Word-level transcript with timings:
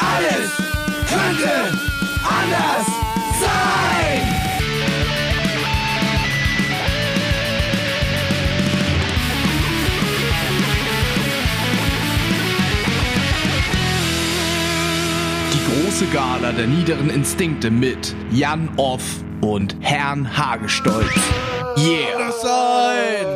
Alles 0.00 0.56
könnte 1.08 1.78
anders 2.24 2.86
sein. 3.40 4.22
Die 15.52 15.84
große 15.84 16.06
Gala 16.06 16.52
der 16.52 16.66
niederen 16.66 17.10
Instinkte 17.10 17.70
mit 17.70 18.14
Jan 18.30 18.70
Off 18.76 19.02
und 19.42 19.76
Herrn 19.80 20.36
Hagestolz. 20.36 21.14
Yeah. 21.76 22.32
sein! 22.32 23.26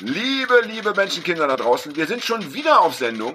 Liebe, 0.00 0.62
liebe 0.66 0.94
Menschenkinder 0.94 1.46
da 1.48 1.56
draußen, 1.56 1.94
wir 1.96 2.06
sind 2.06 2.24
schon 2.24 2.54
wieder 2.54 2.80
auf 2.80 2.94
Sendung. 2.94 3.34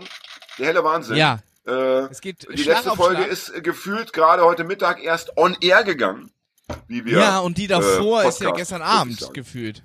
Der 0.59 0.67
helle 0.67 0.83
Wahnsinn. 0.83 1.15
Ja. 1.17 1.39
Äh, 1.65 1.71
Es 2.11 2.21
geht 2.21 2.47
die 2.51 2.57
Schlag 2.61 2.77
letzte 2.83 2.95
Folge 2.97 3.17
Schlag. 3.23 3.31
ist 3.31 3.49
äh, 3.55 3.61
gefühlt 3.61 4.13
gerade 4.13 4.43
heute 4.43 4.63
Mittag 4.63 5.01
erst 5.03 5.37
on 5.37 5.55
air 5.61 5.83
gegangen. 5.83 6.31
Wie 6.87 7.05
wir, 7.05 7.19
Ja, 7.19 7.39
und 7.39 7.57
die 7.57 7.67
davor 7.67 8.23
äh, 8.23 8.27
ist 8.29 8.41
ja 8.41 8.51
gestern 8.51 8.81
Abend 8.81 9.33
gefühlt. 9.33 9.83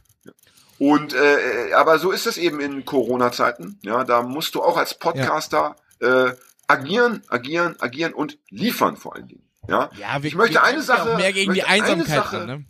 Und 0.78 1.12
äh, 1.12 1.72
aber 1.74 1.98
so 1.98 2.12
ist 2.12 2.26
es 2.26 2.36
eben 2.36 2.60
in 2.60 2.84
Corona-Zeiten. 2.84 3.80
Ja, 3.82 4.04
da 4.04 4.22
musst 4.22 4.54
du 4.54 4.62
auch 4.62 4.76
als 4.76 4.94
Podcaster 4.94 5.74
äh, 6.00 6.30
agieren, 6.68 7.22
agieren, 7.28 7.74
agieren 7.80 8.12
und 8.12 8.38
liefern 8.50 8.96
vor 8.96 9.16
allen 9.16 9.26
Dingen. 9.28 9.42
Ja, 9.68 9.90
Ja, 9.98 10.22
wir, 10.22 10.28
ich 10.28 10.34
möchte 10.36 10.54
wir 10.54 10.62
eine 10.62 10.78
ja 10.78 10.82
Sache, 10.84 11.16
mehr 11.16 11.32
gegen 11.32 11.52
die 11.52 11.60
möchte 11.60 11.68
eine 11.72 11.82
Einsamkeit 11.84 12.16
Sache- 12.16 12.40
an, 12.42 12.46
ne? 12.46 12.64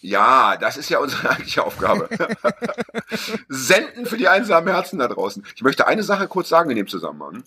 Ja, 0.00 0.56
das 0.56 0.76
ist 0.76 0.88
ja 0.88 0.98
unsere 0.98 1.30
eigentliche 1.30 1.64
Aufgabe. 1.64 2.08
Senden 3.48 4.06
für 4.06 4.16
die 4.16 4.28
einsamen 4.28 4.72
Herzen 4.72 4.98
da 4.98 5.08
draußen. 5.08 5.44
Ich 5.54 5.62
möchte 5.62 5.86
eine 5.86 6.02
Sache 6.02 6.28
kurz 6.28 6.48
sagen 6.48 6.70
in 6.70 6.76
dem 6.76 6.88
Zusammenhang. 6.88 7.44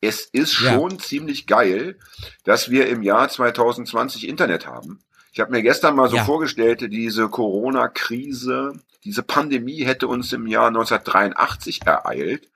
Es 0.00 0.26
ist 0.32 0.60
Ja. 0.60 0.74
schon 0.74 0.98
ziemlich 0.98 1.46
geil, 1.46 1.98
dass 2.44 2.70
wir 2.70 2.88
im 2.88 3.02
Jahr 3.02 3.28
2020 3.28 4.28
Internet 4.28 4.66
haben. 4.66 5.00
Ich 5.32 5.40
habe 5.40 5.50
mir 5.50 5.62
gestern 5.62 5.96
mal 5.96 6.08
so 6.10 6.16
Ja. 6.16 6.24
vorgestellt, 6.24 6.80
diese 6.92 7.28
Corona-Krise, 7.28 8.74
diese 9.04 9.22
Pandemie 9.22 9.84
hätte 9.84 10.06
uns 10.06 10.32
im 10.32 10.46
Jahr 10.46 10.68
1983 10.70 11.86
ereilt 11.86 12.48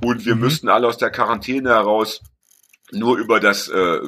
und 0.00 0.24
wir 0.24 0.34
Mhm. 0.36 0.40
müssten 0.42 0.68
alle 0.68 0.86
aus 0.86 0.96
der 0.98 1.10
Quarantäne 1.10 1.70
heraus 1.70 2.20
nur 2.92 3.18
über 3.18 3.40
das 3.40 3.68
äh, 3.68 3.98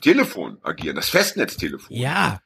Telefon 0.00 0.58
agieren, 0.62 0.94
das 0.96 1.08
Festnetztelefon. 1.08 1.96
Ja. 1.96 2.40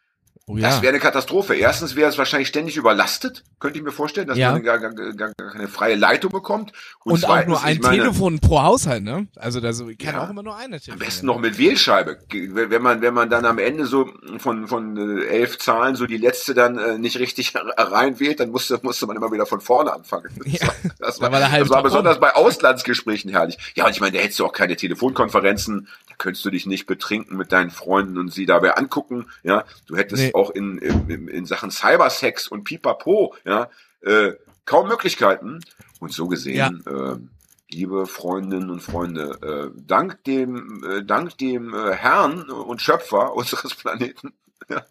Oh 0.49 0.57
Das 0.57 0.77
ja. 0.77 0.83
wäre 0.83 0.91
eine 0.93 1.01
Katastrophe. 1.01 1.55
Erstens 1.57 1.97
wäre 1.97 2.09
es 2.09 2.19
wahrscheinlich 2.19 2.47
ständig 2.47 2.77
überlastet, 2.77 3.43
könnte 3.59 3.79
ich 3.81 3.85
mir 3.85 3.91
vorstellen, 3.91 4.29
dass 4.29 4.39
Ja. 4.39 4.53
man 4.53 4.63
gar, 4.63 4.79
gar, 4.79 4.93
gar, 4.95 5.33
keine 5.35 5.67
freie 5.67 5.97
Leitung 5.97 6.31
bekommt. 6.31 6.73
Und, 7.03 7.15
auch 7.25 7.29
zweitens, 7.31 7.49
nur 7.49 7.63
ein 7.65 7.79
meine, 7.83 7.97
Telefon 8.05 8.39
pro 8.39 8.63
Haushalt, 8.63 9.03
ne? 9.03 9.27
Also 9.35 9.59
da 9.61 9.73
so, 9.73 9.87
kann 9.87 9.97
Ja. 10.15 10.25
auch 10.25 10.31
immer 10.31 10.45
nur 10.45 10.55
einer 10.55 10.77
Am 10.77 10.81
telefonieren. 10.81 10.99
besten 11.01 11.27
noch 11.27 11.41
mit 11.41 11.59
Wählscheibe. 11.59 12.19
Wenn 12.31 12.81
man, 12.81 13.01
wenn 13.03 13.13
man 13.13 13.29
dann 13.29 13.45
am 13.45 13.59
Ende 13.59 13.87
so 13.87 14.09
von, 14.39 14.69
von 14.69 14.97
äh, 15.21 15.25
elf 15.27 15.59
Zahlen 15.59 15.97
so 15.97 16.07
die 16.07 16.17
letzte 16.17 16.55
dann 16.55 16.79
äh, 16.79 16.97
nicht 16.97 17.19
richtig 17.19 17.53
reinwählt, 17.77 18.39
dann 18.39 18.51
musste, 18.51 18.79
musste 18.83 19.07
man 19.09 19.17
immer 19.17 19.33
wieder 19.33 19.47
von 19.47 19.61
vorne 19.61 19.93
anfangen. 19.93 20.31
Das 21.01 21.17
Da 21.19 21.23
war, 21.27 21.33
war 21.33 21.39
der 21.41 21.51
halbe 21.51 21.67
das 21.69 21.75
war 21.75 21.83
besonders 21.83 22.21
bei 22.21 22.35
Auslandsgesprächen 22.35 23.31
herrlich. 23.31 23.59
Ja, 23.75 23.85
und 23.87 23.91
ich 23.91 24.01
meine, 24.01 24.17
da 24.17 24.23
hättest 24.23 24.39
du 24.39 24.47
auch 24.47 24.53
keine 24.53 24.77
Telefonkonferenzen, 24.77 25.89
da 26.09 26.15
könntest 26.19 26.45
du 26.45 26.51
dich 26.51 26.67
nicht 26.67 26.87
betrinken 26.87 27.37
mit 27.37 27.53
deinen 27.53 27.71
Freunden 27.71 28.19
und 28.19 28.33
sie 28.33 28.47
dabei 28.47 28.77
angucken. 28.77 29.27
Ja, 29.43 29.65
du 29.87 29.97
hättest 29.97 30.23
Nee. 30.23 30.33
Auch 30.37 30.51
in, 30.51 30.79
in, 30.79 31.29
in- 31.29 31.47
Sachen 31.47 31.71
Cybersex 31.71 32.47
und 32.49 32.65
Pipapo, 32.65 33.35
ja, 33.45 33.69
äh, 34.03 34.33
kaum 34.65 34.89
Möglichkeiten. 34.89 35.61
Und 35.99 36.13
so 36.13 36.29
gesehen, 36.29 36.85
ähm, 36.89 37.31
liebe 37.71 38.07
Freundinnen 38.07 38.71
und 38.71 38.81
Freunde, 38.83 39.73
äh, 39.75 39.81
dank 39.87 40.23
dem, 40.25 40.85
äh, 40.85 41.03
dank 41.05 41.39
dem 41.39 41.73
äh, 41.75 41.93
Herrn 41.95 42.43
und 42.51 42.83
Schöpfer 42.83 43.35
unseres 43.35 43.75
Planeten 43.75 44.35
ja, 44.69 44.85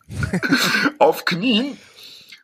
auf 1.00 1.26
Knien, 1.26 1.78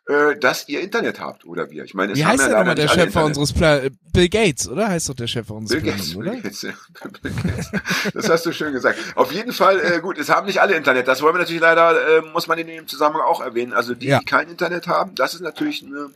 äh, 0.07 0.35
dass 0.37 0.67
ihr 0.67 0.81
Internet 0.81 1.19
habt, 1.19 1.45
oder 1.45 1.69
wir. 1.69 1.83
Ich 1.83 1.93
meine, 1.93 2.13
es 2.13 2.17
Wie 2.17 2.25
heißt 2.25 2.39
ja 2.39 2.45
leider 2.47 2.59
nochmal 2.59 2.75
der 2.75 2.87
Schöpfer 2.87 3.03
Internet. 3.03 3.27
unseres 3.37 3.53
Pla 3.53 3.81
Bill 4.13 4.29
Gates, 4.29 4.67
oder? 4.67 4.87
Heißt 4.89 5.09
doch 5.09 5.13
der 5.15 5.27
Schöpfer 5.27 5.53
unseres 5.55 5.81
Bill 5.81 5.91
Gates, 5.91 6.11
Planeten, 6.13 6.19
oder? 6.21 6.31
Bill 6.31 6.41
Gates, 6.41 6.61
ja. 6.63 6.71
Bill 7.21 7.31
Gates. 7.31 7.71
Das 8.13 8.29
hast 8.29 8.45
du 8.45 8.51
schön 8.51 8.73
gesagt. 8.73 8.97
Auf 9.15 9.31
jeden 9.31 9.53
Fall, 9.53 9.79
äh, 9.79 9.99
gut, 10.01 10.17
es 10.17 10.29
haben 10.29 10.47
nicht 10.47 10.59
alle 10.61 10.75
Internet. 10.75 11.07
Das 11.07 11.21
wollen 11.21 11.35
wir 11.35 11.39
natürlich 11.39 11.61
leider, 11.61 12.17
äh, 12.17 12.21
muss 12.33 12.47
man 12.47 12.57
in 12.59 12.67
dem 12.67 12.87
Zusammenhang 12.87 13.23
auch 13.25 13.41
erwähnen. 13.41 13.73
Also 13.73 13.93
die, 13.95 14.07
Ja. 14.07 14.19
die 14.19 14.25
kein 14.25 14.49
Internet 14.49 14.87
haben, 14.87 15.15
das 15.15 15.33
ist 15.33 15.41
natürlich 15.41 15.85
eine 15.85 16.09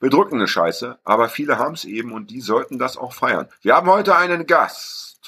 bedrückende 0.00 0.48
Scheiße. 0.48 0.98
Aber 1.04 1.28
viele 1.28 1.58
haben 1.58 1.74
es 1.74 1.84
eben 1.84 2.12
und 2.12 2.30
die 2.30 2.40
sollten 2.40 2.78
das 2.78 2.96
auch 2.96 3.12
feiern. 3.12 3.46
Wir 3.62 3.74
haben 3.76 3.88
heute 3.88 4.16
einen 4.16 4.46
Gast. 4.46 5.18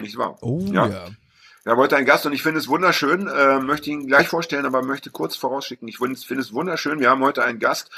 Nicht 0.00 0.16
wahr? 0.16 0.36
Oh 0.40 0.60
ja. 0.72 1.06
Wir 1.64 1.72
haben 1.72 1.78
heute 1.78 1.96
einen 1.96 2.06
Gast 2.06 2.26
und 2.26 2.32
ich 2.32 2.42
finde 2.42 2.58
es 2.58 2.66
wunderschön, 2.66 3.28
äh, 3.28 3.60
möchte 3.60 3.90
ihn 3.90 4.08
gleich 4.08 4.26
vorstellen, 4.28 4.66
aber 4.66 4.82
möchte 4.82 5.10
kurz 5.10 5.36
vorausschicken, 5.36 5.86
ich 5.86 5.98
finde 5.98 6.14
es- 6.40 6.52
wunderschön, 6.52 6.98
wir 6.98 7.08
haben 7.08 7.22
heute 7.22 7.44
einen 7.44 7.60
Gast, 7.60 7.90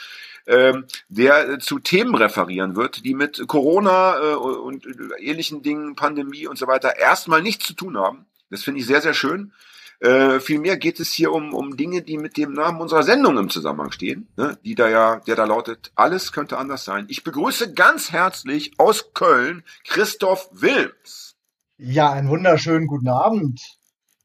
ähm, 0.47 0.85
der 1.09 1.49
äh, 1.49 1.59
zu 1.59 1.79
Themen 1.79 2.15
referieren 2.15 2.77
wird, 2.77 3.07
die 3.07 3.15
mit 3.15 3.47
Corona 3.49 4.19
äh, 4.19 4.35
und 4.35 4.85
äh, 4.85 4.91
ähnlichen 5.23 5.63
Dingen, 5.63 5.97
Pandemie 5.97 6.47
und 6.47 6.59
so 6.59 6.67
weiter 6.67 6.99
erstmal 6.99 7.41
nichts 7.41 7.67
zu 7.67 7.73
tun 7.73 7.97
haben. 7.97 8.27
Das 8.51 8.63
finde 8.63 8.81
ich 8.81 8.87
sehr, 8.87 9.01
sehr 9.01 9.15
schön. 9.15 9.53
Äh, 10.01 10.41
vielmehr 10.41 10.77
geht 10.77 11.01
es 11.01 11.13
hier 11.13 11.33
um, 11.33 11.55
um 11.55 11.79
Dinge, 11.79 12.03
die 12.03 12.19
mit 12.19 12.37
dem 12.37 12.53
Namen 12.53 12.83
unserer 12.83 13.03
Sendung 13.05 13.39
im 13.39 13.49
Zusammenhang 13.49 13.93
stehen, 13.93 14.29
ne? 14.37 14.59
die 14.63 14.75
da 14.75 14.89
ja, 14.91 15.21
der 15.21 15.37
da 15.37 15.45
lautet, 15.45 15.91
alles 15.95 16.33
könnte 16.33 16.59
anders 16.59 16.85
sein. 16.85 17.07
Ich 17.09 17.25
begrüße 17.25 17.73
ganz 17.73 18.13
herzlich 18.13 18.73
aus 18.77 19.15
Köln 19.15 19.63
Christoph 19.89 20.51
Wilms. 20.53 21.34
Ja, 21.77 22.13
einen 22.13 22.29
wunderschönen 22.29 22.87
guten 22.87 23.09
Abend. 23.09 23.61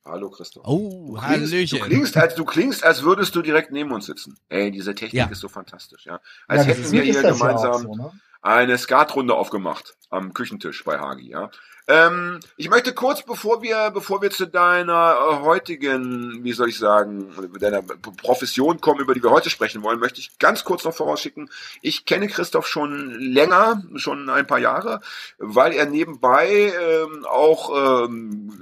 Hallo 0.06 0.30
Christoph. 0.30 0.66
Oh, 0.68 1.16
Du 1.16 1.22
klingst, 1.22 1.52
Hallöchen. 1.52 1.80
du 1.80 1.86
klingst, 1.86 2.18
als 2.18 2.36
du 2.36 2.46
klingst, 2.46 2.84
als 2.84 3.04
würdest 3.04 3.36
du 3.36 3.42
direkt 3.42 3.72
neben 3.72 3.92
uns 3.92 4.06
sitzen. 4.06 4.38
Ey, 4.50 4.72
diese 4.72 4.96
Technik 4.96 5.14
Ja. 5.14 5.26
ist 5.26 5.40
so 5.40 5.50
fantastisch, 5.50 6.06
ja. 6.06 6.20
Als 6.48 6.66
ja, 6.66 6.74
hätten 6.74 6.92
wir 6.92 7.02
hier 7.04 7.14
ja 7.22 7.32
gemeinsam 7.32 7.82
so, 7.82 7.96
ne? 7.96 8.12
eine 8.42 8.78
Skatrunde 8.78 9.34
aufgemacht 9.36 9.96
am 10.10 10.34
Küchentisch 10.34 10.84
bei 10.84 11.00
Hagi, 11.00 11.30
ja. 11.30 11.50
Ähm, 11.90 12.40
ich 12.56 12.70
möchte 12.70 12.94
kurz, 12.94 13.24
bevor 13.24 13.64
wir, 13.64 13.90
bevor 13.90 14.22
wir 14.22 14.30
zu 14.30 14.46
deiner 14.46 15.16
äh, 15.16 15.44
heutigen, 15.44 16.44
wie 16.44 16.54
soll 16.54 16.70
ich 16.70 16.78
sagen, 16.78 17.34
deiner 17.60 17.82
Profession 17.82 18.80
kommen, 18.80 19.00
über 19.00 19.16
die 19.16 19.24
wir 19.24 19.32
heute 19.32 19.50
sprechen 19.50 19.82
wollen, 19.82 20.00
möchte 20.00 20.20
ich 20.20 20.38
ganz 20.38 20.64
kurz 20.64 20.84
noch 20.84 20.94
vorausschicken. 20.94 21.50
Ich 21.82 22.06
kenne 22.06 22.28
Christoph 22.28 22.68
schon 22.68 23.20
länger, 23.20 23.84
schon 23.96 24.30
ein 24.30 24.46
paar 24.46 24.60
Jahre, 24.60 25.02
weil 25.40 25.74
er 25.74 25.88
nebenbei 25.88 26.72
ähm, 26.80 27.26
auch 27.26 28.06
ähm, 28.06 28.54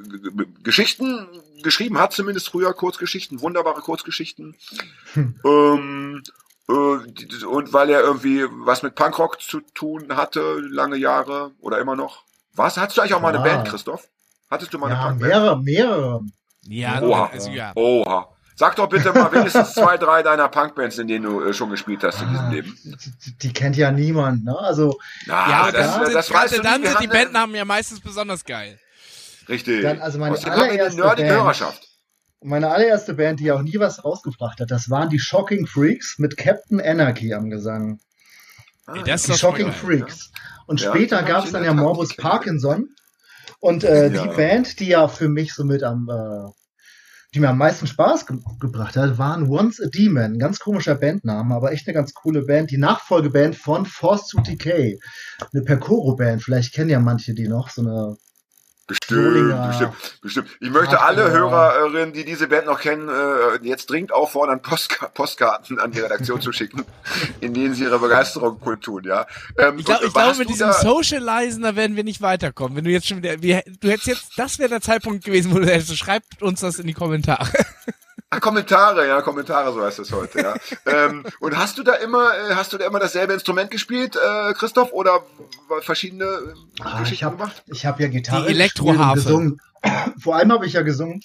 Geschichten 0.64 1.28
geschrieben 1.64 2.00
hat, 2.00 2.14
zumindest 2.14 2.48
früher 2.48 2.74
Kurzgeschichten, 2.74 3.42
wunderbare 3.42 3.82
Kurzgeschichten. 3.82 4.56
Ähm, 5.44 6.24
äh, 6.70 6.74
und 7.46 7.74
weil 7.74 7.90
er 7.90 8.02
irgendwie 8.02 8.46
was 8.50 8.84
mit 8.84 8.96
Punkrock 8.96 9.42
zu 9.42 9.60
tun 9.74 10.16
hatte, 10.16 10.60
lange 10.60 10.96
Jahre 10.96 11.52
oder 11.60 11.80
immer 11.80 11.98
noch. 11.98 12.27
Was? 12.58 12.76
Hattest 12.78 12.98
du 12.98 13.02
eigentlich 13.02 13.14
auch 13.14 13.22
mal 13.22 13.36
eine 13.36 13.48
Ja. 13.48 13.56
Band, 13.56 13.68
Christoph? 13.70 14.08
Hattest 14.50 14.74
du 14.74 14.78
mal 14.80 14.88
eine 14.88 14.96
Ja, 14.96 15.08
Punkband? 15.08 15.30
mehrere, 15.32 15.62
mehrere. 15.64 16.22
Ja, 16.64 17.02
Oha. 17.02 17.30
also 17.32 17.50
ja. 17.52 17.72
Oha. 17.76 18.28
Sag 18.56 18.76
doch 18.76 18.90
bitte 18.90 19.14
mal 19.14 19.32
wenigstens 19.32 19.74
zwei, 19.76 19.98
drei 19.98 20.24
deiner 20.24 20.50
Punkbands, 20.50 20.98
in 20.98 21.08
denen 21.08 21.26
du 21.26 21.42
äh, 21.44 21.54
schon 21.54 21.70
gespielt 21.70 22.04
hast 22.04 22.22
in 22.22 22.30
diesem 22.30 22.46
Ah, 22.46 22.50
Leben. 22.50 22.78
die, 22.84 23.38
die, 23.38 23.54
kennt 23.54 23.78
ja 23.78 23.92
niemand, 23.92 24.44
ne? 24.44 24.58
Also, 24.58 24.98
Na, 25.28 25.48
Ja, 25.50 25.72
das, 25.72 25.94
dann, 25.94 26.08
äh, 26.08 26.14
das 26.14 26.28
sind, 26.28 26.36
weißt 26.36 26.58
du 26.58 26.62
dann 26.64 26.74
sind 26.74 26.84
die 26.84 26.90
haben 26.90 26.98
eine- 26.98 27.08
Bandnamen 27.24 27.56
ja 27.56 27.66
meistens 27.66 28.00
besonders 28.00 28.44
geil. 28.44 28.80
Richtig. 29.48 29.84
Dann, 29.84 30.02
also 30.02 30.18
meine 30.18 30.34
Außerdem 30.34 30.54
haben 30.54 30.60
wir 30.60 30.72
eine 30.72 30.82
allererste 30.82 31.02
Band. 31.04 31.30
Hörerschaft. 31.32 31.88
meine 32.44 32.70
allererste 32.72 33.14
Band, 33.14 33.40
die 33.40 33.52
auch 33.52 33.62
nie 33.62 33.78
was 33.80 34.04
rausgebracht 34.04 34.60
hat, 34.60 34.72
das 34.72 34.90
waren 34.90 35.10
die 35.10 35.20
Shocking 35.20 35.68
Freaks 35.68 36.18
mit 36.18 36.36
Captain 36.38 36.82
Anarchy 36.82 37.34
am 37.36 37.50
Gesang. 37.52 38.00
Ah, 38.88 39.04
das 39.04 39.24
Die 39.24 39.34
Shocking 39.34 39.72
Freaks. 39.72 40.32
Und 40.66 40.82
Ja, 40.82 40.90
später 40.90 41.22
gab 41.24 41.46
es 41.46 41.52
dann 41.52 41.64
ja 41.64 41.74
Morbus 41.74 42.16
Parkinson. 42.16 42.90
Und 43.60 43.84
äh, 43.84 44.10
Ja. 44.12 44.24
die 44.24 44.36
Band, 44.36 44.80
die 44.80 44.88
ja 44.88 45.08
für 45.08 45.30
mich 45.30 45.54
somit 45.54 45.84
am, 45.84 46.08
äh, 46.10 46.50
die 47.34 47.40
mir 47.42 47.50
am 47.50 47.58
meisten 47.58 47.86
Spaß 47.88 48.26
ge 48.26 48.38
gebracht 48.60 48.96
hat, 48.96 49.18
waren 49.18 49.50
Once 49.50 49.82
a 49.82 49.88
Demon. 49.90 50.40
Ganz 50.40 50.60
komischer 50.60 50.96
Bandname, 50.96 51.54
aber 51.54 51.72
echt 51.74 51.88
eine 51.88 51.94
ganz 51.94 52.14
coole 52.14 52.44
Band. 52.46 52.72
Die 52.72 52.78
Nachfolgeband 52.78 53.56
von 53.56 53.86
Force 53.86 54.28
to 54.28 54.40
Decay. 54.42 55.00
Eine 55.54 55.64
Percoro-Band. 55.64 56.42
Vielleicht 56.44 56.74
kennen 56.74 56.90
ja 56.90 57.00
manche 57.00 57.34
die 57.34 57.48
noch. 57.48 57.70
So 57.70 57.82
eine 57.82 58.16
Bestimmt, 58.88 59.68
bestimmt, 59.68 59.94
bestimmt. 60.22 60.50
Ich 60.62 60.70
möchte 60.70 61.02
alle 61.02 61.24
Hardcore. 61.24 61.50
Hörerinnen, 61.52 62.14
die 62.14 62.24
diese 62.24 62.48
Band 62.48 62.68
noch 62.68 62.80
kennen, 62.80 63.10
äh, 63.10 63.60
jetzt 63.68 63.90
dringend 63.90 64.14
auffordern, 64.14 64.62
Postka 64.62 65.08
Postkarten 65.10 65.78
an 65.78 65.92
die 65.92 66.00
Redaktion 66.00 66.40
zu 66.40 66.54
schicken, 66.54 66.86
in 67.42 67.54
denen 67.54 67.74
sie 67.74 67.84
ihre 67.84 68.00
Begeisterung 68.00 68.60
kundtun, 68.62 69.04
ja. 69.04 69.26
Ähm, 69.58 69.78
Ich 69.80 69.86
glaube, 69.86 70.10
hast 70.16 70.40
mit 70.40 70.48
diesem 70.50 70.68
da- 70.68 70.74
Socializen, 70.74 71.64
da 71.64 71.76
werden 71.76 71.98
wir 71.98 72.06
nicht 72.06 72.22
weiterkommen. 72.22 72.78
Wenn 72.78 72.86
du 72.86 72.92
jetzt 72.92 73.08
schon 73.08 73.18
wieder, 73.18 73.42
wir, 73.42 73.62
du 73.82 73.90
hättest 73.90 74.08
jetzt, 74.08 74.32
das 74.38 74.58
wäre 74.58 74.70
der 74.70 74.82
Zeitpunkt 74.82 75.26
gewesen, 75.26 75.54
wo 75.54 75.60
du 75.60 75.66
hättest, 75.66 75.98
schreibt 75.98 76.42
uns 76.42 76.62
das 76.62 76.80
in 76.80 76.88
die 76.88 76.94
Kommentare. 76.94 77.48
Ah, 78.38 78.40
Kommentare, 78.40 79.08
ja, 79.08 79.22
Kommentare, 79.22 79.74
so 79.74 79.82
heißt 79.84 79.98
es 79.98 80.12
heute, 80.12 80.40
ja. 80.40 80.54
ähm, 80.86 81.24
und 81.40 81.58
hast 81.58 81.80
du 81.80 81.84
da 81.84 81.94
immer, 81.94 82.30
äh, 82.36 82.54
hast 82.54 82.72
du 82.72 82.78
da 82.78 82.86
immer 82.86 83.00
dasselbe 83.00 83.34
Instrument 83.34 83.72
gespielt, 83.72 84.16
äh, 84.16 84.54
Christoph, 84.54 84.92
oder 84.92 85.24
verschiedene 85.82 86.26
äh, 86.26 86.82
ah, 86.84 87.02
ich 87.04 87.24
hab, 87.24 87.38
gemacht? 87.38 87.64
Ich 87.66 87.88
habe 87.88 88.04
ja 88.04 88.10
Gitarre 88.10 88.46
Die 88.46 88.54
Elektroharfe. 88.54 89.16
gesungen. 89.16 89.62
Vor 90.22 90.36
allem 90.36 90.52
habe 90.52 90.68
ich 90.68 90.74
ja 90.74 90.84
gesungen. 90.84 91.22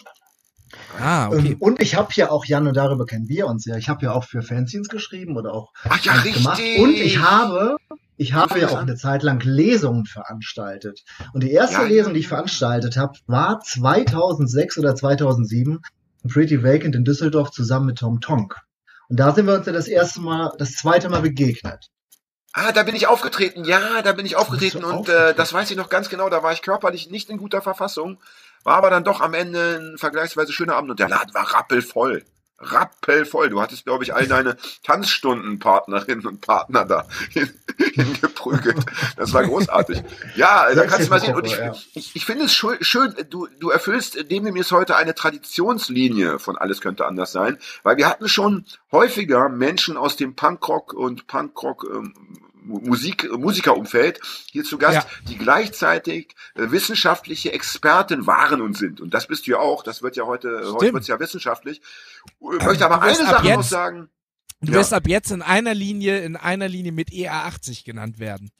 Ah, 0.98 1.28
okay. 1.28 1.48
Ähm, 1.48 1.56
und 1.60 1.82
ich 1.82 1.96
habe 1.96 2.08
ja 2.14 2.30
auch, 2.30 2.46
Jan, 2.46 2.66
und 2.66 2.78
darüber 2.78 3.04
kennen 3.04 3.28
wir 3.28 3.46
uns 3.46 3.66
ja, 3.66 3.76
ich 3.76 3.90
habe 3.90 4.06
ja 4.06 4.12
auch 4.12 4.24
für 4.24 4.40
Fanzines 4.40 4.88
geschrieben 4.88 5.36
oder 5.36 5.52
auch 5.52 5.70
Ach 5.86 6.02
ja, 6.02 6.14
richtig. 6.14 6.36
gemacht. 6.36 6.62
Und 6.78 6.94
ich 6.94 7.20
habe, 7.20 7.76
ich 8.16 8.32
habe 8.32 8.58
ja 8.58 8.68
auch 8.68 8.78
eine 8.78 8.96
Zeit 8.96 9.22
lang 9.22 9.40
Lesungen 9.44 10.06
veranstaltet. 10.06 11.04
Und 11.34 11.42
die 11.42 11.50
erste 11.50 11.82
ja, 11.82 11.88
Lesung, 11.88 12.14
die 12.14 12.20
ich 12.20 12.28
veranstaltet 12.28 12.96
habe, 12.96 13.18
war 13.26 13.60
2006 13.60 14.78
oder 14.78 14.94
2007 14.94 15.82
Pretty 16.28 16.62
Vacant 16.62 16.94
in 16.94 17.04
Düsseldorf 17.04 17.50
zusammen 17.50 17.86
mit 17.86 17.98
Tom 17.98 18.20
Tonk. 18.20 18.56
Und 19.08 19.20
da 19.20 19.34
sind 19.34 19.46
wir 19.46 19.54
uns 19.54 19.66
ja 19.66 19.72
das 19.72 19.88
erste 19.88 20.20
Mal, 20.20 20.52
das 20.58 20.72
zweite 20.72 21.08
Mal 21.08 21.22
begegnet. 21.22 21.90
Ah, 22.54 22.72
da 22.72 22.82
bin 22.82 22.94
ich 22.94 23.06
aufgetreten. 23.06 23.64
Ja, 23.64 24.02
da 24.02 24.12
bin 24.12 24.26
ich 24.26 24.36
aufgetreten 24.36 24.84
und 24.84 24.92
aufgetreten? 24.92 25.30
Äh, 25.30 25.34
das 25.34 25.52
weiß 25.52 25.70
ich 25.70 25.76
noch 25.76 25.88
ganz 25.88 26.08
genau. 26.10 26.28
Da 26.28 26.42
war 26.42 26.52
ich 26.52 26.62
körperlich 26.62 27.10
nicht 27.10 27.30
in 27.30 27.38
guter 27.38 27.62
Verfassung, 27.62 28.19
war 28.62 28.76
aber 28.76 28.90
dann 28.90 29.04
doch 29.04 29.20
am 29.20 29.34
Ende 29.34 29.78
ein 29.80 29.98
vergleichsweise 29.98 30.52
schöner 30.52 30.76
Abend 30.76 30.90
und 30.90 31.00
der 31.00 31.08
Laden 31.08 31.32
war 31.34 31.54
rappelvoll 31.54 32.24
rappelvoll. 32.62 33.50
Du 33.50 33.60
hattest, 33.60 33.84
glaube 33.84 34.04
ich, 34.04 34.14
all 34.14 34.26
deine 34.26 34.56
Tanzstundenpartnerinnen 34.82 36.26
und 36.26 36.40
Partner 36.40 36.84
da 36.84 37.06
hingeprügelt. 37.94 38.84
Das 39.16 39.32
war 39.32 39.44
großartig. 39.44 40.02
Ja, 40.36 40.72
da 40.74 40.86
kannst 40.86 41.06
du 41.06 41.10
mal 41.10 41.20
sehen. 41.20 41.34
Und 41.34 41.46
ich, 41.46 41.58
ich, 41.94 42.16
ich 42.16 42.24
finde 42.24 42.44
es 42.44 42.54
schön, 42.54 43.14
du, 43.30 43.48
du 43.58 43.70
erfüllst 43.70 44.30
demnächst 44.30 44.72
heute 44.72 44.96
eine 44.96 45.14
Traditionslinie 45.14 46.38
von 46.38 46.56
Alles 46.56 46.80
könnte 46.80 47.06
anders 47.06 47.32
sein, 47.32 47.58
weil 47.82 47.96
wir 47.96 48.08
hatten 48.08 48.28
schon 48.28 48.64
häufiger 48.90 49.48
Menschen 49.48 49.96
aus 49.96 50.16
dem 50.16 50.34
Punkrock 50.34 50.92
und 50.92 51.26
Punkrock 51.26 51.84
ähm, 51.92 52.14
Musik, 52.64 53.30
Musikerumfeld 53.36 54.20
hier 54.50 54.64
zu 54.64 54.78
Gast, 54.78 54.94
ja. 54.94 55.06
die 55.28 55.36
gleichzeitig 55.36 56.34
äh, 56.54 56.70
wissenschaftliche 56.70 57.52
Experten 57.52 58.26
waren 58.26 58.60
und 58.60 58.76
sind. 58.76 59.00
Und 59.00 59.14
das 59.14 59.26
bist 59.26 59.46
du 59.46 59.52
ja 59.52 59.58
auch. 59.58 59.82
Das 59.82 60.02
wird 60.02 60.16
ja 60.16 60.24
heute, 60.24 60.58
Stimmt. 60.58 60.74
heute 60.74 60.92
wird 60.94 61.02
es 61.02 61.08
ja 61.08 61.20
wissenschaftlich. 61.20 61.80
Ich 62.40 62.64
möchte 62.64 62.84
aber 62.84 63.02
eine 63.02 63.14
Sache 63.14 63.46
jetzt, 63.46 63.56
noch 63.56 63.62
sagen. 63.62 64.08
Du 64.62 64.70
ja. 64.70 64.78
wirst 64.78 64.94
ab 64.94 65.08
jetzt 65.08 65.32
in 65.32 65.42
einer 65.42 65.74
Linie, 65.74 66.20
in 66.20 66.36
einer 66.36 66.68
Linie 66.68 66.92
mit 66.92 67.08
EA80 67.10 67.84
genannt 67.84 68.20
werden. 68.20 68.52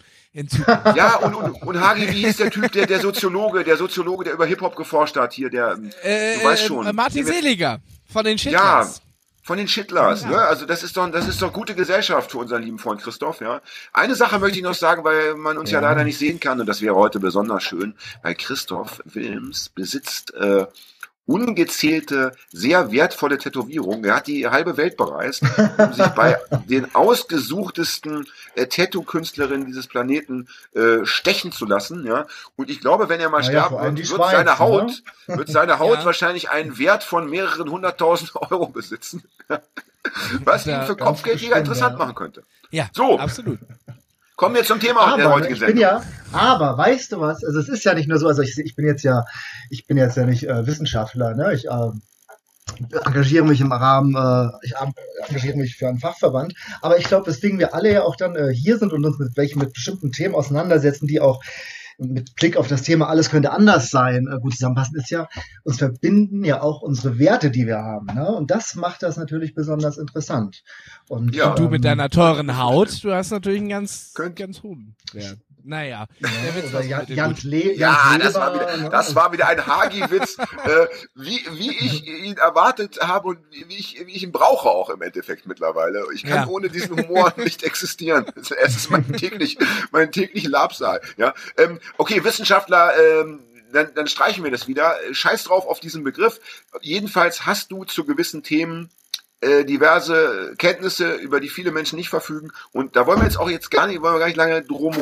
ja, 0.96 1.16
und, 1.19 1.34
und, 1.34 1.62
und 1.62 1.81
Hagi, 1.81 2.08
wie 2.08 2.25
hieß 2.26 2.38
der 2.38 2.50
Typ, 2.50 2.72
der, 2.72 2.87
der 2.87 2.99
Soziologe, 2.99 3.62
der 3.62 3.76
Soziologe, 3.76 4.25
der 4.25 4.32
über 4.32 4.46
Hip-Hop 4.46 4.75
geforscht 4.75 5.16
hat 5.16 5.32
hier, 5.32 5.49
der, 5.49 5.78
äh, 6.02 6.38
du 6.38 6.44
weißt 6.44 6.64
schon. 6.66 6.87
Äh, 6.87 6.93
Martin 6.93 7.25
Seliger 7.25 7.81
von 8.12 8.25
den 8.25 8.37
Schittlers. 8.37 8.96
Ja, 8.96 9.12
von 9.43 9.59
den 9.59 9.69
Schittlers, 9.69 10.23
ja. 10.23 10.31
ne? 10.31 10.39
Also 10.39 10.67
das 10.67 10.83
ist 10.83 10.97
doch, 10.97 11.11
das 11.11 11.27
ist 11.27 11.43
doch 11.43 11.53
gute 11.53 11.75
Gesellschaft 11.75 12.31
für 12.31 12.39
unseren 12.39 12.62
lieben 12.62 12.79
Freund 12.79 13.03
Christoph, 13.03 13.41
ja. 13.41 13.61
Eine 13.93 14.15
Sache 14.15 14.39
möchte 14.39 14.59
ich 14.59 14.65
noch 14.65 14.75
sagen, 14.75 15.05
weil 15.05 15.35
man 15.35 15.59
uns 15.59 15.71
ja, 15.71 15.81
ja 15.81 15.89
leider 15.89 16.05
nicht 16.05 16.19
sehen 16.19 16.41
kann 16.41 16.61
und 16.61 16.67
das 16.67 16.81
wäre 16.81 16.94
heute 16.94 17.21
besonders 17.21 17.65
schön, 17.65 17.94
weil 18.23 18.35
Christoph 18.37 19.03
Wilms 19.05 19.69
besitzt 19.69 20.33
äh, 20.35 20.67
ungezählte, 21.27 22.33
sehr 22.50 22.91
wertvolle 22.91 23.39
Tätowierungen. 23.39 24.05
Er 24.05 24.17
hat 24.17 24.27
die 24.27 24.47
halbe 24.49 24.77
Welt 24.77 24.97
bereist, 24.97 25.43
um 25.79 25.93
sich 25.93 26.06
bei 26.09 26.38
den 26.69 26.95
ausgesuchtesten 26.95 28.27
äh, 28.54 28.66
Tattoo-Künstlerinnen 28.66 29.66
dieses 29.66 29.87
Planeten 29.87 30.49
äh, 30.75 31.04
stechen 31.04 31.52
zu 31.52 31.66
lassen. 31.66 32.06
Ja? 32.06 32.26
Und 32.56 32.70
ich 32.70 32.81
glaube, 32.81 33.08
wenn 33.08 33.20
er 33.20 33.31
mal 33.31 33.43
ja, 33.43 33.44
sterben 33.44 33.76
wird, 33.76 33.96
wird 33.96 34.06
Schweiz, 34.06 34.32
seine 34.32 34.58
Haut, 34.58 35.02
ne? 35.26 35.37
wird 35.38 35.49
seine 35.49 35.78
Haut 35.78 35.99
ja. 35.99 36.04
wahrscheinlich 36.04 36.50
einen 36.50 36.78
Wert 36.78 37.04
von 37.04 37.28
mehreren 37.28 37.70
hunderttausend 37.70 38.34
Euro 38.50 38.66
besitzen. 38.66 39.22
Was 40.44 40.66
ihn 40.66 40.82
für 40.82 40.96
Kopfgeldjäger 40.96 41.56
interessant 41.56 41.96
machen 41.96 42.14
könnte. 42.14 42.43
Ja, 42.70 42.88
so. 42.93 43.19
absolut. 43.19 43.60
Kommen 44.34 44.56
wir 44.56 44.64
zum 44.64 44.81
Thema 44.81 45.02
aber, 45.02 45.16
der 45.19 45.31
heutigen 45.31 45.54
Sendung. 45.54 45.78
Ja, 45.78 46.02
aber 46.32 46.76
weißt 46.76 47.12
du 47.12 47.20
was? 47.20 47.44
Also 47.44 47.60
es 47.60 47.69
ist 47.69 47.84
ja 47.84 47.94
nicht 47.94 48.08
nur 48.08 48.19
so, 48.19 48.26
also 48.26 48.43
ich, 48.43 48.58
ich 48.58 48.75
bin 48.75 48.87
jetzt 48.87 49.04
ja, 49.04 49.25
ich 49.70 49.87
bin 49.87 49.96
jetzt 49.96 50.16
ja 50.16 50.25
nicht 50.25 50.49
äh, 50.49 50.66
Wissenschaftler, 50.66 51.34
ne? 51.34 51.54
Ich 51.54 51.66
äh, 51.66 51.90
engagiere 53.05 53.45
mich 53.45 53.61
im 53.61 53.73
Rahmen, 53.73 54.15
äh, 54.15 54.51
ich 54.63 54.75
engagiere 55.29 55.57
mich 55.57 55.77
für 55.77 55.89
einen 55.89 55.99
Fachverband, 55.99 56.55
aber 56.81 56.99
ich 56.99 57.05
glaube, 57.05 57.27
weswegen 57.27 57.59
wir 57.59 57.75
alle 57.75 57.93
ja 57.93 58.03
auch 58.03 58.17
dann 58.17 58.37
äh, 58.37 58.53
hier 58.53 58.79
sind 58.79 58.93
und 58.93 59.05
uns 59.05 59.19
mit 59.19 59.37
welchen 59.37 59.59
mit 59.59 59.73
bestimmten 59.73 60.13
Themen 60.13 60.35
auseinandersetzen, 60.35 61.07
die 61.07 61.21
auch 61.21 61.43
mit 61.99 62.35
Blick 62.35 62.57
auf 62.57 62.69
das 62.69 62.83
Thema 62.83 63.09
alles 63.09 63.31
könnte 63.31 63.53
anders 63.53 63.91
sein, 63.91 64.27
äh, 64.27 64.39
gut 64.39 64.53
zusammenpassen, 64.53 64.97
ist 64.97 65.11
ja, 65.11 65.29
uns 65.65 65.79
verbinden 65.79 66.45
ja 66.45 66.63
auch 66.63 66.83
unsere 66.83 67.19
Werte, 67.19 67.51
die 67.51 67.67
wir 67.67 67.79
haben. 67.79 68.07
Ne? 68.07 68.31
Und 68.31 68.51
das 68.51 68.75
macht 68.75 69.03
das 69.03 69.17
natürlich 69.17 69.55
besonders 69.55 69.99
interessant. 69.99 70.63
Und, 71.09 71.35
ja, 71.35 71.55
du 71.55 71.65
mit 71.65 71.77
ähm, 71.77 71.83
deiner 71.83 72.09
teuren 72.09 72.59
Haut, 72.59 73.03
du 73.05 73.13
hast 73.13 73.31
natürlich 73.31 73.61
einen 73.61 73.69
ganz, 73.69 74.13
könnt, 74.15 74.37
ganz 74.37 74.63
hohen 74.63 74.97
Wert. 75.13 75.39
Naja, 75.64 76.06
der 76.20 76.55
Witz 76.55 76.70
Oder 76.70 76.82
Jan, 76.82 77.06
Jans 77.09 77.43
Le 77.43 77.75
Ja, 77.75 78.17
das 78.19 78.35
war 78.35 78.55
wieder, 78.55 78.91
das 78.91 79.14
war 79.14 79.32
wieder 79.32 79.49
ein 79.49 79.67
Hagi-Witz, 79.67 80.38
äh, 80.38 80.87
wie, 81.14 81.41
wie 81.53 81.70
ich 81.70 82.06
ihn 82.06 82.37
erwartet 82.37 82.99
habe 83.00 83.29
und 83.29 83.38
wie 83.50 83.76
ich, 83.76 84.03
wie 84.06 84.12
ich 84.12 84.23
ihn 84.23 84.32
brauche 84.32 84.69
auch 84.69 84.91
im 84.91 85.03
Endeffekt 85.03 85.47
mittlerweile. 85.47 86.05
Ich 86.14 86.25
kann 86.25 86.44
ja. 86.44 86.47
ohne 86.47 86.69
diesen 86.69 86.97
Humor 86.97 87.32
nicht 87.37 87.62
existieren. 87.62 88.26
Es 88.37 88.76
ist 88.76 88.91
mein 88.91 89.11
täglich, 89.12 89.59
mein 89.91 90.12
täglich 90.12 90.44
Labsal. 90.44 91.00
Ja, 91.17 91.35
ähm, 91.56 91.81
okay, 91.99 92.25
Wissenschaftler, 92.25 92.93
ähm, 92.99 93.41
dann, 93.73 93.94
dann 93.94 94.06
streichen 94.06 94.44
wir 94.44 94.50
das 94.50 94.69
wieder. 94.69 94.97
Scheiß 95.12 95.44
drauf 95.44 95.67
auf 95.67 95.81
diesen 95.81 96.05
Begriff. 96.05 96.41
Jedenfalls 96.81 97.47
hast 97.47 97.73
du 97.73 97.85
zu 97.85 98.05
gewissen 98.05 98.43
Themen 98.43 98.91
äh, 99.43 99.65
diverse 99.65 100.55
Kenntnisse, 100.56 101.15
über 101.15 101.41
die 101.41 101.49
viele 101.49 101.73
Menschen 101.73 101.97
nicht 101.97 102.09
verfügen. 102.09 102.53
Und 102.73 102.97
da 102.97 103.06
wollen 103.06 103.19
wir 103.19 103.25
jetzt 103.25 103.39
auch 103.39 103.50
jetzt 103.50 103.71
gar 103.71 103.87
nicht, 103.87 104.00
wollen 104.00 104.15
wir 104.15 104.21
gar 104.21 104.27
nicht 104.27 104.37
lange 104.37 104.62
drum 104.62 104.94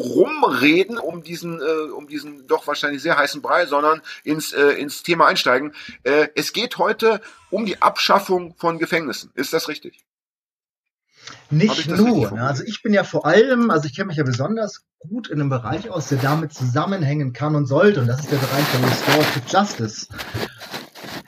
reden 0.44 0.98
um 0.98 1.22
diesen, 1.22 1.60
äh, 1.60 1.90
um 1.92 2.06
diesen 2.08 2.46
doch 2.46 2.66
wahrscheinlich 2.66 3.02
sehr 3.02 3.18
heißen 3.18 3.42
Brei, 3.42 3.66
sondern 3.66 4.00
ins, 4.24 4.52
äh, 4.52 4.70
ins 4.72 5.02
Thema 5.02 5.26
einsteigen. 5.26 5.74
Äh, 6.02 6.28
es 6.34 6.52
geht 6.52 6.78
heute 6.78 7.20
um 7.50 7.66
die 7.66 7.82
Abschaffung 7.82 8.54
von 8.56 8.78
Gefängnissen. 8.78 9.30
Ist 9.34 9.52
das 9.52 9.68
richtig? 9.68 10.04
Nicht 11.50 11.88
nur. 11.88 12.30
Ne? 12.30 12.42
Also 12.42 12.64
ich 12.64 12.82
bin 12.82 12.92
ja 12.92 13.04
vor 13.04 13.26
allem, 13.26 13.70
also 13.70 13.86
ich 13.86 13.94
kenne 13.94 14.06
mich 14.06 14.16
ja 14.16 14.24
besonders 14.24 14.84
gut 14.98 15.28
in 15.28 15.40
einem 15.40 15.50
Bereich 15.50 15.90
aus, 15.90 16.08
der 16.08 16.18
damit 16.18 16.52
zusammenhängen 16.52 17.32
kann 17.32 17.54
und 17.54 17.66
sollte. 17.66 18.00
Und 18.00 18.06
das 18.06 18.20
ist 18.20 18.32
der 18.32 18.38
Bereich 18.38 18.64
der 18.72 18.88
Restorative 18.88 19.42
Justice. 19.48 20.06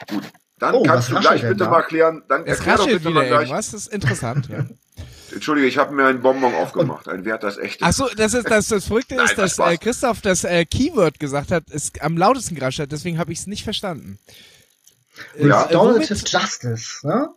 Gut. 0.08 0.24
Dann 0.62 0.76
oh, 0.76 0.84
kannst 0.84 1.10
du 1.10 1.18
gleich 1.18 1.42
bitte 1.42 1.56
da? 1.56 1.70
mal 1.70 1.82
klären. 1.82 2.22
Dann 2.28 2.46
es 2.46 2.58
erklär 2.58 2.76
doch 2.76 2.86
bitte 2.86 3.10
mal 3.10 3.26
gleich. 3.26 3.50
Was 3.50 3.74
ist 3.74 3.88
interessant. 3.88 4.48
Ja. 4.48 4.64
Entschuldige, 5.32 5.66
ich 5.66 5.76
habe 5.76 5.92
mir 5.92 6.06
einen 6.06 6.22
Bonbon 6.22 6.54
aufgemacht. 6.54 7.08
Ein 7.08 7.24
Wert, 7.24 7.42
das 7.42 7.58
echt 7.58 7.80
ist. 7.80 7.82
Ach 7.82 7.92
so, 7.92 8.06
das 8.16 8.32
ist 8.32 8.48
das, 8.48 8.68
das 8.68 8.84
Verrückte 8.86 9.16
ist, 9.24 9.36
dass 9.36 9.58
äh, 9.58 9.76
Christoph 9.76 10.20
das 10.20 10.44
äh, 10.44 10.64
Keyword 10.64 11.18
gesagt 11.18 11.50
hat, 11.50 11.68
ist 11.70 12.00
am 12.00 12.16
lautesten 12.16 12.54
gerascht 12.54 12.78
hat. 12.78 12.92
Deswegen 12.92 13.18
habe 13.18 13.32
ich 13.32 13.40
es 13.40 13.48
nicht 13.48 13.64
verstanden. 13.64 14.20
Ja. 15.36 15.62
Restorative 15.62 16.14
äh, 16.14 16.16
Justice. 16.16 17.06
Ne? 17.08 17.28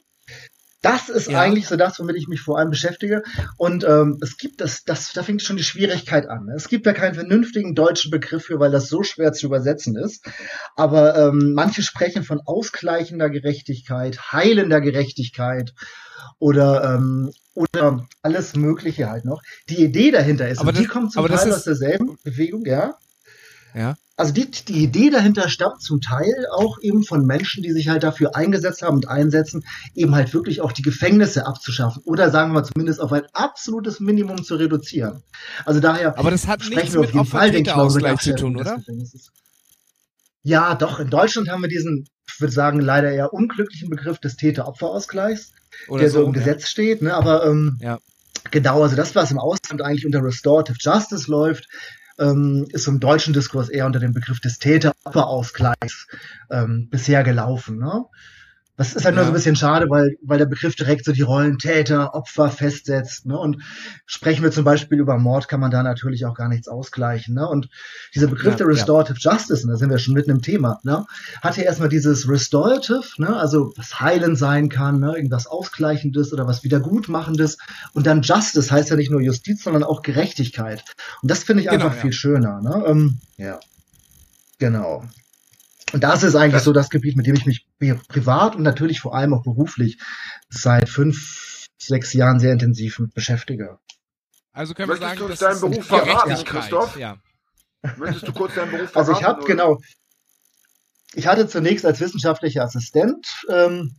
Das 0.86 1.10
ist 1.10 1.30
ja. 1.30 1.42
eigentlich 1.42 1.68
so 1.68 1.76
das, 1.76 2.00
womit 2.00 2.16
ich 2.16 2.28
mich 2.28 2.42
vor 2.42 2.60
allem 2.60 2.70
beschäftige. 2.70 3.24
Und 3.58 3.84
ähm, 3.84 4.20
es 4.22 4.38
gibt 4.38 4.62
das, 4.62 4.84
das, 4.84 5.14
da 5.14 5.24
fängt 5.24 5.42
schon 5.42 5.58
die 5.58 5.64
Schwierigkeit 5.64 6.30
an. 6.30 6.48
Es 6.56 6.70
gibt 6.70 6.86
ja 6.86 6.94
keinen 6.94 7.16
vernünftigen 7.16 7.74
deutschen 7.74 8.12
Begriff 8.12 8.46
für, 8.46 8.60
weil 8.60 8.72
das 8.72 8.88
so 8.88 9.02
schwer 9.02 9.34
zu 9.34 9.48
übersetzen 9.48 9.96
ist. 9.96 10.24
Aber 10.76 11.16
ähm, 11.16 11.54
manche 11.56 11.82
sprechen 11.82 12.24
von 12.24 12.40
ausgleichender 12.46 13.32
Gerechtigkeit, 13.32 14.32
heilender 14.32 14.80
Gerechtigkeit 14.80 15.74
oder 16.38 16.96
ähm, 16.96 17.32
oder 17.56 18.08
alles 18.22 18.56
Mögliche 18.56 19.10
halt 19.10 19.26
noch. 19.26 19.42
Die 19.70 19.84
Idee 19.84 20.12
dahinter 20.12 20.48
ist, 20.50 20.60
aber 20.60 20.70
und 20.70 20.76
das, 20.76 20.84
die 20.84 20.88
kommt 20.88 21.14
zum 21.14 21.26
Teil 21.26 21.52
aus 21.52 21.64
derselben 21.64 22.18
Bewegung, 22.24 22.66
ja. 22.66 22.96
Ja. 23.74 23.96
Also 24.18 24.32
die, 24.32 24.50
die 24.50 24.84
Idee 24.84 25.10
dahinter 25.10 25.50
stammt 25.50 25.82
zum 25.82 26.00
Teil 26.00 26.48
auch 26.54 26.78
eben 26.80 27.04
von 27.04 27.26
Menschen, 27.26 27.64
die 27.64 27.74
sich 27.74 27.90
halt 27.90 28.04
dafür 28.04 28.34
eingesetzt 28.34 28.82
haben 28.82 28.96
und 28.96 29.10
einsetzen, 29.10 29.66
eben 29.94 30.16
halt 30.16 30.34
wirklich 30.34 30.62
auch 30.62 30.72
die 30.72 30.84
Gefängnisse 30.84 31.46
abzuschaffen 31.46 32.02
oder 32.06 32.30
sagen 32.30 32.54
wir 32.54 32.64
zumindest 32.64 33.02
auf 33.02 33.12
ein 33.12 33.24
absolutes 33.34 34.00
Minimum 34.00 34.44
zu 34.44 34.56
reduzieren. 34.56 35.22
Also 35.66 35.82
daher 35.82 36.18
Aber 36.18 36.32
das 36.32 36.48
hat 36.48 36.64
sprechen 36.64 36.94
wir 36.94 37.02
auf 37.02 37.14
jeden 37.14 37.26
Fall 37.26 37.52
den 37.52 37.70
Ausgleich 37.70 38.22
zu 38.22 38.36
tun, 38.36 38.58
oder? 38.58 38.82
Ja, 40.44 40.76
doch. 40.76 41.00
In 41.00 41.10
Deutschland 41.10 41.50
haben 41.50 41.64
wir 41.64 41.70
diesen, 41.70 42.08
ich 42.32 42.40
würde 42.40 42.54
sagen, 42.54 42.80
leider 42.80 43.12
eher 43.12 43.34
unglücklichen 43.34 43.90
Begriff 43.90 44.20
des 44.20 44.38
Täter-Opfer-Ausgleichs, 44.38 45.52
der 45.90 46.10
so, 46.10 46.20
so 46.20 46.28
im 46.28 46.34
ja. 46.34 46.40
Gesetz 46.40 46.70
steht. 46.70 47.02
Ne? 47.02 47.14
Aber 47.14 47.46
ähm, 47.46 47.80
ja. 47.82 48.00
genau, 48.52 48.84
also 48.84 48.96
das, 48.96 49.14
was 49.16 49.32
im 49.32 49.40
Ausland 49.40 49.82
eigentlich 49.82 50.06
unter 50.06 50.24
Restorative 50.24 50.78
Justice 50.80 51.30
läuft, 51.30 51.68
ähm, 52.20 52.66
ist 52.70 52.88
im 52.88 53.00
deutschen 53.00 53.34
Diskurs 53.34 53.70
eher 53.70 53.86
unter 53.86 54.00
dem 54.00 54.14
Begriff 54.14 54.40
des 54.40 54.60
Täter-Opfer-Ausgleichs 54.60 56.08
ähm, 56.50 56.88
bisher 56.90 57.24
gelaufen. 57.24 57.78
Ne? 57.78 58.06
Das 58.78 58.94
ist 58.94 59.06
halt 59.06 59.16
nur 59.16 59.24
Ja. 59.24 59.28
so 59.28 59.32
ein 59.32 59.36
bisschen 59.36 59.56
schade, 59.56 59.90
weil, 59.90 60.18
weil 60.22 60.38
der 60.38 60.48
Begriff 60.48 60.76
direkt 60.76 61.06
so 61.06 61.14
die 61.14 61.22
Rollen 61.22 61.58
Täter, 61.58 62.14
Opfer 62.14 62.50
festsetzt. 62.50 63.26
Ne? 63.26 63.38
Und 63.40 63.62
sprechen 64.06 64.44
wir 64.44 64.52
zum 64.52 64.66
Beispiel 64.66 65.00
über 65.00 65.18
Mord, 65.18 65.48
kann 65.48 65.62
man 65.62 65.72
da 65.72 65.82
natürlich 65.82 66.26
auch 66.26 66.34
gar 66.36 66.50
nichts 66.50 66.68
ausgleichen. 66.68 67.36
Ne? 67.36 67.48
Und 67.48 67.70
dieser 68.14 68.28
Begriff 68.28 68.52
Ja, 68.54 68.58
der 68.58 68.68
Restorative 68.68 69.18
Justice, 69.18 69.64
und 69.64 69.70
da 69.72 69.78
sind 69.78 69.90
wir 69.90 69.98
schon 69.98 70.14
mitten 70.14 70.32
im 70.32 70.42
Thema, 70.42 70.80
ne? 70.84 71.06
hat 71.42 71.56
ja 71.56 71.64
erstmal 71.64 71.88
dieses 71.88 72.28
Restorative, 72.28 73.04
ne? 73.18 73.36
also 73.38 73.72
was 73.78 74.02
heilend 74.02 74.38
sein 74.38 74.68
kann, 74.68 75.00
ne? 75.00 75.14
irgendwas 75.16 75.48
Ausgleichendes 75.48 76.34
oder 76.34 76.46
was 76.46 76.64
Wiedergutmachendes. 76.66 77.58
Und 77.94 78.06
dann 78.08 78.24
Justice 78.24 78.72
heißt 78.72 78.90
ja 78.90 78.98
nicht 78.98 79.10
nur 79.12 79.22
Justiz, 79.22 79.64
sondern 79.64 79.84
auch 79.84 80.02
Gerechtigkeit. 80.02 80.84
Und 81.22 81.32
das 81.32 81.44
finde 81.44 81.62
ich 81.64 81.70
Genau, 81.70 81.86
einfach 81.86 81.96
ja. 81.96 82.02
viel 82.02 82.12
schöner. 82.14 82.62
Ne? 82.62 82.84
Ähm, 82.88 83.20
ja, 83.38 83.58
genau. 84.60 85.04
Und 85.94 86.04
das 86.04 86.24
ist 86.24 86.36
eigentlich 86.36 86.54
Das- 86.56 86.64
so 86.66 86.74
das 86.74 86.90
Gebiet, 86.90 87.16
mit 87.16 87.26
dem 87.28 87.36
ich 87.36 87.46
mich 87.46 87.65
privat 87.80 88.56
und 88.56 88.64
natürlich 88.64 89.00
vor 89.00 89.16
allem 89.16 89.34
auch 89.34 89.44
beruflich 89.44 90.00
seit 90.50 90.90
fünf, 90.90 91.68
sechs 91.78 92.14
Jahren 92.14 92.40
sehr 92.40 92.54
intensiv 92.54 93.00
mit 93.00 93.14
beschäftige. 93.14 93.80
Also 94.52 94.74
können 94.74 94.90
wir 94.90 94.96
Möchtest 94.96 95.10
sagen, 95.10 95.20
du 95.20 95.28
das 95.28 95.40
deinen 95.40 95.56
ist 95.56 95.62
Beruf 95.62 95.86
verraten. 95.86 96.46
Christoph? 96.46 96.98
Ja. 96.98 97.18
Möchtest 97.98 98.28
du 98.28 98.34
kurz 98.34 98.56
deinen 98.56 98.72
Beruf 98.72 98.96
Also 98.96 99.12
ich 99.12 99.20
verraten, 99.20 99.40
habe 99.42 99.48
genau, 99.48 99.80
ich 101.14 101.28
hatte 101.28 101.48
zunächst 101.48 101.86
als 101.86 102.00
wissenschaftlicher 102.00 102.64
Assistent 102.64 103.28
ähm, 103.50 103.96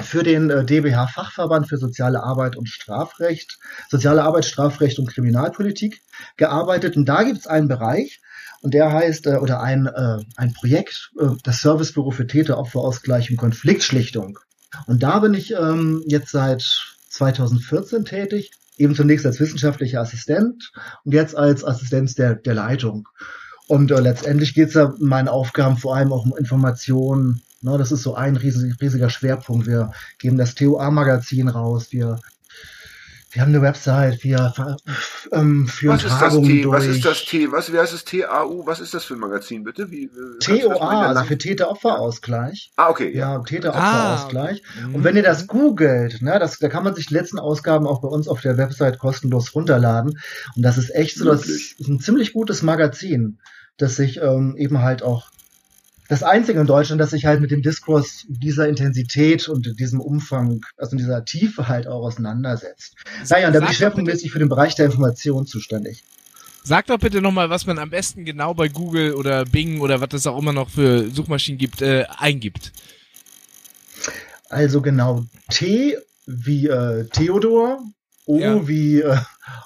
für 0.00 0.22
den 0.22 0.50
äh, 0.50 0.64
DBH 0.64 1.08
Fachverband 1.08 1.68
für 1.68 1.78
soziale 1.78 2.22
Arbeit 2.22 2.56
und 2.56 2.68
Strafrecht, 2.68 3.58
soziale 3.88 4.22
Arbeit, 4.22 4.44
Strafrecht 4.44 4.98
und 4.98 5.08
Kriminalpolitik 5.08 6.00
gearbeitet. 6.36 6.96
Und 6.96 7.06
da 7.06 7.22
gibt 7.22 7.38
es 7.38 7.46
einen 7.46 7.68
Bereich, 7.68 8.20
und 8.60 8.74
der 8.74 8.92
heißt, 8.92 9.26
äh, 9.26 9.36
oder 9.36 9.60
ein, 9.60 9.86
äh, 9.86 10.18
ein 10.36 10.52
Projekt, 10.52 11.10
äh, 11.20 11.28
das 11.44 11.60
Servicebüro 11.60 12.10
für 12.10 12.26
Täter, 12.26 12.58
Opferausgleich 12.58 13.30
und 13.30 13.36
Konfliktschlichtung. 13.36 14.38
Und 14.86 15.02
da 15.02 15.20
bin 15.20 15.34
ich 15.34 15.52
ähm, 15.52 16.02
jetzt 16.06 16.30
seit 16.30 16.62
2014 17.10 18.04
tätig, 18.04 18.50
eben 18.76 18.94
zunächst 18.94 19.26
als 19.26 19.40
wissenschaftlicher 19.40 20.00
Assistent 20.00 20.72
und 21.04 21.12
jetzt 21.12 21.36
als 21.36 21.64
Assistent 21.64 22.16
der, 22.18 22.34
der 22.34 22.54
Leitung. 22.54 23.08
Und 23.66 23.90
äh, 23.90 24.00
letztendlich 24.00 24.54
geht 24.54 24.68
es 24.68 24.74
ja 24.74 24.94
in 24.98 25.06
meinen 25.06 25.28
Aufgaben 25.28 25.76
vor 25.76 25.96
allem 25.96 26.12
auch 26.12 26.24
um 26.24 26.36
Informationen. 26.36 27.42
Ne, 27.60 27.76
das 27.76 27.92
ist 27.92 28.02
so 28.02 28.14
ein 28.14 28.36
riesig, 28.36 28.80
riesiger 28.80 29.10
Schwerpunkt. 29.10 29.66
Wir 29.66 29.92
geben 30.18 30.38
das 30.38 30.54
TOA-Magazin 30.54 31.48
raus. 31.48 31.88
Wir, 31.90 32.18
wir 33.38 33.42
haben 33.42 33.54
eine 33.54 33.62
Website. 33.62 34.24
Wir 34.24 34.52
ähm, 35.30 35.68
führen 35.68 35.94
Was 35.94 36.02
ist 36.02 36.20
das 36.20 36.34
T? 36.40 36.62
durch. 36.62 36.76
Was 36.76 36.86
ist 36.86 37.04
das 37.04 37.24
T? 37.24 37.52
Was, 37.52 37.72
wie 37.72 37.78
heißt 37.78 37.92
das 37.92 38.04
TAU? 38.04 38.66
Was 38.66 38.80
ist 38.80 38.94
das 38.94 39.04
für 39.04 39.14
ein 39.14 39.20
Magazin, 39.20 39.62
bitte? 39.62 39.92
Wie, 39.92 40.06
äh, 40.06 40.10
das 40.40 40.48
TOA, 40.48 41.06
also 41.06 41.22
für 41.22 41.38
Täter-Opfer-Ausgleich. 41.38 42.72
Ah, 42.74 42.88
okay, 42.88 43.14
ja. 43.14 43.34
Ja, 43.34 43.38
Täter-Opfer-Ausgleich. 43.38 44.60
Mhm. 44.82 44.94
Und 44.96 45.04
wenn 45.04 45.14
ihr 45.14 45.22
das 45.22 45.46
googelt, 45.46 46.20
ne, 46.20 46.36
das, 46.40 46.58
da 46.58 46.68
kann 46.68 46.82
man 46.82 46.96
sich 46.96 47.06
die 47.06 47.14
letzten 47.14 47.38
Ausgaben 47.38 47.86
auch 47.86 48.00
bei 48.00 48.08
uns 48.08 48.26
auf 48.26 48.40
der 48.40 48.58
Website 48.58 48.98
kostenlos 48.98 49.54
runterladen. 49.54 50.18
Und 50.56 50.62
das 50.62 50.76
ist 50.76 50.92
echt 50.92 51.16
so, 51.16 51.26
das 51.26 51.46
Wirklich? 51.46 51.78
ist 51.78 51.88
ein 51.88 52.00
ziemlich 52.00 52.32
gutes 52.32 52.62
Magazin, 52.62 53.38
das 53.76 53.94
sich 53.94 54.20
ähm, 54.20 54.56
eben 54.58 54.82
halt 54.82 55.04
auch 55.04 55.30
das 56.08 56.22
einzige 56.22 56.60
in 56.60 56.66
Deutschland, 56.66 57.00
das 57.00 57.10
sich 57.10 57.26
halt 57.26 57.40
mit 57.40 57.50
dem 57.50 57.62
Diskurs 57.62 58.24
dieser 58.28 58.68
Intensität 58.68 59.48
und 59.48 59.78
diesem 59.78 60.00
Umfang, 60.00 60.60
also 60.76 60.92
in 60.92 60.98
dieser 60.98 61.24
Tiefe 61.24 61.68
halt 61.68 61.86
auch 61.86 62.02
auseinandersetzt. 62.02 62.94
Naja, 63.28 63.48
und 63.48 63.52
da 63.54 63.60
bin 63.60 63.68
ich 63.70 63.76
schwerpunktmäßig 63.76 64.30
für 64.32 64.38
den 64.38 64.48
Bereich 64.48 64.74
der 64.74 64.86
Information 64.86 65.46
zuständig. 65.46 66.04
Sag 66.64 66.86
doch 66.86 66.98
bitte 66.98 67.20
nochmal, 67.22 67.50
was 67.50 67.66
man 67.66 67.78
am 67.78 67.90
besten 67.90 68.24
genau 68.24 68.52
bei 68.54 68.68
Google 68.68 69.14
oder 69.14 69.44
Bing 69.44 69.80
oder 69.80 70.00
was 70.00 70.08
es 70.12 70.26
auch 70.26 70.38
immer 70.38 70.52
noch 70.52 70.68
für 70.70 71.08
Suchmaschinen 71.10 71.58
gibt, 71.58 71.82
äh, 71.82 72.04
eingibt. 72.18 72.72
Also 74.50 74.80
genau, 74.80 75.24
T 75.50 75.96
wie 76.26 76.66
äh, 76.68 77.06
Theodor, 77.08 77.80
O 78.26 78.38
Ja. 78.38 78.68
wie 78.68 79.00
äh, 79.00 79.16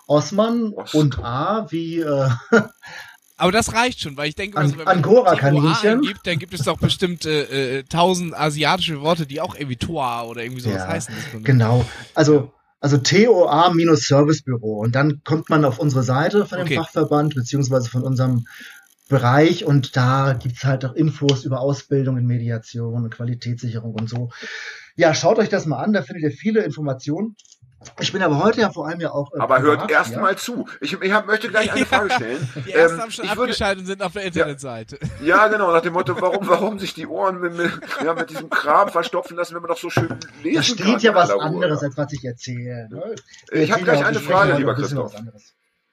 Osman 0.06 0.72
Os- 0.74 0.94
und 0.94 1.18
A 1.18 1.66
wie 1.70 2.00
äh, 2.00 2.28
Aber 3.36 3.52
das 3.52 3.74
reicht 3.74 4.00
schon, 4.00 4.16
weil 4.16 4.28
ich 4.28 4.34
denke, 4.34 4.56
An- 4.56 4.64
also, 4.64 4.78
wenn 4.78 4.84
man 4.84 4.96
Angora-Kaninchen. 4.98 5.72
TOA 5.72 5.90
eingibt, 5.92 6.26
dann 6.26 6.38
gibt 6.38 6.54
es 6.54 6.62
doch 6.62 6.78
bestimmt 6.78 7.26
äh, 7.26 7.78
äh, 7.78 7.82
tausend 7.84 8.34
asiatische 8.34 9.00
Worte, 9.00 9.26
die 9.26 9.40
auch 9.40 9.54
irgendwie 9.54 9.76
Toa 9.76 10.24
oder 10.24 10.42
irgendwie 10.42 10.62
sowas 10.62 10.82
Ja, 10.82 10.88
heißen. 10.88 11.14
Genau. 11.42 11.84
Also, 12.14 12.52
also 12.80 12.98
TOA 12.98 13.72
minus 13.74 14.06
Servicebüro. 14.06 14.80
Und 14.80 14.94
dann 14.94 15.22
kommt 15.24 15.50
man 15.50 15.64
auf 15.64 15.78
unsere 15.78 16.02
Seite 16.02 16.46
von 16.46 16.58
dem 16.58 16.66
Okay. 16.66 16.76
Fachverband, 16.76 17.34
beziehungsweise 17.34 17.88
von 17.88 18.02
unserem 18.02 18.44
Bereich 19.08 19.64
und 19.64 19.96
da 19.96 20.32
gibt's 20.32 20.64
halt 20.64 20.84
auch 20.84 20.94
Infos 20.94 21.44
über 21.44 21.60
Ausbildung 21.60 22.16
in 22.16 22.24
Mediation, 22.26 23.10
Qualitätssicherung 23.10 23.92
und 23.94 24.08
so. 24.08 24.30
Ja, 24.96 25.14
schaut 25.14 25.38
euch 25.38 25.48
das 25.50 25.66
mal 25.66 25.82
an, 25.82 25.92
da 25.92 26.02
findet 26.02 26.22
ihr 26.22 26.30
viele 26.30 26.62
Informationen. 26.62 27.36
Ich 28.00 28.12
bin 28.12 28.22
aber 28.22 28.42
heute 28.42 28.60
ja 28.60 28.70
vor 28.70 28.86
allem 28.88 29.00
ja 29.00 29.10
auch. 29.12 29.32
äh, 29.34 29.38
Aber 29.40 29.60
hört 29.60 29.90
erst 29.90 30.12
ja. 30.12 30.20
mal 30.20 30.36
zu. 30.36 30.66
Ich, 30.80 31.00
ich 31.00 31.12
hab, 31.12 31.26
möchte 31.26 31.48
gleich 31.48 31.72
eine 31.72 31.84
Frage 31.86 32.10
stellen. 32.10 32.48
Die 32.66 32.72
ersten 32.72 32.96
Ähm, 32.96 33.02
haben 33.02 33.10
schon 33.10 33.24
ich 33.24 33.30
würde, 33.32 33.42
abgeschaltet 33.42 33.80
und 33.80 33.86
sind 33.86 34.02
auf 34.02 34.12
der 34.12 34.22
Internetseite. 34.22 34.98
ja, 35.22 35.48
genau, 35.48 35.70
nach 35.72 35.82
dem 35.82 35.92
Motto, 35.92 36.20
warum, 36.20 36.46
warum 36.48 36.78
sich 36.78 36.94
die 36.94 37.06
Ohren 37.06 37.40
mit, 37.40 37.56
mit, 37.56 37.70
ja, 38.04 38.14
mit 38.14 38.30
diesem 38.30 38.48
Kram 38.50 38.88
verstopfen 38.88 39.36
lassen, 39.36 39.54
wenn 39.54 39.62
man 39.62 39.70
doch 39.70 39.78
so 39.78 39.90
schön 39.90 40.08
lesen 40.42 40.76
Da 40.76 40.84
kann. 40.84 40.92
steht 40.94 41.02
ja 41.02 41.10
in 41.10 41.16
was 41.16 41.30
anderes, 41.30 41.82
als 41.82 41.96
was 41.96 42.12
ich 42.12 42.24
erzähle. 42.24 42.88
Ne? 42.90 43.14
Ich 43.52 43.70
habe 43.70 43.80
erzähle 43.80 43.84
gleich 43.84 44.04
eine 44.04 44.20
Frage, 44.20 44.52
lieber 44.54 44.74
Christoph. 44.74 45.14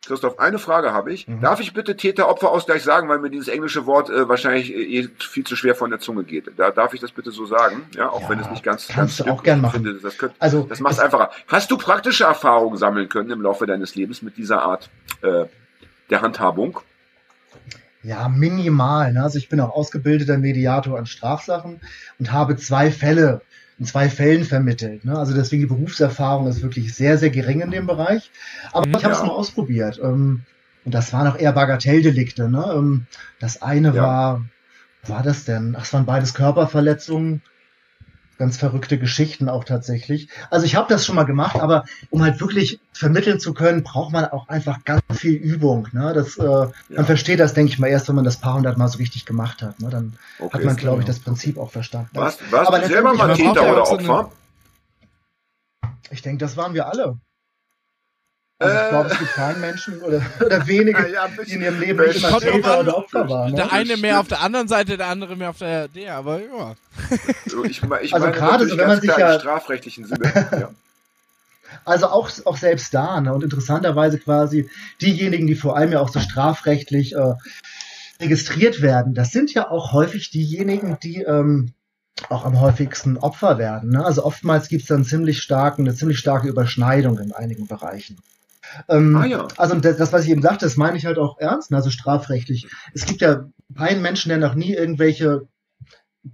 Christoph, 0.05 0.39
eine 0.39 0.59
Frage 0.59 0.93
habe 0.93 1.11
ich. 1.11 1.27
Mhm. 1.27 1.41
Darf 1.41 1.59
ich 1.59 1.73
bitte 1.73 1.97
Täter-Opfer-Ausgleich 1.97 2.83
sagen, 2.83 3.09
weil 3.09 3.19
mir 3.19 3.29
dieses 3.29 3.49
englische 3.49 3.85
Wort 3.85 4.09
äh, 4.09 4.29
wahrscheinlich 4.29 4.73
äh, 4.73 4.99
eh 5.01 5.09
viel 5.19 5.43
zu 5.43 5.55
schwer 5.57 5.75
von 5.75 5.89
der 5.89 5.99
Zunge 5.99 6.23
geht. 6.23 6.49
Da 6.57 6.71
darf 6.71 6.93
ich 6.93 7.01
das 7.01 7.11
bitte 7.11 7.31
so 7.31 7.45
sagen, 7.45 7.83
ja, 7.95 8.09
auch 8.09 8.21
Ja, 8.21 8.29
wenn 8.29 8.39
es 8.39 8.49
nicht 8.49 8.63
ganz, 8.63 8.87
ganz 8.87 8.95
kannst 8.95 9.19
du 9.19 9.23
stimmt. 9.23 9.37
auch 9.39 9.43
gern 9.43 9.59
machen. 9.61 9.83
Finde, 9.83 9.99
das 10.01 10.17
könnte, 10.17 10.35
Also, 10.39 10.63
das 10.63 10.79
macht 10.79 10.93
es- 10.93 10.99
einfacher. 10.99 11.31
Hast 11.47 11.69
du 11.69 11.77
praktische 11.77 12.23
Erfahrungen 12.23 12.77
sammeln 12.77 13.09
können 13.09 13.29
im 13.29 13.41
Laufe 13.41 13.65
deines 13.65 13.95
Lebens 13.95 14.21
mit 14.21 14.37
dieser 14.37 14.61
Art 14.61 14.89
äh, 15.21 15.45
der 16.09 16.21
Handhabung? 16.21 16.79
Ja, 18.01 18.29
minimal. 18.29 19.11
Ne? 19.11 19.21
Also 19.21 19.37
ich 19.37 19.49
bin 19.49 19.59
auch 19.59 19.75
ausgebildeter 19.75 20.37
Mediator 20.37 20.97
an 20.97 21.05
Strafsachen 21.07 21.81
und 22.17 22.31
habe 22.31 22.55
zwei 22.55 22.89
Fälle 22.89 23.41
in 23.79 23.85
zwei 23.85 24.09
Fällen 24.09 24.43
vermittelt. 24.43 25.05
Ne? 25.05 25.17
Also 25.17 25.33
deswegen 25.33 25.61
die 25.61 25.67
Berufserfahrung 25.67 26.47
ist 26.47 26.61
wirklich 26.61 26.93
sehr, 26.93 27.17
sehr 27.17 27.29
gering 27.29 27.61
in 27.61 27.71
dem 27.71 27.87
Bereich. 27.87 28.29
Aber 28.73 28.85
Mhm. 28.87 28.95
ich 28.97 29.03
habe 29.03 29.13
es 29.13 29.19
Ja. 29.21 29.25
mal 29.27 29.31
ausprobiert. 29.31 29.99
Ähm, 30.03 30.41
und 30.85 30.93
das 30.93 31.13
waren 31.13 31.27
auch 31.27 31.37
eher 31.37 31.53
Bagatelldelikte. 31.53 32.49
Ne? 32.49 32.65
Ähm, 32.75 33.05
das 33.39 33.61
eine 33.61 33.95
Ja. 33.95 34.03
war, 34.03 34.45
wo 35.03 35.13
war 35.13 35.23
das 35.23 35.45
denn? 35.45 35.75
Ach, 35.77 35.83
es 35.83 35.93
waren 35.93 36.05
beides 36.05 36.33
Körperverletzungen. 36.33 37.41
Ganz 38.39 38.55
verrückte 38.55 38.97
Geschichten 38.97 39.49
auch 39.49 39.65
tatsächlich. 39.65 40.29
Also 40.49 40.65
ich 40.65 40.75
habe 40.75 40.87
das 40.87 41.05
schon 41.05 41.15
mal 41.15 41.25
gemacht, 41.25 41.59
aber 41.59 41.83
um 42.09 42.23
halt 42.23 42.39
wirklich 42.39 42.79
vermitteln 42.93 43.37
zu 43.37 43.53
können, 43.53 43.83
braucht 43.83 44.13
man 44.13 44.23
auch 44.25 44.47
einfach 44.47 44.85
ganz 44.85 45.01
viel 45.11 45.33
Übung. 45.33 45.89
Ne? 45.91 46.13
Das, 46.13 46.37
äh, 46.37 46.43
Ja. 46.43 46.71
Man 46.89 47.05
versteht 47.05 47.41
das, 47.41 47.53
denke 47.53 47.73
ich 47.73 47.79
mal, 47.79 47.87
erst, 47.87 48.07
wenn 48.07 48.15
man 48.15 48.23
das 48.23 48.37
paar 48.37 48.53
hundert 48.53 48.77
Mal 48.77 48.87
so 48.87 48.97
richtig 48.97 49.25
gemacht 49.25 49.61
hat. 49.61 49.81
Ne? 49.81 49.89
Dann 49.89 50.17
Okay. 50.39 50.57
hat 50.57 50.63
man, 50.63 50.77
glaube 50.77 51.01
ich, 51.01 51.05
das 51.05 51.19
Prinzip 51.19 51.57
auch 51.57 51.69
verstanden. 51.69 52.11
Warst, 52.13 52.39
warst 52.49 52.69
Aber 52.69 52.79
du 52.79 52.87
selber 52.87 53.13
mal 53.13 53.35
Täter 53.35 53.71
oder 53.71 53.91
Opfer? 53.91 54.31
Ich 56.09 56.21
denke, 56.21 56.37
das 56.37 56.55
waren 56.55 56.73
wir 56.73 56.87
alle. 56.87 57.17
Also 58.61 58.75
ich 58.75 58.81
Äh. 58.83 58.89
glaube, 58.89 59.09
es 59.09 59.19
gibt 59.19 59.31
keinen 59.33 59.61
Menschen 59.61 60.01
oder, 60.01 60.21
oder 60.45 60.67
wenige, 60.67 61.11
Ja, 61.13 61.27
die 61.45 61.53
in 61.53 61.61
ihrem 61.61 61.79
Leben 61.79 62.05
nicht 62.05 62.23
drauf 62.23 62.39
Täter 62.43 62.73
an, 62.73 62.79
oder 62.81 62.97
Opfer 62.97 63.29
waren. 63.29 63.55
Der 63.55 63.65
Ne? 63.67 63.71
eine 63.71 63.85
stimmt. 63.85 64.01
mehr 64.01 64.19
auf 64.19 64.27
der 64.27 64.41
anderen 64.41 64.67
Seite, 64.67 64.97
der 64.97 65.07
andere 65.07 65.35
mehr 65.37 65.49
auf 65.51 65.57
der 65.59 65.87
der, 65.87 66.15
aber 66.15 66.39
ja. 66.41 66.75
Ich, 67.63 67.81
me- 67.83 67.99
ich 68.01 68.13
Also 68.13 68.25
meine 68.25 68.37
gerade 68.37 68.67
so, 68.67 68.77
wenn 68.77 68.87
man 68.87 68.99
sich 68.99 69.09
ja- 69.15 69.39
strafrechtlichen 69.39 70.05
Sinne. 70.05 70.31
Ja. 70.51 70.69
Also 71.85 72.07
auch, 72.07 72.31
auch 72.45 72.57
selbst 72.57 72.91
da. 72.95 73.21
Ne? 73.21 73.31
Und 73.31 73.43
interessanterweise 73.43 74.17
quasi 74.17 74.67
diejenigen, 75.03 75.45
die 75.45 75.53
vor 75.53 75.77
allem 75.77 75.91
ja 75.91 75.99
auch 75.99 76.09
so 76.09 76.19
strafrechtlich 76.19 77.13
äh, 77.13 77.33
registriert 78.19 78.81
werden, 78.81 79.13
das 79.13 79.29
sind 79.31 79.53
ja 79.53 79.69
auch 79.69 79.93
häufig 79.93 80.31
diejenigen, 80.31 80.97
die 81.03 81.21
ähm, 81.21 81.73
auch 82.29 82.43
am 82.43 82.59
häufigsten 82.59 83.17
Opfer 83.17 83.59
werden. 83.59 83.91
Ne? 83.91 84.03
Also 84.03 84.25
oftmals 84.25 84.67
gibt 84.67 84.81
es 84.81 84.87
dann 84.87 85.05
ziemlich 85.05 85.43
starken, 85.43 85.83
eine 85.87 85.95
ziemlich 85.95 86.17
starke 86.17 86.47
Überschneidung 86.47 87.19
in 87.19 87.33
einigen 87.33 87.67
Bereichen. 87.67 88.17
Ähm, 88.87 89.15
Ah 89.15 89.25
ja. 89.25 89.47
Also 89.57 89.75
das, 89.75 89.97
das, 89.97 90.13
was 90.13 90.25
ich 90.25 90.31
eben 90.31 90.41
sagte, 90.41 90.65
das 90.65 90.77
meine 90.77 90.97
ich 90.97 91.05
halt 91.05 91.17
auch 91.17 91.39
ernst, 91.39 91.71
ne? 91.71 91.77
also 91.77 91.89
strafrechtlich. 91.89 92.67
Es 92.93 93.05
gibt 93.05 93.21
ja 93.21 93.45
keinen 93.77 94.01
Menschen, 94.01 94.29
der 94.29 94.37
noch 94.37 94.55
nie 94.55 94.73
irgendwelche 94.73 95.47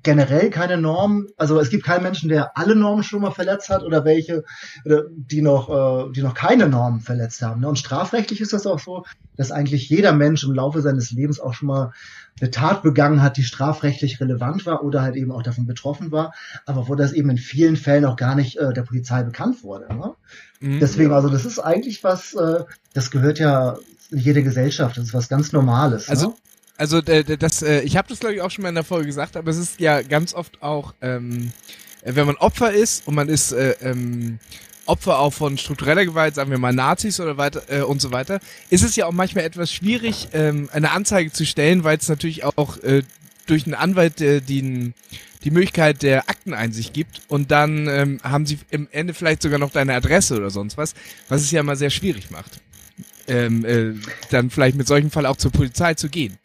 generell 0.02 0.50
keine 0.50 0.78
Normen, 0.78 1.28
also 1.38 1.60
es 1.60 1.70
gibt 1.70 1.86
keinen 1.86 2.04
Menschen, 2.04 2.28
der 2.28 2.58
alle 2.58 2.76
Normen 2.76 3.04
schon 3.04 3.22
mal 3.22 3.32
verletzt 3.32 3.70
hat 3.70 3.84
oder 3.84 4.04
welche, 4.04 4.44
die 4.84 5.42
noch, 5.42 5.70
äh, 5.70 6.12
die 6.12 6.22
noch 6.22 6.34
keine 6.34 6.68
Normen 6.68 7.02
verletzt 7.02 7.42
haben. 7.42 7.62
Ne? 7.62 7.70
Und 7.70 7.78
strafrechtlich 7.78 8.42
ist 8.42 8.54
das 8.54 8.66
auch 8.66 8.80
so, 8.80 9.06
dass 9.38 9.52
eigentlich 9.52 9.90
jeder 9.90 10.12
Mensch 10.12 10.44
im 10.44 10.54
Laufe 10.54 10.82
seines 10.82 11.12
Lebens 11.12 11.40
auch 11.40 11.54
schon 11.54 11.68
mal 11.68 11.94
eine 12.42 12.52
Tat 12.52 12.84
begangen 12.84 13.22
hat, 13.22 13.38
die 13.38 13.44
strafrechtlich 13.44 14.20
relevant 14.20 14.66
war 14.66 14.84
oder 14.84 15.02
halt 15.02 15.16
eben 15.16 15.32
auch 15.32 15.44
davon 15.44 15.66
betroffen 15.66 16.12
war, 16.12 16.34
aber 16.66 16.88
wo 16.88 16.96
das 16.96 17.14
eben 17.14 17.30
in 17.30 17.38
vielen 17.38 17.78
Fällen 17.78 18.06
auch 18.06 18.18
gar 18.18 18.36
nicht 18.36 18.58
äh, 18.58 18.74
der 18.74 18.84
Polizei 18.84 19.24
bekannt 19.24 19.64
wurde. 19.64 19.88
Mhm. 20.60 20.80
Deswegen, 20.80 21.12
also 21.12 21.30
das 21.30 21.46
ist 21.46 21.60
eigentlich 21.60 22.04
was, 22.04 22.34
äh, 22.34 22.64
das 22.94 23.12
gehört 23.12 23.40
ja 23.40 23.78
jede 24.12 24.44
Gesellschaft, 24.44 24.98
das 24.98 25.06
ist 25.06 25.14
was 25.14 25.30
ganz 25.30 25.52
Normales. 25.52 26.10
Also, 26.10 26.30
ne? 26.30 26.34
Also 26.78 26.98
äh, 26.98 27.38
das, 27.38 27.62
äh, 27.62 27.82
ich 27.82 27.98
habe 27.98 28.08
das 28.10 28.20
glaube 28.20 28.36
ich 28.36 28.42
auch 28.42 28.52
schon 28.52 28.64
mal 28.64 28.70
in 28.70 28.76
der 28.76 28.84
Folge 28.84 29.06
gesagt, 29.06 29.38
aber 29.38 29.50
es 29.50 29.58
ist 29.58 29.80
ja 29.80 30.02
ganz 30.02 30.34
oft 30.34 30.62
auch 30.62 30.94
ähm, 31.02 31.52
äh, 32.06 32.16
wenn 32.16 32.28
man 32.28 32.36
Opfer 32.38 32.72
ist 32.72 33.08
und 33.08 33.16
man 33.16 33.30
ist 33.30 33.52
äh, 33.52 33.76
ähm, 33.82 34.40
Opfer 34.86 35.20
auch 35.20 35.34
von 35.34 35.58
struktureller 35.58 36.06
Gewalt, 36.06 36.36
sagen 36.36 36.52
wir 36.52 36.60
mal 36.60 36.74
Nazis 36.74 37.20
oder 37.20 37.38
weiter 37.38 37.64
äh, 37.70 37.82
und 37.82 38.02
so 38.02 38.12
weiter, 38.12 38.40
ist 38.70 38.84
es 38.84 38.96
ja 38.96 39.08
auch 39.08 39.12
manchmal 39.12 39.44
etwas 39.44 39.72
schwierig, 39.72 40.30
ähm, 40.34 40.70
eine 40.72 40.92
Anzeige 40.92 41.32
zu 41.32 41.46
stellen, 41.46 41.84
weil 41.84 41.98
es 41.98 42.08
natürlich 42.08 42.44
auch 42.44 42.78
äh, 42.84 43.02
durch 43.46 43.66
einen 43.66 43.76
Anwalt 43.76 44.22
äh, 44.22 44.42
die, 44.42 44.94
die 45.44 45.52
Möglichkeit 45.52 46.04
der 46.04 46.30
Akteneinsicht 46.30 46.94
gibt 46.94 47.22
und 47.28 47.52
dann 47.52 47.88
ähm, 47.88 48.20
haben 48.24 48.46
sie 48.46 48.60
im 48.70 48.88
Ende 48.92 49.14
vielleicht 49.14 49.42
sogar 49.42 49.60
noch 49.60 49.72
deine 49.72 49.94
Adresse 49.94 50.38
oder 50.38 50.50
sonst 50.50 50.78
was, 50.78 50.94
was 51.30 51.42
es 51.42 51.52
ja 51.52 51.60
immer 51.62 51.76
sehr 51.76 51.90
schwierig 51.90 52.32
macht, 52.32 52.60
ähm, 53.28 53.66
äh, 53.66 53.94
dann 54.30 54.50
vielleicht 54.50 54.76
mit 54.76 54.88
solchen 54.88 55.12
Fall 55.12 55.26
auch 55.26 55.38
zur 55.38 55.52
Polizei 55.52 55.94
zu 55.94 56.10
gehen. 56.10 56.38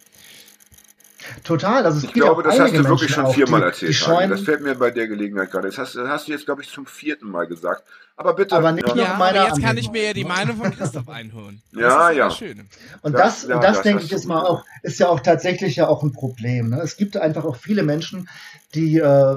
Total. 1.45 1.85
Also 1.85 1.99
es 1.99 2.05
Ich 2.05 2.13
gibt 2.13 2.25
glaube, 2.25 2.41
auch 2.41 2.45
das 2.45 2.59
hast 2.59 2.73
du 2.73 2.79
wirklich 2.79 2.89
Menschen 3.01 3.15
schon 3.15 3.25
auch, 3.27 3.35
viermal 3.35 3.61
die, 3.61 3.67
erzählt. 3.67 3.91
Die 3.91 3.95
scheuen, 3.95 4.31
das 4.31 4.41
fällt 4.43 4.63
mir 4.63 4.75
bei 4.75 4.91
der 4.91 5.09
Gelegenheit 5.09 5.51
gerade. 5.51 5.69
Das 5.69 5.79
hast, 5.79 5.95
das 5.97 6.09
hast 6.09 6.29
du 6.29 6.33
jetzt, 6.33 6.45
glaube 6.47 6.63
ich, 6.63 6.71
zum 6.71 6.87
vierten 6.87 7.31
Mal 7.31 7.47
gesagt. 7.47 7.83
Aber 8.17 8.35
bitte. 8.35 8.55
Aber 8.57 8.73
nicht 8.73 8.87
ja. 8.95 9.15
meiner 9.19 9.41
aber 9.41 9.49
jetzt 9.49 9.63
kann 9.63 9.77
ich 9.79 9.91
mir 9.91 10.09
ja 10.09 10.13
die 10.13 10.25
Meinung 10.25 10.57
von 10.57 10.71
Christoph 10.77 11.09
einholen. 11.09 11.63
Das 11.73 11.81
Ja, 11.83 12.09
ist 12.11 12.17
ja. 12.19 12.25
Das 12.27 12.37
Schöne. 12.37 12.65
Und 13.03 13.13
Das- 13.15 13.41
das, 13.41 13.49
ja, 13.49 13.55
und 13.57 13.65
das, 13.65 13.77
das 13.77 13.83
denke 13.83 14.03
ich, 14.05 14.13
ist 14.13 14.27
mal 14.27 14.43
auch, 14.45 14.65
ist 14.83 15.01
ja 15.01 15.09
auch 15.09 15.21
tatsächlich 15.21 15.77
ja 15.77 15.89
auch 15.89 16.03
ein 16.03 16.13
Problem. 16.13 16.69
Ne? 16.71 16.81
Es 16.83 16.97
gibt 16.97 17.17
einfach 17.17 17.45
auch 17.45 17.57
viele 17.57 17.83
Menschen, 17.83 18.29
die 18.75 18.99
äh, 18.99 19.37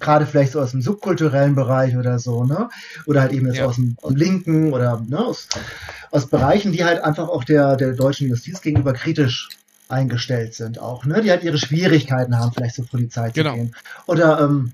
gerade 0.00 0.26
vielleicht 0.26 0.52
so 0.52 0.60
aus 0.60 0.72
dem 0.72 0.82
subkulturellen 0.82 1.54
Bereich 1.54 1.96
oder 1.96 2.18
so, 2.18 2.44
ne? 2.44 2.68
Oder 3.06 3.22
halt 3.22 3.32
eben 3.32 3.46
jetzt 3.46 3.58
Ja. 3.58 3.66
aus, 3.66 3.76
dem, 3.76 3.96
aus 4.02 4.08
dem 4.10 4.16
Linken 4.16 4.72
oder 4.72 5.02
ne? 5.08 5.18
aus, 5.24 5.48
aus 6.10 6.26
Bereichen, 6.26 6.72
die 6.72 6.84
halt 6.84 7.02
einfach 7.02 7.28
auch 7.28 7.44
der, 7.44 7.76
der 7.76 7.92
deutschen 7.92 8.28
Justiz 8.28 8.60
gegenüber 8.60 8.92
kritisch 8.92 9.48
eingestellt 9.92 10.54
sind 10.54 10.78
auch, 10.80 11.04
ne? 11.04 11.22
Die 11.22 11.30
halt 11.30 11.44
ihre 11.44 11.58
Schwierigkeiten 11.58 12.38
haben, 12.38 12.52
vielleicht 12.52 12.74
zur 12.76 12.86
Polizei 12.86 13.28
zu 13.28 13.34
Genau. 13.34 13.54
gehen. 13.54 13.74
Oder 14.06 14.40
ähm, 14.40 14.72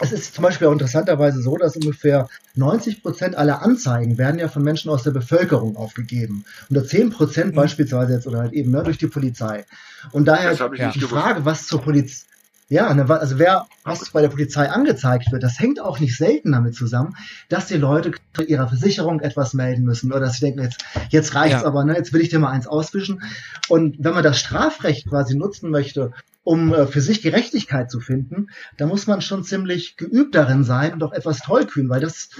es 0.00 0.10
ist 0.12 0.34
zum 0.34 0.42
Beispiel 0.42 0.66
auch 0.66 0.72
interessanterweise 0.72 1.40
so, 1.40 1.56
dass 1.56 1.76
ungefähr 1.76 2.28
90 2.56 3.02
Prozent 3.02 3.36
aller 3.36 3.62
Anzeigen 3.62 4.18
werden 4.18 4.40
ja 4.40 4.48
von 4.48 4.62
Menschen 4.64 4.90
aus 4.90 5.02
der 5.04 5.12
Bevölkerung 5.12 5.76
aufgegeben. 5.76 6.44
Unter 6.68 6.84
10 6.84 7.10
Prozent 7.10 7.52
Mhm. 7.52 7.56
beispielsweise 7.56 8.14
jetzt 8.14 8.26
oder 8.26 8.38
halt 8.40 8.52
eben 8.52 8.70
ne, 8.72 8.82
durch 8.82 8.98
die 8.98 9.06
Polizei. 9.06 9.64
Und 10.10 10.26
daher 10.26 10.52
die 10.54 10.98
gewusst. 10.98 11.12
Frage, 11.12 11.44
was 11.44 11.66
zur 11.66 11.80
Polizei, 11.80 12.26
ja, 12.68 12.92
ne, 12.94 13.08
also 13.08 13.38
wer, 13.38 13.66
was 13.84 14.10
bei 14.10 14.22
der 14.22 14.28
Polizei 14.28 14.70
angezeigt 14.70 15.30
wird, 15.30 15.42
das 15.42 15.60
hängt 15.60 15.80
auch 15.80 16.00
nicht 16.00 16.16
selten 16.16 16.52
damit 16.52 16.74
zusammen, 16.74 17.14
dass 17.48 17.66
die 17.66 17.76
Leute 17.76 18.12
zu 18.32 18.42
ihrer 18.42 18.68
Versicherung 18.68 19.20
etwas 19.20 19.52
melden 19.52 19.84
müssen 19.84 20.10
oder 20.10 20.20
dass 20.20 20.34
sie 20.34 20.46
denken, 20.46 20.62
jetzt, 20.62 20.84
jetzt 21.10 21.34
reicht's 21.34 21.62
Ja. 21.62 21.66
aber, 21.66 21.84
ne, 21.84 21.94
jetzt 21.94 22.12
will 22.12 22.22
ich 22.22 22.30
dir 22.30 22.38
mal 22.38 22.50
eins 22.50 22.66
auswischen. 22.66 23.22
Und 23.68 23.96
wenn 23.98 24.14
man 24.14 24.22
das 24.22 24.38
Strafrecht 24.40 25.08
quasi 25.08 25.36
nutzen 25.36 25.70
möchte, 25.70 26.12
um 26.42 26.72
äh, 26.72 26.86
für 26.86 27.00
sich 27.00 27.22
Gerechtigkeit 27.22 27.90
zu 27.90 28.00
finden, 28.00 28.48
da 28.78 28.86
muss 28.86 29.06
man 29.06 29.20
schon 29.20 29.44
ziemlich 29.44 29.96
geübt 29.96 30.34
darin 30.34 30.64
sein 30.64 30.94
und 30.94 31.02
auch 31.02 31.12
etwas 31.12 31.38
tollkühn, 31.38 31.88
weil 31.88 32.00
das 32.00 32.30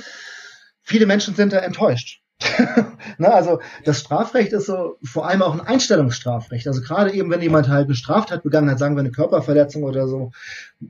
viele 0.83 1.07
Menschen 1.07 1.35
sind 1.35 1.53
da 1.53 1.59
enttäuscht. 1.59 2.21
ne, 3.19 3.33
also 3.33 3.61
das 3.85 4.01
Strafrecht 4.01 4.53
ist 4.53 4.67
so 4.67 4.99
vor 5.05 5.27
allem 5.29 5.43
auch 5.43 5.55
ein 5.55 5.61
Einstellungsstrafrecht. 5.61 6.67
Also 6.67 6.81
gerade 6.83 7.13
eben, 7.13 7.31
wenn 7.31 7.41
jemand 7.41 7.69
halt 7.69 7.87
eine 7.87 7.95
Straftat 7.95 8.43
begangen 8.43 8.69
hat, 8.71 8.79
sagen 8.79 8.97
wir 8.97 9.01
eine 9.01 9.13
Körperverletzung 9.13 9.85
oder 9.85 10.09
so, 10.09 10.33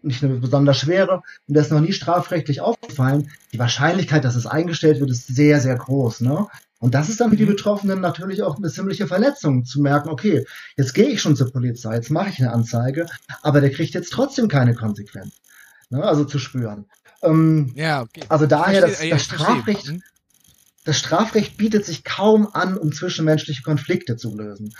nicht 0.03 0.25
eine 0.25 0.35
besonders 0.37 0.79
schwere, 0.79 1.23
und 1.47 1.55
der 1.55 1.63
ist 1.63 1.71
noch 1.71 1.81
nie 1.81 1.93
strafrechtlich 1.93 2.61
aufgefallen, 2.61 3.31
die 3.53 3.59
Wahrscheinlichkeit, 3.59 4.25
dass 4.25 4.37
es 4.37 4.47
eingestellt 4.47 5.01
wird, 5.01 5.11
ist 5.11 5.27
sehr, 5.27 5.61
sehr 5.61 5.77
groß. 5.77 6.23
Ne? 6.23 6.47
Und 6.81 6.95
das 6.95 7.09
ist 7.09 7.21
dann 7.21 7.31
für 7.31 7.37
die 7.37 7.45
Mhm. 7.45 7.51
Betroffenen 7.51 8.01
natürlich 8.01 8.43
auch 8.43 8.57
eine 8.57 8.71
ziemliche 8.71 9.07
Verletzung, 9.07 9.65
zu 9.65 9.81
merken, 9.81 10.09
okay, 10.09 10.45
jetzt 10.77 10.93
gehe 10.95 11.09
ich 11.09 11.21
schon 11.21 11.37
zur 11.37 11.53
Polizei, 11.53 11.95
jetzt 11.95 12.11
mache 12.11 12.31
ich 12.31 12.41
eine 12.41 12.53
Anzeige, 12.53 13.07
aber 13.43 13.61
der 13.61 13.71
kriegt 13.71 13.95
jetzt 13.95 14.13
trotzdem 14.13 14.49
keine 14.49 14.75
Konsequenz. 14.75 15.35
Ne? 15.91 16.03
Also 16.03 16.25
zu 16.25 16.39
spüren. 16.39 16.87
Ähm, 17.23 17.73
Ja, 17.75 18.03
okay. 18.03 18.23
also 18.29 18.47
daher, 18.47 18.81
das, 18.83 19.03
ja, 19.03 19.11
das. 19.11 19.25
Strafrecht 19.25 19.87
Hm? 19.89 20.03
Das 20.85 20.99
Strafrecht 20.99 21.57
bietet 21.57 21.85
sich 21.85 22.05
kaum 22.05 22.49
an, 22.53 22.77
um 22.77 22.93
zwischenmenschliche 22.93 23.63
Konflikte 23.63 24.17
zu 24.17 24.37
lösen. 24.37 24.75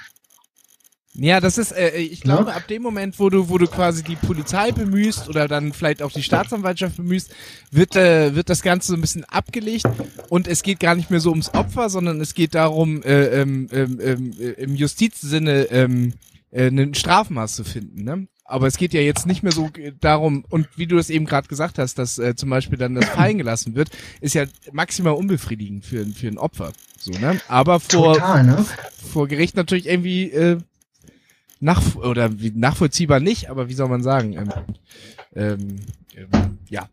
Ja, 1.17 1.41
das 1.41 1.59
ist, 1.59 1.71
äh, 1.71 1.97
ich 1.97 2.23
glaube, 2.23 2.53
ab 2.53 2.67
dem 2.67 2.83
Moment, 2.83 3.21
wo 3.21 3.31
du, 3.31 3.49
wo 3.49 3.57
du 3.57 3.69
quasi 3.69 4.03
die 4.03 4.17
Polizei 4.17 4.73
bemühst 4.73 5.29
oder 5.29 5.47
dann 5.47 5.73
vielleicht 5.73 6.03
auch 6.03 6.11
die 6.11 6.25
Staatsanwaltschaft 6.25 6.97
bemühst, 6.97 7.33
wird, 7.71 7.95
äh, 7.95 8.35
wird 8.35 8.51
das 8.51 8.63
Ganze 8.63 8.89
so 8.89 8.95
ein 8.95 9.01
bisschen 9.01 9.25
abgelegt 9.25 9.87
und 10.29 10.49
es 10.49 10.65
geht 10.65 10.81
gar 10.81 10.97
nicht 10.97 11.11
mehr 11.11 11.21
so 11.21 11.31
ums 11.31 11.55
Opfer, 11.55 11.89
sondern 11.89 12.21
es 12.21 12.35
geht 12.35 12.57
darum, 12.57 13.01
äh, 13.05 13.27
ähm, 13.41 13.69
ähm, 13.71 14.01
ähm, 14.03 14.33
äh, 14.41 14.51
im 14.63 14.75
Justizsinne 14.75 15.71
ähm, 15.71 16.15
äh, 16.51 16.67
ein 16.67 16.95
Strafmaß 16.95 17.55
zu 17.55 17.63
finden. 17.63 18.03
Ne? 18.03 18.27
Aber 18.47 18.67
es 18.67 18.77
geht 18.77 18.93
ja 18.93 19.01
jetzt 19.01 19.27
nicht 19.27 19.43
mehr 19.43 19.53
so 19.53 19.71
darum, 20.01 20.45
und 20.51 20.69
wie 20.77 20.87
du 20.87 20.97
das 20.97 21.09
eben 21.09 21.25
gerade 21.25 21.49
gesagt 21.49 21.79
hast, 21.79 21.99
dass 21.99 22.19
äh, 22.19 22.35
zum 22.37 22.51
Beispiel 22.51 22.77
dann 22.77 22.95
das 22.95 23.07
fallen 23.07 23.39
gelassen 23.39 23.75
wird, 23.75 23.91
ist 24.21 24.35
ja 24.35 24.45
maximal 24.73 25.15
unbefriedigend 25.15 25.85
für, 25.85 26.05
für 26.07 26.29
ein 26.29 26.39
Opfer. 26.39 26.73
So, 26.99 27.13
ne? 27.13 27.41
Aber 27.49 27.81
vor, 27.81 28.15
Total, 28.15 28.45
ne? 28.45 28.67
vor 29.13 29.29
Gericht 29.29 29.57
natürlich 29.57 29.87
irgendwie 29.87 30.31
äh, 30.31 30.59
nach 31.61 31.95
oder 31.97 32.39
wie, 32.39 32.51
nachvollziehbar 32.51 33.21
nicht, 33.21 33.49
aber 33.49 33.69
wie 33.71 33.75
soll 33.75 33.89
man 33.89 34.03
sagen? 34.03 34.35
Ähm, 34.35 34.53
ähm, 35.35 35.77
ähm, 36.15 36.59
ja. 36.69 36.89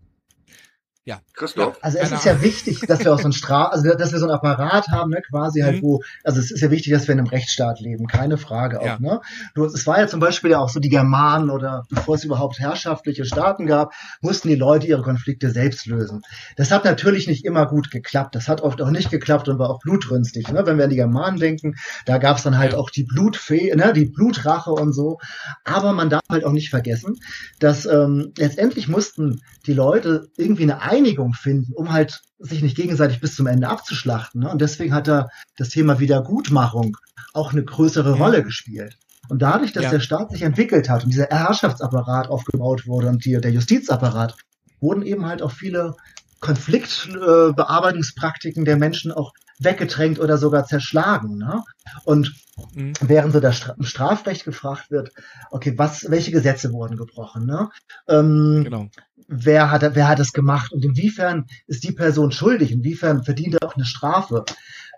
Christoph, 1.34 1.80
Also 1.82 1.98
es 1.98 2.12
ist 2.12 2.26
ja 2.26 2.42
wichtig, 2.44 2.82
dass 2.82 3.00
wir 3.04 3.12
auch 3.14 3.20
so 3.20 3.28
ein 3.28 3.32
Straf, 3.34 3.72
also 3.72 3.92
dass 3.96 4.12
wir 4.12 4.20
so 4.20 4.26
ein 4.28 4.32
Apparat 4.32 4.90
haben, 4.90 5.10
ne, 5.10 5.22
quasi 5.28 5.62
halt 5.62 5.78
Mhm. 5.78 5.82
wo, 5.82 6.04
also 6.24 6.40
es 6.40 6.52
ist 6.52 6.62
ja 6.62 6.70
wichtig, 6.70 6.94
dass 6.94 7.08
wir 7.08 7.14
in 7.14 7.20
einem 7.20 7.28
Rechtsstaat 7.28 7.80
leben, 7.80 8.06
keine 8.06 8.38
Frage 8.38 8.80
auch, 8.80 8.86
Ja. 8.86 8.98
ne? 9.00 9.22
Du, 9.56 9.66
es 9.66 9.88
war 9.88 10.00
ja 10.00 10.08
zum 10.08 10.20
Beispiel 10.20 10.52
ja 10.52 10.60
auch 10.60 10.70
so 10.70 10.80
die 10.80 10.90
Germanen 10.90 11.50
oder 11.50 11.86
bevor 11.90 12.16
es 12.16 12.24
überhaupt 12.24 12.60
herrschaftliche 12.60 13.26
Staaten 13.26 13.66
gab, 13.66 13.94
mussten 14.22 14.50
die 14.50 14.56
Leute 14.56 14.86
ihre 14.86 15.02
Konflikte 15.02 15.50
selbst 15.50 15.88
lösen. 15.88 16.22
Das 16.56 16.70
hat 16.70 16.86
natürlich 16.86 17.28
nicht 17.28 17.46
immer 17.46 17.66
gut 17.66 17.90
geklappt. 17.90 18.36
Das 18.36 18.48
hat 18.48 18.62
oft 18.62 18.80
auch 18.82 18.92
nicht 18.92 19.10
geklappt 19.10 19.50
und 19.50 19.58
war 19.58 19.72
auch 19.72 19.80
blutrünstig. 19.80 20.50
Ne? 20.52 20.66
Wenn 20.68 20.78
wir 20.78 20.84
an 20.84 20.90
die 20.92 20.96
Germanen 20.98 21.40
denken, 21.40 21.74
da 22.06 22.20
gab 22.20 22.38
es 22.38 22.44
dann 22.44 22.60
halt 22.60 22.74
Ja. 22.74 22.78
auch 22.78 22.92
die 22.92 23.04
Blutfee, 23.06 23.74
ne, 23.76 23.92
die 23.94 24.06
Blutrache 24.06 24.72
und 24.72 24.94
so. 24.94 25.18
Aber 25.64 25.94
man 25.94 26.10
darf 26.12 26.22
halt 26.30 26.46
auch 26.46 26.52
nicht 26.52 26.70
vergessen, 26.70 27.16
dass 27.60 27.86
ähm, 27.88 28.34
letztendlich 28.38 28.88
mussten 28.88 29.42
die 29.66 29.74
Leute 29.74 30.28
irgendwie 30.38 30.64
eine 30.64 30.82
Einigung 30.92 31.34
finden, 31.34 31.74
um 31.74 31.92
halt 31.92 32.20
sich 32.40 32.62
nicht 32.62 32.76
gegenseitig 32.76 33.20
bis 33.22 33.36
zum 33.36 33.48
Ende 33.48 33.70
abzuschlachten. 33.70 34.42
Ne? 34.42 34.50
Und 34.50 34.60
deswegen 34.62 34.94
hat 34.94 35.08
da 35.08 35.30
das 35.58 35.70
Thema 35.70 36.00
Wiedergutmachung 36.00 36.98
auch 37.34 37.52
eine 37.54 37.64
größere 37.64 38.18
Ja. 38.18 38.24
Rolle 38.24 38.44
gespielt. 38.44 38.98
Und 39.30 39.42
dadurch, 39.42 39.72
dass 39.72 39.84
Ja. 39.86 39.92
der 39.92 40.00
Staat 40.02 40.32
sich 40.32 40.42
entwickelt 40.42 40.90
hat 40.90 41.04
und 41.06 41.14
dieser 41.14 41.28
Herrschaftsapparat 41.30 42.28
aufgebaut 42.30 42.86
wurde 42.88 43.08
und 43.08 43.24
die, 43.26 43.40
der 43.40 43.52
Justizapparat, 43.52 44.36
wurden 44.82 45.04
eben 45.04 45.26
halt 45.26 45.42
auch 45.42 45.52
viele 45.52 45.96
Konfliktbearbeitungspraktiken 46.42 48.66
der 48.66 48.78
Menschen 48.78 49.12
auch 49.12 49.32
weggedrängt 49.60 50.20
oder 50.20 50.38
sogar 50.40 50.66
zerschlagen. 50.66 51.38
Ne? 51.38 51.62
Und 52.04 52.34
Mhm. 52.74 52.94
während 53.02 53.34
so 53.34 53.40
das 53.40 53.72
Strafrecht 53.82 54.44
gefragt 54.44 54.90
wird, 54.92 55.12
okay, 55.52 55.74
was, 55.78 56.10
welche 56.10 56.32
Gesetze 56.32 56.72
wurden 56.74 56.98
gebrochen? 56.98 57.46
Ne? 57.46 57.70
Ähm, 58.08 58.62
Genau. 58.64 58.88
Wer 59.28 59.72
hat, 59.72 59.96
wer 59.96 60.08
hat 60.08 60.20
das 60.20 60.34
gemacht 60.34 60.72
und 60.72 60.84
inwiefern 60.84 61.46
ist 61.68 61.84
die 61.84 61.92
Person 61.92 62.32
schuldig, 62.32 62.72
inwiefern 62.72 63.24
verdient 63.24 63.56
er 63.56 63.68
auch 63.68 63.76
eine 63.76 63.86
Strafe. 63.86 64.44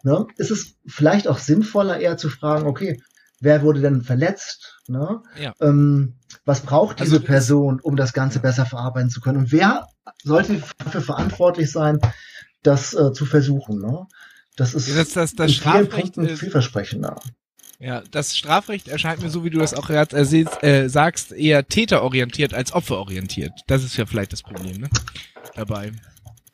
Ne? 0.03 0.25
Ist 0.37 0.51
es 0.51 0.75
vielleicht 0.85 1.27
auch 1.27 1.37
sinnvoller, 1.37 1.99
eher 1.99 2.17
zu 2.17 2.29
fragen, 2.29 2.67
okay, 2.67 3.01
wer 3.39 3.61
wurde 3.61 3.81
denn 3.81 4.01
verletzt? 4.01 4.79
Ne? 4.87 5.21
Ja. 5.39 5.53
Ähm, 5.61 6.15
was 6.45 6.61
braucht 6.61 6.99
diese 6.99 7.15
Also 7.15 7.25
Person, 7.25 7.79
um 7.81 7.95
das 7.95 8.13
Ganze 8.13 8.39
besser 8.39 8.65
verarbeiten 8.65 9.09
zu 9.09 9.21
können? 9.21 9.37
Und 9.39 9.51
wer 9.51 9.87
sollte 10.23 10.61
dafür 10.77 11.01
verantwortlich 11.01 11.71
sein, 11.71 11.99
das 12.63 12.93
äh, 12.93 13.13
zu 13.13 13.25
versuchen? 13.25 13.79
Ne? 13.79 14.05
Das 14.57 14.73
ist 14.73 14.87
Ja, 14.89 14.95
das- 14.95 15.13
das- 15.13 15.35
das 15.35 15.47
in 15.51 15.53
vielen 15.53 15.53
Strafrecht 15.53 15.91
Punkten 15.91 16.25
ist- 16.25 16.39
vielversprechender. 16.39 17.19
Ja, 17.83 18.01
das 18.11 18.37
Strafrecht 18.37 18.87
erscheint 18.87 19.21
mir, 19.21 19.29
so 19.29 19.43
wie 19.43 19.49
du 19.49 19.59
das 19.59 19.73
auch 19.73 19.87
gerade 19.87 20.15
erzählst, 20.15 20.63
äh, 20.63 20.87
sagst, 20.87 21.33
eher 21.33 21.67
täterorientiert 21.67 22.53
als 22.53 22.71
opferorientiert. 22.71 23.51
Das 23.67 23.83
ist 23.83 23.97
ja 23.97 24.05
vielleicht 24.05 24.31
das 24.31 24.41
Problem, 24.41 24.77
ne? 24.77 24.89
Dabei. 25.55 25.91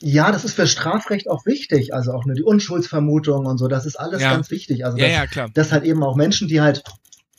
Ja, 0.01 0.31
das 0.31 0.43
ist 0.43 0.55
für 0.55 0.65
Strafrecht 0.65 1.29
auch 1.29 1.45
wichtig. 1.45 1.93
Also 1.93 2.13
auch 2.13 2.25
nur 2.25 2.33
die 2.35 2.41
Unschuldsvermutung 2.41 3.45
und 3.45 3.59
so, 3.59 3.67
das 3.67 3.85
ist 3.85 3.99
alles 3.99 4.21
Ja. 4.23 4.31
ganz 4.31 4.49
wichtig. 4.49 4.85
Also 4.85 4.97
Ja, 4.97 5.05
dass, 5.05 5.13
ja, 5.13 5.27
klar. 5.27 5.49
dass 5.53 5.71
halt 5.71 5.83
eben 5.83 6.01
auch 6.03 6.15
Menschen, 6.15 6.47
die 6.47 6.61
halt, 6.61 6.81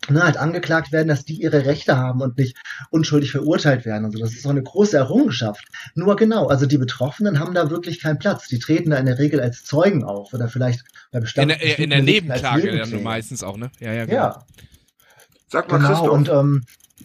ne, 0.09 0.23
halt 0.23 0.37
angeklagt 0.37 0.93
werden, 0.93 1.09
dass 1.09 1.25
die 1.25 1.35
ihre 1.35 1.67
Rechte 1.67 1.97
haben 1.97 2.21
und 2.23 2.39
nicht 2.39 2.57
unschuldig 2.91 3.33
verurteilt 3.33 3.85
werden. 3.85 4.05
Also 4.07 4.19
das 4.19 4.33
ist 4.35 4.47
auch 4.47 4.51
eine 4.51 4.63
große 4.63 4.97
Errungenschaft. 4.97 5.65
Nur 5.95 6.17
genau, 6.17 6.47
also 6.49 6.67
die 6.67 6.79
Betroffenen 6.79 7.39
haben 7.39 7.55
da 7.55 7.71
wirklich 7.71 8.01
keinen 8.01 8.19
Platz. 8.19 8.49
Die 8.49 8.59
treten 8.59 8.91
da 8.91 8.97
in 8.97 9.07
der 9.07 9.19
Regel 9.19 9.41
als 9.41 9.65
Zeugen 9.65 10.05
auf 10.05 10.33
oder 10.33 10.49
vielleicht 10.49 10.83
bei 11.13 11.19
In 11.19 11.23
bestimmten 11.23 11.49
der, 11.59 11.79
in 11.79 11.91
der 11.91 11.99
Delikten 12.01 12.31
als 12.31 12.43
Nebenklage 12.43 12.79
dann 12.91 13.03
meistens 13.03 13.43
auch, 13.43 13.57
ne? 13.57 13.71
Ja, 13.81 13.93
ja, 13.93 14.05
genau. 14.07 14.17
Ja, 14.17 14.47
sag 15.49 15.71
mal 15.71 15.77
genau. 15.79 15.89
Christoph, 15.89 16.13
Und 16.13 16.29
ähm, 16.29 16.65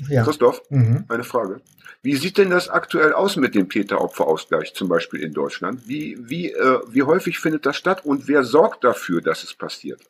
ja. 0.10 0.24
Christoph, 0.24 0.62
Mhm. 0.70 1.06
eine 1.10 1.24
Frage. 1.24 1.62
Wie 2.02 2.16
sieht 2.16 2.38
denn 2.38 2.52
das 2.52 2.70
aktuell 2.70 3.14
aus 3.14 3.36
mit 3.36 3.56
dem 3.56 3.68
Täter-Opfer-Ausgleich 3.68 4.76
zum 4.76 4.88
Beispiel 4.90 5.22
in 5.22 5.34
Deutschland? 5.34 5.88
Wie, 5.88 6.16
wie, 6.22 6.52
äh, 6.52 6.80
wie 6.92 7.02
häufig 7.02 7.40
findet 7.40 7.66
das 7.66 7.78
statt 7.78 8.06
und 8.06 8.28
wer 8.28 8.44
sorgt 8.44 8.84
dafür, 8.84 9.22
dass 9.22 9.44
es 9.44 9.56
passiert? 9.56 10.02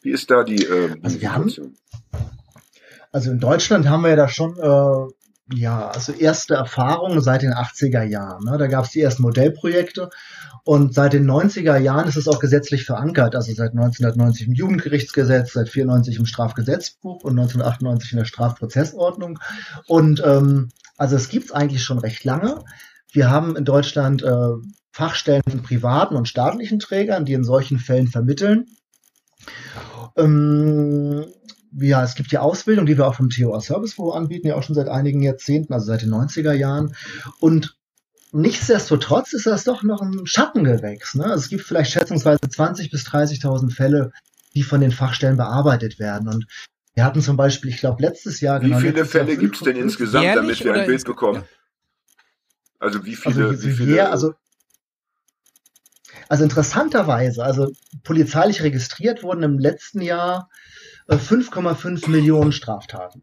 Wie 0.00 0.12
ist 0.12 0.30
da 0.30 0.44
die, 0.44 0.64
äh, 0.64 0.94
die 0.96 1.04
Also 1.04 1.28
haben- 1.28 1.48
Situation? 1.50 1.76
Also 3.12 3.30
in 3.30 3.40
Deutschland 3.40 3.88
haben 3.88 4.02
wir 4.02 4.10
ja 4.10 4.16
da 4.16 4.28
schon 4.28 4.56
äh, 4.58 5.12
ja, 5.52 5.88
also 5.88 6.12
erste 6.12 6.54
Erfahrungen 6.54 7.20
seit 7.20 7.42
den 7.42 7.52
80er 7.52 8.04
Jahren. 8.04 8.44
Ne? 8.44 8.56
Da 8.56 8.66
gab 8.68 8.84
es 8.84 8.92
die 8.92 9.00
ersten 9.00 9.22
Modellprojekte 9.22 10.10
und 10.64 10.94
seit 10.94 11.12
den 11.12 11.28
90er 11.28 11.76
Jahren 11.78 12.08
ist 12.08 12.16
es 12.16 12.28
auch 12.28 12.38
gesetzlich 12.38 12.84
verankert. 12.84 13.34
Also 13.34 13.52
seit 13.52 13.72
1990 13.72 14.48
im 14.48 14.54
Jugendgerichtsgesetz, 14.54 15.52
seit 15.52 15.68
94 15.68 16.18
im 16.18 16.26
Strafgesetzbuch 16.26 17.24
und 17.24 17.38
1998 17.38 18.12
in 18.12 18.18
der 18.18 18.24
Strafprozessordnung. 18.24 19.38
Und 19.86 20.22
ähm, 20.24 20.68
also 20.96 21.16
es 21.16 21.28
gibt's 21.28 21.52
eigentlich 21.52 21.82
schon 21.82 21.98
recht 21.98 22.24
lange. 22.24 22.62
Wir 23.12 23.30
haben 23.30 23.56
in 23.56 23.64
Deutschland 23.64 24.22
äh, 24.22 24.52
Fachstellen 24.92 25.42
von 25.48 25.62
privaten 25.62 26.14
und 26.16 26.28
staatlichen 26.28 26.78
Trägern, 26.78 27.24
die 27.24 27.32
in 27.32 27.44
solchen 27.44 27.78
Fällen 27.78 28.08
vermitteln. 28.08 28.66
Ähm, 30.16 31.26
ja, 31.72 32.02
es 32.02 32.14
gibt 32.14 32.32
die 32.32 32.38
Ausbildung, 32.38 32.86
die 32.86 32.96
wir 32.96 33.06
auch 33.06 33.14
vom 33.14 33.30
TOA 33.30 33.60
Service 33.60 33.96
Büro 33.96 34.10
anbieten, 34.10 34.48
ja 34.48 34.56
auch 34.56 34.62
schon 34.62 34.74
seit 34.74 34.88
einigen 34.88 35.22
Jahrzehnten, 35.22 35.72
also 35.72 35.86
seit 35.86 36.02
den 36.02 36.10
90er 36.10 36.52
Jahren. 36.52 36.94
Und 37.38 37.76
nichtsdestotrotz 38.32 39.32
ist 39.32 39.46
das 39.46 39.64
doch 39.64 39.82
noch 39.82 40.02
ein 40.02 40.26
Schattengewächs. 40.26 41.14
Ne? 41.14 41.24
Also 41.24 41.36
es 41.36 41.48
gibt 41.48 41.62
vielleicht 41.62 41.92
schätzungsweise 41.92 42.40
20.000 42.40 42.90
bis 42.90 43.06
30.000 43.06 43.72
Fälle, 43.72 44.12
die 44.54 44.62
von 44.62 44.80
den 44.80 44.92
Fachstellen 44.92 45.36
bearbeitet 45.36 45.98
werden. 45.98 46.28
Und 46.28 46.46
wir 46.94 47.04
hatten 47.04 47.22
zum 47.22 47.36
Beispiel, 47.36 47.70
ich 47.70 47.78
glaube, 47.78 48.02
letztes 48.02 48.40
Jahr. 48.40 48.60
Wie 48.60 48.66
genau, 48.66 48.80
viele 48.80 49.04
Fälle 49.04 49.36
gibt 49.36 49.56
es 49.56 49.62
denn 49.62 49.76
insgesamt, 49.76 50.24
Jährlich 50.24 50.58
damit 50.58 50.64
wir 50.64 50.82
ein 50.82 50.86
Bild 50.86 51.04
bekommen? 51.04 51.44
Also 52.78 53.04
wie 53.04 53.14
viele, 53.14 53.48
Also, 53.48 53.62
wie 53.62 53.72
viele 53.72 53.96
ja, 53.96 54.10
also, 54.10 54.34
also 56.28 56.44
interessanterweise, 56.44 57.44
also 57.44 57.70
polizeilich 58.02 58.62
registriert 58.62 59.22
wurden 59.22 59.42
im 59.42 59.58
letzten 59.58 60.00
Jahr 60.00 60.48
äh, 60.48 60.69
5,5 61.16 62.08
Millionen 62.08 62.52
Straftaten. 62.52 63.22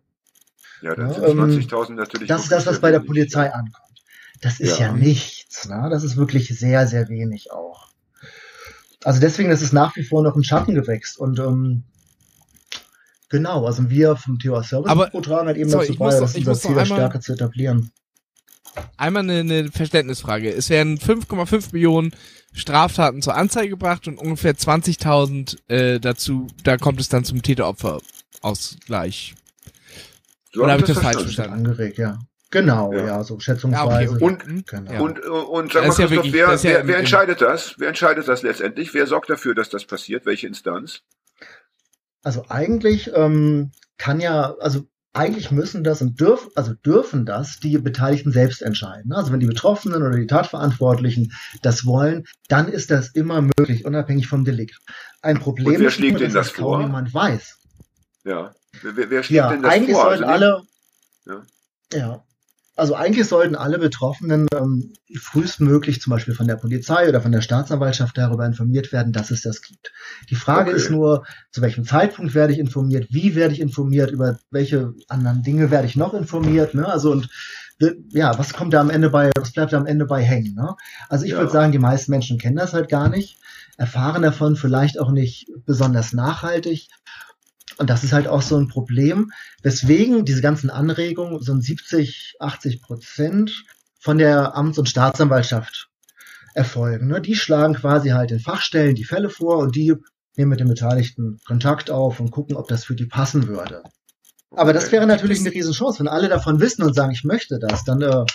ja, 0.82 0.96
dann 0.96 1.10
ja, 1.10 1.14
sind 1.14 1.26
ähm, 1.40 1.40
20.000 1.60 1.94
natürlich. 1.94 2.28
Das 2.28 2.44
ist 2.44 2.52
das, 2.52 2.66
was 2.66 2.80
bei 2.80 2.92
der. 2.92 3.00
Polizei 3.00 3.52
ankommt. 3.54 4.04
Das 4.42 4.60
ist 4.60 4.80
ja, 4.80 4.88
Ja. 4.88 4.94
nichts. 4.94 5.68
Ne? 5.68 5.88
Das 5.90 6.04
ist 6.04 6.18
wirklich 6.18 6.48
sehr, 6.60 6.86
sehr 6.88 7.10
wenig 7.10 7.52
auch. 7.52 7.88
Also 9.04 9.20
deswegen 9.20 9.50
ist 9.52 9.62
es 9.62 9.72
nach 9.74 9.96
wie 9.96 10.04
vor 10.04 10.22
noch 10.24 10.36
ein 10.36 10.44
Schattengewächs. 10.44 11.16
Und 11.18 11.40
ähm, 11.40 11.84
genau, 13.30 13.66
also 13.66 13.90
wir 13.90 14.16
vom 14.16 14.38
TOA 14.40 14.64
Service 14.64 14.92
Aber- 14.92 15.08
Pro 15.08 15.22
tragen 15.22 15.48
halt 15.48 15.58
eben 15.58 15.70
sorry, 15.70 15.88
dazu 15.88 16.00
bei, 16.00 16.20
das 16.20 16.34
Ziel 16.62 16.86
stärker 16.86 17.20
zu 17.22 17.34
etablieren. 17.34 17.92
Einmal 18.98 19.24
eine, 19.24 19.40
eine 19.40 19.72
Verständnisfrage. 19.72 20.50
Es 20.52 20.70
werden 20.70 20.98
5,5 20.98 21.70
Millionen 21.74 22.12
Straftaten 22.54 23.22
zur 23.22 23.36
Anzeige 23.36 23.70
gebracht 23.70 24.08
und 24.08 24.18
ungefähr 24.18 24.54
20.000 24.56 25.58
äh, 25.70 26.00
dazu, 26.00 26.48
da 26.64 26.78
kommt 26.78 27.00
es 27.00 27.10
dann 27.10 27.24
zum 27.24 27.42
Täter-Opfer-Ausgleich. 27.44 29.36
So 30.54 30.64
Oder 30.64 30.74
hab 30.74 30.82
hab 30.82 30.90
ich 30.90 30.96
das 30.96 31.04
falsch 31.04 31.22
verstanden. 31.22 31.54
Angeregt, 31.54 31.98
ja. 31.98 32.20
Genau, 32.50 32.94
Ja. 32.94 33.06
ja, 33.06 33.24
so 33.24 33.34
Ja, 33.34 33.36
okay, 33.36 33.44
schätzungsweise. 33.44 34.18
Und-? 34.20 34.68
Genau. 34.68 34.92
Ja. 34.92 35.00
Und, 35.02 35.20
äh, 35.20 35.28
und 35.28 35.74
sag 35.74 35.84
Das 35.86 35.98
mal, 35.98 36.08
Christoph, 36.08 36.12
wirklich- 36.12 36.34
wer, 36.34 36.64
wer, 36.64 36.88
wer 36.88 36.98
entscheidet 36.98 37.42
das? 37.42 37.76
Wer 37.78 37.90
entscheidet 37.90 38.28
das 38.28 38.42
letztendlich? 38.42 38.94
Wer 38.94 39.06
sorgt 39.06 39.30
dafür, 39.30 39.54
dass 39.54 39.70
das 39.70 39.86
passiert? 39.86 40.26
Welche 40.26 40.48
Instanz? 40.48 41.02
Also 42.24 42.46
eigentlich 42.50 43.12
ähm, 43.14 43.72
kann 43.98 44.20
ja, 44.22 44.56
also 44.60 44.88
eigentlich 45.18 45.52
müssen 45.52 45.84
das 45.84 46.02
und 46.02 46.20
dürfen, 46.20 46.50
also 46.56 46.74
dürfen 46.74 47.26
das 47.26 47.60
die 47.60 47.78
Beteiligten 47.78 48.32
selbst 48.32 48.62
entscheiden. 48.62 49.12
Also 49.14 49.32
wenn 49.32 49.40
die 49.40 49.48
Betroffenen 49.48 50.04
oder 50.04 50.16
die 50.16 50.28
Tatverantwortlichen 50.28 51.34
das 51.62 51.86
wollen, 51.86 52.26
dann 52.48 52.68
ist 52.68 52.92
das 52.92 53.10
immer 53.10 53.42
möglich, 53.42 53.86
unabhängig 53.86 54.28
vom 54.28 54.46
Delikt. 54.46 54.80
Ein 55.22 55.40
Problem 55.40 55.76
Und 55.76 55.80
wer 55.82 55.88
ist 55.88 55.94
schlägt 55.96 56.20
denen 56.20 56.34
dass 56.34 56.48
das 56.48 56.54
kaum 56.56 56.64
vor? 56.66 56.82
jemand 56.82 57.14
weiß. 57.14 57.58
Ja. 58.24 58.54
Wer, 58.84 59.10
wer, 59.10 59.24
schlägt 59.24 59.30
Ja, 59.38 59.50
denn 59.50 59.64
das 59.64 59.74
eigentlich 59.74 59.96
vor? 59.96 60.04
sollten 60.06 60.24
Also 60.24 60.34
alle, 60.34 60.62
Ja. 61.26 61.44
ja, 61.94 62.24
also 62.78 62.96
eigentlich 62.96 63.28
sollten 63.28 63.56
alle 63.56 63.80
Betroffenen 63.80 64.48
ähm, 64.56 64.94
frühestmöglich 65.20 66.00
zum 66.02 66.12
Beispiel 66.12 66.34
von 66.36 66.48
der 66.48 66.56
Polizei 66.56 67.10
oder 67.10 67.22
von 67.22 67.32
der 67.32 67.42
Staatsanwaltschaft 67.42 68.18
darüber 68.18 68.46
informiert 68.46 68.92
werden, 68.92 69.14
dass 69.14 69.32
es 69.32 69.42
das 69.42 69.62
gibt. 69.62 69.92
Die 70.30 70.36
Frage 70.36 70.70
Okay. 70.72 70.78
ist 70.80 70.90
nur, 70.92 71.26
zu 71.52 71.62
welchem 71.62 71.86
Zeitpunkt 71.86 72.36
werde 72.36 72.54
ich 72.54 72.60
informiert, 72.60 73.08
wie 73.10 73.36
werde 73.36 73.54
ich 73.54 73.60
informiert, 73.60 74.12
über 74.12 74.38
welche 74.52 74.94
anderen 75.10 75.44
Dinge 75.44 75.72
werde 75.72 75.88
ich 75.88 75.96
noch 75.96 76.14
informiert, 76.14 76.74
ne? 76.74 76.88
Also 76.88 77.12
und 77.12 77.30
wir- 77.80 77.96
ja, 78.10 78.38
was 78.40 78.54
kommt 78.54 78.74
da 78.74 78.82
am 78.82 78.90
Ende 78.90 79.10
bei, 79.10 79.32
was 79.38 79.52
bleibt 79.52 79.74
da 79.74 79.78
am 79.78 79.86
Ende 79.86 80.06
bei 80.06 80.22
hängen, 80.24 80.54
ne? 80.56 80.76
Also 81.10 81.26
ich 81.26 81.32
Ja. 81.32 81.40
würde 81.40 81.52
sagen, 81.52 81.72
die 81.72 81.80
meisten 81.80 82.12
Menschen 82.12 82.38
kennen 82.38 82.56
das 82.58 82.74
halt 82.74 82.90
gar 82.90 83.10
nicht, 83.10 83.40
erfahren 83.78 84.22
davon 84.22 84.56
vielleicht 84.56 85.00
auch 85.00 85.12
nicht 85.12 85.48
besonders 85.66 86.14
nachhaltig. 86.14 86.88
Und 87.78 87.90
das 87.90 88.04
ist 88.04 88.14
halt 88.14 88.28
auch 88.28 88.42
so 88.42 88.58
ein 88.58 88.68
Problem, 88.68 89.32
weswegen 89.62 90.26
diese 90.26 90.42
ganzen 90.42 90.70
Anregungen, 90.70 91.42
so 91.42 91.54
ein 91.54 91.62
70, 91.62 92.36
80 92.40 92.82
Prozent 92.82 93.66
von 94.00 94.18
der 94.18 94.56
Amts- 94.56 94.80
und 94.80 94.90
Staatsanwaltschaft 94.90 95.90
erfolgen. 96.54 97.08
Ne? 97.08 97.22
Die 97.22 97.36
schlagen 97.36 97.76
quasi 97.76 98.10
halt 98.10 98.32
den 98.32 98.40
Fachstellen 98.40 98.96
die 98.96 99.04
Fälle 99.04 99.30
vor 99.30 99.60
und 99.60 99.76
die 99.76 99.94
nehmen 100.36 100.50
mit 100.50 100.60
den 100.60 100.68
Beteiligten 100.68 101.40
Kontakt 101.46 101.92
auf 101.92 102.20
und 102.20 102.32
gucken, 102.32 102.56
ob 102.56 102.68
das 102.68 102.86
für 102.86 102.96
die 102.96 103.06
passen 103.06 103.48
würde. 103.48 103.84
Aber 104.52 104.74
das 104.74 104.92
wäre 104.92 105.06
natürlich 105.06 105.40
eine 105.40 105.52
Riesenchance, 105.52 106.00
wenn 106.00 106.08
alle 106.08 106.30
davon 106.30 106.60
wissen 106.60 106.84
und 106.84 106.94
sagen, 106.94 107.12
ich 107.12 107.24
möchte 107.24 107.60
das, 107.60 107.84
dann, 107.84 108.02
äh, 108.02 108.26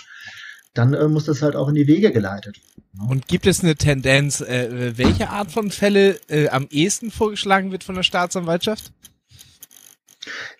dann 0.73 0.93
äh, 0.93 1.07
muss 1.07 1.25
das 1.25 1.41
halt 1.41 1.55
auch 1.55 1.67
in 1.69 1.75
die 1.75 1.87
Wege 1.87 2.11
geleitet 2.11 2.57
werden. 2.57 3.09
Und 3.09 3.27
gibt 3.27 3.47
es 3.47 3.63
eine 3.63 3.75
Tendenz, 3.75 4.41
äh, 4.41 4.93
welche 4.95 5.29
Art 5.29 5.51
von 5.51 5.71
Fälle 5.71 6.19
äh, 6.27 6.49
am 6.49 6.67
ehesten 6.69 7.09
vorgeschlagen 7.09 7.71
wird 7.71 7.83
von 7.83 7.95
der 7.95 8.03
Staatsanwaltschaft? 8.03 8.91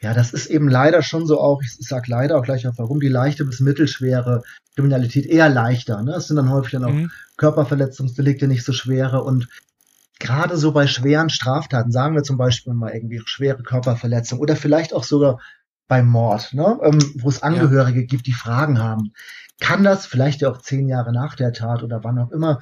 Ja, 0.01 0.13
das 0.13 0.33
ist 0.33 0.47
eben 0.47 0.67
leider 0.67 1.01
schon 1.01 1.25
so 1.25 1.39
auch, 1.39 1.61
ich 1.61 1.75
sag 1.79 2.07
leider 2.07 2.37
auch 2.37 2.43
gleich 2.43 2.67
auch 2.67 2.77
warum, 2.77 2.99
die 2.99 3.09
leichte 3.09 3.45
bis 3.45 3.59
mittelschwere 3.59 4.43
Kriminalität 4.75 5.25
eher 5.25 5.49
leichter. 5.49 6.01
Ne? 6.01 6.13
Es 6.15 6.27
sind 6.27 6.37
dann 6.37 6.49
häufig 6.49 6.71
dann 6.71 6.85
auch 6.85 6.93
Mhm. 6.93 7.11
Körperverletzungsdelikte, 7.37 8.47
nicht 8.47 8.63
so 8.63 8.73
schwere 8.73 9.23
und 9.23 9.47
gerade 10.19 10.57
so 10.57 10.71
bei 10.71 10.87
schweren 10.87 11.29
Straftaten, 11.29 11.91
sagen 11.91 12.15
wir 12.15 12.23
zum 12.23 12.37
Beispiel 12.37 12.73
mal 12.73 12.91
irgendwie 12.91 13.21
schwere 13.25 13.63
Körperverletzung 13.63 14.39
oder 14.39 14.55
vielleicht 14.55 14.93
auch 14.93 15.03
sogar 15.03 15.39
bei 15.87 16.01
Mord, 16.01 16.53
ne? 16.53 16.79
ähm, 16.83 16.99
wo 17.19 17.29
es 17.29 17.43
Angehörige 17.43 18.05
gibt, 18.05 18.25
die 18.25 18.33
Fragen 18.33 18.79
haben, 18.79 19.13
kann 19.59 19.83
das 19.83 20.05
vielleicht 20.05 20.41
ja 20.41 20.49
auch 20.49 20.61
zehn 20.61 20.87
Jahre 20.87 21.11
nach 21.13 21.35
der 21.35 21.53
Tat 21.53 21.83
oder 21.83 22.03
wann 22.03 22.19
auch 22.19 22.31
immer 22.31 22.59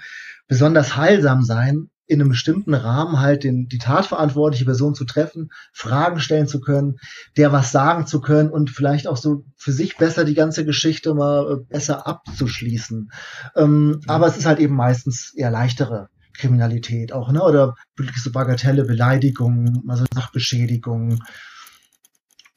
besonders 0.47 0.95
heilsam 0.95 1.43
sein, 1.43 1.89
in 2.07 2.19
einem 2.19 2.29
bestimmten 2.29 2.73
Rahmen 2.73 3.19
halt 3.19 3.43
den, 3.43 3.67
die 3.67 3.77
tatverantwortliche 3.77 4.65
Person 4.65 4.95
zu 4.95 5.05
treffen, 5.05 5.49
Fragen 5.71 6.19
stellen 6.19 6.47
zu 6.47 6.59
können, 6.59 6.97
der 7.37 7.51
was 7.51 7.71
sagen 7.71 8.05
zu 8.05 8.19
können 8.19 8.49
und 8.49 8.69
vielleicht 8.69 9.07
auch 9.07 9.17
so 9.17 9.45
für 9.55 9.71
sich 9.71 9.97
besser 9.97 10.25
die 10.25 10.33
ganze 10.33 10.65
Geschichte 10.65 11.13
mal 11.13 11.51
äh, 11.51 11.63
besser 11.69 12.07
abzuschließen. 12.07 13.11
Ähm, 13.55 14.01
Aber 14.07 14.27
es 14.27 14.37
ist 14.37 14.45
halt 14.45 14.59
eben 14.59 14.75
meistens 14.75 15.33
eher 15.33 15.51
leichtere 15.51 16.09
Kriminalität 16.33 17.13
auch, 17.13 17.31
ne? 17.31 17.43
Oder 17.43 17.75
wirklich 17.95 18.21
so 18.21 18.31
Bagatelle, 18.31 18.83
Beleidigungen, 18.83 19.83
also 19.87 20.05
Sachbeschädigungen. 20.13 21.19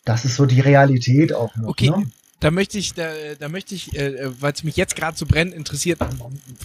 Das 0.05 0.25
ist 0.25 0.37
so 0.37 0.47
die 0.47 0.61
Realität 0.61 1.33
auch 1.33 1.55
noch. 1.57 1.69
Okay, 1.69 1.91
Ne? 1.91 2.07
da 2.41 2.51
möchte 2.51 2.79
ich, 2.79 2.93
da, 2.93 3.11
da 3.39 3.49
möchte 3.49 3.75
ich, 3.75 3.97
äh, 3.97 4.31
weil 4.41 4.53
es 4.53 4.65
mich 4.65 4.77
jetzt 4.77 4.97
gerade 4.97 5.17
so 5.17 5.25
brennend 5.27 5.55
interessiert, 5.55 5.99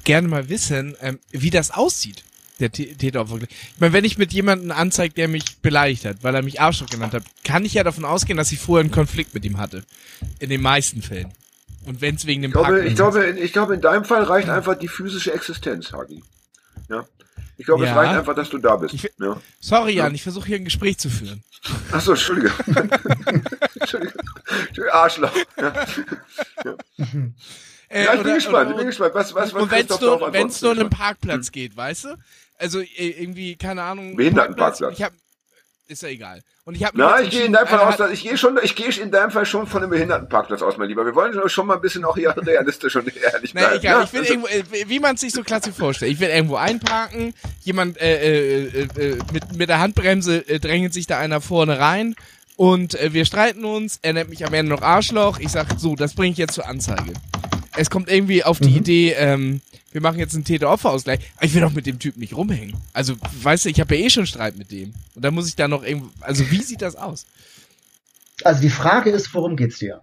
gerne 0.03 0.27
mal 0.27 0.49
wissen, 0.49 0.95
ähm, 1.01 1.19
wie 1.31 1.49
das 1.51 1.71
aussieht. 1.71 2.23
Der 2.59 2.69
Tä- 2.71 2.97
Täteropfer. 2.97 3.37
Ich 3.41 3.79
meine, 3.79 3.93
wenn 3.93 4.03
ich 4.03 4.17
mit 4.17 4.33
jemandem 4.33 4.71
anzeige, 4.71 5.13
der 5.13 5.27
mich 5.29 5.59
beleidigt 5.59 6.03
hat, 6.05 6.17
weil 6.23 6.35
er 6.35 6.41
mich 6.41 6.59
Arschloch 6.59 6.89
genannt 6.89 7.13
hat, 7.13 7.23
kann 7.45 7.63
ich 7.63 7.73
ja 7.73 7.83
davon 7.83 8.03
ausgehen, 8.05 8.37
dass 8.37 8.51
ich 8.51 8.59
vorher 8.59 8.83
einen 8.83 8.91
Konflikt 8.91 9.33
mit 9.33 9.45
ihm 9.45 9.57
hatte. 9.57 9.83
In 10.39 10.49
den 10.49 10.61
meisten 10.61 11.01
Fällen. 11.01 11.31
Und 11.85 12.01
wenn 12.01 12.15
es 12.15 12.25
wegen 12.25 12.41
dem 12.41 12.51
Ich 12.51 12.53
glaube, 12.55 12.85
ich 12.85 12.95
glaube, 12.95 13.23
in, 13.23 13.37
ich 13.37 13.53
glaube, 13.53 13.73
in 13.75 13.81
deinem 13.81 14.03
Fall 14.03 14.23
reicht 14.23 14.49
einfach 14.49 14.75
die 14.77 14.89
physische 14.89 15.31
Existenz, 15.33 15.93
Hagi. 15.93 16.21
Ja. 16.89 17.05
Ich 17.57 17.65
glaube, 17.65 17.83
es 17.85 17.89
Ja. 17.89 17.95
reicht 17.95 18.11
einfach, 18.13 18.35
dass 18.35 18.49
du 18.49 18.57
da 18.57 18.75
bist. 18.75 18.93
Ich- 18.93 19.09
ja. 19.19 19.39
Sorry, 19.61 19.93
Jan, 19.93 20.13
ich 20.13 20.23
versuche 20.23 20.47
hier 20.47 20.57
ein 20.57 20.65
Gespräch 20.65 20.97
zu 20.97 21.09
führen. 21.09 21.41
Ach 21.91 22.01
so, 22.01 22.11
Entschuldige. 22.11 22.51
Entschuldige. 23.79 24.13
Arschloch. 24.93 25.31
Ja. 25.57 25.73
Äh, 27.91 28.03
ja, 28.05 28.13
ich 28.13 28.19
bin 28.19 28.19
oder- 28.21 28.33
gespannt. 28.35 28.55
oder- 28.67 28.71
ich 28.71 28.77
bin 28.77 28.85
gespannt. 28.87 29.15
Was, 29.15 29.33
was, 29.33 29.53
was 29.53 29.63
und 29.63 29.71
wenn 29.71 29.85
es 29.85 29.99
nur, 30.01 30.33
wenn's 30.33 30.61
nur 30.61 30.71
um 30.73 30.79
einen. 30.79 30.89
Parkplatz 30.89 31.51
geht, 31.51 31.75
weißt 31.75 32.05
du? 32.05 32.09
Also 32.59 32.81
äh, 32.81 32.85
irgendwie, 32.97 33.55
keine 33.55 33.81
Ahnung. 33.81 34.15
Behindertenparkplatz. 34.15 34.93
Ich 34.97 35.01
hab, 35.03 35.13
ist 35.87 36.03
ja 36.03 36.09
egal. 36.09 36.41
Und 36.65 36.75
ich 36.75 36.83
habe 36.83 36.95
Na, 36.95 37.19
ich 37.19 37.31
gehe 37.31 37.45
in 37.45 37.53
deinem 37.53 37.65
Fall 37.67 37.79
aus, 37.79 38.11
ich 38.11 38.21
gehe 38.21 38.37
schon, 38.37 38.59
ich 38.61 38.75
gehe 38.75 38.89
in 38.89 39.09
deinem 39.09 39.31
Fall 39.31 39.47
schon 39.47 39.65
von 39.65 39.81
einem 39.81 39.89
Behindertenparkplatz 39.89 40.61
aus, 40.61 40.77
mein 40.77 40.87
Lieber. 40.87 41.03
Wir 41.03 41.15
wollen 41.15 41.33
schon 41.49 41.65
mal 41.65 41.75
ein 41.75 41.81
bisschen 41.81 42.05
auch 42.05 42.15
hier 42.15 42.35
realistisch 42.37 42.95
und 42.95 43.07
ehrlich 43.15 43.53
bleiben. 43.53 43.77
egal, 43.79 43.81
ja? 43.81 44.03
ich 44.03 44.13
will 44.13 44.19
Also- 44.19 44.33
irgendwo, 44.33 44.47
äh, 44.75 44.87
wie 44.87 44.99
man 44.99 45.15
es 45.15 45.21
sich 45.21 45.31
so 45.33 45.41
klassisch 45.41 45.73
vorstellt. 45.73 46.11
Ich 46.11 46.19
will 46.19 46.29
irgendwo 46.29 46.57
einparken, 46.57 47.33
jemand 47.63 47.99
äh, 47.99 48.67
äh, 48.67 48.81
äh, 48.83 49.17
mit, 49.33 49.55
mit 49.57 49.67
der 49.69 49.79
Handbremse 49.79 50.47
äh, 50.47 50.59
drängelt 50.59 50.93
sich 50.93 51.07
da 51.07 51.17
einer 51.17 51.41
vorne 51.41 51.79
rein 51.79 52.13
und 52.55 52.93
äh, 52.99 53.13
wir 53.13 53.25
streiten 53.25 53.65
uns, 53.65 53.97
er 54.03 54.13
nennt 54.13 54.29
mich 54.29 54.45
am 54.45 54.53
Ende 54.53 54.71
noch 54.71 54.83
Arschloch, 54.83 55.39
ich 55.39 55.49
sag 55.49 55.67
so, 55.79 55.95
das 55.95 56.13
bringe 56.13 56.33
ich 56.33 56.37
jetzt 56.37 56.53
zur 56.53 56.67
Anzeige. 56.67 57.13
Es 57.77 57.89
kommt 57.89 58.09
irgendwie 58.09 58.43
auf 58.43 58.59
die 58.59 58.69
Mhm. 58.69 58.75
Idee, 58.77 59.11
ähm, 59.13 59.61
wir 59.91 60.01
machen 60.01 60.19
jetzt 60.19 60.35
einen 60.35 60.43
Täter-Opfer-Ausgleich, 60.45 61.19
ich 61.41 61.53
will 61.53 61.61
doch 61.61 61.71
mit 61.73 61.85
dem 61.85 61.99
Typen 61.99 62.19
nicht 62.19 62.35
rumhängen. 62.35 62.75
Also, 62.93 63.15
weißt 63.43 63.65
du, 63.65 63.69
ich 63.69 63.79
habe 63.79 63.95
ja 63.95 64.05
eh 64.05 64.09
schon 64.09 64.25
Streit 64.25 64.57
mit 64.57 64.71
dem. 64.71 64.93
Und 65.15 65.23
dann 65.25 65.33
muss 65.33 65.47
ich 65.47 65.55
da 65.55 65.67
noch 65.67 65.83
irgendwo, 65.83 66.09
also 66.21 66.49
wie 66.51 66.61
sieht 66.61 66.81
das 66.81 66.95
aus? 66.95 67.25
Also 68.43 68.61
die 68.61 68.69
Frage 68.69 69.09
ist, 69.09 69.33
worum 69.33 69.55
geht's 69.55 69.79
dir? 69.79 70.01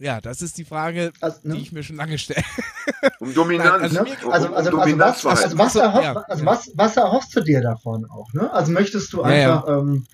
Ja, 0.00 0.20
das 0.20 0.42
ist 0.42 0.56
die 0.58 0.64
Frage, 0.64 1.12
Also, 1.20 1.38
ne? 1.42 1.54
die 1.56 1.60
ich 1.62 1.72
mir 1.72 1.82
schon 1.82 1.96
lange 1.96 2.18
stelle. 2.18 2.44
Um 3.20 3.34
Dominanz. 3.34 3.92
Nein, 3.92 4.04
Ne? 4.04 4.10
Also, 4.10 4.26
um 4.26 4.32
also, 4.32 4.54
also, 4.54 4.70
Dominanz 4.70 5.24
was, 5.24 5.42
also, 5.44 5.58
was, 5.58 5.74
erhoff, 5.76 6.02
ja, 6.04 6.12
also 6.14 6.44
ja. 6.44 6.50
was, 6.50 6.70
was 6.74 6.96
erhoffst 6.96 7.34
du 7.34 7.40
dir 7.40 7.60
davon 7.60 8.04
auch? 8.08 8.32
Ne? 8.32 8.52
Also 8.52 8.70
möchtest 8.72 9.12
du 9.12 9.22
Ja, 9.22 9.32
ja. 9.34 9.56
einfach, 9.56 9.68
Ähm, 9.80 10.06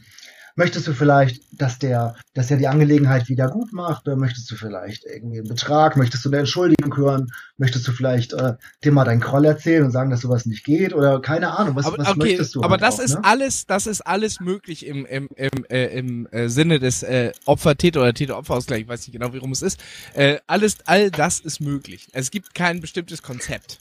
möchtest 0.56 0.86
du 0.86 0.92
vielleicht, 0.92 1.42
dass 1.52 1.78
der, 1.78 2.14
dass 2.34 2.48
der 2.48 2.56
die 2.56 2.68
Angelegenheit 2.68 3.28
wieder 3.28 3.48
gut 3.48 3.72
macht? 3.72 4.06
Oder 4.06 4.16
möchtest 4.16 4.50
du 4.50 4.56
vielleicht 4.56 5.04
irgendwie 5.04 5.38
einen 5.38 5.48
Betrag? 5.48 5.96
Möchtest 5.96 6.24
du 6.24 6.30
eine 6.30 6.38
Entschuldigung 6.38 6.96
hören? 6.96 7.26
Möchtest 7.56 7.86
du 7.86 7.92
vielleicht 7.92 8.32
äh, 8.32 8.54
dir 8.82 8.92
mal 8.92 9.04
deinen 9.04 9.20
Groll 9.20 9.44
erzählen 9.44 9.84
und 9.84 9.90
sagen, 9.90 10.10
dass 10.10 10.20
sowas 10.20 10.46
nicht 10.46 10.64
geht? 10.64 10.94
Oder 10.94 11.20
keine 11.20 11.56
Ahnung, 11.56 11.76
was, 11.76 11.86
aber, 11.86 11.98
was 11.98 12.08
okay, 12.08 12.18
möchtest 12.18 12.54
du? 12.54 12.62
aber 12.62 12.72
halt 12.72 12.82
das 12.82 12.98
auch, 12.98 13.04
ist 13.04 13.14
ne? 13.14 13.24
alles, 13.24 13.66
das 13.66 13.86
ist 13.86 14.00
alles 14.00 14.40
möglich 14.40 14.86
im, 14.86 15.06
im, 15.06 15.28
im, 15.36 15.64
äh, 15.68 15.98
im 15.98 16.26
äh, 16.26 16.48
Sinne 16.48 16.78
des 16.78 17.02
äh, 17.02 17.32
Opfer-Täter 17.46 18.00
oder 18.00 18.14
Täter-Opfer-Ausgleich, 18.14 18.82
ich 18.82 18.88
weiß 18.88 19.06
nicht 19.06 19.12
genau, 19.12 19.32
worum 19.32 19.52
es 19.52 19.62
ist. 19.62 19.80
Äh, 20.14 20.38
alles, 20.46 20.78
all 20.86 21.10
das 21.10 21.40
ist 21.40 21.60
möglich. 21.60 22.08
Es 22.12 22.30
gibt 22.30 22.54
kein 22.54 22.80
bestimmtes 22.80 23.22
Konzept. 23.22 23.80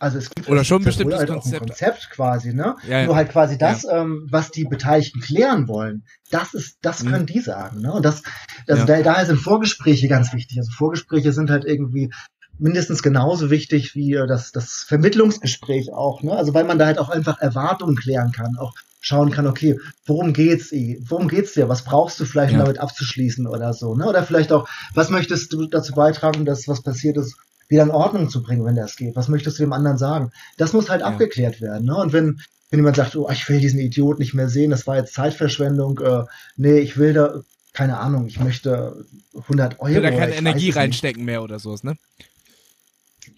Also 0.00 0.16
es 0.16 0.30
gibt 0.30 0.48
Oder 0.48 0.62
es 0.62 0.66
schon 0.66 0.78
ein 0.80 0.84
ja 0.84 0.86
bestimmtes 0.86 1.18
halt 1.18 1.30
auch 1.30 1.34
ein 1.34 1.40
Konzept. 1.42 1.66
Konzept 1.66 2.10
quasi, 2.10 2.54
ne? 2.54 2.74
Ja, 2.88 3.00
ja. 3.00 3.06
Nur 3.06 3.16
halt 3.16 3.28
quasi 3.30 3.58
das, 3.58 3.84
ähm, 3.84 4.26
was 4.30 4.50
die 4.50 4.64
Beteiligten 4.64 5.20
klären 5.20 5.68
wollen, 5.68 6.04
das 6.30 6.54
ist, 6.54 6.78
das 6.80 7.04
Mhm. 7.04 7.10
können 7.10 7.26
die 7.26 7.40
sagen, 7.40 7.82
ne? 7.82 7.92
Und 7.92 8.04
das, 8.04 8.22
also 8.66 8.80
Ja. 8.80 8.86
da, 8.86 9.02
daher 9.02 9.26
sind 9.26 9.36
Vorgespräche 9.38 10.08
ganz 10.08 10.32
wichtig. 10.32 10.56
Also 10.58 10.72
Vorgespräche 10.72 11.32
sind 11.34 11.50
halt 11.50 11.66
irgendwie 11.66 12.10
mindestens 12.58 13.02
genauso 13.02 13.50
wichtig 13.50 13.94
wie 13.94 14.14
äh, 14.14 14.26
das, 14.26 14.52
das 14.52 14.84
Vermittlungsgespräch 14.88 15.92
auch, 15.92 16.22
ne? 16.22 16.32
Also 16.34 16.54
weil 16.54 16.64
man 16.64 16.78
da 16.78 16.86
halt 16.86 16.98
auch 16.98 17.10
einfach 17.10 17.38
Erwartungen 17.38 17.96
klären 17.96 18.32
kann, 18.32 18.56
auch 18.58 18.72
schauen 19.02 19.30
kann, 19.30 19.46
okay, 19.46 19.78
worum 20.06 20.32
geht's, 20.32 20.72
eh? 20.72 20.98
worum 21.08 21.28
geht's 21.28 21.52
dir? 21.54 21.68
Was 21.68 21.84
brauchst 21.84 22.18
du 22.20 22.24
vielleicht, 22.24 22.52
um 22.52 22.58
Ja. 22.58 22.64
damit 22.64 22.78
abzuschließen 22.78 23.46
oder 23.46 23.74
so, 23.74 23.94
ne? 23.94 24.06
Oder 24.06 24.22
vielleicht 24.24 24.50
auch, 24.52 24.66
was 24.94 25.10
möchtest 25.10 25.52
du 25.52 25.66
dazu 25.66 25.92
beitragen, 25.92 26.46
dass 26.46 26.68
was 26.68 26.82
passiert 26.82 27.18
ist, 27.18 27.36
wieder 27.70 27.84
in 27.84 27.90
Ordnung 27.90 28.28
zu 28.28 28.42
bringen, 28.42 28.64
wenn 28.64 28.74
das 28.76 28.96
geht? 28.96 29.16
Was 29.16 29.28
möchtest 29.28 29.58
du 29.58 29.62
dem 29.62 29.72
anderen 29.72 29.96
sagen? 29.96 30.32
Das 30.58 30.72
muss 30.74 30.90
halt 30.90 31.00
Ja. 31.00 31.06
abgeklärt 31.06 31.60
werden, 31.62 31.86
ne? 31.86 31.96
Und 31.96 32.12
wenn, 32.12 32.40
wenn 32.70 32.80
jemand 32.80 32.96
sagt, 32.96 33.16
oh, 33.16 33.28
ich 33.32 33.48
will 33.48 33.60
diesen 33.60 33.80
Idiot 33.80 34.18
nicht 34.18 34.34
mehr 34.34 34.48
sehen, 34.48 34.70
das 34.70 34.86
war 34.86 34.96
jetzt 34.96 35.14
Zeitverschwendung, 35.14 35.98
äh, 36.00 36.24
nee, 36.56 36.78
ich 36.78 36.98
will 36.98 37.14
da, 37.14 37.40
keine 37.72 37.98
Ahnung, 37.98 38.26
ich 38.26 38.40
möchte 38.40 39.04
100 39.34 39.80
Euro. 39.80 39.88
Ich 39.88 39.94
will 39.96 40.02
da 40.02 40.08
oder 40.08 40.18
keine 40.18 40.34
Energie 40.34 40.70
reinstecken 40.70 41.24
mehr 41.24 41.42
oder 41.42 41.58
sowas, 41.58 41.84
ne? 41.84 41.96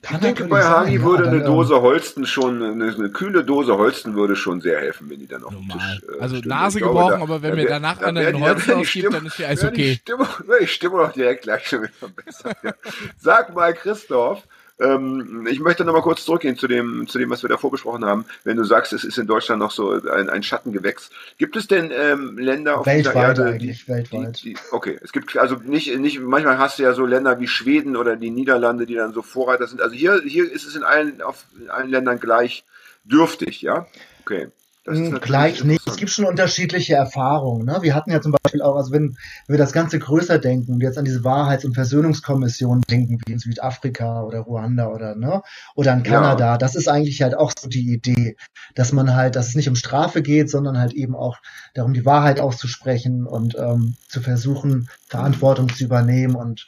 Ich 0.04 0.16
denke, 0.18 0.44
bei 0.46 0.64
Hagi 0.64 0.96
sein, 0.98 1.02
würde 1.04 1.24
ja, 1.24 1.30
eine 1.30 1.38
ähm, 1.40 1.46
Dose 1.46 1.80
Holsten 1.80 2.26
schon, 2.26 2.60
eine, 2.60 2.92
eine 2.92 3.10
kühle 3.10 3.44
Dose 3.44 3.76
Holsten 3.78 4.16
würde 4.16 4.34
schon 4.34 4.60
sehr 4.60 4.80
helfen, 4.80 5.08
wenn 5.08 5.20
die 5.20 5.28
dann 5.28 5.44
auf 5.44 5.54
dem. 5.54 5.68
Tisch. 5.68 6.02
äh, 6.16 6.20
Also 6.20 6.36
stünde. 6.36 6.48
Nase 6.48 6.78
Ich 6.78 6.82
glaube, 6.82 6.98
gebrochen, 6.98 7.18
da- 7.18 7.22
aber 7.22 7.42
wenn 7.42 7.54
mir 7.54 7.66
danach 7.68 7.98
da 7.98 8.06
einer 8.06 8.20
einen 8.20 8.36
die 8.36 8.42
ausgibt, 8.72 8.86
Stimmung- 8.88 9.12
dann 9.12 9.26
ist 9.26 9.38
ja 9.38 9.46
alles 9.48 9.60
die 9.60 9.66
okay. 9.68 9.94
Stimmung, 10.02 10.26
wär 10.46 10.58
die 10.58 10.66
Stimmung 10.66 11.00
auch 11.00 11.12
direkt 11.12 11.42
gleich 11.42 11.68
schon 11.68 11.82
wieder 11.82 12.08
besser. 12.24 12.50
Ja. 12.64 12.72
Sag 13.16 13.54
mal, 13.54 13.72
Christoph, 13.74 14.42
ähm, 14.82 15.46
ich 15.50 15.60
möchte 15.60 15.84
noch 15.84 15.92
mal 15.92 16.02
kurz 16.02 16.24
zurückgehen 16.24 16.56
zu 16.56 16.66
dem, 16.66 17.06
zu 17.06 17.18
dem, 17.18 17.30
was 17.30 17.42
wir 17.42 17.48
davor 17.48 17.70
besprochen 17.70 18.04
haben. 18.04 18.24
Wenn 18.44 18.56
du 18.56 18.64
sagst, 18.64 18.92
es 18.92 19.04
ist 19.04 19.18
in 19.18 19.26
Deutschland 19.26 19.60
noch 19.60 19.70
so 19.70 19.92
ein, 19.92 20.28
ein 20.28 20.42
Schattengewächs. 20.42 21.10
Gibt 21.38 21.56
es 21.56 21.66
denn 21.66 21.90
ähm, 21.94 22.38
Länder 22.38 22.78
auf 22.80 22.84
dieser 22.84 23.14
Weltweit 23.14 23.38
Erde, 23.38 23.44
eigentlich, 23.44 23.84
die, 23.84 23.92
weltweit. 23.92 24.42
Die, 24.42 24.54
die, 24.54 24.56
okay, 24.72 24.98
es 25.02 25.12
gibt 25.12 25.36
also 25.36 25.56
nicht, 25.56 25.96
nicht, 25.98 26.20
manchmal 26.20 26.58
hast 26.58 26.78
du 26.78 26.82
ja 26.82 26.94
so 26.94 27.06
Länder 27.06 27.38
wie 27.40 27.48
Schweden 27.48 27.96
oder 27.96 28.16
die 28.16 28.30
Niederlande, 28.30 28.86
die 28.86 28.94
dann 28.94 29.12
so 29.12 29.22
Vorreiter 29.22 29.66
sind. 29.66 29.80
Also 29.80 29.94
hier, 29.94 30.20
hier 30.24 30.50
ist 30.50 30.66
es 30.66 30.76
in 30.76 30.82
allen, 30.82 31.22
auf, 31.22 31.44
in 31.60 31.70
allen 31.70 31.90
Ländern 31.90 32.20
gleich 32.20 32.64
dürftig, 33.04 33.62
ja? 33.62 33.86
Okay. 34.22 34.48
Hm, 34.84 35.20
Gleich 35.20 35.62
nicht. 35.62 35.86
Es 35.86 35.96
gibt 35.96 36.10
schon 36.10 36.24
unterschiedliche 36.24 36.94
Erfahrungen. 36.94 37.66
Ne? 37.66 37.78
Wir 37.82 37.94
hatten 37.94 38.10
ja 38.10 38.20
zum 38.20 38.32
Beispiel 38.32 38.62
auch, 38.62 38.74
also 38.74 38.90
wenn, 38.90 39.16
wenn 39.46 39.54
wir 39.54 39.58
das 39.58 39.72
Ganze 39.72 40.00
größer 40.00 40.40
denken 40.40 40.72
und 40.72 40.80
jetzt 40.80 40.98
an 40.98 41.04
diese 41.04 41.22
Wahrheits- 41.22 41.64
und 41.64 41.74
Versöhnungskommission 41.74 42.80
denken, 42.90 43.18
wie 43.24 43.32
in 43.32 43.38
Südafrika 43.38 44.22
oder 44.22 44.40
Ruanda 44.40 44.88
oder 44.88 45.14
ne, 45.14 45.42
oder 45.76 45.92
in 45.92 46.04
Ja. 46.04 46.10
Kanada, 46.10 46.58
das 46.58 46.74
ist 46.74 46.88
eigentlich 46.88 47.22
halt 47.22 47.36
auch 47.36 47.52
so 47.56 47.68
die 47.68 47.92
Idee, 47.92 48.36
dass 48.74 48.92
man 48.92 49.14
halt, 49.14 49.36
dass 49.36 49.48
es 49.48 49.54
nicht 49.54 49.68
um 49.68 49.76
Strafe 49.76 50.20
geht, 50.20 50.50
sondern 50.50 50.76
halt 50.78 50.94
eben 50.94 51.14
auch 51.14 51.38
darum, 51.74 51.92
die 51.94 52.04
Wahrheit 52.04 52.40
auszusprechen 52.40 53.24
und 53.24 53.54
ähm, 53.56 53.94
zu 54.08 54.20
versuchen, 54.20 54.88
Verantwortung 55.08 55.68
zu 55.68 55.84
übernehmen 55.84 56.34
und 56.34 56.66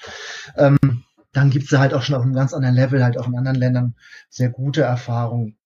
ähm, 0.56 0.78
dann 1.32 1.50
gibt's 1.50 1.70
da 1.70 1.80
halt 1.80 1.92
auch 1.94 2.02
schon 2.02 2.14
auf 2.14 2.22
einem 2.22 2.32
ganz 2.34 2.54
anderen 2.54 2.76
Level, 2.76 3.02
halt 3.02 3.18
auch 3.18 3.26
in 3.26 3.36
anderen 3.36 3.58
Ländern 3.58 3.94
sehr 4.30 4.50
gute 4.50 4.82
Erfahrungen. 4.82 5.56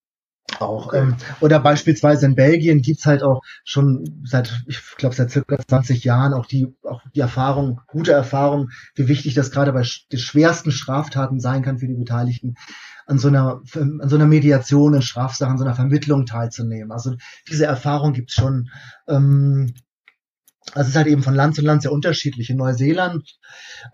Auch. 0.60 0.86
Okay. 0.88 0.98
Ähm, 0.98 1.16
oder 1.40 1.60
beispielsweise 1.60 2.26
in 2.26 2.34
Belgien 2.34 2.80
gibt's 2.80 3.06
halt 3.06 3.22
auch 3.22 3.42
schon 3.64 4.22
seit, 4.24 4.62
ich 4.66 4.80
glaube, 4.96 5.14
seit 5.14 5.30
circa 5.30 5.58
20 5.58 6.04
Jahren 6.04 6.32
auch 6.32 6.46
die, 6.46 6.66
auch 6.82 7.02
die 7.14 7.20
Erfahrung, 7.20 7.80
gute 7.86 8.12
Erfahrung, 8.12 8.70
wie 8.94 9.08
wichtig 9.08 9.34
das 9.34 9.50
gerade 9.50 9.72
bei 9.72 9.82
sch- 9.82 10.08
den 10.10 10.18
schwersten 10.18 10.72
Straftaten 10.72 11.38
sein 11.40 11.62
kann 11.62 11.78
für 11.78 11.86
die 11.86 11.94
Beteiligten, 11.94 12.54
an 13.06 13.18
so 13.18 13.28
einer, 13.28 13.62
an 13.74 14.08
so 14.08 14.16
einer 14.16 14.26
Mediation 14.26 14.94
in 14.94 15.02
Strafsachen, 15.02 15.58
so 15.58 15.64
einer 15.64 15.74
Vermittlung 15.74 16.26
teilzunehmen. 16.26 16.92
Also 16.92 17.14
diese 17.48 17.66
Erfahrung 17.66 18.12
gibt's 18.12 18.34
schon. 18.34 18.68
Ähm, 19.06 19.74
also 20.74 20.82
es 20.82 20.88
ist 20.88 20.96
halt 20.96 21.06
eben 21.06 21.22
von 21.22 21.34
Land 21.34 21.54
zu 21.54 21.62
Land 21.62 21.82
sehr 21.82 21.92
unterschiedlich. 21.92 22.50
In 22.50 22.58
Neuseeland 22.58 23.38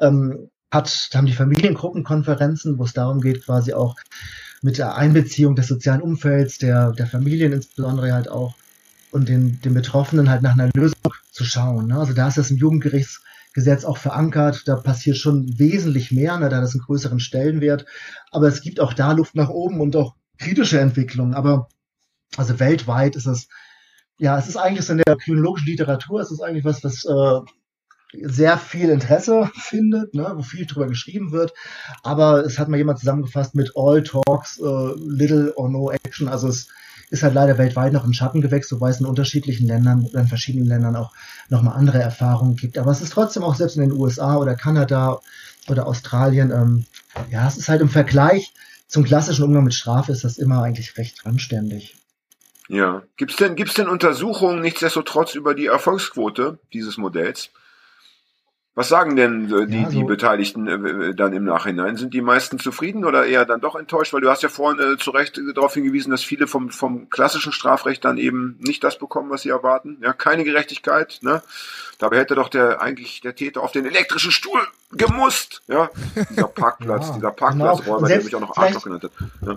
ähm, 0.00 0.50
hat, 0.72 1.08
haben 1.14 1.26
die 1.26 1.32
Familiengruppenkonferenzen, 1.32 2.78
wo 2.78 2.84
es 2.84 2.92
darum 2.92 3.20
geht, 3.20 3.44
quasi 3.44 3.72
auch 3.74 3.94
mit 4.64 4.78
der 4.78 4.96
Einbeziehung 4.96 5.56
des 5.56 5.68
sozialen 5.68 6.00
Umfelds, 6.00 6.56
der, 6.56 6.92
der 6.92 7.06
Familien 7.06 7.52
insbesondere 7.52 8.14
halt 8.14 8.30
auch 8.30 8.54
und 9.10 9.28
den, 9.28 9.60
den 9.60 9.74
Betroffenen 9.74 10.30
halt 10.30 10.40
nach 10.40 10.54
einer 10.54 10.70
Lösung 10.74 10.96
zu 11.30 11.44
schauen. 11.44 11.88
Ne? 11.88 11.98
Also 11.98 12.14
da 12.14 12.28
ist 12.28 12.38
das 12.38 12.50
im 12.50 12.56
Jugendgerichtsgesetz 12.56 13.84
auch 13.84 13.98
verankert, 13.98 14.62
da 14.66 14.76
passiert 14.76 15.18
schon 15.18 15.58
wesentlich 15.58 16.12
mehr, 16.12 16.38
ne? 16.38 16.48
da 16.48 16.56
hat 16.56 16.64
das 16.64 16.72
einen 16.72 16.82
größeren 16.82 17.20
Stellenwert, 17.20 17.84
aber 18.30 18.48
es 18.48 18.62
gibt 18.62 18.80
auch 18.80 18.94
da 18.94 19.12
Luft 19.12 19.34
nach 19.34 19.50
oben 19.50 19.82
und 19.82 19.96
auch 19.96 20.14
kritische 20.38 20.80
Entwicklungen, 20.80 21.34
aber 21.34 21.68
also 22.38 22.58
weltweit 22.58 23.16
ist 23.16 23.26
es, 23.26 23.48
ja, 24.16 24.38
es 24.38 24.48
ist 24.48 24.56
eigentlich 24.56 24.86
so 24.86 24.94
in 24.94 25.02
der 25.04 25.16
kriminologischen 25.16 25.68
Literatur, 25.68 26.22
es 26.22 26.30
ist 26.30 26.40
eigentlich 26.40 26.64
was, 26.64 26.82
was 26.82 27.04
äh, 27.04 27.50
sehr 28.22 28.58
viel 28.58 28.90
Interesse 28.90 29.50
findet, 29.60 30.14
ne, 30.14 30.32
wo 30.34 30.42
viel 30.42 30.66
drüber 30.66 30.86
geschrieben 30.86 31.32
wird. 31.32 31.52
Aber 32.02 32.44
es 32.44 32.58
hat 32.58 32.68
mal 32.68 32.76
jemand 32.76 32.98
zusammengefasst 32.98 33.54
mit 33.54 33.72
All 33.76 34.02
Talks, 34.02 34.58
äh, 34.58 34.94
Little 34.96 35.52
or 35.56 35.68
No 35.68 35.90
Action. 35.90 36.28
Also 36.28 36.48
es 36.48 36.68
ist 37.10 37.22
halt 37.22 37.34
leider 37.34 37.58
weltweit 37.58 37.92
noch 37.92 38.04
ein 38.04 38.14
Schattengewächs, 38.14 38.72
wobei 38.72 38.90
es 38.90 39.00
in 39.00 39.06
unterschiedlichen 39.06 39.66
Ländern 39.66 40.04
oder 40.04 40.20
in 40.20 40.26
verschiedenen 40.26 40.66
Ländern 40.66 40.96
auch 40.96 41.12
nochmal 41.48 41.76
andere 41.76 42.00
Erfahrungen 42.00 42.56
gibt. 42.56 42.78
Aber 42.78 42.90
es 42.90 43.00
ist 43.00 43.12
trotzdem 43.12 43.42
auch 43.42 43.54
selbst 43.54 43.76
in 43.76 43.82
den 43.82 43.92
USA 43.92 44.36
oder 44.36 44.54
Kanada 44.54 45.20
oder 45.68 45.86
Australien, 45.86 46.50
ähm, 46.50 46.84
ja, 47.30 47.46
es 47.46 47.56
ist 47.56 47.68
halt 47.68 47.80
im 47.80 47.88
Vergleich 47.88 48.52
zum 48.86 49.04
klassischen 49.04 49.44
Umgang 49.44 49.64
mit 49.64 49.74
Strafe 49.74 50.12
ist 50.12 50.24
das 50.24 50.38
immer 50.38 50.62
eigentlich 50.62 50.96
recht 50.98 51.26
anständig. 51.26 51.96
Ja. 52.68 53.02
Gibt's 53.16 53.36
denn, 53.36 53.56
gibt's 53.56 53.74
denn 53.74 53.88
Untersuchungen 53.88 54.60
nichtsdestotrotz 54.60 55.34
über 55.34 55.54
die 55.54 55.66
Erfolgsquote 55.66 56.58
dieses 56.72 56.96
Modells? 56.96 57.50
Was 58.76 58.88
sagen 58.88 59.14
denn 59.14 59.44
äh, 59.52 59.66
die, 59.68 59.82
Ja, 59.82 59.88
die 59.88 60.00
so- 60.00 60.04
Beteiligten 60.06 60.66
äh, 60.66 61.14
dann 61.14 61.32
im 61.32 61.44
Nachhinein? 61.44 61.96
Sind 61.96 62.12
die 62.12 62.20
meisten 62.20 62.58
zufrieden 62.58 63.04
oder 63.04 63.24
eher 63.24 63.44
dann 63.44 63.60
doch 63.60 63.76
enttäuscht? 63.76 64.12
Weil 64.12 64.20
du 64.20 64.28
hast 64.30 64.42
ja 64.42 64.48
vorhin 64.48 64.80
äh, 64.94 64.96
zu 64.98 65.12
Recht 65.12 65.38
äh, 65.38 65.52
darauf 65.54 65.74
hingewiesen, 65.74 66.10
dass 66.10 66.24
viele 66.24 66.48
vom, 66.48 66.70
vom 66.70 67.08
klassischen 67.08 67.52
Strafrecht 67.52 68.04
dann 68.04 68.18
eben 68.18 68.56
nicht 68.58 68.82
das 68.82 68.98
bekommen, 68.98 69.30
was 69.30 69.42
sie 69.42 69.50
erwarten. 69.50 69.98
Ja, 70.02 70.12
keine 70.12 70.42
Gerechtigkeit. 70.42 71.20
Ne? 71.22 71.40
Dabei 71.98 72.18
hätte 72.18 72.34
doch 72.34 72.48
der 72.48 72.80
eigentlich 72.82 73.20
der 73.20 73.36
Täter 73.36 73.62
auf 73.62 73.70
den 73.70 73.86
elektrischen 73.86 74.32
Stuhl 74.32 74.60
gemusst. 74.90 75.62
Ja, 75.68 75.88
dieser 76.30 76.48
Parkplatz, 76.48 77.06
Ja, 77.08 77.14
dieser 77.14 77.30
genau. 77.30 77.30
Parkplatzräuber, 77.30 77.98
Und 77.98 78.08
der 78.08 78.22
mich 78.24 78.34
auch 78.34 78.40
noch 78.40 78.56
Arschloch 78.56 78.82
genannt 78.82 79.04
hat. 79.04 79.12
Ja. 79.46 79.56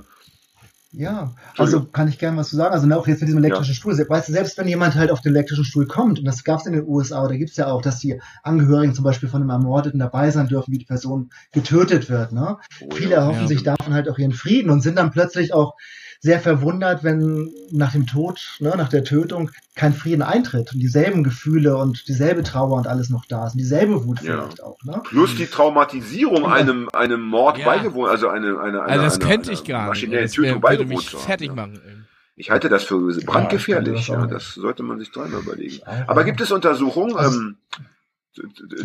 Ja, 0.93 1.36
also 1.58 1.84
kann 1.86 2.08
ich 2.08 2.17
gerne 2.17 2.38
was 2.38 2.50
zu 2.50 2.56
sagen. 2.56 2.73
Also 2.73 2.88
ne, 2.88 2.97
auch 2.97 3.08
jetzt 3.08 3.19
mit 3.19 3.28
diesem 3.28 3.43
elektrischen 3.43 3.76
Stuhl. 3.76 3.93
Weißt 3.97 4.30
du, 4.30 4.34
selbst 4.34 4.58
wenn 4.58 4.67
jemand 4.67 4.95
halt 4.95 5.12
auf 5.12 5.21
den 5.21 5.34
elektrischen 5.36 5.65
Stuhl 5.65 5.86
kommt, 5.86 6.19
und 6.19 6.26
das 6.26 6.43
gab 6.45 6.62
es 6.62 6.65
in 6.65 6.73
den 6.73 6.88
USA, 6.88 7.23
oder 7.26 7.38
gibt 7.38 7.52
es 7.52 7.58
ja 7.58 7.67
auch, 7.67 7.82
dass 7.82 8.00
die 8.00 8.19
Angehörigen 8.41 8.95
zum 8.95 9.04
Beispiel 9.04 9.28
von 9.28 9.41
einem 9.41 9.50
Ermordeten 9.50 10.00
dabei 10.00 10.32
sein 10.32 10.47
dürfen, 10.47 10.71
wie 10.71 10.78
die 10.78 10.86
Person 10.86 11.30
getötet 11.52 12.10
wird. 12.10 12.32
Ne? 12.32 12.58
Oh, 12.82 12.89
Viele 12.95 13.12
ja. 13.12 13.17
erhoffen 13.17 13.41
Ja. 13.41 13.47
sich 13.47 13.63
davon 13.63 13.93
halt 13.93 14.10
auch 14.10 14.17
ihren 14.17 14.32
Frieden 14.34 14.69
und 14.69 14.82
sind 14.82 14.97
dann 14.97 15.12
plötzlich 15.12 15.54
auch 15.54 15.73
sehr 16.20 16.40
verwundert, 16.40 17.04
wenn 17.04 17.52
nach 17.72 17.92
dem 17.92 18.08
Tod, 18.08 18.40
ne, 18.60 18.74
nach 18.78 18.90
der 18.90 19.04
Tötung 19.04 19.52
kein 19.76 19.94
Frieden 19.94 20.22
eintritt 20.24 20.74
und 20.74 20.80
dieselben 20.80 21.24
Gefühle 21.24 21.78
und 21.78 22.08
dieselbe 22.08 22.44
Trauer 22.44 22.78
und 22.78 22.88
alles 22.88 23.10
noch 23.10 23.26
da 23.26 23.46
ist 23.48 23.54
und 23.54 23.60
dieselbe 23.60 24.04
Wut 24.06 24.22
Ja. 24.22 24.34
vielleicht 24.34 24.64
auch. 24.64 24.78
Ne? 24.84 25.02
Plus 25.04 25.36
die 25.36 25.46
Traumatisierung 25.46 26.44
Ja. 26.44 26.52
einem, 26.54 26.90
einem 26.94 27.22
Mord 27.22 27.60
Ja. 27.60 27.66
beigewohnt, 27.66 28.10
also 28.10 28.28
eine, 28.30 28.60
eine, 28.60 28.82
eine, 28.82 28.82
Also 28.84 29.04
das 29.04 29.16
eine, 29.20 29.26
könnte 29.30 29.50
eine 29.50 29.60
ich 29.60 29.64
gar 29.66 29.80
nicht. 29.82 29.90
maschinelle 29.90 30.22
Das 30.24 30.32
wär, 30.38 30.44
Tötung 30.44 30.64
würde 30.64 30.78
beigewohnt 30.78 30.90
mich 30.90 31.10
fertig 31.12 31.48
ja. 31.50 31.54
machen. 31.56 32.08
Ich 32.36 32.52
halte 32.52 32.70
das 32.70 32.84
für 32.84 33.00
brandgefährlich, 33.26 34.08
Ja, 34.08 34.16
kann 34.16 34.30
das 34.30 34.54
sollte 34.56 34.84
man 34.84 35.00
sich 35.00 35.12
dreimal 35.12 35.42
überlegen. 35.42 35.82
Aber 36.08 36.24
gibt 36.24 36.40
es 36.42 36.52
Untersuchungen 36.52 37.16
Also- 37.16 37.40
ähm, 37.40 37.58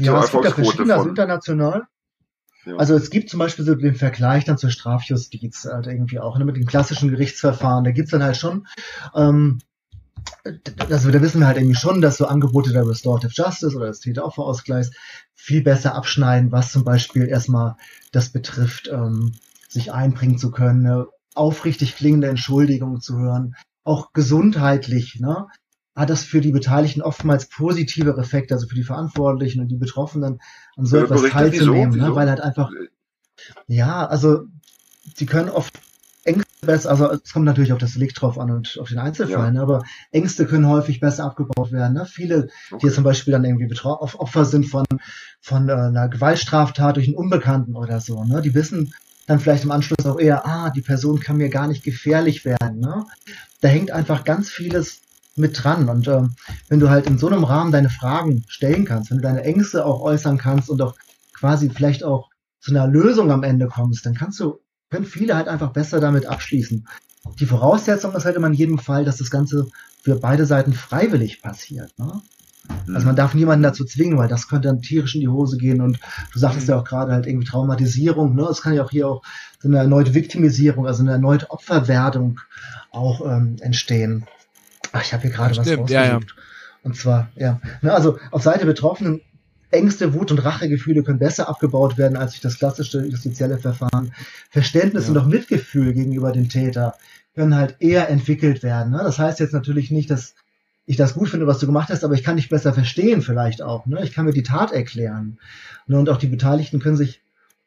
Ja, 0.01 0.23
es 0.23 0.31
gibt 0.31 0.45
ja 0.45 0.51
verschiedene, 0.53 0.92
also 0.95 1.03
von? 1.05 1.11
international. 1.11 1.83
Also 2.79 2.94
es 2.94 3.11
gibt 3.11 3.29
zum 3.29 3.38
Beispiel 3.38 3.64
so 3.64 3.75
den 3.75 3.94
Vergleich 3.94 4.44
dann 4.44 4.59
zur 4.59 4.70
Strafjustiz 4.70 5.64
halt 5.64 5.87
irgendwie 5.87 6.20
auch, 6.20 6.38
ne, 6.38 6.44
mit 6.44 6.57
dem 6.57 6.66
klassischen 6.66 7.11
Gerichtsverfahren. 7.11 7.85
Da 7.85 7.90
gibt's 7.90 8.12
dann 8.12 8.22
halt 8.22 8.37
schon 8.37 8.66
ähm, 9.14 9.59
also 10.90 11.11
da 11.11 11.20
wissen 11.20 11.40
wir 11.40 11.46
halt 11.46 11.57
irgendwie 11.57 11.77
schon, 11.77 12.01
dass 12.01 12.16
so 12.16 12.27
Angebote 12.27 12.72
der 12.72 12.87
Restorative 12.87 13.33
Justice 13.33 13.77
oder 13.77 13.87
des 13.87 14.01
Täter-Opfer-Ausgleichs 14.01 14.90
viel 15.35 15.62
besser 15.62 15.94
abschneiden, 15.94 16.53
was 16.53 16.72
zum 16.72 16.85
Beispiel 16.85 17.29
erstmal 17.29 17.77
das 18.12 18.31
betrifft, 18.31 18.88
ähm, 18.92 19.33
sich 19.68 19.92
einbringen 19.92 20.38
zu 20.38 20.51
können, 20.51 20.87
eine 20.87 21.07
aufrichtig 21.35 21.96
klingende 21.96 22.29
Entschuldigung 22.29 23.01
zu 23.01 23.18
hören, 23.18 23.55
auch 23.85 24.12
gesundheitlich, 24.12 25.18
ne? 25.20 25.46
Hat 25.94 26.11
das 26.11 26.24
für 26.24 26.40
die 26.40 26.52
Beteiligten 26.52 27.02
oftmals 27.02 27.46
positive 27.46 28.16
Effekte, 28.16 28.55
also 28.55 28.66
für 28.66 28.74
die 28.74 28.83
Verantwortlichen 28.85 29.61
und 29.61 29.68
die 29.68 29.76
Betroffenen, 29.76 30.40
an 30.76 30.87
so 30.87 30.96
etwas 30.96 31.22
teilzunehmen, 31.22 31.98
ne? 31.98 32.14
weil 32.14 32.28
halt 32.31 32.40
einfach, 32.40 32.70
ja, 33.66 34.07
also 34.07 34.44
die 35.18 35.26
können 35.26 35.50
oft 35.50 35.78
Ängste 36.24 36.46
besser, 36.64 36.90
also 36.90 37.11
es 37.11 37.33
kommt 37.33 37.44
natürlich 37.44 37.72
auf 37.72 37.78
das 37.78 37.94
Delikt 37.94 38.20
drauf 38.20 38.38
an 38.38 38.50
und 38.50 38.78
auf 38.81 38.88
den 38.88 38.98
Einzelfall, 38.98 39.46
Ja. 39.46 39.50
ne? 39.50 39.61
aber 39.61 39.83
Ängste 40.12 40.46
können 40.46 40.68
häufig 40.68 41.00
besser 41.00 41.24
abgebaut 41.24 41.72
werden. 41.72 41.94
Ne? 41.94 42.07
Viele, 42.07 42.46
die 42.70 42.74
Okay. 42.74 42.87
jetzt 42.87 42.94
zum 42.94 43.05
Beispiel 43.05 43.33
dann 43.33 43.44
irgendwie 43.44 43.68
Opfer 43.85 44.44
sind 44.44 44.66
von, 44.66 44.85
von 45.40 45.68
äh, 45.68 45.72
einer 45.72 46.09
Gewaltstraftat 46.09 46.96
durch 46.96 47.09
einen 47.09 47.16
Unbekannten 47.16 47.74
oder 47.74 48.00
so, 48.00 48.22
ne? 48.24 48.40
die 48.40 48.55
wissen 48.55 48.94
dann 49.26 49.40
vielleicht 49.40 49.64
im 49.64 49.70
Anschluss 49.70 50.07
auch 50.07 50.18
eher, 50.18 50.46
ah, 50.46 50.70
die 50.70 50.81
Person 50.81 51.20
kann 51.20 51.37
mir 51.37 51.48
gar 51.48 51.68
nicht 51.68 51.85
gefährlich 51.85 52.44
werden. 52.44 52.81
Ne? 52.81 53.05
Da 53.61 53.68
hängt 53.68 53.90
einfach 53.90 54.24
ganz 54.24 54.48
vieles 54.50 55.00
mit 55.37 55.62
dran. 55.62 55.88
Und 55.88 56.09
ähm, 56.09 56.35
wenn 56.68 56.81
du 56.81 56.90
halt 56.90 57.07
in 57.07 57.18
so 57.18 57.29
einem 57.29 57.45
Rahmen 57.45 57.73
deine 57.73 57.90
Fragen 57.90 58.45
stellen 58.49 58.85
kannst, 58.85 59.11
wenn 59.11 59.18
du 59.18 59.23
deine 59.23 59.45
Ängste 59.45 59.85
auch 59.85 60.01
äußern 60.01 60.38
kannst 60.38 60.68
und 60.71 60.83
auch 60.83 60.95
quasi 61.33 61.71
vielleicht 61.71 62.05
auch 62.05 62.31
zu 62.61 62.71
einer 62.71 62.87
Lösung 62.87 63.31
am 63.31 63.42
Ende 63.42 63.66
kommst, 63.66 64.07
dann 64.07 64.14
kannst 64.14 64.38
du, 64.40 64.61
können 64.90 65.05
viele 65.05 65.37
halt 65.37 65.49
einfach 65.49 65.73
besser 65.73 66.01
damit 66.01 66.27
abschließen. 66.27 66.87
Die 67.40 67.47
Voraussetzung 67.47 68.14
ist 68.14 68.25
halt 68.25 68.37
immer 68.37 68.49
in 68.49 68.55
jedem 68.55 68.79
Fall, 68.79 69.05
dass 69.05 69.18
das 69.18 69.31
Ganze 69.31 69.68
für 70.03 70.16
beide 70.16 70.47
Seiten 70.47 70.73
freiwillig 70.73 71.40
passiert. 71.40 71.97
Ne? 71.99 72.21
Hm. 72.87 72.95
Also 72.95 73.07
man 73.07 73.16
darf 73.16 73.35
niemanden 73.35 73.62
dazu 73.62 73.85
zwingen, 73.85 74.18
weil 74.18 74.29
das 74.29 74.49
könnte 74.49 74.68
dann 74.68 74.83
tierisch 74.83 75.14
in 75.14 75.21
die 75.21 75.29
Hose 75.29 75.57
gehen 75.57 75.81
und 75.81 75.99
du 76.33 76.38
sagtest 76.38 76.66
Mhm. 76.66 76.75
ja 76.75 76.81
auch 76.81 76.85
gerade 76.85 77.12
halt 77.12 77.27
irgendwie 77.27 77.47
Traumatisierung, 77.47 78.35
ne? 78.35 78.47
Es 78.51 78.62
kann 78.62 78.75
ja 78.75 78.85
auch 78.85 78.90
hier 78.90 79.09
auch 79.09 79.23
so 79.61 79.68
eine 79.68 79.79
erneute 79.79 80.14
Viktimisierung, 80.14 80.87
also 80.87 81.03
eine 81.03 81.12
erneute 81.12 81.51
Opferwerdung 81.51 82.40
auch 82.90 83.25
ähm, 83.27 83.57
entstehen. 83.61 84.27
Ach, 84.92 85.02
ich 85.02 85.12
habe 85.12 85.22
hier 85.22 85.31
gerade 85.31 85.57
was 85.57 85.66
Stimmt, 85.66 85.90
ja, 85.90 86.05
ja. 86.05 86.12
rausgesucht. 86.14 86.37
Und 86.83 86.96
zwar, 86.96 87.31
ja, 87.37 87.61
ne, 87.81 87.92
also 87.92 88.18
auf 88.31 88.42
Seite 88.42 88.66
Betroffenen 88.66 89.20
Ängste, 89.70 90.12
Wut 90.12 90.31
und 90.31 90.44
Rachegefühle 90.44 91.02
können 91.02 91.18
besser 91.18 91.48
abgebaut 91.48 91.96
werden 91.96 92.16
als 92.16 92.33
durch 92.33 92.42
das 92.42 92.59
klassische 92.59 93.07
justizielle 93.07 93.59
Verfahren. 93.59 94.12
Verständnis 94.50 95.05
Ja. 95.05 95.12
und 95.12 95.18
auch 95.18 95.26
Mitgefühl 95.26 95.94
gegenüber 95.94 96.33
dem 96.33 96.50
Täter 96.50 96.94
können 97.35 97.57
halt 97.57 97.76
eher 97.81 98.11
entwickelt 98.11 98.62
werden. 98.62 98.92
Ne? 98.92 99.00
Das 99.02 99.18
heißt 99.18 99.40
jetzt 99.40 99.55
natürlich 99.55 99.90
nicht, 99.90 100.11
dass 100.11 100.35
ich 100.85 100.96
das 100.96 101.14
gut 101.14 101.31
finde, 101.31 101.46
was 101.46 101.59
du 101.59 101.66
gemacht 101.66 101.88
hast, 101.88 102.05
aber 102.05 102.12
ich 102.14 102.22
kann 102.22 102.37
dich 102.37 102.50
besser 102.50 102.74
verstehen 102.74 103.22
vielleicht 103.22 103.62
auch. 103.62 103.87
Ne? 103.87 104.05
Ich 104.05 104.12
kann 104.12 104.26
mir 104.26 104.33
die 104.33 104.42
Tat 104.42 104.72
erklären. 104.72 105.38
Ne? 105.87 105.98
Und 105.98 106.11
auch 106.11 106.18
die 106.18 106.26
Beteiligten 106.26 106.78
können 106.78 106.96
sich 106.96 107.22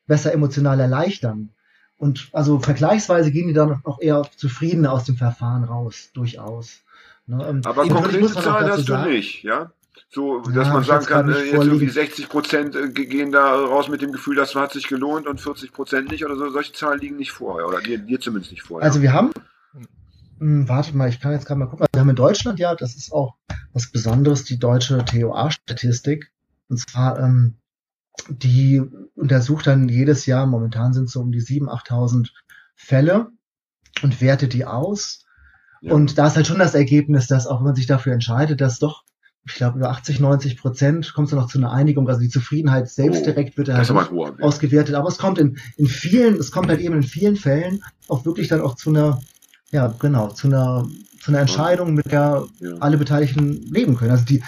besser 0.06 0.32
emotional 0.32 0.80
erleichtern. 0.80 1.50
Und 1.98 2.30
also 2.34 2.60
vergleichsweise 2.60 3.32
gehen 3.32 3.48
die 3.48 3.54
dann 3.54 3.82
noch 3.84 4.00
eher 4.00 4.22
zufriedener 4.36 4.92
aus 4.92 5.06
dem 5.06 5.16
Verfahren 5.16 5.64
raus, 5.64 6.10
durchaus. 6.14 6.82
Ne? 7.28 7.46
Ähm, 7.48 7.62
Aber 7.66 7.88
konkrete 7.88 8.20
muss 8.20 8.34
Zahlen 8.34 8.70
hast 8.70 8.88
du 8.88 8.98
nicht, 8.98 9.44
ja? 9.44 9.72
So, 10.10 10.44
Ja, 10.48 10.52
dass 10.54 10.68
hab 10.68 10.74
man 10.76 10.84
sagen 10.84 11.06
kann, 11.06 11.30
äh, 11.30 11.32
jetzt 11.32 11.54
irgendwie 11.54 11.70
vorliegen. 11.70 11.92
60 11.92 12.30
Prozent 12.30 12.76
äh, 12.76 12.90
ge- 12.90 13.06
gehen 13.08 13.32
da 13.32 13.56
raus 13.56 13.90
mit 13.90 14.02
dem 14.02 14.12
Gefühl, 14.12 14.36
das 14.36 14.54
hat 14.56 14.72
sich 14.72 14.88
gelohnt 14.88 15.28
und 15.28 15.42
40 15.42 15.74
Prozent 15.74 16.12
nicht 16.12 16.24
oder 16.26 16.36
so. 16.36 16.50
Solche 16.50 16.74
Zahlen 16.74 17.00
liegen 17.00 17.18
nicht 17.18 17.32
vor, 17.32 17.56
oder 17.66 17.82
dir, 17.82 17.98
dir 17.98 18.20
zumindest 18.20 18.52
nicht 18.52 18.64
vor. 18.64 18.82
Also 18.82 19.00
ja. 19.00 19.04
wir 19.04 19.14
haben, 19.14 19.32
hm, 20.40 20.70
warte 20.70 20.96
mal, 20.96 21.10
ich 21.10 21.20
kann 21.20 21.32
jetzt 21.32 21.46
gerade 21.48 21.60
mal 21.60 21.66
gucken. 21.68 21.88
Wir 21.92 22.00
haben 22.02 22.10
in 22.10 22.16
Deutschland 22.16 22.60
ja, 22.60 22.76
das 22.76 22.96
ist 22.96 23.12
auch 23.12 23.36
was 23.74 23.92
Besonderes, 23.92 24.44
die 24.44 24.60
deutsche 24.60 25.04
TOA-Statistik. 25.04 26.32
Und 26.70 26.78
zwar, 26.78 27.20
ähm, 27.20 27.56
die 28.30 28.82
untersucht 29.16 29.68
dann 29.68 29.90
jedes 29.90 30.26
Jahr, 30.26 30.46
momentan 30.46 30.94
sind 30.94 31.06
es 31.06 31.12
so 31.12 31.22
um 31.22 31.32
die 31.32 31.42
7.000, 31.42 31.70
8.000 31.70 32.30
Fälle 32.76 33.32
und 34.02 34.22
wertet 34.22 34.54
die 34.54 34.66
aus. 34.66 35.25
Ja. 35.82 35.94
Und 35.94 36.18
da 36.18 36.28
ist 36.28 36.36
halt 36.36 36.48
schon 36.48 36.60
das 36.60 36.74
Ergebnis, 36.76 37.28
dass 37.28 37.48
auch 37.48 37.60
wenn 37.60 37.68
man 37.68 37.76
sich 37.76 37.88
dafür 37.88 38.14
entscheidet, 38.14 38.62
dass 38.62 38.80
doch, 38.80 39.04
ich 39.48 39.54
glaube, 39.56 39.78
über 39.78 39.90
80, 39.92 40.20
90 40.20 40.58
Prozent 40.58 41.14
kommt 41.14 41.28
es 41.28 41.32
dann 41.32 41.40
noch 41.40 41.48
zu 41.50 41.58
einer 41.60 41.72
Einigung. 41.72 42.08
Also 42.10 42.20
die 42.22 42.30
Zufriedenheit 42.30 42.90
selbst 42.90 43.22
Oh, 43.22 43.26
direkt 43.26 43.58
wird 43.58 43.70
halt 43.70 43.90
aber 43.92 44.10
ausgewertet. 44.42 44.96
Aber 44.96 45.08
es 45.08 45.18
kommt 45.18 45.38
in, 45.38 45.58
in 45.78 45.86
vielen, 45.86 46.36
es 46.36 46.52
kommt 46.52 46.70
halt 46.70 46.80
eben 46.82 46.96
in 46.96 47.04
vielen 47.04 47.36
Fällen 47.36 47.84
auch 48.08 48.26
wirklich 48.26 48.48
dann 48.48 48.62
auch 48.62 48.76
zu 48.76 48.90
einer, 48.90 49.20
ja, 49.72 49.94
genau, 50.00 50.30
zu 50.30 50.48
einer, 50.48 50.88
zu 51.22 51.32
einer 51.32 51.42
Entscheidung, 51.42 51.94
mit 51.94 52.12
der 52.12 52.46
Ja. 52.60 52.74
alle 52.80 52.98
Beteiligten 52.98 53.62
leben 53.72 53.96
können. 53.96 54.12
Also 54.12 54.26
die, 54.26 54.44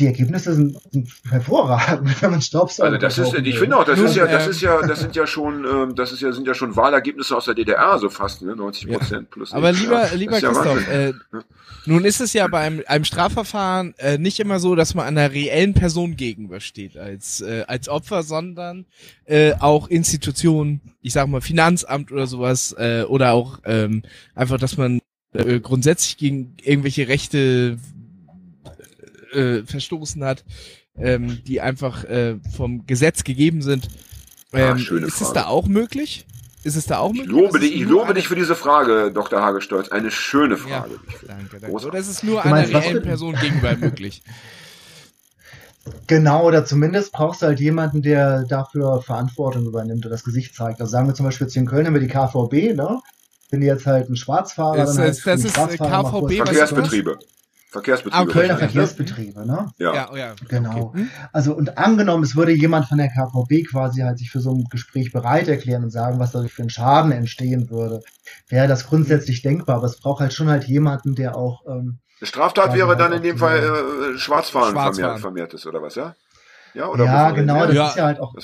die 0.00 0.06
Ergebnisse 0.06 0.54
sind, 0.54 0.76
sind 0.90 1.08
hervorragend, 1.28 2.10
wenn 2.22 2.30
man 2.30 2.42
Staubsauger 2.42 2.88
Also 2.88 2.98
das 2.98 3.18
ist, 3.18 3.46
ich 3.46 3.58
finde 3.58 3.76
auch, 3.76 3.84
das 3.84 3.98
ist 3.98 4.16
ja, 4.16 4.26
das 4.26 4.44
ähm, 4.44 4.50
ist 4.50 4.60
ja, 4.62 4.86
das 4.86 5.00
sind 5.00 5.14
ja 5.14 5.26
schon, 5.26 5.64
ähm, 5.64 5.94
das 5.94 6.12
ist 6.12 6.22
ja, 6.22 6.32
sind 6.32 6.46
ja 6.46 6.54
schon 6.54 6.74
Wahlergebnisse 6.74 7.36
aus 7.36 7.44
der 7.44 7.54
DDR, 7.54 7.98
so 7.98 8.08
fast, 8.08 8.42
ne, 8.42 8.56
90 8.56 8.84
Ja. 8.84 8.98
Prozent 8.98 9.30
plus. 9.30 9.52
Aber 9.52 9.72
lieber, 9.72 10.06
ja. 10.06 10.14
lieber 10.14 10.38
ja 10.38 10.48
Christoph, 10.48 10.88
Wahnsinn. 10.88 11.20
äh, 11.32 11.42
nun 11.86 12.04
ist 12.04 12.20
es 12.20 12.32
ja 12.32 12.46
bei 12.48 12.60
einem, 12.60 12.82
einem 12.86 13.04
Strafverfahren 13.04 13.94
äh, 13.98 14.18
nicht 14.18 14.40
immer 14.40 14.58
so, 14.58 14.74
dass 14.74 14.94
man 14.94 15.06
einer 15.06 15.32
reellen 15.32 15.74
Person 15.74 16.16
gegenübersteht 16.16 16.96
als, 16.96 17.40
äh, 17.40 17.64
als 17.68 17.88
Opfer, 17.88 18.22
sondern 18.22 18.86
äh, 19.24 19.54
auch 19.60 19.88
Institutionen, 19.88 20.80
ich 21.00 21.12
sag 21.12 21.28
mal 21.28 21.40
Finanzamt 21.40 22.12
oder 22.12 22.26
sowas, 22.26 22.74
äh, 22.78 23.04
oder 23.04 23.32
auch 23.32 23.60
ähm, 23.64 24.02
einfach, 24.34 24.58
dass 24.58 24.76
man 24.76 25.00
äh, 25.32 25.60
grundsätzlich 25.60 26.16
gegen 26.16 26.56
irgendwelche 26.62 27.08
Rechte 27.08 27.78
äh, 29.32 29.62
verstoßen 29.64 30.22
hat, 30.24 30.44
ähm, 30.96 31.38
die 31.46 31.60
einfach 31.60 32.04
äh, 32.04 32.36
vom 32.56 32.86
Gesetz 32.86 33.24
gegeben 33.24 33.62
sind. 33.62 33.88
Ah, 34.52 34.58
Ähm, 34.72 34.78
schöne 34.78 35.06
ist 35.06 35.14
es 35.20 35.28
Frage. 35.28 35.34
da 35.34 35.46
auch 35.46 35.66
möglich? 35.68 36.26
Ist 36.62 36.76
es 36.76 36.84
da 36.86 36.98
auch 36.98 37.12
Ich 37.12 37.20
möglich? 37.20 37.32
lobe 37.32 37.46
Ist 37.46 37.54
es 37.54 37.60
dich, 37.70 37.80
ich 37.80 37.88
lobe 37.88 38.12
dich 38.14 38.28
für 38.28 38.34
diese 38.36 38.54
Frage, 38.54 39.10
Dr. 39.14 39.40
Hagestolz. 39.40 39.88
Eine 39.90 40.10
schöne 40.10 40.54
Ja, 40.56 40.82
Frage. 40.82 40.90
ich 41.08 41.16
finde. 41.16 41.26
danke, 41.34 41.50
danke. 41.52 41.66
Großartig. 41.68 41.88
Oder 41.88 41.98
ist 42.00 42.08
es 42.08 42.22
nur 42.22 42.44
einer 42.44 42.72
was 42.72 42.84
reellen? 42.84 43.02
Person 43.02 43.34
gegenüber 43.40 43.76
möglich? 43.76 44.22
Genau, 46.06 46.44
oder 46.46 46.64
zumindest 46.66 47.12
brauchst 47.12 47.40
du 47.42 47.46
halt 47.46 47.58
jemanden, 47.60 48.02
der 48.02 48.44
dafür 48.44 49.00
Verantwortung 49.00 49.64
übernimmt 49.66 50.04
oder 50.04 50.10
das 50.14 50.24
Gesicht 50.24 50.54
zeigt. 50.54 50.80
Also 50.80 50.90
sagen 50.90 51.06
wir 51.08 51.14
zum 51.14 51.24
Beispiel 51.24 51.46
jetzt 51.46 51.54
hier 51.54 51.62
in 51.62 51.68
Köln 51.68 51.86
haben 51.86 51.94
wir 51.94 52.00
die 52.00 52.08
KVB, 52.08 52.74
ne? 52.76 53.00
Wenn 53.50 53.60
die 53.62 53.66
jetzt 53.66 53.86
halt 53.86 54.10
ein 54.10 54.16
Schwarzfahrer, 54.16 54.76
Das 54.76 54.90
dann 54.94 54.98
halt 55.04 55.10
ist- 55.12 55.26
das 55.26 55.40
ist, 55.44 55.46
äh, 55.46 55.54
Schwarzfahrer 55.54 56.02
KVB, 56.10 56.22
was 56.22 56.30
ist 56.30 56.36
Verkehrsbetriebe. 56.58 57.18
Verkehrsbetriebe. 57.70 58.30
Ah. 58.30 58.32
Kölner 58.32 58.54
ne? 58.54 58.58
Verkehrsbetriebe, 58.58 59.46
ne? 59.46 59.72
Ja. 59.78 59.94
Ja, 59.94 60.08
oh 60.12 60.16
ja. 60.16 60.34
Genau. 60.48 60.86
Okay. 60.86 60.98
Hm? 61.00 61.10
Also 61.32 61.54
und 61.54 61.78
angenommen, 61.78 62.24
es 62.24 62.34
würde 62.34 62.52
jemand 62.52 62.86
von 62.86 62.98
der 62.98 63.08
KVB 63.08 63.68
quasi 63.70 64.00
halt 64.00 64.18
sich 64.18 64.30
für 64.30 64.40
so 64.40 64.52
ein 64.52 64.64
Gespräch 64.70 65.12
bereit 65.12 65.46
erklären 65.48 65.84
und 65.84 65.90
sagen, 65.90 66.18
was 66.18 66.32
dadurch 66.32 66.52
für 66.52 66.62
einen 66.62 66.70
Schaden 66.70 67.12
entstehen 67.12 67.70
würde, 67.70 68.02
wäre 68.48 68.66
das 68.66 68.86
grundsätzlich 68.86 69.42
denkbar. 69.42 69.76
Aber 69.76 69.86
es 69.86 70.00
braucht 70.00 70.20
halt 70.20 70.32
schon 70.32 70.48
halt 70.48 70.64
jemanden, 70.64 71.14
der 71.14 71.36
auch 71.36 71.62
ähm, 71.68 71.98
Straftat 72.22 72.74
wäre 72.74 72.96
dann 72.96 73.12
in 73.12 73.22
dem 73.22 73.38
Fall 73.38 73.58
äh, 73.58 74.18
Schwarzfahren, 74.18 74.72
Schwarzfahren. 74.72 74.94
Vermehrt, 74.94 75.20
vermehrtes, 75.20 75.66
oder 75.66 75.80
was, 75.80 75.94
ja? 75.94 76.14
Ja, 76.74 76.88
oder 76.88 77.04
ja 77.04 77.30
genau, 77.30 77.66
das 77.66 77.74
Ja. 77.74 77.88
ist 77.88 77.96
ja 77.96 78.04
halt 78.04 78.20
auch 78.20 78.34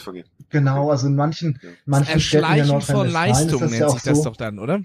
genau. 0.50 0.90
Also 0.90 1.06
in 1.08 1.16
manchen 1.16 1.58
Ja. 1.62 1.68
manchen 1.84 2.20
Städten 2.20 2.44
in 2.52 2.58
Erschleichen 2.58 2.80
von 2.80 2.94
Nordrhein-Westfalen 3.06 3.30
ist 3.30 3.38
Leistung 3.42 3.60
das 3.60 3.70
nennt 3.70 3.80
ja 3.80 3.86
auch 3.86 3.92
sich 3.94 4.02
das 4.02 4.18
so. 4.18 4.24
doch 4.24 4.36
dann, 4.36 4.58
oder? 4.58 4.80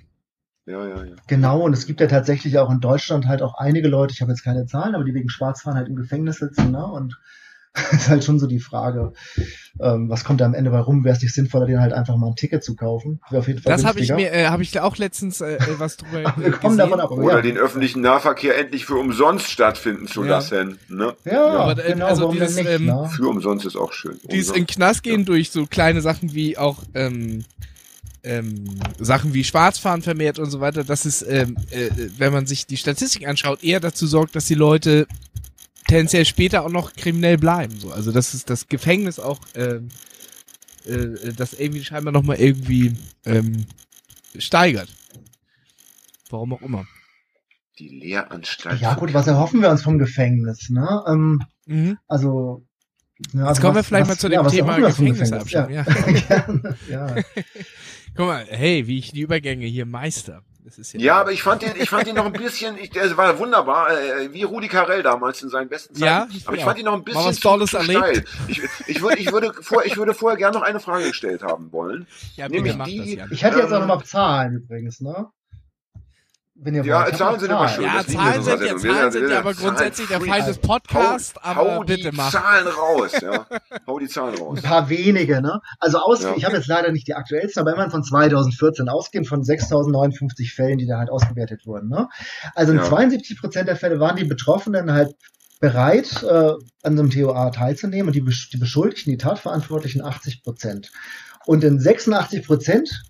Ja, 0.66 0.88
ja, 0.88 1.04
ja. 1.04 1.16
Genau, 1.28 1.62
und 1.62 1.74
es 1.74 1.86
gibt 1.86 2.02
ja 2.02 2.08
tatsächlich 2.08 2.60
auch 2.60 2.70
in 2.70 2.80
Deutschland 2.80 3.28
halt 3.28 3.42
auch 3.42 3.56
einige 3.56 3.88
Leute, 3.88 4.14
ich 4.14 4.22
habe 4.22 4.32
jetzt 4.32 4.44
keine 4.44 4.66
Zahlen, 4.68 4.94
aber 4.96 5.04
die 5.04 5.14
wegen 5.14 5.30
Schwarzfahren 5.30 5.78
halt 5.78 5.88
im 5.88 5.96
Gefängnis 5.96 6.38
sitzen, 6.38 6.72
ne? 6.72 6.86
Und 6.86 7.18
ist 7.94 8.10
halt 8.10 8.24
schon 8.26 8.38
so 8.38 8.48
die 8.48 8.60
Frage, 8.60 9.14
ähm, 9.80 10.10
was 10.10 10.26
kommt 10.26 10.42
da 10.42 10.46
am 10.46 10.54
Ende 10.54 10.72
bei 10.72 10.80
rum? 10.82 11.06
Wäre 11.06 11.16
es 11.16 11.22
nicht 11.22 11.34
sinnvoller, 11.34 11.66
denen 11.66 11.80
halt 11.80 11.94
einfach 11.94 12.18
mal 12.18 12.28
ein 12.28 12.36
Ticket 12.36 12.66
zu 12.66 12.76
kaufen? 12.76 13.22
Wäre 13.30 13.40
auf 13.40 13.48
jeden 13.48 13.62
Fall 13.62 13.72
Das 13.72 13.86
habe 13.86 14.02
ich 14.02 14.12
mir, 14.12 14.30
äh, 14.30 14.48
habe 14.48 14.62
ich 14.62 14.78
auch 14.82 14.98
letztens 14.98 15.40
äh, 15.40 15.56
äh, 15.56 15.80
was 15.80 15.96
drüber 15.96 16.34
Wir 16.38 16.52
kommen 16.52 16.78
davon 16.78 17.00
ab. 17.00 17.12
Oder 17.12 17.36
ja. 17.36 17.42
den 17.42 17.58
öffentlichen 17.58 18.02
Nahverkehr 18.02 18.58
endlich 18.58 18.86
für 18.86 18.96
umsonst 18.96 19.50
stattfinden 19.50 20.08
zu 20.08 20.26
Ja. 20.26 20.32
lassen. 20.32 20.80
Ne? 20.90 21.16
Ja, 21.24 21.46
Aber, 21.46 21.86
äh, 21.86 21.94
genau, 21.94 22.08
also 22.08 22.30
dieses, 22.34 22.58
nicht, 22.58 22.70
ähm, 22.70 22.88
ne? 22.88 23.10
Für 23.10 23.30
umsonst 23.30 23.66
ist 23.66 23.78
auch 23.78 23.94
schön. 23.94 24.20
Dieses 24.30 24.50
in 24.50 24.54
den 24.56 24.64
Umsonst. 24.64 24.76
Knast 24.76 25.04
gehen 25.04 25.24
durch 25.24 25.52
so 25.52 25.66
kleine 25.66 26.02
Sachen 26.02 26.34
wie 26.34 26.58
auch 26.58 26.84
ähm, 26.94 27.46
ähm, 28.24 28.66
Sachen 29.00 29.34
wie 29.34 29.44
Schwarzfahren 29.44 30.02
vermehrt 30.02 30.38
und 30.40 30.50
so 30.52 30.60
weiter, 30.60 30.84
das 30.84 31.06
ist, 31.06 31.22
ähm, 31.24 31.58
äh, 31.72 31.90
wenn 32.18 32.32
man 32.34 32.46
sich 32.46 32.66
die 32.68 32.78
Statistik 32.78 33.28
anschaut, 33.28 33.64
eher 33.64 33.80
dazu 33.80 34.06
sorgt, 34.08 34.36
dass 34.36 34.46
die 34.46 34.56
Leute 34.56 35.08
tendenziell 35.88 36.26
später 36.26 36.64
auch 36.64 36.70
noch 36.70 36.94
kriminell 36.94 37.38
bleiben. 37.38 37.78
So. 37.80 37.92
Also 37.92 38.12
das 38.12 38.34
ist 38.34 38.50
das 38.50 38.68
Gefängnis 38.68 39.20
auch, 39.20 39.40
ähm, 39.56 39.90
äh, 40.86 41.34
das 41.36 41.54
irgendwie 41.54 41.84
scheinbar 41.84 42.14
nochmal 42.14 42.38
irgendwie 42.40 42.94
ähm, 43.26 43.66
steigert. 44.38 44.90
Warum 46.30 46.54
auch 46.54 46.62
immer. 46.62 46.86
Die 47.80 47.88
Lehranstalt. 47.90 48.80
Ja 48.82 48.94
gut, 48.94 49.14
was 49.14 49.28
erhoffen 49.28 49.62
wir 49.62 49.70
uns 49.70 49.82
vom 49.82 49.98
Gefängnis, 49.98 50.70
ne? 50.70 51.04
Ähm, 51.08 51.42
Mhm. 51.68 51.98
also 52.08 52.66
ne, 53.34 53.42
Jetzt 53.42 53.48
also 53.50 53.62
kommen 53.62 53.76
wir 53.76 53.80
was- 53.80 53.88
vielleicht 53.88 54.02
was- 54.10 54.16
mal 54.16 54.18
zu 54.18 54.28
ja, 54.30 54.40
dem 54.42 54.46
was 54.46 54.54
Thema 54.54 54.78
wir 54.78 54.88
Gefängnisabschaffung. 54.88 55.74
Ja. 55.74 55.84
Gefängnis? 55.84 56.76
Ja. 56.90 57.16
Ja. 57.16 57.16
Guck 58.16 58.28
mal, 58.28 58.46
hey, 58.50 58.88
wie 58.88 59.00
ich 59.00 59.12
die 59.12 59.22
Übergänge 59.22 59.66
hier 59.66 59.86
meister. 59.86 60.42
Das 60.64 60.78
ist 60.78 60.94
ja, 60.94 61.00
Ja, 61.00 61.20
aber 61.22 61.32
ich 61.32 61.42
fand 61.42 61.64
ihn, 61.64 61.72
ich 61.76 61.90
fand 61.90 62.08
ihn 62.08 62.16
noch 62.16 62.26
ein 62.28 62.34
bisschen, 62.34 62.78
ich, 62.78 62.92
der 62.92 63.18
war 63.18 63.38
wunderbar, 63.40 63.90
äh, 63.92 64.32
wie 64.32 64.44
Rudi 64.44 64.68
Carell 64.68 65.02
damals 65.02 65.42
in 65.42 65.50
seinen 65.50 65.70
besten 65.70 65.96
Zeiten. 65.96 66.06
Ja, 66.06 66.28
ich 66.32 66.48
aber 66.48 66.56
ich 66.56 66.62
auch. 66.62 66.68
fand 66.68 66.80
ihn 66.80 66.86
noch 66.86 66.94
ein 66.94 67.04
bisschen 67.04 67.34
zu, 67.34 67.66
zu 67.66 67.84
steil. 67.84 68.24
Ich, 68.48 68.62
ich, 68.88 69.02
würde, 69.02 69.18
ich, 69.18 69.32
würde 69.32 69.54
vor, 69.62 69.84
ich 69.86 69.98
würde 69.98 70.14
vorher 70.14 70.38
gerne 70.38 70.56
noch 70.58 70.64
eine 70.64 70.80
Frage 70.80 71.08
gestellt 71.08 71.42
haben 71.42 71.72
wollen. 71.72 72.06
ja 72.36 72.48
nämlich 72.48 72.78
die- 72.84 72.98
das, 73.00 73.08
Jan. 73.14 73.30
Ich 73.32 73.44
hätte 73.44 73.58
jetzt 73.60 73.74
auch 73.74 73.82
Ähm, 73.82 73.88
noch 73.88 73.98
mal 74.00 74.04
Zahlen 74.06 74.54
übrigens, 74.58 75.02
ne? 75.02 75.30
Wenn 76.64 76.76
ihr 76.76 76.84
Ja, 76.86 77.06
wollt. 77.06 77.18
Zahlen 77.18 77.40
sind 77.40 77.50
immer 77.50 77.68
schön. 77.68 77.84
Ja, 77.86 78.06
Zahlen 78.06 78.44
so 78.44 78.52
sind 78.52 78.62
ja, 78.68 78.78
Zahlen 78.78 79.12
sind 79.12 79.30
ja 79.30 79.40
aber 79.40 79.54
grundsätzlich 79.56 80.08
der. 80.08 80.22
Feind 80.22 80.48
des 80.48 80.60
Podcasts, 80.60 81.34
hau, 81.44 81.50
aber 81.50 81.76
hau 81.78 81.80
bitte 81.84 82.12
die 82.12 82.16
mach. 82.16 82.32
Zahlen 82.32 82.68
raus, 82.68 83.12
ja. 83.20 83.48
Hau 83.88 83.98
die 83.98 84.08
Zahlen 84.08 84.36
raus. 84.38 84.58
Ein 84.60 84.64
paar 84.64 84.88
wenige, 84.90 85.42
ne? 85.42 85.60
Also 85.80 85.98
aus, 85.98 86.22
Ja. 86.22 86.34
ich 86.38 86.46
habe 86.46 86.56
jetzt 86.58 86.68
leider 86.68 86.92
nicht 86.92 87.08
die 87.08 87.16
aktuellsten, 87.16 87.62
aber 87.62 87.74
immerhin 87.74 87.90
von 87.90 88.04
2014 88.04 88.90
ausgehend 88.90 89.28
von 89.28 89.42
6.059 89.44 90.54
Fällen, 90.54 90.78
die 90.78 90.86
da 90.86 91.00
halt 91.00 91.10
ausgewertet 91.10 91.66
wurden. 91.66 91.90
Ne? 91.90 92.08
Also 92.54 92.74
in 92.74 92.78
Ja. 92.78 92.84
72 92.86 93.40
Prozent 93.40 93.68
der 93.68 93.76
Fälle 93.76 94.00
waren 94.00 94.16
die 94.16 94.26
Betroffenen 94.26 94.92
halt 94.94 95.16
bereit, 95.60 96.22
äh, 96.24 96.28
an 96.84 96.98
so 96.98 97.04
einem 97.04 97.10
TOA 97.10 97.50
teilzunehmen 97.52 98.08
und 98.08 98.14
die, 98.16 98.24
die 98.52 98.58
Beschuldigten, 98.58 99.12
die 99.12 99.18
Tatverantwortlichen 99.18 100.04
80 100.04 100.44
Prozent. 100.44 100.92
Und 101.46 101.64
in 101.64 101.80
86 101.80 102.46
Prozent 102.46 103.02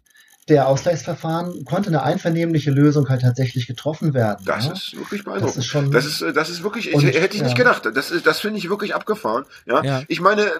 der 0.50 0.68
Ausgleichsverfahren 0.68 1.66
konnte 1.66 1.90
eine 1.90 2.04
einvernehmliche 2.04 2.72
Lösung 2.72 3.08
halt 3.10 3.22
tatsächlich 3.22 3.68
getroffen 3.68 4.14
werden. 4.14 4.44
Das 4.46 4.68
ne? 4.68 4.74
ist 4.74 4.98
wirklich 4.98 5.24
beeindruckend. 5.24 5.56
Das 5.58 5.64
ist 5.64 5.66
schon- 5.68 5.92
das 5.92 6.06
ist, 6.06 6.22
äh, 6.22 6.34
das 6.34 6.50
ist 6.50 6.64
wirklich, 6.64 6.92
ich, 6.94 7.04
hätte 7.04 7.36
ich 7.36 7.44
nicht 7.44 7.58
ja. 7.58 7.64
gedacht. 7.64 7.86
Das 7.94 8.12
ist, 8.12 8.26
das 8.26 8.40
finde 8.40 8.58
ich 8.58 8.70
wirklich 8.70 8.96
abgefahren. 8.96 9.46
Ja? 9.66 9.84
Ja. 9.84 10.04
Ich 10.08 10.20
meine, 10.20 10.52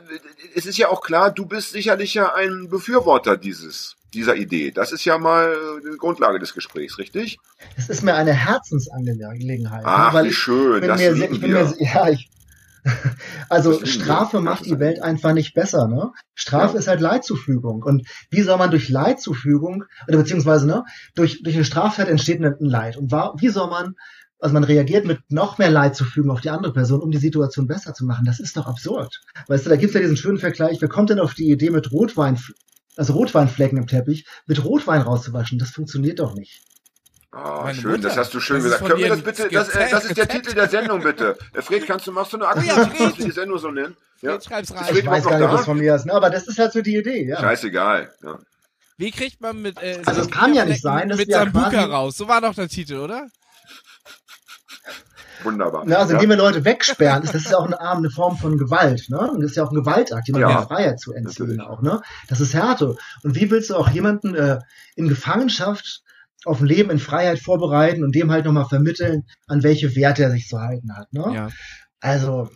es 0.56 0.66
ist 0.66 0.78
ja 0.78 0.90
auch 0.90 1.02
klar, 1.02 1.32
du 1.32 1.46
bist 1.46 1.72
sicherlich 1.72 2.14
ja 2.14 2.34
ein 2.36 2.70
Befürworter 2.70 3.38
dieses, 3.38 3.96
dieser 4.14 4.36
Idee. 4.36 4.72
Das 4.72 4.92
ist 4.92 5.04
ja 5.04 5.18
mal 5.18 5.54
die 5.84 5.98
Grundlage 5.98 6.38
des 6.40 6.54
Gesprächs, 6.54 6.98
richtig? 6.98 7.40
Es 7.76 7.90
ist 7.90 8.04
mir 8.04 8.14
eine 8.14 8.34
Herzensangelegenheit. 8.34 9.82
Ach, 9.86 10.10
ne? 10.12 10.18
weil 10.20 10.26
wie 10.26 10.30
ich, 10.30 10.38
schön. 10.38 10.80
bin 10.82 10.90
Das 10.90 11.00
mir, 11.00 11.16
sehr- 11.16 11.28
lieben 11.30 11.34
ich 11.36 11.42
bin 11.42 11.54
wir. 11.54 11.66
mir, 11.66 11.76
ja, 11.80 12.10
ich, 12.10 12.30
also. 13.50 13.86
Strafe 13.86 14.42
macht 14.42 14.66
die 14.66 14.80
Welt 14.80 15.02
einfach 15.02 15.34
nicht 15.34 15.54
besser, 15.54 15.88
ne? 15.88 16.12
Strafe 16.34 16.74
Ja. 16.74 16.80
ist 16.80 16.88
halt 16.88 17.02
Leidzufügung. 17.02 17.84
Und 17.84 18.08
wie 18.30 18.42
soll 18.42 18.58
man 18.58 18.72
durch 18.72 18.90
Leidzufügung, 18.90 19.84
oder 20.08 20.18
beziehungsweise, 20.18 20.68
ne, 20.68 20.84
durch, 21.16 21.44
durch 21.44 21.56
eine 21.56 21.66
Straftat 21.66 22.08
entsteht 22.08 22.42
ein 22.42 22.56
Leid. 22.60 22.98
Und 22.98 23.12
war, 23.12 23.36
wie 23.40 23.50
soll 23.50 23.70
man, 23.70 23.96
also 24.40 24.54
man 24.54 24.64
reagiert 24.64 25.06
mit 25.06 25.20
noch 25.30 25.58
mehr 25.58 25.70
Leid 25.70 25.96
zufügen 25.96 26.32
auf 26.32 26.42
die 26.42 26.50
andere 26.50 26.74
Person, 26.74 27.02
um 27.02 27.12
die 27.12 27.20
Situation 27.20 27.68
besser 27.68 27.94
zu 27.94 28.06
machen. 28.06 28.26
Das 28.26 28.40
ist 28.40 28.58
doch 28.58 28.68
absurd. 28.68 29.22
Weißt 29.48 29.66
du, 29.66 29.70
da 29.70 29.76
gibt's 29.76 29.94
ja 29.94 30.02
diesen 30.02 30.18
schönen 30.18 30.40
Vergleich, 30.40 30.78
wer 30.82 30.90
kommt 30.90 31.12
denn 31.12 31.20
auf 31.20 31.34
die 31.36 31.52
Idee 31.52 31.70
mit 31.70 31.92
Rotwein, 31.92 32.40
also 32.98 33.14
Rotweinflecken 33.14 33.78
im 33.78 33.88
Teppich, 33.88 34.26
mit 34.48 34.64
Rotwein 34.64 35.02
rauszuwaschen? 35.02 35.60
Das 35.60 35.70
funktioniert 35.70 36.20
doch 36.20 36.34
nicht. 36.34 36.64
Ah, 37.34 37.62
Meine 37.64 37.76
schön, 37.80 37.92
Mutter. 37.92 38.10
das 38.10 38.18
hast 38.18 38.34
du 38.34 38.40
schön 38.42 38.58
Das 38.58 38.64
gesagt. 38.66 38.86
Können 38.86 39.00
wir 39.00 39.08
das 39.10 39.22
bitte, 39.22 39.48
das, 39.50 39.70
äh, 39.70 39.90
das 39.90 40.04
ist 40.06 40.18
der 40.18 40.28
Titel 40.28 40.54
der 40.54 40.68
Sendung, 40.68 41.02
bitte. 41.02 41.38
Äh, 41.54 41.62
Fred, 41.62 41.88
kannst 41.88 42.06
du, 42.06 42.12
machst 42.12 42.34
du 42.34 42.38
eine 42.38 42.48
Akte, 42.48 42.66
ja, 42.66 42.76
dass 42.76 42.88
Fred. 42.90 43.18
die 43.20 43.32
Sendung 43.32 43.58
so 43.58 43.72
nennen? 43.72 43.96
Ja. 44.22 44.34
Jetzt 44.34 44.48
schreib's 44.48 44.72
rein. 44.74 44.84
Fred 44.86 44.98
Ich 44.98 45.06
weiß 45.10 45.24
gar 45.24 45.32
noch 45.32 45.40
nicht, 45.40 45.50
da? 45.50 45.54
was 45.54 45.66
von 45.66 45.78
mir 45.78 45.96
ist, 45.96 46.06
ne? 46.06 46.14
aber 46.14 46.30
das 46.30 46.46
ist 46.48 46.60
halt 46.60 46.74
so 46.74 46.82
die 46.82 46.98
Idee, 46.98 47.26
ja. 47.26 47.40
Scheißegal. 47.40 48.14
Ja. 48.22 48.38
Wie 48.98 49.12
kriegt 49.12 49.40
man 49.40 49.62
mit 49.62 49.82
äh, 49.82 50.02
Also 50.06 50.22
es 50.22 50.30
kann 50.30 50.54
ja 50.54 50.66
nicht 50.66 50.82
sein, 50.82 51.08
dass 51.08 51.18
mit 51.20 51.30
wir 51.30 51.36
ja 51.38 51.44
Sambuka 51.46 51.70
quasi- 51.70 51.92
raus? 51.92 52.18
So 52.18 52.28
war 52.28 52.42
doch 52.42 52.54
der 52.54 52.68
Titel, 52.68 52.98
oder? 52.98 53.28
Wunderbar. 55.44 55.86
Ne, 55.86 55.98
also 55.98 56.12
ja. 56.14 56.18
indem 56.20 56.32
wir 56.32 56.38
Leute 56.38 56.64
wegsperren, 56.66 57.24
ist 57.24 57.34
das 57.34 57.44
ist 57.46 57.52
ja 57.52 57.58
auch 57.58 57.66
eine, 57.66 57.80
Art- 57.80 57.98
eine 57.98 58.12
Form 58.12 58.38
von 58.38 58.58
Gewalt, 58.60 59.06
ne? 59.10 59.32
Und 59.32 59.42
das 59.42 59.52
ist 59.52 59.58
ja 59.58 59.64
auch 59.64 59.72
ein 59.72 59.76
Gewaltakt, 59.76 60.28
jemandem 60.28 60.50
Ja, 60.52 60.62
die 60.62 60.68
Freiheit 60.68 61.00
zu 61.00 61.14
entziehen 61.14 61.48
natürlich. 61.56 61.62
auch, 61.68 61.82
ne? 61.82 62.02
Das 62.28 62.40
ist 62.42 62.54
Härte. 62.54 62.96
Und 63.24 63.36
wie 63.36 63.50
willst 63.50 63.72
du 63.72 63.76
auch 63.76 63.90
jemanden 63.90 64.36
äh, 64.36 64.60
in 64.96 65.08
Gefangenschaft 65.08 66.04
auf 66.46 66.60
ein 66.60 66.66
Leben 66.66 66.90
in 66.90 67.00
Freiheit 67.00 67.40
vorbereiten 67.40 68.04
und 68.04 68.16
dem 68.16 68.32
halt 68.32 68.46
nochmal 68.46 68.66
vermitteln, 68.68 69.24
an 69.48 69.64
welche 69.64 69.96
Werte 69.96 70.24
er 70.24 70.32
sich 70.32 70.48
zu 70.48 70.60
halten 70.60 70.96
hat, 70.98 71.12
ne? 71.14 71.32
Ja. 71.34 71.50
Also 72.00 72.50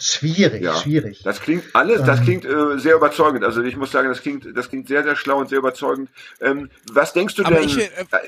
schwierig, 0.00 0.62
Ja. 0.62 0.74
schwierig. 0.74 1.22
Das 1.24 1.40
klingt 1.40 1.64
alles, 1.74 2.02
das 2.04 2.18
Ähm. 2.20 2.24
klingt 2.24 2.44
äh, 2.44 2.78
sehr 2.78 2.94
überzeugend. 2.96 3.44
Also 3.44 3.62
ich 3.62 3.76
muss 3.76 3.90
sagen, 3.90 4.08
das 4.08 4.22
klingt, 4.22 4.46
das 4.56 4.68
klingt 4.68 4.88
sehr, 4.88 5.02
sehr 5.02 5.16
schlau 5.16 5.38
und 5.38 5.48
sehr 5.48 5.58
überzeugend. 5.58 6.10
Ähm, 6.40 6.70
was 6.92 7.12
denkst 7.12 7.34
du 7.36 7.42
denn? 7.44 7.62
ich, 7.64 7.78
äh, 7.78 7.82
äh, 7.84 8.18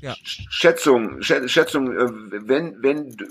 ja. 0.00 0.14
Schätzung, 0.24 1.20
Schä- 1.20 1.46
Schätzung, 1.48 1.92
äh, 1.92 2.08
wenn, 2.48 2.82
wenn, 2.82 3.10
du- 3.16 3.26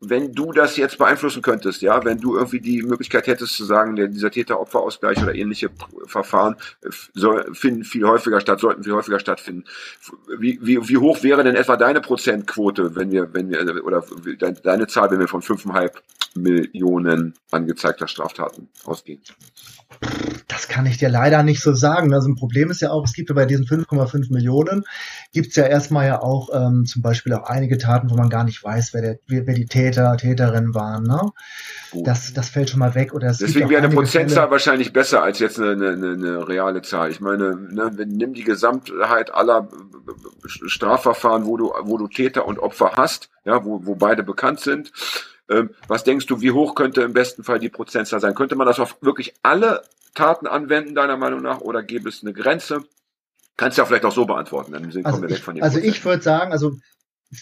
wenn 0.00 0.32
du 0.32 0.52
das 0.52 0.76
jetzt 0.76 0.96
beeinflussen 0.98 1.42
könntest, 1.42 1.82
ja, 1.82 2.04
wenn 2.04 2.18
du 2.20 2.36
irgendwie 2.36 2.60
die 2.60 2.82
Möglichkeit 2.82 3.26
hättest 3.26 3.54
zu 3.54 3.64
sagen, 3.64 3.96
der, 3.96 4.08
dieser 4.08 4.30
Täter-Opfer-Ausgleich 4.30 5.22
oder 5.22 5.34
ähnliche 5.34 5.70
Verfahren 6.06 6.56
äh, 6.82 6.88
soll, 7.14 7.54
finden 7.54 7.84
viel 7.84 8.06
häufiger 8.06 8.40
statt, 8.40 8.60
sollten 8.60 8.82
viel 8.82 8.94
häufiger 8.94 9.20
stattfinden. 9.20 9.64
Wie, 10.38 10.58
wie, 10.62 10.88
wie 10.88 10.96
hoch 10.96 11.22
wäre 11.22 11.44
denn 11.44 11.54
etwa 11.54 11.76
deine 11.76 12.00
Prozentquote, 12.00 12.96
wenn 12.96 13.10
wir, 13.10 13.32
wenn 13.34 13.50
wir, 13.50 13.60
äh, 13.60 13.80
oder 13.80 14.02
de- 14.24 14.54
deine 14.62 14.86
Zahl, 14.86 15.10
wenn 15.10 15.20
wir 15.20 15.28
von 15.28 15.42
5,5 15.42 15.92
Millionen 16.34 17.34
angezeigter 17.50 18.08
Straftaten 18.08 18.68
ausgehen? 18.84 19.20
Das 20.48 20.68
kann 20.68 20.86
ich 20.86 20.98
dir 20.98 21.08
leider 21.08 21.42
nicht 21.42 21.62
so 21.62 21.72
sagen. 21.74 22.14
Also 22.14 22.28
ein 22.28 22.36
Problem 22.36 22.70
ist 22.70 22.80
ja 22.80 22.90
auch, 22.90 23.04
es 23.04 23.12
gibt 23.12 23.28
ja 23.28 23.34
bei 23.34 23.44
diesen 23.44 23.66
5,5 23.66 24.32
Millionen, 24.32 24.84
gibt's 25.32 25.56
ja 25.56 25.64
erstmal 25.64 26.06
ja 26.06 26.22
auch 26.22 26.48
ähm, 26.52 26.86
zum 26.86 27.02
Beispiel 27.02 27.32
auch 27.34 27.44
einige 27.44 27.76
Taten, 27.76 28.10
wo 28.10 28.14
man 28.16 28.28
gar 28.30 28.44
nicht 28.44 28.62
weiß, 28.62 28.94
wer, 28.94 29.02
der, 29.02 29.18
wer 29.26 29.54
die 29.54 29.66
Täter, 29.66 30.16
Täterinnen 30.16 30.74
waren. 30.74 31.04
Ne? 31.04 31.20
Gut. 31.90 32.06
Das, 32.06 32.32
das 32.32 32.48
fällt 32.48 32.70
schon 32.70 32.78
mal 32.80 32.94
weg. 32.94 33.12
Oder 33.14 33.28
es 33.28 33.38
gibt 33.38 33.50
Deswegen 33.50 33.68
wäre 33.70 33.82
eine 33.82 33.94
Prozentzahl 33.94 34.44
Fälle- 34.44 34.50
wahrscheinlich 34.52 34.92
besser 34.92 35.22
als 35.22 35.38
jetzt 35.38 35.58
eine, 35.58 35.70
eine, 35.72 36.12
eine, 36.12 36.48
reale 36.48 36.82
Zahl. 36.82 37.10
Ich 37.10 37.20
meine, 37.20 37.56
ne, 37.56 37.90
wenn, 37.94 38.08
nimm 38.10 38.32
die 38.32 38.44
Gesamtheit 38.44 39.32
aller 39.34 39.68
Strafverfahren, 40.46 41.44
wo 41.46 41.56
du, 41.56 41.72
wo 41.82 41.98
du 41.98 42.08
Täter 42.08 42.46
und 42.46 42.58
Opfer 42.58 42.92
hast, 42.96 43.30
ja, 43.44 43.64
wo, 43.64 43.84
wo 43.84 43.94
beide 43.96 44.22
bekannt 44.22 44.60
sind. 44.60 44.92
Ähm, 45.50 45.70
was 45.88 46.04
denkst 46.04 46.26
du, 46.26 46.40
wie 46.40 46.52
hoch 46.52 46.74
könnte 46.74 47.02
im 47.02 47.12
besten 47.12 47.44
Fall 47.44 47.58
die 47.58 47.68
Prozentzahl 47.68 48.20
sein? 48.20 48.34
Könnte 48.34 48.56
man 48.56 48.66
das 48.66 48.78
auf 48.78 48.96
wirklich 49.00 49.34
alle 49.42 49.82
Taten 50.14 50.46
anwenden, 50.46 50.94
deiner 50.94 51.16
Meinung 51.16 51.42
nach, 51.42 51.60
oder 51.60 51.82
gäbe 51.82 52.08
es 52.08 52.22
eine 52.22 52.32
Grenze? 52.32 52.84
Kannst 53.56 53.76
du 53.76 53.82
ja 53.82 53.86
vielleicht 53.86 54.04
auch 54.04 54.12
so 54.12 54.24
beantworten, 54.26 54.72
dann 54.72 54.90
sind- 54.90 55.04
Also 55.04 55.16
kommen 55.18 55.28
wir 55.28 55.30
weg 55.30 55.38
ich, 55.38 55.44
von 55.44 55.54
den 55.54 55.64
also 55.64 55.78
ich 55.78 56.04
würde 56.04 56.22
sagen, 56.22 56.52
also 56.52 56.76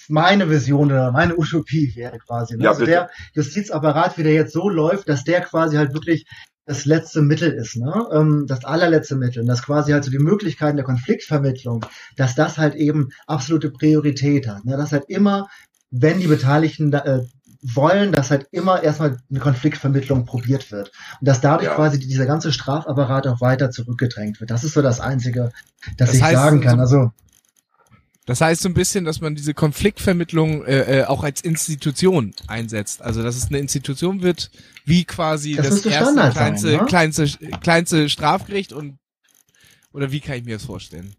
meine 0.08 0.50
Vision 0.50 0.86
oder 0.86 1.12
meine 1.12 1.36
Utopie 1.38 1.92
wäre 1.96 2.18
quasi, 2.18 2.56
ne? 2.56 2.64
Ja, 2.64 2.70
also 2.70 2.80
bitte. 2.80 2.90
der 2.92 3.10
Justizapparat, 3.34 4.18
wie 4.18 4.22
der 4.22 4.34
jetzt 4.34 4.52
so 4.52 4.68
läuft, 4.68 5.08
dass 5.08 5.24
der 5.24 5.40
quasi 5.42 5.76
halt 5.76 5.94
wirklich 5.94 6.26
das 6.66 6.84
letzte 6.84 7.22
Mittel 7.22 7.52
ist, 7.52 7.76
ne? 7.76 8.06
ähm, 8.12 8.44
das 8.46 8.64
allerletzte 8.66 9.16
Mittel, 9.16 9.40
und 9.40 9.46
dass 9.46 9.62
quasi 9.62 9.92
halt 9.92 10.04
so 10.04 10.10
die 10.10 10.18
Möglichkeiten 10.18 10.76
der 10.76 10.84
Konfliktvermittlung, 10.84 11.86
dass 12.16 12.34
das 12.34 12.58
halt 12.58 12.74
eben 12.74 13.08
absolute 13.26 13.70
Priorität 13.70 14.46
hat, 14.46 14.66
ne? 14.66 14.76
dass 14.76 14.92
halt 14.92 15.04
immer, 15.08 15.48
wenn 15.90 16.20
die 16.20 16.26
Beteiligten 16.26 16.90
da, 16.90 16.98
äh, 16.98 17.22
wollen, 17.62 18.12
dass 18.12 18.30
halt 18.30 18.46
immer 18.52 18.82
erstmal 18.82 19.16
eine 19.30 19.40
Konfliktvermittlung 19.40 20.24
probiert 20.26 20.70
wird 20.70 20.92
und 21.20 21.26
dass 21.28 21.40
dadurch 21.40 21.68
Ja. 21.68 21.74
quasi 21.74 21.98
dieser 21.98 22.26
ganze 22.26 22.52
Strafapparat 22.52 23.26
auch 23.26 23.40
weiter 23.40 23.70
zurückgedrängt 23.70 24.40
wird. 24.40 24.50
Das 24.50 24.62
ist 24.64 24.74
so 24.74 24.82
das 24.82 25.00
Einzige, 25.00 25.50
das, 25.96 26.10
Das 26.10 26.14
ich 26.16 26.22
heißt, 26.22 26.34
sagen 26.36 26.60
kann. 26.60 26.76
so- 26.76 26.80
Also 26.82 27.12
Das 28.26 28.40
heißt 28.42 28.60
so 28.62 28.68
ein 28.68 28.74
bisschen, 28.74 29.04
dass 29.06 29.20
man 29.22 29.34
diese 29.34 29.54
Konfliktvermittlung 29.54 30.64
äh, 30.66 31.00
äh, 31.00 31.04
auch 31.04 31.24
als 31.24 31.40
Institution 31.40 32.34
einsetzt. 32.46 33.00
Also 33.02 33.22
dass 33.22 33.36
es 33.36 33.48
eine 33.48 33.58
Institution 33.58 34.22
wird, 34.22 34.50
wie 34.84 35.04
quasi 35.04 35.54
Das 35.54 35.68
das, 35.68 35.74
erste 35.86 35.90
Standard 35.90 36.34
sein, 36.34 36.44
kleinste, 36.56 36.68
ne? 36.76 36.84
kleinste, 36.86 37.26
kleinste 37.60 38.08
Strafgericht 38.10 38.72
und 38.72 38.98
oder 39.92 40.12
wie 40.12 40.20
kann 40.20 40.36
ich 40.36 40.44
mir 40.44 40.56
das 40.56 40.64
vorstellen? 40.64 41.14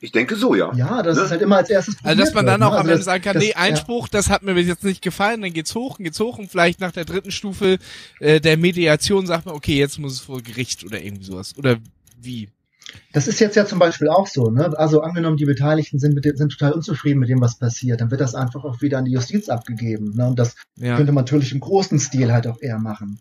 Ich 0.00 0.12
denke 0.12 0.36
so, 0.36 0.54
ja. 0.54 0.72
Ja, 0.74 1.02
das 1.02 1.16
Ne? 1.18 1.24
ist 1.24 1.30
halt 1.32 1.42
immer 1.42 1.56
als 1.56 1.70
erstes. 1.70 1.96
Also 2.04 2.20
dass 2.22 2.32
man 2.32 2.46
dann 2.46 2.60
wird, 2.60 2.68
auch 2.70 2.74
ne? 2.74 2.78
am 2.78 2.80
Also 2.82 2.90
Ende 2.90 2.98
das- 2.98 3.04
sagen 3.04 3.22
kann, 3.24 3.34
das- 3.34 3.42
nee, 3.42 3.54
Einspruch, 3.54 4.08
das 4.08 4.30
hat 4.30 4.42
mir 4.44 4.54
bis 4.54 4.68
jetzt 4.68 4.84
nicht 4.84 5.02
gefallen, 5.02 5.42
dann 5.42 5.52
geht's 5.52 5.74
hoch, 5.74 5.96
dann 5.96 6.04
geht's 6.04 6.20
hoch 6.20 6.38
und 6.38 6.50
vielleicht 6.50 6.80
nach 6.80 6.92
der 6.92 7.04
dritten 7.04 7.32
Stufe 7.32 7.78
äh, 8.20 8.40
der 8.40 8.56
Mediation 8.56 9.26
sagt 9.26 9.46
man, 9.46 9.54
okay, 9.56 9.76
jetzt 9.76 9.98
muss 9.98 10.12
es 10.12 10.20
vor 10.20 10.40
Gericht 10.40 10.84
oder 10.84 11.02
irgendwie 11.02 11.24
sowas. 11.24 11.54
Oder 11.58 11.78
wie? 12.20 12.42
Ja, 12.44 12.94
das 13.12 13.28
ist 13.28 13.38
jetzt 13.40 13.54
ja 13.56 13.66
zum 13.66 13.78
Beispiel 13.80 14.08
auch 14.08 14.26
so. 14.28 14.50
Ne? 14.50 14.72
Also 14.78 15.02
angenommen, 15.02 15.36
die 15.36 15.44
Beteiligten 15.44 15.98
sind, 15.98 16.14
mit 16.14 16.24
dem, 16.24 16.36
sind 16.36 16.52
total 16.52 16.72
unzufrieden 16.72 17.18
mit 17.18 17.28
dem, 17.28 17.40
was 17.40 17.58
passiert, 17.58 18.00
dann 18.00 18.10
wird 18.10 18.20
das 18.20 18.34
einfach 18.34 18.64
auch 18.64 18.80
wieder 18.80 18.98
an 18.98 19.04
die 19.04 19.12
Justiz 19.12 19.48
abgegeben. 19.48 20.14
Ne? 20.16 20.26
Und 20.28 20.38
das 20.38 20.54
Ja. 20.76 20.96
könnte 20.96 21.12
man 21.12 21.24
natürlich 21.24 21.52
im 21.52 21.60
großen 21.60 21.98
Stil 21.98 22.32
halt 22.32 22.46
auch 22.46 22.60
eher 22.62 22.78
machen. 22.78 23.20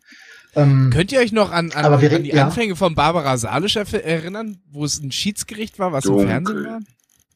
Ähm, 0.58 0.90
Könnt 0.92 1.12
ihr 1.12 1.20
euch 1.20 1.32
noch 1.32 1.52
an, 1.52 1.72
an, 1.72 1.86
Aber 1.86 2.02
wir 2.02 2.10
an 2.10 2.16
reden- 2.16 2.24
die 2.26 2.32
ja. 2.32 2.46
Anfänge 2.46 2.76
von 2.76 2.96
Barbara 2.96 3.38
Salisch 3.38 3.76
erinnern, 3.76 4.60
wo 4.72 4.84
es 4.86 5.00
ein 5.02 5.12
Schiedsgericht 5.12 5.80
war, 5.80 5.92
was 5.94 6.06
im 6.06 6.12
Dunkel. 6.12 6.28
Fernsehen 6.28 6.66
war? 6.66 6.80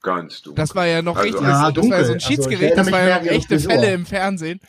Ganz 0.04 0.42
du. 0.42 0.54
Das 0.54 0.74
war 0.76 0.88
ja 0.88 1.02
noch 1.02 1.16
Also- 1.16 1.28
richtig, 1.28 1.42
Ja, 1.44 1.48
das 1.50 1.58
war 1.60 1.66
ja 1.68 1.72
dunkel. 1.72 1.90
so 2.06 2.12
ein 2.12 2.14
Also, 2.16 2.28
Schiedsgericht, 2.28 2.62
ich 2.62 2.68
erinnere 2.70 2.84
das 2.86 2.92
war 2.92 3.08
ja 3.08 3.20
noch 3.20 3.26
echte. 3.32 3.60
Fälle 3.60 3.94
im 3.94 4.06
Fernsehen. 4.06 4.60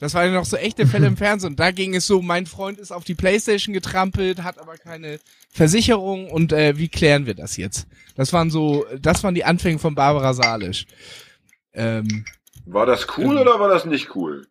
Das 0.00 0.12
waren 0.12 0.26
ja 0.26 0.32
noch 0.34 0.44
so 0.44 0.56
echte 0.56 0.86
Fälle 0.86 1.06
im 1.06 1.16
Fernsehen 1.16 1.52
und 1.52 1.60
da 1.60 1.70
ging 1.70 1.94
es 1.94 2.06
so, 2.06 2.20
mein 2.20 2.44
Freund 2.46 2.78
ist 2.78 2.90
auf 2.92 3.04
die 3.04 3.14
Playstation 3.14 3.72
getrampelt, 3.72 4.42
hat 4.42 4.58
aber 4.58 4.76
keine 4.76 5.18
Versicherung 5.50 6.28
und 6.30 6.52
äh, 6.52 6.76
wie 6.76 6.88
klären 6.88 7.24
wir 7.26 7.34
das 7.34 7.56
jetzt? 7.56 7.86
Das 8.16 8.32
waren 8.34 8.50
so, 8.50 8.84
das 9.00 9.22
waren 9.24 9.34
die 9.34 9.44
Anfänge 9.44 9.78
von 9.78 9.94
Barbara 9.94 10.34
Salisch. 10.34 10.84
Ähm, 11.72 12.24
War 12.66 12.86
das 12.86 13.06
cool 13.16 13.36
Ähm. 13.36 13.42
oder 13.42 13.58
war 13.60 13.68
das 13.68 13.84
nicht 13.86 14.14
cool? 14.14 14.46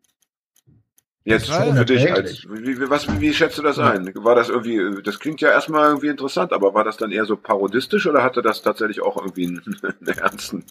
Jetzt 1.25 1.47
Das 1.47 1.57
war 1.57 1.75
für 1.75 1.85
dich 1.85 2.11
als, 2.11 2.43
wie, 2.49 2.79
wie, 2.79 2.89
was, 2.89 3.07
wie 3.21 3.33
schätzt 3.33 3.57
du 3.57 3.61
das 3.61 3.79
ein? 3.79 4.11
War 4.15 4.35
das 4.35 4.49
irgendwie, 4.49 5.01
das 5.03 5.19
klingt 5.19 5.39
ja 5.39 5.49
erstmal 5.49 5.87
irgendwie 5.87 6.09
interessant, 6.09 6.51
aber 6.51 6.73
war 6.73 6.83
das 6.83 6.97
dann 6.97 7.11
eher 7.11 7.25
so 7.25 7.37
parodistisch 7.37 8.05
oder 8.07 8.23
hatte 8.23 8.41
das 8.41 8.61
tatsächlich 8.61 9.01
auch 9.01 9.15
irgendwie 9.15 9.47
einen, 9.47 9.61
einen 9.83 10.17
ernsten, 10.17 10.65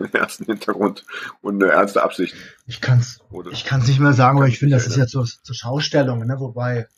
einen 0.00 0.12
ernsten 0.12 0.46
Hintergrund 0.46 1.04
und 1.42 1.62
eine 1.62 1.72
ernste 1.72 2.02
Absicht? 2.02 2.34
Ich 2.66 2.80
kann's, 2.80 3.20
Oder? 3.30 3.52
ich 3.52 3.64
kann's 3.64 3.86
nicht 3.86 4.00
mehr 4.00 4.14
sagen, 4.14 4.38
aber 4.38 4.48
ich 4.48 4.58
finde, 4.58 4.74
das 4.74 4.88
ist 4.88 4.96
jetzt 4.96 5.12
so 5.12 5.22
zur 5.22 5.54
Schaustellung, 5.54 6.26
ne? 6.26 6.40
Wobei. 6.40 6.88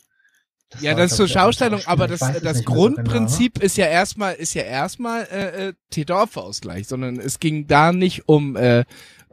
Ja, 0.81 0.93
war, 0.93 1.03
das 1.03 1.11
ist 1.13 1.19
zur 1.19 1.29
Schaustellung, 1.29 1.83
aber 1.85 2.09
das, 2.09 2.21
das 2.21 2.43
nicht 2.43 2.43
so 2.43 2.63
genau. 2.63 2.75
Grundprinzip 2.77 3.63
ist 3.63 3.77
ja 3.77 3.87
erstmal, 3.87 4.35
ist 4.35 4.55
ja 4.55 4.63
erstmal 4.63 5.29
äh, 5.31 5.69
äh, 5.69 5.73
Täterausgleich, 5.91 6.89
sondern 6.89 7.21
es 7.21 7.41
ging 7.41 7.67
da 7.67 7.93
nicht 7.93 8.27
um 8.27 8.57
äh, 8.57 8.85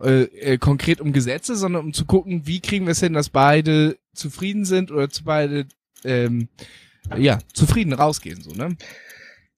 äh, 0.01 0.23
äh, 0.23 0.57
konkret 0.57 1.01
um 1.01 1.13
Gesetze, 1.13 1.55
sondern 1.55 1.85
um 1.85 1.93
zu 1.93 2.05
gucken, 2.05 2.45
wie 2.45 2.59
kriegen 2.59 2.85
wir 2.85 2.91
es 2.91 2.99
hin, 2.99 3.13
dass 3.13 3.29
beide 3.29 3.97
zufrieden 4.13 4.65
sind 4.65 4.91
oder 4.91 5.09
zu 5.09 5.23
beide 5.23 5.65
ähm, 6.03 6.49
ja 7.17 7.39
zufrieden 7.53 7.93
rausgehen, 7.93 8.41
so 8.41 8.51
ne? 8.51 8.75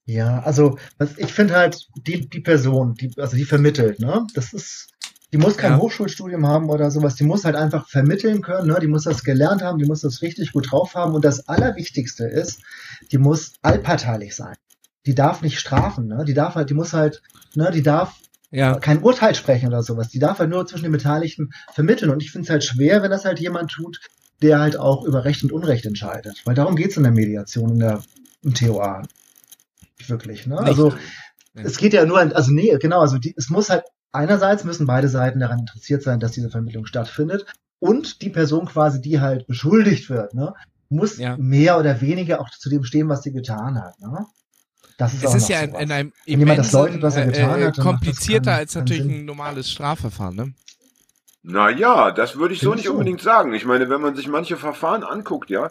Ja, 0.06 0.40
also 0.44 0.78
was 0.98 1.18
ich 1.18 1.34
finde 1.34 1.56
halt 1.56 1.88
die 2.06 2.30
die 2.30 2.42
Person, 2.42 2.94
die 2.96 3.12
also 3.18 3.36
die 3.38 3.46
vermittelt, 3.46 4.00
ne? 4.00 4.26
Das 4.34 4.54
ist 4.54 4.90
die 5.34 5.38
muss 5.38 5.58
kein 5.58 5.74
Ja. 5.74 5.80
Hochschulstudium 5.80 6.48
haben 6.48 6.70
oder 6.70 6.92
sowas, 6.92 7.16
die 7.16 7.24
muss 7.24 7.44
halt 7.44 7.56
einfach 7.56 7.90
vermitteln 7.90 8.42
können, 8.42 8.68
ne? 8.68 8.78
Die 8.82 8.88
muss 8.88 9.04
das 9.04 9.24
gelernt 9.24 9.62
haben, 9.62 9.80
die 9.80 9.86
muss 9.86 10.02
das 10.02 10.22
richtig 10.22 10.52
gut 10.52 10.72
drauf 10.72 10.94
haben 10.96 11.14
und 11.14 11.26
das 11.26 11.48
allerwichtigste 11.48 12.26
ist, 12.26 12.62
die 13.12 13.18
muss 13.18 13.54
allparteilich 13.62 14.36
sein. 14.36 14.56
Die 15.06 15.16
darf 15.16 15.42
nicht 15.42 15.60
strafen, 15.60 16.08
ne? 16.08 16.24
Die 16.26 16.34
darf 16.34 16.56
halt, 16.56 16.70
die 16.70 16.74
muss 16.76 16.94
halt, 16.94 17.22
ne, 17.56 17.72
die 17.72 17.84
darf 17.84 18.16
Ja. 18.56 18.80
kein 18.80 19.02
Urteil 19.02 19.36
sprechen 19.36 19.68
oder 19.68 19.84
sowas. 19.84 20.10
Die 20.10 20.20
darf 20.20 20.40
halt 20.40 20.50
nur 20.50 20.66
zwischen 20.66 20.84
den 20.84 20.92
Beteiligten 20.92 21.52
vermitteln. 21.74 22.10
Und 22.12 22.24
ich 22.24 22.32
finde 22.32 22.46
es 22.46 22.50
halt 22.50 22.64
schwer, 22.64 23.02
wenn 23.04 23.12
das 23.12 23.26
halt 23.26 23.40
jemand 23.40 23.72
tut, 23.72 24.00
der 24.42 24.60
halt 24.60 24.78
auch 24.78 25.04
über 25.06 25.26
Recht 25.26 25.44
und 25.44 25.52
Unrecht 25.52 25.86
entscheidet. 25.86 26.42
Weil 26.46 26.56
darum 26.56 26.76
geht's 26.76 26.98
in 26.98 27.04
der 27.04 27.12
Mediation, 27.12 27.72
in 27.72 27.80
der 27.80 28.02
im 28.44 28.54
TOA. 28.54 29.04
Wirklich, 30.08 30.46
ne? 30.46 30.56
Nicht. 30.56 30.66
Also 30.68 30.94
Ja. 31.54 31.64
es 31.64 31.78
geht 31.78 31.94
ja 31.94 32.06
nur, 32.06 32.20
also 32.20 32.52
nee, 32.52 32.76
genau, 32.80 33.00
also 33.00 33.18
die, 33.18 33.34
es 33.38 33.50
muss 33.50 33.70
halt 33.70 33.84
einerseits 34.12 34.64
müssen 34.64 34.86
beide 34.86 35.08
Seiten 35.10 35.40
daran 35.40 35.60
interessiert 35.60 36.04
sein, 36.04 36.20
dass 36.20 36.32
diese 36.32 36.50
Vermittlung 36.50 36.86
stattfindet. 36.86 37.46
Und 37.80 38.22
die 38.22 38.30
Person 38.30 38.66
quasi, 38.68 39.02
die 39.02 39.20
halt 39.20 39.48
beschuldigt 39.48 40.10
wird, 40.10 40.34
ne, 40.34 40.54
muss 40.90 41.18
Ja. 41.18 41.36
mehr 41.38 41.78
oder 41.80 42.00
weniger 42.02 42.40
auch 42.40 42.50
zu 42.50 42.70
dem 42.70 42.84
stehen, 42.84 43.10
was 43.10 43.24
sie 43.24 43.32
getan 43.34 43.82
hat. 43.82 44.00
Ne? 44.00 44.26
Das 44.98 45.14
ist 45.14 45.24
Es 45.24 45.32
auch 45.32 45.36
ist 45.36 45.50
ja 45.50 45.60
in, 45.62 45.70
sowas. 45.72 45.82
in 45.84 45.92
einem 45.92 46.14
Wenn 46.26 46.40
jemand 46.40 46.60
das 46.60 46.72
leugnet, 46.72 47.02
was 47.02 47.16
er 47.18 47.26
getan 47.26 47.62
äh, 47.62 47.66
hat, 47.66 47.78
komplizierter 47.80 48.52
keinen- 48.52 48.60
als 48.60 48.76
natürlich 48.76 49.04
ein 49.04 49.26
normales 49.26 49.70
Strafverfahren, 49.70 50.36
ne? 50.36 50.54
Naja, 51.44 52.10
das 52.12 52.38
würde 52.38 52.56
ich 52.56 52.60
so 52.60 52.72
Findest 52.72 52.78
nicht 52.78 52.88
du? 52.88 52.94
unbedingt 52.94 53.22
sagen. 53.22 53.54
Ich 53.54 53.66
meine, 53.66 53.88
wenn 53.90 54.02
man 54.02 54.16
sich 54.16 54.28
manche 54.28 54.58
Verfahren 54.58 55.04
anguckt, 55.04 55.50
ja, 55.52 55.70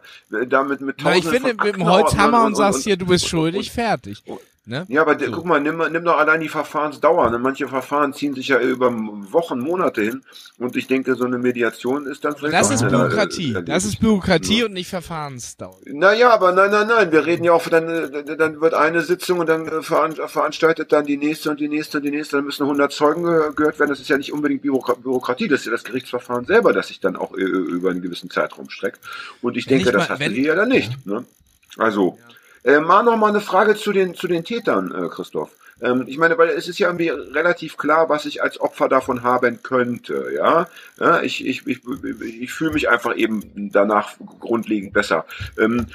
damit 0.49 0.81
mit 0.81 0.99
Na, 1.03 1.17
ich 1.17 1.25
Tausenden 1.25 1.33
finde, 1.49 1.57
von 1.57 1.67
mit 1.67 1.77
dem 1.77 1.85
Holzhammer 1.85 2.45
und, 2.45 2.55
sagst 2.55 2.85
hier, 2.85 2.97
du 2.97 3.07
bist 3.07 3.25
und- 3.25 3.31
schuldig, 3.31 3.69
und- 3.71 3.75
fertig. 3.75 4.23
Ne? 4.67 4.87
Ja, 4.89 5.03
aber 5.03 5.19
So. 5.19 5.31
guck 5.31 5.45
mal, 5.45 5.61
nimm, 5.61 5.83
nimm 5.93 6.05
doch 6.05 6.17
allein 6.17 6.41
die 6.41 6.49
Verfahrensdauer. 6.49 7.31
Ne? 7.31 7.39
Manche 7.39 7.69
Verfahren 7.69 8.15
ziehen 8.15 8.35
sich 8.35 8.49
ja 8.49 8.59
über 8.59 8.91
Wochen, 9.31 9.61
Monate 9.61 10.01
hin. 10.01 10.23
Und 10.59 10.75
ich 10.75 10.87
denke, 10.87 11.17
so 11.17 11.25
eine 11.25 11.37
Mediation 11.37 12.07
ist 12.07 12.25
dann 12.25 12.35
vielleicht 12.35 12.55
Das 12.55 12.69
auch 12.71 12.73
ist 12.75 12.83
äh, 12.83 12.87
Bürokratie. 12.89 13.49
erledigt. 13.49 13.69
Das 13.69 13.85
ist 13.85 14.01
Bürokratie 14.01 14.61
Ja. 14.61 14.65
und 14.65 14.73
nicht 14.73 14.89
Verfahrensdauer. 14.89 15.77
Naja, 15.85 16.31
aber 16.31 16.53
nein, 16.53 16.71
nein, 16.71 16.87
nein. 16.89 17.13
Wir 17.13 17.27
reden 17.27 17.45
ja 17.45 17.53
auch, 17.53 17.69
dann, 17.69 17.89
äh, 17.89 18.37
dann 18.37 18.61
wird 18.63 18.73
eine 18.73 19.03
Sitzung 19.03 19.41
und 19.41 19.49
dann 19.51 19.69
äh, 19.69 19.83
veran 19.83 20.13
veranstaltet 20.15 20.93
dann 20.93 21.05
die 21.05 21.19
nächste 21.19 21.51
und 21.51 21.61
die 21.61 21.69
nächste 21.69 21.99
und 21.99 22.05
die 22.05 22.11
nächste. 22.11 22.37
Dann 22.37 22.47
müssen 22.47 22.63
100 22.63 22.91
Zeugen 22.91 23.25
ge 23.25 23.51
gehört 23.55 23.79
werden. 23.79 23.91
Das 23.91 24.01
ist 24.01 24.09
ja 24.09 24.17
nicht 24.17 24.33
unbedingt 24.33 24.63
Bürokra 24.63 24.95
Bürokratie. 24.95 25.47
Das 25.49 25.61
ist 25.61 25.67
ja 25.67 25.73
das 25.73 25.85
Gerichtsverfahren 25.85 26.47
selber, 26.47 26.73
das 26.73 26.89
sich 26.89 27.01
dann 27.01 27.17
auch 27.17 27.37
äh, 27.37 27.43
über 27.43 27.91
einen 27.91 28.01
gewissen 28.01 28.31
Zeitraum 28.31 28.71
streckt. 28.71 29.01
Und 29.43 29.59
ich 29.59 29.67
Wenn 29.67 29.79
denke, 29.79 29.91
ich 29.91 29.93
das 29.95 30.05
mal- 30.05 30.09
hast 30.15 30.21
du 30.21 30.25
wenn- 30.25 30.33
hier 30.33 30.45
ja 30.45 30.55
dann 30.55 30.69
nicht. 30.71 31.07
Ne? 31.07 31.25
Also, 31.77 32.19
äh, 32.65 32.81
mal 32.81 33.03
noch 33.03 33.17
mal 33.17 33.29
eine 33.29 33.41
Frage 33.41 33.77
zu 33.77 33.93
den, 33.93 34.15
zu 34.15 34.27
den 34.27 34.45
Tätern, 34.45 34.93
äh, 34.93 35.09
Christoph. 35.09 35.51
Ähm, 35.81 36.05
ich 36.07 36.19
meine, 36.19 36.39
weil 36.39 36.51
es 36.51 36.69
ist 36.69 36.79
ja 36.79 36.89
irgendwie 36.89 37.09
relativ 37.09 37.77
klar, 37.77 38.09
was 38.09 38.27
ich 38.27 38.43
als 38.43 38.61
Opfer 38.61 38.89
davon 38.89 39.23
haben 39.23 39.63
könnte, 39.63 40.31
ja. 40.35 40.69
ja 40.99 41.23
ich, 41.23 41.45
ich, 41.45 41.67
ich, 41.67 41.81
ich 42.41 42.53
fühle 42.53 42.73
mich 42.73 42.89
einfach 42.89 43.17
eben 43.17 43.71
danach 43.73 44.15
grundlegend 44.41 44.93
besser. 44.93 45.27
Ähm, 45.59 45.87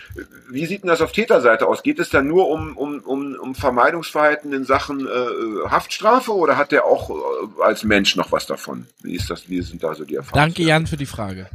wie 0.49 0.65
sieht 0.65 0.83
denn 0.83 0.89
das 0.89 1.01
auf 1.01 1.11
Täterseite 1.11 1.65
aus? 1.67 1.81
Geht 1.81 1.99
es 1.99 2.09
dann 2.09 2.27
nur 2.27 2.49
um, 2.49 2.75
um, 2.75 2.99
um, 2.99 3.35
um 3.35 3.55
Vermeidungsverhalten 3.55 4.51
in 4.53 4.65
Sachen 4.65 5.07
äh, 5.07 5.69
Haftstrafe 5.69 6.33
oder 6.33 6.57
hat 6.57 6.71
der 6.71 6.85
auch 6.85 7.09
äh, 7.09 7.63
als 7.63 7.83
Mensch 7.83 8.15
noch 8.15 8.31
was 8.31 8.45
davon? 8.45 8.85
Wie 9.01 9.15
ist 9.15 9.29
das, 9.29 9.49
wie 9.49 9.61
sind 9.61 9.81
da 9.81 9.95
so 9.95 10.03
die 10.03 10.15
Erfahrungen? 10.15 10.45
Danke, 10.45 10.63
Jan, 10.63 10.87
für 10.87 10.97
die 10.97 11.05
Frage. 11.05 11.47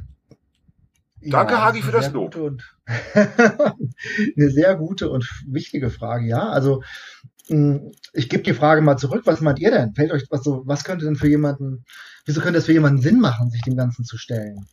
Danke, 1.31 1.61
Hagi, 1.61 1.79
eine 1.79 1.87
für 1.87 1.93
das 1.93 2.12
Lob. 2.12 2.37
eine 3.14 4.51
sehr 4.51 4.77
gute 4.77 5.11
und 5.11 5.29
wichtige 5.47 5.91
Frage, 5.91 6.27
ja. 6.27 6.49
Also 6.49 6.83
mh, 7.49 7.91
ich 8.12 8.29
gebe 8.29 8.43
die 8.43 8.55
Frage 8.55 8.83
mal 8.83 8.97
zurück. 8.97 9.22
Was 9.25 9.41
meint 9.41 9.59
ihr 9.59 9.70
denn? 9.70 9.95
Fällt 9.95 10.12
euch 10.12 10.25
was 10.31 10.43
so, 10.43 10.62
was 10.66 10.85
könnte 10.85 11.05
denn 11.05 11.16
für 11.16 11.29
jemanden, 11.29 11.85
wieso 12.27 12.41
könnte 12.41 12.59
es 12.59 12.66
für 12.66 12.72
jemanden 12.72 13.01
Sinn 13.03 13.20
machen, 13.20 13.51
sich 13.51 13.62
dem 13.62 13.77
Ganzen 13.77 14.05
zu 14.05 14.18
stellen? 14.18 14.66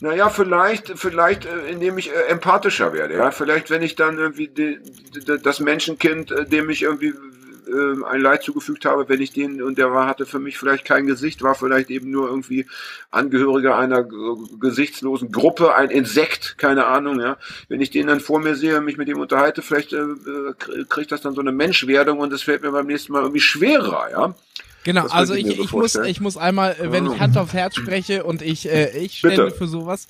Naja, 0.00 0.30
vielleicht, 0.30 0.98
vielleicht, 0.98 1.44
äh, 1.44 1.70
indem 1.70 1.96
ich 1.96 2.10
äh, 2.10 2.28
empathischer 2.28 2.92
werde, 2.92 3.16
ja. 3.16 3.30
Vielleicht, 3.30 3.70
wenn 3.70 3.82
ich 3.82 3.94
dann 3.94 4.18
irgendwie 4.18 4.48
die, 4.48 4.80
die, 4.82 5.38
das 5.40 5.60
Menschenkind, 5.60 6.32
äh, 6.32 6.44
dem 6.44 6.70
ich 6.70 6.82
irgendwie 6.82 7.12
äh, 7.72 8.04
ein 8.04 8.20
Leid 8.20 8.42
zugefügt 8.42 8.84
habe, 8.84 9.08
wenn 9.08 9.20
ich 9.20 9.32
den, 9.32 9.62
und 9.62 9.78
der 9.78 9.92
war, 9.92 10.06
hatte 10.06 10.26
für 10.26 10.38
mich 10.38 10.58
vielleicht 10.58 10.84
kein 10.84 11.06
Gesicht, 11.06 11.42
war 11.42 11.54
vielleicht 11.54 11.90
eben 11.90 12.10
nur 12.10 12.28
irgendwie 12.28 12.66
Angehöriger 13.10 13.76
einer 13.78 14.06
gesichtslosen 14.60 15.32
Gruppe, 15.32 15.74
ein 15.74 15.90
Insekt, 15.90 16.56
keine 16.58 16.86
Ahnung, 16.86 17.20
ja. 17.20 17.36
Wenn 17.68 17.80
ich 17.80 17.90
den 17.90 18.06
dann 18.06 18.20
vor 18.20 18.40
mir 18.40 18.54
sehe, 18.54 18.80
mich 18.80 18.96
mit 18.96 19.08
ihm 19.08 19.18
unterhalte, 19.18 19.62
vielleicht 19.62 19.92
äh, 19.92 19.98
äh, 19.98 20.54
krie- 20.58 20.84
kriegt 20.86 21.12
das 21.12 21.22
dann 21.22 21.34
so 21.34 21.40
eine 21.40 21.52
Menschwerdung 21.52 22.18
und 22.18 22.32
es 22.32 22.42
fällt 22.42 22.62
mir 22.62 22.70
beim 22.70 22.86
nächsten 22.86 23.12
Mal 23.12 23.22
irgendwie 23.22 23.40
schwerer, 23.40 24.10
ja. 24.10 24.34
Genau, 24.84 25.04
Das 25.04 25.12
also 25.12 25.34
ich, 25.34 25.46
ich 25.46 25.56
so 25.56 25.62
ich 25.62 25.72
muss, 25.72 25.94
ich 25.94 26.20
muss 26.20 26.36
einmal, 26.36 26.72
äh, 26.72 26.90
wenn 26.90 27.06
ich 27.06 27.20
Hand 27.20 27.36
auf 27.38 27.52
Herz 27.52 27.76
spreche 27.76 28.24
und 28.24 28.42
ich, 28.42 28.68
äh, 28.68 28.98
ich 28.98 29.22
Bitte. 29.22 29.50
für 29.52 29.68
sowas, 29.68 30.08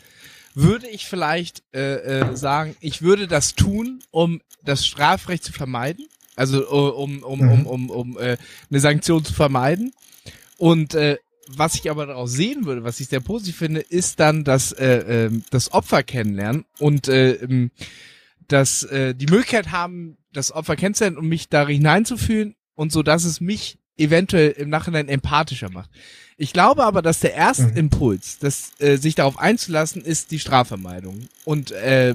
würde 0.55 0.89
ich 0.89 1.07
vielleicht 1.07 1.63
äh, 1.75 1.97
äh, 2.31 2.37
sagen, 2.37 2.77
ich 2.81 3.03
würde 3.03 3.27
das 3.27 3.55
tun, 3.55 4.03
um 4.11 4.41
das 4.65 4.87
Strafrecht 4.87 5.45
zu 5.45 5.53
vermeiden. 5.53 6.07
Also 6.37 6.63
äh, 6.63 6.67
um, 6.67 7.23
um, 7.23 7.41
um, 7.41 7.61
Mhm. 7.61 7.67
um, 7.67 7.91
um 7.91 8.19
äh, 8.19 8.37
eine 8.71 8.81
Sanktion 8.81 9.25
zu 9.25 9.33
vermeiden. 9.35 9.93
Und 10.59 10.95
äh, 10.95 11.19
was 11.49 11.75
ich 11.75 11.91
aber 11.91 12.07
daraus 12.07 12.33
sehen 12.33 12.65
würde, 12.67 12.85
was 12.85 13.01
ich 13.01 13.09
sehr 13.09 13.21
positiv 13.21 13.57
finde, 13.57 13.81
ist 13.81 14.21
dann 14.21 14.45
das, 14.45 14.73
äh, 14.73 15.27
ähm, 15.27 15.45
das 15.51 15.73
Opfer 15.73 16.03
kennenlernen 16.03 16.65
und 16.79 17.09
äh, 17.09 17.33
ähm, 17.33 17.71
dass 18.49 18.83
äh, 18.85 19.15
die 19.15 19.27
Möglichkeit 19.27 19.71
haben, 19.73 20.17
das 20.33 20.53
Opfer 20.53 20.77
kennenzulernen 20.77 21.17
und 21.19 21.27
mich 21.29 21.49
da 21.49 21.67
hineinzufühlen 21.67 22.55
und 22.75 22.93
so, 22.93 23.03
dass 23.03 23.25
es 23.25 23.41
mich 23.41 23.79
eventuell 23.99 24.51
im 24.53 24.71
Nachhinein 24.71 25.09
empathischer 25.09 25.69
macht. 25.71 25.91
Ich 26.39 26.53
glaube 26.53 26.85
aber, 26.85 27.03
dass 27.03 27.21
der 27.21 27.35
erste 27.35 27.65
Mhm. 27.65 27.77
Impuls, 27.77 28.39
das, 28.39 28.73
äh, 28.79 28.97
sich 28.97 29.15
darauf 29.15 29.39
einzulassen, 29.39 30.03
ist 30.03 30.31
die 30.31 30.39
Strafvermeidung. 30.39 31.29
Und 31.45 31.73
äh, 31.73 32.15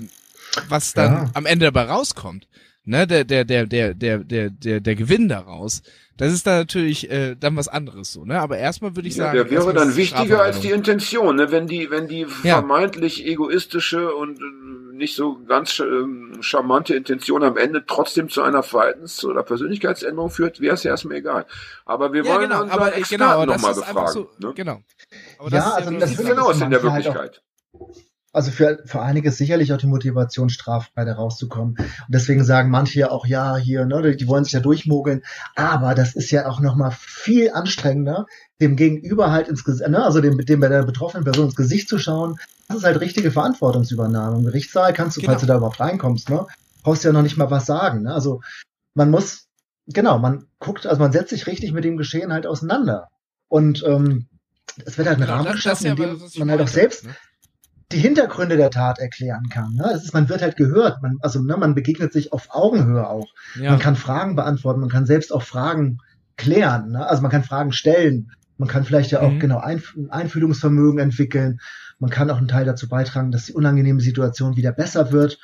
was 0.70 0.93
dann 0.93 1.11
Ja. 1.11 1.30
am 1.34 1.45
Ende 1.45 1.65
dabei 1.65 1.84
rauskommt, 1.84 2.47
ne, 2.88 3.05
der, 3.05 3.23
der, 3.23 3.45
der, 3.45 3.65
der, 3.65 3.93
der, 3.93 4.19
der, 4.19 4.49
der, 4.49 4.79
der 4.79 4.95
Gewinn 4.95 5.27
daraus, 5.29 5.81
das 6.17 6.33
ist 6.33 6.47
dann 6.47 6.59
natürlich 6.59 7.11
äh, 7.11 7.35
dann 7.35 7.55
was 7.55 7.67
anderes 7.67 8.11
so, 8.11 8.25
ne? 8.25 8.39
Aber 8.39 8.57
erstmal 8.57 8.95
würde 8.95 9.07
ich 9.07 9.15
Ja, 9.15 9.25
sagen, 9.25 9.38
der 9.38 9.51
wäre 9.51 9.73
dann 9.73 9.95
wichtiger 9.95 10.41
als 10.41 10.61
die. 10.61 10.71
Intention, 10.71 11.35
ne? 11.35 11.51
wenn 11.51 11.67
die, 11.67 11.91
wenn 11.91 12.07
die 12.07 12.21
Ja. 12.43 12.55
vermeintlich 12.55 13.25
egoistische 13.25 14.15
und 14.15 14.39
äh, 14.39 14.95
nicht 14.95 15.15
so 15.15 15.38
ganz 15.47 15.79
ähm, 15.79 16.38
charmante 16.41 16.95
Intention 16.95 17.43
am 17.43 17.55
Ende 17.55 17.85
trotzdem 17.85 18.29
zu 18.29 18.41
einer 18.41 18.63
Verhaltens- 18.63 19.23
oder 19.23 19.43
Persönlichkeitsänderung 19.43 20.31
führt, 20.31 20.59
wäre 20.59 20.73
es 20.73 20.83
ja 20.83 20.91
erstmal 20.91 21.17
egal. 21.17 21.45
Aber 21.85 22.13
wir 22.13 22.25
Ja, 22.25 22.33
wollen 22.33 22.49
genau, 22.49 22.63
unseren 22.63 22.79
aber 22.79 22.93
äh, 22.93 22.97
Experten 22.99 23.23
genau, 23.23 23.33
aber 23.35 23.45
das 23.45 23.61
nochmal 23.61 23.75
befragen. 23.75 24.13
so, 24.13 24.29
ne? 24.39 24.53
genau. 24.55 24.81
Aber 25.38 25.51
Ja, 25.51 25.59
ist 25.59 25.65
also 25.75 25.91
Wie 25.91 25.99
das 25.99 26.09
sieht 26.09 26.19
ist 26.19 26.25
in 26.61 26.69
der 26.71 26.81
halt 26.81 26.83
Wirklichkeit? 26.83 27.41
Also 28.34 28.51
für, 28.51 28.80
für 28.86 29.01
einige 29.01 29.30
ist 29.30 29.38
sicherlich 29.38 29.73
auch 29.73 29.78
die 29.78 29.88
Motivation, 29.88 30.49
straffrei 30.49 31.05
da 31.05 31.13
rauszukommen. 31.13 31.75
Und 31.78 31.88
deswegen 32.09 32.43
sagen 32.43 32.69
manche 32.69 32.99
ja 32.99 33.09
auch, 33.11 33.25
ja, 33.25 33.55
hier, 33.57 33.86
ne, 33.86 34.15
die 34.15 34.28
wollen 34.28 34.43
sich 34.43 34.53
ja 34.53 34.59
durchmogeln. 34.59 35.23
Aber 35.55 35.95
das 35.95 36.13
ist 36.15 36.30
ja 36.32 36.47
auch 36.47 36.59
nochmal 36.59 36.91
viel 36.91 37.51
anstrengender, 37.51 38.25
dem 38.61 38.75
Gegenüber 38.75 39.32
halt 39.32 39.47
ins 39.47 39.63
Gesicht, 39.63 39.89
ne, 39.89 40.03
also 40.03 40.21
dem, 40.21 40.38
dem 40.38 40.59
bei 40.59 40.67
der 40.67 40.84
betroffenen 40.84 41.23
Person 41.23 41.45
ins 41.45 41.55
Gesicht 41.55 41.89
zu 41.89 41.97
schauen. 41.97 42.38
Das 42.67 42.78
ist 42.78 42.84
halt 42.84 42.99
richtige 42.99 43.32
Verantwortungsübernahme. 43.32 44.38
Im 44.38 44.45
Gerichtssaal 44.45 44.93
kannst 44.93 45.17
du, 45.17 45.21
Genau. 45.21 45.32
falls 45.32 45.41
du 45.41 45.47
da 45.47 45.57
überhaupt 45.57 45.80
reinkommst, 45.80 46.30
ne, 46.30 46.45
brauchst 46.84 47.03
du 47.03 47.07
ja 47.07 47.13
noch 47.13 47.23
nicht 47.23 47.38
mal 47.38 47.49
was 47.49 47.65
sagen. 47.65 48.03
Ne? 48.03 48.13
Also 48.13 48.41
man 48.93 49.09
muss, 49.09 49.47
genau, 49.88 50.19
man 50.19 50.45
guckt, 50.59 50.86
also 50.86 51.01
man 51.01 51.11
setzt 51.11 51.30
sich 51.30 51.47
richtig 51.47 51.71
mit 51.71 51.86
dem 51.86 51.97
Geschehen 51.97 52.32
halt 52.34 52.45
auseinander. 52.45 53.07
Und 53.47 53.84
ähm, 53.84 54.28
es 54.86 54.97
wird 54.97 55.07
halt 55.07 55.17
ein 55.17 55.21
Genau, 55.21 55.38
Rahmen 55.38 55.53
geschaffen, 55.53 55.86
ja 55.86 55.91
in 55.93 55.97
dem 55.97 56.19
man 56.38 56.51
halt 56.51 56.61
auch 56.61 56.67
selbst 56.67 57.05
ne? 57.05 57.15
Die 57.91 57.99
Hintergründe 57.99 58.57
der 58.57 58.69
Tat 58.69 58.99
erklären 58.99 59.47
kann. 59.49 59.73
Ne? 59.73 59.91
Es 59.93 60.03
ist, 60.03 60.13
man 60.13 60.27
wird 60.29 60.41
halt 60.41 60.57
gehört, 60.57 61.01
man, 61.01 61.17
also 61.21 61.41
ne, 61.41 61.55
man 61.57 61.73
begegnet 61.75 62.11
sich 62.11 62.33
auf 62.33 62.49
Augenhöhe 62.51 63.07
auch. 63.07 63.27
Ja. 63.59 63.71
Man 63.71 63.79
kann 63.79 63.95
Fragen 63.95 64.35
beantworten, 64.35 64.81
man 64.81 64.89
kann 64.89 65.05
selbst 65.05 65.33
auch 65.33 65.43
Fragen 65.43 65.99
klären. 66.35 66.91
Ne? 66.91 67.07
Also 67.07 67.21
man 67.21 67.31
kann 67.31 67.43
Fragen 67.43 67.71
stellen, 67.71 68.31
man 68.57 68.67
kann 68.67 68.83
vielleicht 68.83 69.11
ja 69.11 69.21
auch 69.21 69.31
Mhm. 69.31 69.39
genau 69.39 69.59
ein 69.59 69.81
Einfühlungsvermögen 70.09 70.99
entwickeln. 70.99 71.59
Man 71.99 72.09
kann 72.09 72.29
auch 72.29 72.38
einen 72.38 72.47
Teil 72.47 72.65
dazu 72.65 72.89
beitragen, 72.89 73.31
dass 73.31 73.45
die 73.45 73.53
unangenehme 73.53 74.01
Situation 74.01 74.55
wieder 74.55 74.71
besser 74.71 75.11
wird. 75.11 75.39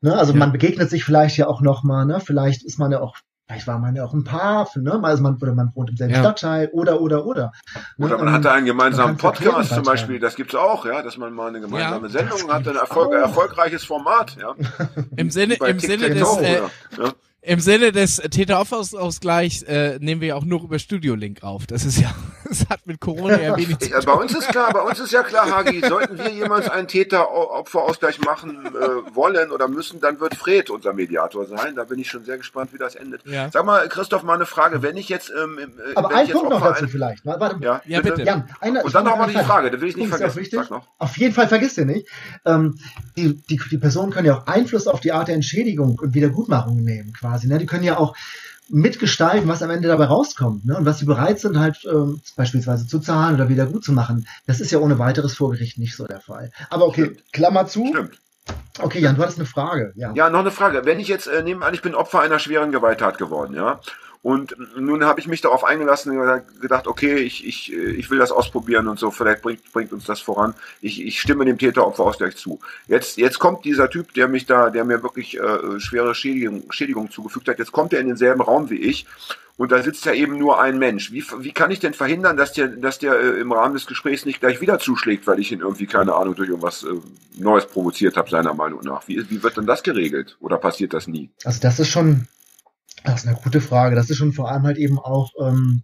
Ne? 0.00 0.16
Also 0.16 0.32
ja. 0.32 0.38
man 0.38 0.52
begegnet 0.52 0.88
sich 0.90 1.04
vielleicht 1.04 1.36
ja 1.36 1.46
auch 1.46 1.60
nochmal, 1.60 2.06
ne? 2.06 2.20
Vielleicht 2.20 2.64
ist 2.64 2.78
man 2.78 2.90
ja 2.90 3.00
auch 3.00 3.16
Vielleicht 3.46 3.66
war 3.66 3.78
man 3.78 3.94
ja 3.96 4.04
auch 4.04 4.14
ein 4.14 4.24
Paar, 4.24 4.68
ne? 4.76 5.00
Also 5.02 5.22
man, 5.22 5.36
oder 5.36 5.54
man 5.54 5.72
wohnt 5.74 5.90
im 5.90 5.96
selben 5.96 6.14
ja. 6.14 6.20
Stadtteil 6.20 6.68
oder, 6.72 7.00
oder, 7.00 7.26
oder. 7.26 7.52
Ne? 7.96 8.06
Oder 8.06 8.18
man 8.18 8.28
ähm, 8.28 8.34
hatte 8.34 8.52
einen 8.52 8.66
gemeinsamen 8.66 9.16
Podcast 9.16 9.74
zum 9.74 9.82
Beispiel, 9.82 10.20
das 10.20 10.36
gibt's 10.36 10.54
auch, 10.54 10.86
ja, 10.86 11.02
dass 11.02 11.18
man 11.18 11.32
mal 11.34 11.48
eine 11.48 11.60
gemeinsame 11.60 12.06
ja, 12.06 12.12
Sendung 12.12 12.50
hat, 12.50 12.66
ein 12.66 12.76
Erfolg, 12.76 13.12
erfolgreiches 13.12 13.84
Format, 13.84 14.36
ja. 14.40 14.54
Im 15.16 15.30
Sinne, 15.30 15.54
im 15.54 15.78
Sinne 15.78 16.10
des, 16.10 16.36
äh, 16.38 16.60
ja. 16.98 17.12
Im 17.44 17.58
Sinne 17.58 17.90
des 17.90 18.16
Täterauffausgleichs 18.18 19.62
äh, 19.64 19.98
nehmen 20.00 20.20
wir 20.20 20.36
auch 20.36 20.44
nur 20.44 20.62
über 20.62 20.78
Studio 20.78 21.16
Link 21.16 21.42
auf. 21.42 21.66
Das 21.66 21.84
ist 21.84 21.98
ja, 21.98 22.14
das 22.60 22.68
hat 22.68 22.86
mit 22.86 23.00
Corona 23.00 23.40
ja 23.40 23.56
wenig 23.56 23.78
zu 23.78 23.90
tun. 23.90 24.00
Bei 24.04 24.12
uns 24.12 24.34
ist 24.34 24.48
klar, 24.48 24.72
bei 24.72 24.80
uns 24.80 25.00
ist 25.00 25.12
ja 25.12 25.22
klar, 25.22 25.50
Hagi, 25.50 25.82
sollten 25.86 26.18
wir 26.18 26.30
jemals 26.30 26.68
einen 26.68 26.88
Täteropferausgleich 26.88 28.20
machen 28.20 28.66
äh, 28.66 29.14
wollen 29.14 29.50
oder 29.50 29.68
müssen, 29.68 30.00
dann 30.00 30.20
wird 30.20 30.34
Fred 30.34 30.70
unser 30.70 30.92
Mediator 30.92 31.46
sein. 31.46 31.74
Da 31.74 31.84
bin 31.84 31.98
ich 31.98 32.08
schon 32.08 32.24
sehr 32.24 32.38
gespannt, 32.38 32.72
wie 32.72 32.78
das 32.78 32.94
endet. 32.94 33.26
Ja. 33.26 33.50
Sag 33.50 33.64
mal, 33.64 33.88
Christoph, 33.88 34.22
mal 34.22 34.34
eine 34.34 34.46
Frage. 34.46 34.82
Wenn 34.82 34.96
ich 34.96 35.08
jetzt, 35.08 35.30
ähm, 35.30 35.58
äh, 35.58 35.94
aber 35.94 36.14
ein 36.14 36.28
Punkt 36.28 36.50
noch 36.50 36.62
dazu 36.62 36.84
ein... 36.84 36.88
vielleicht. 36.88 37.26
Warte, 37.26 37.58
ja, 37.60 37.82
ja 37.84 38.00
bitte. 38.00 38.22
Jan, 38.22 38.48
einer, 38.60 38.84
Und 38.84 38.94
dann 38.94 39.04
noch 39.04 39.16
mal 39.16 39.28
die 39.28 39.34
Frage, 39.34 39.70
da 39.70 39.80
will 39.80 39.88
ich 39.88 39.96
nicht 39.96 40.08
vergessen. 40.08 40.42
Auf 40.98 41.16
jeden 41.18 41.34
Fall 41.34 41.48
vergiss 41.48 41.74
dir 41.74 41.84
nicht. 41.84 42.08
Ähm, 42.44 42.78
die, 43.16 43.34
die, 43.50 43.60
die 43.70 43.78
Personen 43.78 44.12
können 44.12 44.26
ja 44.26 44.38
auch 44.38 44.46
Einfluss 44.46 44.86
auf 44.86 45.00
die 45.00 45.12
Art 45.12 45.28
der 45.28 45.34
Entschädigung 45.34 45.98
und 46.00 46.14
Wiedergutmachung 46.14 46.82
nehmen, 46.82 47.12
quasi 47.12 47.32
quasi. 47.42 47.48
Ne? 47.48 47.58
Die 47.58 47.66
können 47.66 47.84
ja 47.84 47.98
auch 47.98 48.16
mitgestalten, 48.72 49.48
was 49.48 49.62
am 49.62 49.70
Ende 49.70 49.88
dabei 49.88 50.06
rauskommt 50.06 50.64
ne? 50.64 50.76
und 50.76 50.86
was 50.86 50.98
sie 50.98 51.04
bereit 51.04 51.38
sind, 51.38 51.58
halt 51.58 51.84
äh, 51.84 52.18
beispielsweise 52.36 52.86
zu 52.86 53.00
zahlen 53.00 53.34
oder 53.34 53.48
wieder 53.50 53.66
gut 53.66 53.84
zu 53.84 53.92
machen. 53.92 54.26
Das 54.46 54.60
ist 54.60 54.70
ja 54.70 54.78
ohne 54.78 54.98
weiteres 54.98 55.34
vor 55.34 55.50
Gericht 55.50 55.78
nicht 55.78 55.94
so 55.94 56.06
der 56.06 56.20
Fall. 56.20 56.50
Aber 56.70 56.86
okay, 56.86 57.04
Stimmt. 57.04 57.32
Klammer 57.32 57.66
zu. 57.66 57.86
Stimmt. 57.86 58.18
Okay, 58.80 59.00
Jan, 59.00 59.14
du 59.14 59.22
hattest 59.22 59.38
eine 59.38 59.46
Frage. 59.46 59.92
Ja, 59.94 60.12
ja 60.14 60.30
noch 60.30 60.40
eine 60.40 60.50
Frage. 60.50 60.86
Wenn 60.86 60.98
ich 60.98 61.08
jetzt 61.08 61.26
äh, 61.26 61.42
nehme 61.42 61.64
an, 61.64 61.74
ich 61.74 61.82
bin 61.82 61.94
Opfer 61.94 62.20
einer 62.20 62.38
schweren 62.38 62.72
Gewalttat 62.72 63.18
geworden, 63.18 63.54
ja, 63.54 63.80
und 64.22 64.56
nun 64.78 65.04
habe 65.04 65.18
ich 65.18 65.26
mich 65.26 65.40
darauf 65.40 65.64
eingelassen 65.64 66.16
und 66.16 66.60
gedacht, 66.60 66.86
okay, 66.86 67.16
ich, 67.16 67.44
ich, 67.44 67.72
ich 67.72 68.08
will 68.08 68.18
das 68.18 68.30
ausprobieren 68.30 68.86
und 68.86 68.98
so, 68.98 69.10
vielleicht 69.10 69.42
bringt, 69.42 69.72
bringt 69.72 69.92
uns 69.92 70.04
das 70.04 70.20
voran. 70.20 70.54
Ich, 70.80 71.04
ich 71.04 71.20
stimme 71.20 71.44
dem 71.44 71.58
Täteropferausgleich 71.58 72.36
zu. 72.36 72.60
Jetzt, 72.86 73.16
jetzt 73.16 73.40
kommt 73.40 73.64
dieser 73.64 73.90
Typ, 73.90 74.14
der 74.14 74.28
mich 74.28 74.46
da, 74.46 74.70
der 74.70 74.84
mir 74.84 75.02
wirklich 75.02 75.38
äh, 75.40 75.80
schwere 75.80 76.14
Schädigung, 76.14 76.70
Schädigung 76.70 77.10
zugefügt 77.10 77.48
hat, 77.48 77.58
jetzt 77.58 77.72
kommt 77.72 77.92
er 77.92 78.00
in 78.00 78.06
denselben 78.06 78.42
Raum 78.42 78.70
wie 78.70 78.76
ich 78.76 79.06
und 79.56 79.70
da 79.70 79.82
sitzt 79.82 80.04
ja 80.06 80.12
eben 80.12 80.38
nur 80.38 80.60
ein 80.60 80.78
Mensch. 80.78 81.12
Wie, 81.12 81.24
wie 81.40 81.52
kann 81.52 81.70
ich 81.70 81.80
denn 81.80 81.92
verhindern, 81.92 82.36
dass 82.36 82.52
der, 82.52 82.68
dass 82.68 82.98
der 82.98 83.18
äh, 83.18 83.40
im 83.40 83.52
Rahmen 83.52 83.74
des 83.74 83.86
Gesprächs 83.86 84.24
nicht 84.24 84.40
gleich 84.40 84.60
wieder 84.60 84.78
zuschlägt, 84.78 85.26
weil 85.26 85.40
ich 85.40 85.52
ihn 85.52 85.60
irgendwie, 85.60 85.86
keine 85.86 86.14
Ahnung, 86.14 86.34
durch 86.34 86.48
irgendwas 86.48 86.84
äh, 86.84 86.94
Neues 87.38 87.66
provoziert 87.66 88.16
habe, 88.16 88.30
seiner 88.30 88.54
Meinung 88.54 88.80
nach? 88.82 89.06
Wie, 89.08 89.28
wie 89.30 89.42
wird 89.42 89.56
denn 89.56 89.66
das 89.66 89.82
geregelt? 89.82 90.36
Oder 90.40 90.56
passiert 90.58 90.94
das 90.94 91.06
nie? 91.06 91.30
Also 91.44 91.60
das 91.60 91.78
ist 91.80 91.88
schon 91.88 92.28
das 93.04 93.22
ist 93.22 93.28
eine 93.28 93.36
gute 93.36 93.60
Frage. 93.60 93.96
Das 93.96 94.10
ist 94.10 94.16
schon 94.16 94.32
vor 94.32 94.50
allem 94.50 94.64
halt 94.64 94.78
eben 94.78 94.98
auch, 94.98 95.30
ähm, 95.40 95.82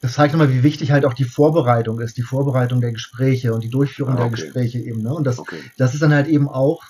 das 0.00 0.14
zeigt 0.14 0.32
nochmal, 0.32 0.52
wie 0.52 0.62
wichtig 0.62 0.90
halt 0.90 1.04
auch 1.04 1.14
die 1.14 1.24
Vorbereitung 1.24 2.00
ist, 2.00 2.16
die 2.16 2.22
Vorbereitung 2.22 2.80
der 2.80 2.92
Gespräche 2.92 3.54
und 3.54 3.62
die 3.62 3.70
Durchführung 3.70 4.14
ah, 4.14 4.16
okay. 4.16 4.22
der 4.22 4.30
Gespräche 4.30 4.78
eben. 4.78 5.02
Ne? 5.02 5.14
Und 5.14 5.24
das, 5.24 5.38
okay. 5.38 5.58
das 5.78 5.94
ist 5.94 6.02
dann 6.02 6.14
halt 6.14 6.26
eben 6.26 6.48
auch 6.48 6.82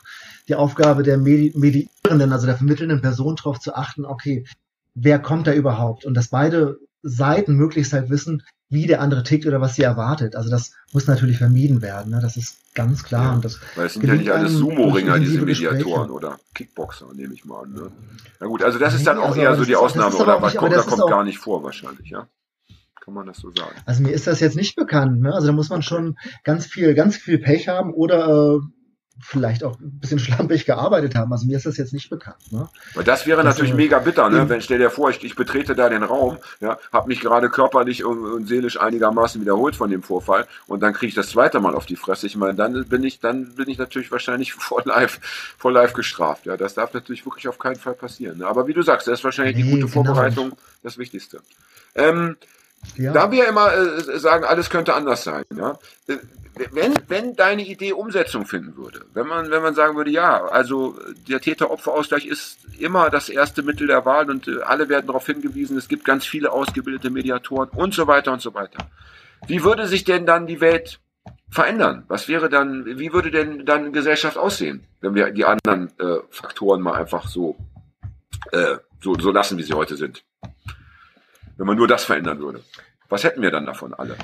die 0.49 0.55
Aufgabe 0.55 1.03
der 1.03 1.19
Medi 1.19 1.53
Medierenden, 1.55 2.33
also 2.33 2.47
der 2.47 2.57
vermittelnden 2.57 3.01
Person, 3.01 3.37
darauf 3.37 3.61
zu 3.61 3.75
achten, 3.75 4.05
okay, 4.05 4.45
wer 4.95 5.19
kommt 5.19 5.47
da 5.47 5.53
überhaupt? 5.53 6.05
Und 6.05 6.15
dass 6.15 6.29
beide 6.29 6.79
Seiten 7.03 7.55
möglichst 7.55 7.93
halt 7.93 8.11
wissen, 8.11 8.43
wie 8.73 8.87
der 8.87 9.01
andere 9.01 9.23
tickt 9.23 9.47
oder 9.47 9.61
was 9.61 9.75
sie 9.75 9.83
erwartet. 9.83 10.35
Also 10.35 10.51
das 10.51 10.73
muss 10.93 11.07
natürlich 11.07 11.39
vermieden 11.39 11.83
werden. 11.83 12.11
Ne? 12.11 12.21
Das 12.21 12.37
ist 12.37 12.57
ganz 12.75 13.05
klar. 13.05 13.25
Ja, 13.25 13.33
und 13.35 13.45
das 13.45 13.61
weil 13.77 13.87
es 13.87 13.95
sind 13.95 14.05
ja 14.05 14.15
nicht 14.15 14.31
alles 14.31 14.53
Sumo-Ringer, 14.55 15.19
diese 15.19 15.43
Mediatoren 15.43 15.79
Gespräche. 15.79 16.13
oder 16.13 16.39
Kickboxer, 16.55 17.07
nehme 17.15 17.35
ich 17.35 17.45
mal 17.45 17.65
an. 17.65 17.73
Ne? 17.73 17.93
Na 18.41 18.47
gut, 18.47 18.63
also 18.63 18.79
das 18.79 18.95
ist 18.95 19.07
dann 19.07 19.19
auch 19.19 19.29
also, 19.29 19.41
eher 19.41 19.55
so 19.57 19.65
die 19.65 19.77
Ausnahme 19.77 20.17
oder 20.17 20.41
was 20.41 20.57
kommt, 20.57 20.73
da 20.73 20.83
kommt 20.83 21.09
gar 21.09 21.23
nicht 21.23 21.39
vor 21.39 21.63
wahrscheinlich, 21.63 22.11
ja. 22.11 22.27
Kann 23.01 23.15
man 23.15 23.27
das 23.27 23.39
so 23.39 23.51
sagen? 23.51 23.75
Also 23.85 24.03
mir 24.03 24.13
ist 24.13 24.27
das 24.27 24.41
jetzt 24.41 24.57
nicht 24.57 24.77
bekannt. 24.77 25.21
Ne? 25.21 25.35
Also 25.35 25.49
da 25.49 25.53
muss 25.53 25.71
man 25.71 25.83
schon 25.83 26.17
ganz 26.45 26.67
viel, 26.67 26.95
ganz 26.95 27.17
viel 27.17 27.39
Pech 27.39 27.69
haben 27.69 27.93
oder 27.93 28.57
äh, 28.57 28.61
vielleicht 29.21 29.63
auch 29.63 29.79
ein 29.79 29.99
bisschen 30.01 30.19
schlampig 30.19 30.65
gearbeitet 30.65 31.15
haben. 31.15 31.33
Also 31.33 31.47
mir 31.47 31.57
ist 31.57 31.67
das 31.67 31.77
jetzt 31.77 31.93
nicht 31.93 32.11
bekannt. 32.11 32.37
Ne? 32.51 32.69
Weil 32.95 33.05
das 33.05 33.27
wäre 33.27 33.43
das 33.43 33.55
natürlich 33.55 33.75
mega 33.75 33.99
bitter, 33.99 34.29
ne? 34.31 34.49
Wenn 34.49 34.61
stell 34.61 34.79
dir 34.79 34.91
vor, 34.91 35.11
ich, 35.11 35.23
ich 35.23 35.35
betrete 35.35 35.75
da 35.75 35.89
den 35.89 36.03
Raum, 36.03 36.39
ja, 36.61 36.79
habe 36.93 37.09
mich 37.09 37.21
gerade 37.21 37.49
körperlich 37.51 38.05
und, 38.05 38.25
und, 38.25 38.47
seelisch 38.47 38.81
einigermaßen 38.81 39.41
wiederholt 39.41 39.77
von 39.77 39.91
dem 39.91 40.03
Vorfall 40.03 40.47
und 40.67 40.81
dann 40.81 40.93
kriege 40.93 41.09
ich 41.09 41.15
das 41.15 41.29
zweite 41.29 41.61
Mal 41.61 41.75
auf 41.75 41.87
die 41.87 41.97
Fresse. 41.97 42.27
Ich 42.27 42.37
meine, 42.37 42.55
dann 42.55 42.89
bin 42.89 43.05
ich, 43.05 43.21
dann 43.21 43.55
bin 43.55 43.69
ich 43.69 43.79
natürlich 43.79 44.11
wahrscheinlich 44.11 44.53
vor 44.59 44.83
live, 44.85 45.21
vor 45.59 45.73
live 45.73 45.93
gestraft. 45.93 46.47
Ja, 46.47 46.57
das 46.57 46.75
darf 46.75 46.95
natürlich 46.95 47.25
wirklich 47.27 47.49
auf 47.49 47.59
keinen 47.59 47.77
Fall 47.77 47.95
passieren. 47.95 48.39
Ne? 48.39 48.47
Aber 48.47 48.67
wie 48.67 48.75
du 48.75 48.83
sagst, 48.83 49.07
das 49.07 49.21
ist 49.21 49.25
wahrscheinlich 49.25 49.57
nee, 49.57 49.63
die 49.63 49.71
gute 49.71 49.93
genau. 49.93 49.93
Vorbereitung 49.93 50.53
das 50.83 50.99
Wichtigste. 50.99 51.41
Ähm, 51.95 52.37
ja. 52.97 53.13
Da 53.13 53.31
wir 53.31 53.47
immer 53.49 53.73
äh, 53.73 54.19
sagen, 54.19 54.45
alles 54.45 54.71
könnte 54.71 54.95
anders 54.95 55.25
sein, 55.25 55.45
ja, 55.57 55.79
äh, 56.09 56.19
wenn, 56.71 56.95
wenn 57.09 57.35
deine 57.35 57.63
Idee 57.63 57.93
Umsetzung 57.93 58.45
finden 58.45 58.77
würde, 58.77 59.07
wenn 59.15 59.27
man, 59.27 59.51
wenn 59.51 59.63
man 59.63 59.75
sagen 59.75 59.97
würde, 59.97 60.11
ja, 60.11 60.45
also 60.45 60.99
der 61.29 61.41
Täter-Opfer-Ausgleich 61.41 62.27
ist 62.27 62.59
immer 62.79 63.09
das 63.09 63.31
erste 63.31 63.63
Mittel 63.63 63.87
der 63.87 64.05
Wahl 64.05 64.31
und 64.31 64.49
äh, 64.49 64.61
alle 64.63 64.89
werden 64.89 65.07
darauf 65.07 65.25
hingewiesen, 65.27 65.79
es 65.79 65.89
gibt 65.89 66.05
ganz 66.05 66.27
viele 66.27 66.53
ausgebildete 66.53 67.11
Mediatoren 67.11 67.71
und 67.71 67.95
so 67.95 68.07
weiter 68.07 68.33
und 68.33 68.43
so 68.43 68.53
weiter. 68.53 68.91
Wie 69.47 69.65
würde 69.65 69.89
sich 69.89 70.05
denn 70.05 70.27
dann 70.27 70.47
die 70.47 70.61
Welt 70.61 71.01
verändern? 71.49 72.05
Was 72.09 72.29
wäre 72.29 72.49
dann, 72.49 72.85
wie 72.85 73.13
würde 73.13 73.31
denn 73.31 73.65
dann 73.65 73.93
Gesellschaft 73.93 74.37
aussehen, 74.37 74.85
wenn 75.01 75.15
wir 75.15 75.31
die 75.31 75.45
anderen 75.45 75.91
äh, 75.99 76.19
Faktoren 76.31 76.83
mal 76.83 76.95
einfach 76.95 77.29
so, 77.29 77.57
äh, 78.53 78.77
so, 79.01 79.15
so 79.19 79.31
lassen, 79.31 79.57
wie 79.57 79.63
sie 79.63 79.75
heute 79.75 79.97
sind? 79.97 80.23
Wenn 81.63 81.69
man 81.69 81.77
nur 81.77 81.87
das 81.87 82.03
verändern 82.03 82.41
würde. 82.41 82.61
Was 83.09 83.23
hätten 83.23 83.41
wir 83.41 83.53
dann 83.53 83.67
davon 83.67 83.95
alle? 83.95 84.17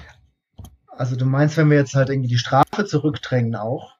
Also 0.89 1.15
du 1.15 1.25
meinst, 1.25 1.57
wenn 1.57 1.71
wir 1.71 1.79
jetzt 1.79 1.95
halt 1.95 2.09
irgendwie 2.09 2.31
die 2.31 2.37
Strafe 2.37 2.85
zurückdrängen 2.85 3.55
auch? 3.55 3.95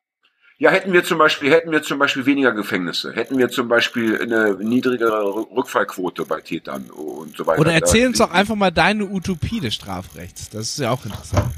Ja, 0.59 0.73
hätten 0.73 0.93
wir 0.93 1.05
zum 1.05 1.19
Beispiel, 1.19 1.53
hätten 1.53 1.71
wir 1.71 1.85
zum 1.85 2.01
Beispiel 2.01 2.27
weniger 2.27 2.51
Gefängnisse, 2.51 3.13
hätten 3.13 3.39
wir 3.39 3.49
zum 3.49 3.69
Beispiel 3.69 4.21
eine 4.21 4.57
niedrigere 4.57 5.23
Rückfallquote 5.55 6.25
bei 6.25 6.41
Tätern 6.41 6.91
und 6.91 7.37
so 7.37 7.47
weiter. 7.47 7.61
Oder 7.61 7.75
erzähl 7.75 8.09
uns 8.09 8.19
doch 8.19 8.33
einfach 8.33 8.57
mal 8.57 8.73
deine 8.73 9.05
Utopie 9.05 9.61
des 9.61 9.77
Strafrechts. 9.77 10.51
Das 10.51 10.63
ist 10.63 10.79
ja 10.81 10.91
auch 10.91 11.05
interessant. 11.05 11.55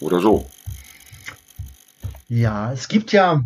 Oder 0.00 0.20
so. 0.20 0.46
Ja, 2.28 2.70
es 2.70 2.88
gibt 2.88 3.12
ja 3.12 3.40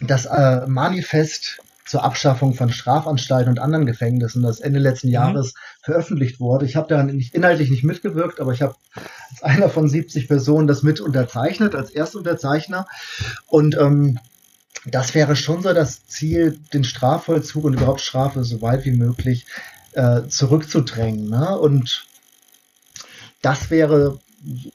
das 0.00 0.26
äh, 0.26 0.64
Manifest 0.68 1.60
zur 1.86 2.04
Abschaffung 2.04 2.54
von 2.54 2.70
Strafanstalten 2.70 3.50
und 3.50 3.58
anderen 3.58 3.84
Gefängnissen, 3.84 4.44
das 4.44 4.60
Ende 4.60 4.78
letzten 4.78 5.08
mhm. 5.08 5.14
Jahres 5.14 5.54
veröffentlicht 5.90 6.38
wurde. 6.38 6.66
Ich 6.66 6.76
habe 6.76 6.88
da 6.88 7.02
nicht, 7.02 7.34
inhaltlich 7.34 7.70
nicht 7.70 7.82
mitgewirkt, 7.82 8.40
aber 8.40 8.52
ich 8.52 8.62
habe 8.62 8.76
als 9.30 9.42
einer 9.42 9.68
von 9.68 9.88
70 9.88 10.28
Personen 10.28 10.68
das 10.68 10.82
mit 10.82 11.00
unterzeichnet, 11.00 11.74
als 11.74 11.90
Erstunterzeichner. 11.90 12.86
Und 13.48 13.76
ähm, 13.76 14.18
das 14.86 15.14
wäre 15.14 15.34
schon 15.34 15.62
so 15.62 15.72
das 15.72 16.06
Ziel, 16.06 16.58
den 16.72 16.84
Strafvollzug 16.84 17.64
und 17.64 17.74
überhaupt 17.74 18.00
Strafe 18.00 18.44
so 18.44 18.62
weit 18.62 18.84
wie 18.84 18.92
möglich 18.92 19.46
äh, 19.92 20.22
zurückzudrängen. 20.28 21.28
Ne? 21.28 21.58
Und 21.58 22.06
das 23.42 23.70
wäre 23.70 24.20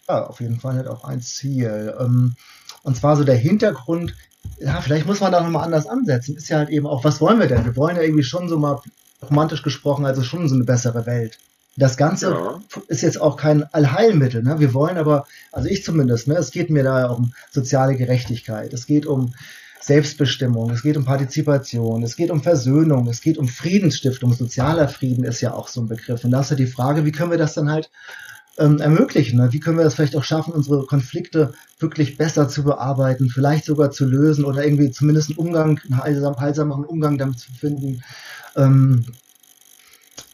ja, 0.07 0.25
auf 0.25 0.41
jeden 0.41 0.59
Fall 0.59 0.75
halt 0.75 0.87
auch 0.87 1.05
ein 1.05 1.21
Ziel. 1.21 1.95
Ähm, 1.97 2.35
und 2.83 2.97
zwar 2.97 3.15
so 3.15 3.23
der 3.23 3.37
Hintergrund, 3.37 4.13
ja, 4.59 4.81
vielleicht 4.81 5.07
muss 5.07 5.21
man 5.21 5.31
da 5.31 5.41
nochmal 5.41 5.63
anders 5.63 5.87
ansetzen. 5.87 6.35
Ist 6.35 6.49
ja 6.49 6.57
halt 6.57 6.69
eben 6.69 6.85
auch, 6.85 7.05
was 7.05 7.21
wollen 7.21 7.39
wir 7.39 7.47
denn? 7.47 7.65
Wir 7.65 7.75
wollen 7.77 7.95
ja 7.95 8.03
irgendwie 8.03 8.23
schon 8.23 8.49
so 8.49 8.59
mal 8.59 8.81
romantisch 9.21 9.63
gesprochen, 9.63 10.05
also 10.05 10.23
schon 10.23 10.47
so 10.47 10.55
eine 10.55 10.63
bessere 10.63 11.05
Welt. 11.05 11.39
Das 11.77 11.97
Ganze 11.97 12.31
ja. 12.31 12.61
ist 12.87 13.01
jetzt 13.01 13.19
auch 13.19 13.35
kein 13.35 13.63
Allheilmittel. 13.73 14.43
Ne? 14.43 14.59
Wir 14.59 14.73
wollen 14.73 14.97
aber, 14.97 15.25
also 15.51 15.67
ich 15.67 15.83
zumindest, 15.83 16.27
ne, 16.27 16.35
es 16.35 16.51
geht 16.51 16.69
mir 16.69 16.83
da 16.83 17.07
um 17.07 17.33
soziale 17.51 17.95
Gerechtigkeit, 17.95 18.71
es 18.71 18.85
geht 18.85 19.05
um 19.05 19.33
Selbstbestimmung, 19.81 20.71
es 20.71 20.81
geht 20.81 20.95
um 20.95 21.05
Partizipation, 21.05 22.01
es 22.01 22.15
geht 22.15 22.31
um 22.31 22.41
Versöhnung, 22.41 23.07
es 23.07 23.21
geht 23.21 23.37
um 23.37 23.47
Friedensstiftung. 23.47 24.33
Sozialer 24.33 24.87
Frieden 24.87 25.25
ist 25.25 25.41
ja 25.41 25.53
auch 25.53 25.67
so 25.67 25.81
ein 25.81 25.87
Begriff. 25.87 26.23
Und 26.23 26.31
da 26.31 26.41
ist 26.41 26.49
ja 26.49 26.55
die 26.55 26.65
Frage, 26.65 27.05
wie 27.05 27.11
können 27.11 27.31
wir 27.31 27.37
das 27.37 27.53
dann 27.53 27.69
halt 27.69 27.91
ähm, 28.57 28.79
ermöglichen. 28.79 29.37
Ne? 29.37 29.51
Wie 29.51 29.59
können 29.59 29.77
wir 29.77 29.85
es 29.85 29.95
vielleicht 29.95 30.15
auch 30.15 30.23
schaffen, 30.23 30.53
unsere 30.53 30.85
Konflikte 30.85 31.53
wirklich 31.79 32.17
besser 32.17 32.47
zu 32.47 32.63
bearbeiten, 32.63 33.29
vielleicht 33.29 33.65
sogar 33.65 33.91
zu 33.91 34.05
lösen 34.05 34.45
oder 34.45 34.63
irgendwie 34.63 34.91
zumindest 34.91 35.31
einen 35.31 35.39
Umgang, 35.39 35.79
einen 35.83 36.01
heilsam, 36.01 36.39
heilsameren 36.39 36.85
Umgang 36.85 37.17
damit 37.17 37.39
zu 37.39 37.51
finden. 37.51 38.01
Ähm, 38.55 39.05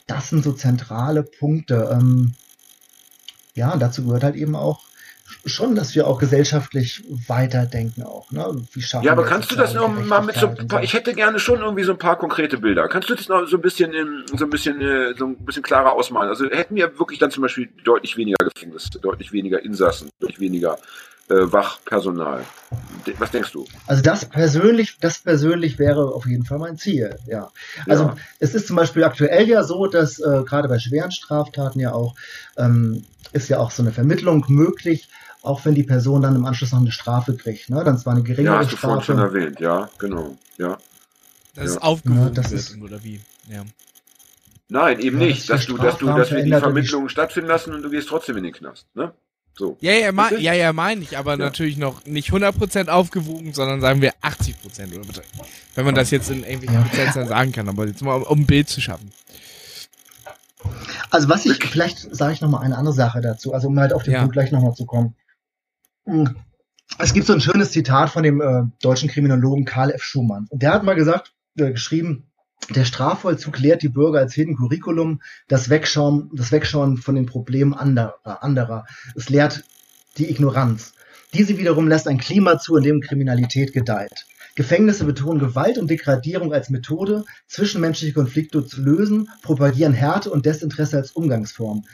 das 0.07 0.29
sind 0.29 0.43
so 0.43 0.53
zentrale 0.53 1.23
Punkte. 1.23 1.89
Ähm, 1.91 2.33
ja, 3.55 3.75
dazu 3.77 4.05
gehört 4.05 4.23
halt 4.23 4.35
eben 4.35 4.55
auch 4.55 4.81
schon, 5.45 5.75
dass 5.75 5.95
wir 5.95 6.07
auch 6.07 6.19
gesellschaftlich 6.19 7.03
weiterdenken 7.27 8.03
auch. 8.03 8.29
Ne? 8.31 8.65
Wie 8.73 8.81
schaffen 8.81 9.05
ja, 9.05 9.13
aber 9.13 9.23
kannst 9.23 9.51
du 9.51 9.55
das 9.55 9.73
noch 9.73 9.87
mal 9.87 10.21
mit 10.21 10.35
so 10.35 10.47
ein 10.47 10.67
paar, 10.67 10.83
ich 10.83 10.93
hätte 10.93 11.13
gerne 11.13 11.39
schon 11.39 11.59
irgendwie 11.59 11.83
so 11.83 11.93
ein 11.93 11.97
paar 11.97 12.17
konkrete 12.17 12.57
Bilder. 12.57 12.87
Kannst 12.87 13.09
du 13.09 13.15
das 13.15 13.27
noch 13.27 13.47
so 13.47 13.57
ein 13.57 13.61
bisschen, 13.61 13.93
in, 13.93 14.25
so 14.35 14.45
ein 14.45 14.49
bisschen, 14.49 14.81
äh, 14.81 15.13
so 15.17 15.25
ein 15.25 15.37
bisschen 15.37 15.63
klarer 15.63 15.93
ausmalen? 15.93 16.29
Also 16.29 16.45
hätten 16.49 16.75
wir 16.75 16.99
wirklich 16.99 17.19
dann 17.19 17.31
zum 17.31 17.41
Beispiel 17.41 17.69
deutlich 17.83 18.17
weniger 18.17 18.43
Gefängnisse, 18.43 18.99
deutlich 19.01 19.31
weniger 19.31 19.63
Insassen, 19.63 20.09
deutlich 20.19 20.39
weniger 20.39 20.77
Wachpersonal. 21.51 22.43
De 23.05 23.15
was 23.19 23.31
denkst 23.31 23.51
du? 23.51 23.65
Also 23.87 24.01
das 24.03 24.25
persönlich, 24.25 24.97
das 24.99 25.19
persönlich 25.19 25.79
wäre 25.79 26.13
auf 26.13 26.25
jeden 26.25 26.45
Fall 26.45 26.59
mein 26.59 26.77
Ziel, 26.77 27.17
ja. 27.27 27.49
Also 27.87 28.03
Ja. 28.05 28.15
es 28.39 28.53
ist 28.53 28.67
zum 28.67 28.75
Beispiel 28.75 29.03
aktuell 29.03 29.47
ja 29.47 29.63
so, 29.63 29.87
dass 29.87 30.19
äh, 30.19 30.43
gerade 30.45 30.67
bei 30.67 30.77
schweren 30.79 31.11
Straftaten 31.11 31.79
ja 31.79 31.93
auch 31.93 32.15
ähm, 32.57 33.03
ist 33.33 33.47
ja 33.49 33.59
auch 33.59 33.71
so 33.71 33.81
eine 33.81 33.91
Vermittlung 33.91 34.45
möglich, 34.49 35.09
auch 35.41 35.65
wenn 35.65 35.73
die 35.73 35.83
Person 35.83 36.21
dann 36.21 36.35
im 36.35 36.45
Anschluss 36.45 36.71
noch 36.73 36.79
eine 36.81 36.91
Strafe 36.91 37.35
kriegt, 37.35 37.69
ne? 37.69 37.83
Dann 37.83 37.97
zwar 37.97 38.13
eine 38.13 38.21
Ja, 38.21 38.27
geringere 38.27 38.57
hast 38.59 38.71
du 38.73 38.77
vorhin 38.77 39.01
schon 39.01 39.17
Strafe. 39.17 39.37
erwähnt, 39.39 39.59
ja, 39.59 39.89
genau, 39.97 40.37
ja. 40.57 40.77
Dass 41.55 41.65
es 41.69 41.75
Ja. 41.75 41.81
aufgewogen 41.81 42.23
Ja, 42.27 42.29
das 42.29 42.51
ist- 42.51 42.77
oder 42.81 43.03
wie. 43.03 43.21
Ja. 43.49 43.63
Nein, 44.69 44.99
eben 44.99 45.19
Ja, 45.19 45.27
nicht, 45.27 45.49
dass 45.49 45.61
dass 45.61 45.65
du, 45.67 45.77
dass 45.77 45.97
du, 45.97 46.05
dass 46.05 46.31
wir 46.31 46.43
die 46.43 46.53
und 46.53 46.75
die 46.75 47.09
stattfinden 47.09 47.49
lassen 47.49 47.73
und 47.73 47.81
du 47.81 47.89
gehst 47.89 48.07
trotzdem 48.07 48.37
in 48.37 48.43
den 48.43 48.53
Knast, 48.53 48.85
ne? 48.95 49.11
So. 49.57 49.77
Ja, 49.81 49.91
ja, 49.91 50.09
Richtig? 50.09 50.41
ja, 50.41 50.53
ja, 50.53 50.73
meine 50.73 51.01
ich, 51.01 51.17
aber 51.17 51.31
Ja. 51.31 51.37
natürlich 51.37 51.77
noch 51.77 52.05
nicht 52.05 52.31
100% 52.31 52.87
aufgewogen, 52.89 53.53
sondern 53.53 53.81
sagen 53.81 54.01
wir 54.01 54.13
80% 54.21 54.93
oder 54.95 55.05
bitte. 55.05 55.21
Wenn 55.75 55.85
man 55.85 55.93
das 55.95 56.09
jetzt 56.11 56.29
in 56.29 56.43
irgendwelchen. 56.43 56.83
Prozentzahlen 56.83 57.27
sagen 57.27 57.51
kann, 57.51 57.67
aber 57.69 57.85
jetzt 57.85 58.01
mal 58.01 58.15
um, 58.15 58.23
um 58.23 58.39
ein 58.41 58.45
Bild 58.45 58.69
zu 58.69 58.81
schaffen. 58.81 59.11
Also 61.09 61.27
was 61.29 61.45
ich, 61.45 61.63
vielleicht 61.63 62.15
sage 62.15 62.33
ich 62.33 62.41
noch 62.41 62.49
mal 62.49 62.61
eine 62.61 62.77
andere 62.77 62.93
Sache 62.93 63.21
dazu, 63.21 63.53
also 63.53 63.67
um 63.67 63.79
halt 63.79 63.93
auf 63.93 64.03
den 64.03 64.13
Ja. 64.13 64.19
Punkt 64.19 64.33
gleich 64.33 64.51
noch 64.51 64.61
mal 64.61 64.73
zu 64.73 64.85
kommen. 64.85 65.15
Hm. 66.05 66.35
Es 66.97 67.13
gibt 67.13 67.25
so 67.27 67.33
ein 67.33 67.41
schönes 67.41 67.71
Zitat 67.71 68.09
von 68.09 68.23
dem 68.23 68.41
äh, 68.41 68.63
deutschen 68.81 69.09
Kriminologen 69.09 69.65
Karl 69.65 69.91
F. 69.91 70.03
Schumann. 70.03 70.47
Und 70.49 70.61
der 70.61 70.73
hat 70.73 70.83
mal 70.83 70.95
gesagt, 70.95 71.33
äh, 71.57 71.71
geschrieben, 71.71 72.30
der 72.69 72.85
Strafvollzug 72.85 73.59
lehrt 73.59 73.81
die 73.81 73.89
Bürger 73.89 74.19
als 74.19 74.33
Hidden 74.33 74.55
Curriculum 74.55 75.21
das 75.47 75.69
Wegschauen, 75.69 76.29
das 76.33 76.51
Wegschauen 76.51 76.97
von 76.97 77.15
den 77.15 77.25
Problemen 77.25 77.73
anderer, 77.73 78.43
anderer. 78.43 78.85
Es 79.15 79.29
lehrt 79.29 79.63
die 80.17 80.29
Ignoranz. 80.29 80.93
Diese 81.33 81.57
wiederum 81.57 81.87
lässt 81.87 82.07
ein 82.07 82.17
Klima 82.17 82.59
zu, 82.59 82.75
in 82.75 82.83
dem 82.83 83.01
Kriminalität 83.01 83.73
gedeiht. 83.73 84.25
Gefängnisse 84.55 85.05
betonen 85.05 85.39
Gewalt 85.39 85.77
und 85.77 85.89
Degradierung 85.89 86.53
als 86.53 86.69
Methode, 86.69 87.23
zwischenmenschliche 87.47 88.13
Konflikte 88.13 88.65
zu 88.65 88.81
lösen, 88.81 89.29
propagieren 89.41 89.93
Härte 89.93 90.29
und 90.29 90.45
Desinteresse 90.45 90.97
als 90.97 91.11
Umgangsform. 91.11 91.85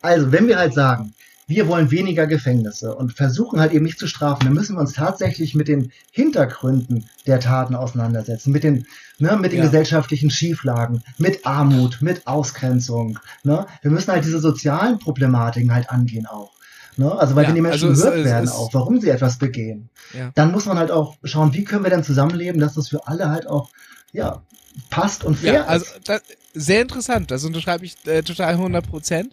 Also, 0.00 0.30
wenn 0.30 0.46
wir 0.46 0.58
halt 0.58 0.74
sagen, 0.74 1.12
wir 1.46 1.68
wollen 1.68 1.90
weniger 1.90 2.26
Gefängnisse 2.26 2.94
und 2.94 3.12
versuchen 3.14 3.60
halt 3.60 3.72
eben 3.72 3.84
nicht 3.84 3.98
zu 3.98 4.06
strafen, 4.06 4.44
dann 4.44 4.54
müssen 4.54 4.76
wir 4.76 4.80
uns 4.80 4.94
tatsächlich 4.94 5.54
mit 5.54 5.68
den 5.68 5.92
Hintergründen 6.10 7.08
der 7.26 7.38
Taten 7.40 7.74
auseinandersetzen, 7.74 8.50
mit 8.50 8.64
den, 8.64 8.86
ne, 9.18 9.36
mit 9.36 9.52
den 9.52 9.58
Ja. 9.58 9.64
gesellschaftlichen 9.66 10.30
Schieflagen, 10.30 11.02
mit 11.18 11.46
Armut, 11.46 11.98
mit 12.00 12.26
Ausgrenzung. 12.26 13.18
Ne? 13.42 13.66
Wir 13.82 13.90
müssen 13.90 14.10
halt 14.10 14.24
diese 14.24 14.40
sozialen 14.40 14.98
Problematiken 14.98 15.72
halt 15.72 15.90
angehen 15.90 16.26
auch. 16.26 16.52
Ne? 16.96 17.10
Also 17.12 17.34
weil 17.36 17.42
Ja, 17.44 17.48
wenn 17.48 17.54
die 17.56 17.60
Menschen 17.60 17.88
also 17.90 17.92
es- 17.92 17.98
gehört 18.02 18.18
es- 18.20 18.24
werden 18.24 18.44
es- 18.44 18.52
auch, 18.52 18.72
warum 18.72 19.00
sie 19.00 19.10
etwas 19.10 19.38
begehen, 19.38 19.90
Ja. 20.16 20.30
dann 20.34 20.50
muss 20.52 20.66
man 20.66 20.78
halt 20.78 20.90
auch 20.90 21.16
schauen, 21.24 21.52
wie 21.54 21.64
können 21.64 21.84
wir 21.84 21.90
denn 21.90 22.04
zusammenleben, 22.04 22.60
dass 22.60 22.74
das 22.74 22.88
für 22.88 23.06
alle 23.06 23.28
halt 23.30 23.46
auch 23.46 23.70
ja 24.12 24.42
passt 24.90 25.24
und 25.24 25.36
fair 25.36 25.52
Ja, 25.54 25.64
also 25.66 25.84
ist. 25.84 26.00
das, 26.08 26.22
sehr 26.54 26.82
interessant, 26.82 27.30
das 27.30 27.44
unterschreibe 27.44 27.84
ich 27.84 27.94
äh, 28.06 28.22
total 28.22 28.54
100%. 28.54 29.26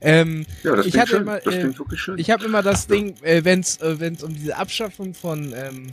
Ähm, 0.00 0.46
Ja, 0.62 0.76
das 0.76 0.86
Ich 0.86 0.98
hatte 0.98 1.10
schön. 1.10 1.22
immer, 1.22 1.40
das 1.40 1.54
äh, 1.54 1.60
klingt 1.60 1.78
wirklich 1.78 2.00
schön. 2.00 2.18
Ich 2.18 2.30
habe 2.30 2.44
immer 2.44 2.62
das 2.62 2.86
Ding, 2.86 3.14
äh, 3.22 3.44
wenn 3.44 3.60
es 3.60 3.80
äh, 3.80 3.98
wenn's 4.00 4.22
um 4.22 4.34
diese 4.34 4.56
Abschaffung 4.56 5.14
von 5.14 5.52
ähm, 5.54 5.90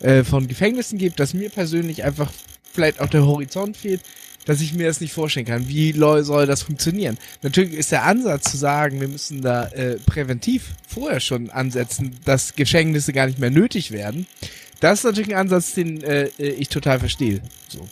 äh, 0.00 0.24
von 0.24 0.46
Gefängnissen 0.48 0.98
geht, 0.98 1.18
dass 1.20 1.34
mir 1.34 1.50
persönlich 1.50 2.04
einfach 2.04 2.32
vielleicht 2.72 3.00
auch 3.00 3.08
der 3.08 3.26
Horizont 3.26 3.76
fehlt, 3.76 4.00
dass 4.46 4.60
ich 4.60 4.72
mir 4.72 4.86
das 4.86 5.00
nicht 5.00 5.12
vorstellen 5.12 5.46
kann. 5.46 5.68
Wie 5.68 5.92
soll 5.92 6.46
das 6.46 6.62
funktionieren? 6.62 7.18
Natürlich 7.42 7.74
ist 7.74 7.92
der 7.92 8.04
Ansatz 8.04 8.50
zu 8.50 8.56
sagen, 8.56 9.00
wir 9.00 9.08
müssen 9.08 9.42
da 9.42 9.66
äh, 9.68 9.96
präventiv 10.06 10.68
vorher 10.88 11.20
schon 11.20 11.50
ansetzen, 11.50 12.16
dass 12.24 12.54
Gefängnisse 12.54 13.12
gar 13.12 13.26
nicht 13.26 13.38
mehr 13.38 13.50
nötig 13.50 13.90
werden. 13.90 14.26
Das 14.80 15.00
ist 15.00 15.04
natürlich 15.04 15.34
ein 15.34 15.40
Ansatz, 15.40 15.74
den 15.74 16.02
äh, 16.02 16.30
äh, 16.38 16.48
ich 16.52 16.68
total 16.68 16.98
verstehe. 16.98 17.42
So. 17.68 17.86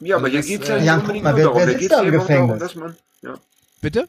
Ja, 0.00 0.16
aber 0.16 0.28
hier 0.28 0.38
das, 0.40 0.46
geht's 0.46 0.68
äh, 0.68 0.72
ja 0.72 0.76
nicht 0.78 0.86
Ja, 0.86 0.94
guck 0.94 1.02
unbedingt 1.02 1.24
mal, 1.24 1.30
nur 1.30 1.38
wer- 1.38 1.44
darum. 1.46 1.58
wer 1.58 1.66
Da 1.66 1.70
sitzt 1.72 1.80
geht's 1.80 1.94
da 1.94 1.98
im 2.00 2.04
hier 2.04 2.12
darum, 2.12 2.26
Gefängnis? 2.28 2.58
dass 2.58 2.74
man, 2.74 2.96
ja. 3.22 3.34
Bitte? 3.80 4.08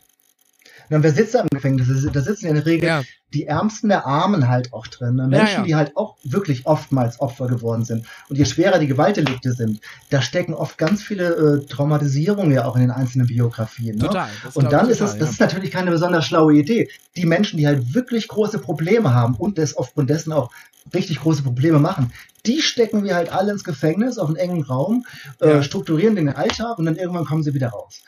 Na, 0.89 1.01
wer 1.03 1.13
sitzt 1.13 1.35
da 1.35 1.41
im 1.41 1.47
Gefängnis? 1.51 1.87
Da 1.87 1.93
si- 1.93 2.09
Da 2.11 2.21
sitzen 2.21 2.45
ja 2.45 2.49
in 2.49 2.55
der 2.55 2.65
Regel 2.65 2.87
Ja. 2.87 3.03
die 3.33 3.45
Ärmsten 3.45 3.89
der 3.89 4.05
Armen 4.07 4.47
halt 4.47 4.73
auch 4.73 4.87
drin. 4.87 5.15
Ne? 5.15 5.23
Ja, 5.23 5.27
Menschen, 5.27 5.57
ja. 5.57 5.63
die 5.63 5.75
halt 5.75 5.95
auch 5.95 6.17
wirklich 6.23 6.65
oftmals 6.65 7.19
Opfer 7.19 7.47
geworden 7.47 7.85
sind. 7.85 8.05
Und 8.29 8.37
je 8.37 8.45
schwerer 8.45 8.79
die 8.79 8.87
Gewaltdelikte 8.87 9.53
sind, 9.53 9.81
da 10.09 10.21
stecken 10.21 10.53
oft 10.53 10.77
ganz 10.77 11.03
viele 11.03 11.61
äh, 11.61 11.65
Traumatisierungen 11.67 12.51
ja 12.51 12.65
auch 12.65 12.75
in 12.75 12.81
den 12.81 12.91
einzelnen 12.91 13.27
Biografien. 13.27 13.97
Ne? 13.97 14.05
Total. 14.05 14.29
Das 14.43 14.55
Und 14.55 14.71
dann 14.71 14.89
ist 14.89 15.01
es, 15.01 15.11
total, 15.11 15.19
das 15.19 15.27
ja. 15.27 15.31
ist 15.33 15.39
natürlich 15.39 15.71
keine 15.71 15.91
besonders 15.91 16.25
schlaue 16.25 16.55
Idee. 16.55 16.89
Die 17.15 17.25
Menschen, 17.25 17.57
die 17.57 17.67
halt 17.67 17.93
wirklich 17.93 18.27
große 18.27 18.59
Probleme 18.59 19.13
haben 19.13 19.35
und 19.35 19.57
das 19.57 19.77
aufgrund 19.77 20.09
dessen 20.09 20.33
auch 20.33 20.51
richtig 20.93 21.19
große 21.19 21.43
Probleme 21.43 21.77
machen, 21.79 22.11
die 22.47 22.61
stecken 22.61 23.03
wir 23.03 23.13
halt 23.15 23.31
alle 23.31 23.51
ins 23.51 23.63
Gefängnis 23.63 24.17
auf 24.17 24.27
einen 24.27 24.37
engen 24.37 24.63
Raum, 24.63 25.05
Ja. 25.39 25.47
äh, 25.59 25.63
strukturieren 25.63 26.15
den 26.15 26.29
Alltag 26.29 26.79
und 26.79 26.85
dann 26.85 26.95
irgendwann 26.95 27.25
kommen 27.25 27.43
sie 27.43 27.53
wieder 27.53 27.69
raus. 27.69 28.01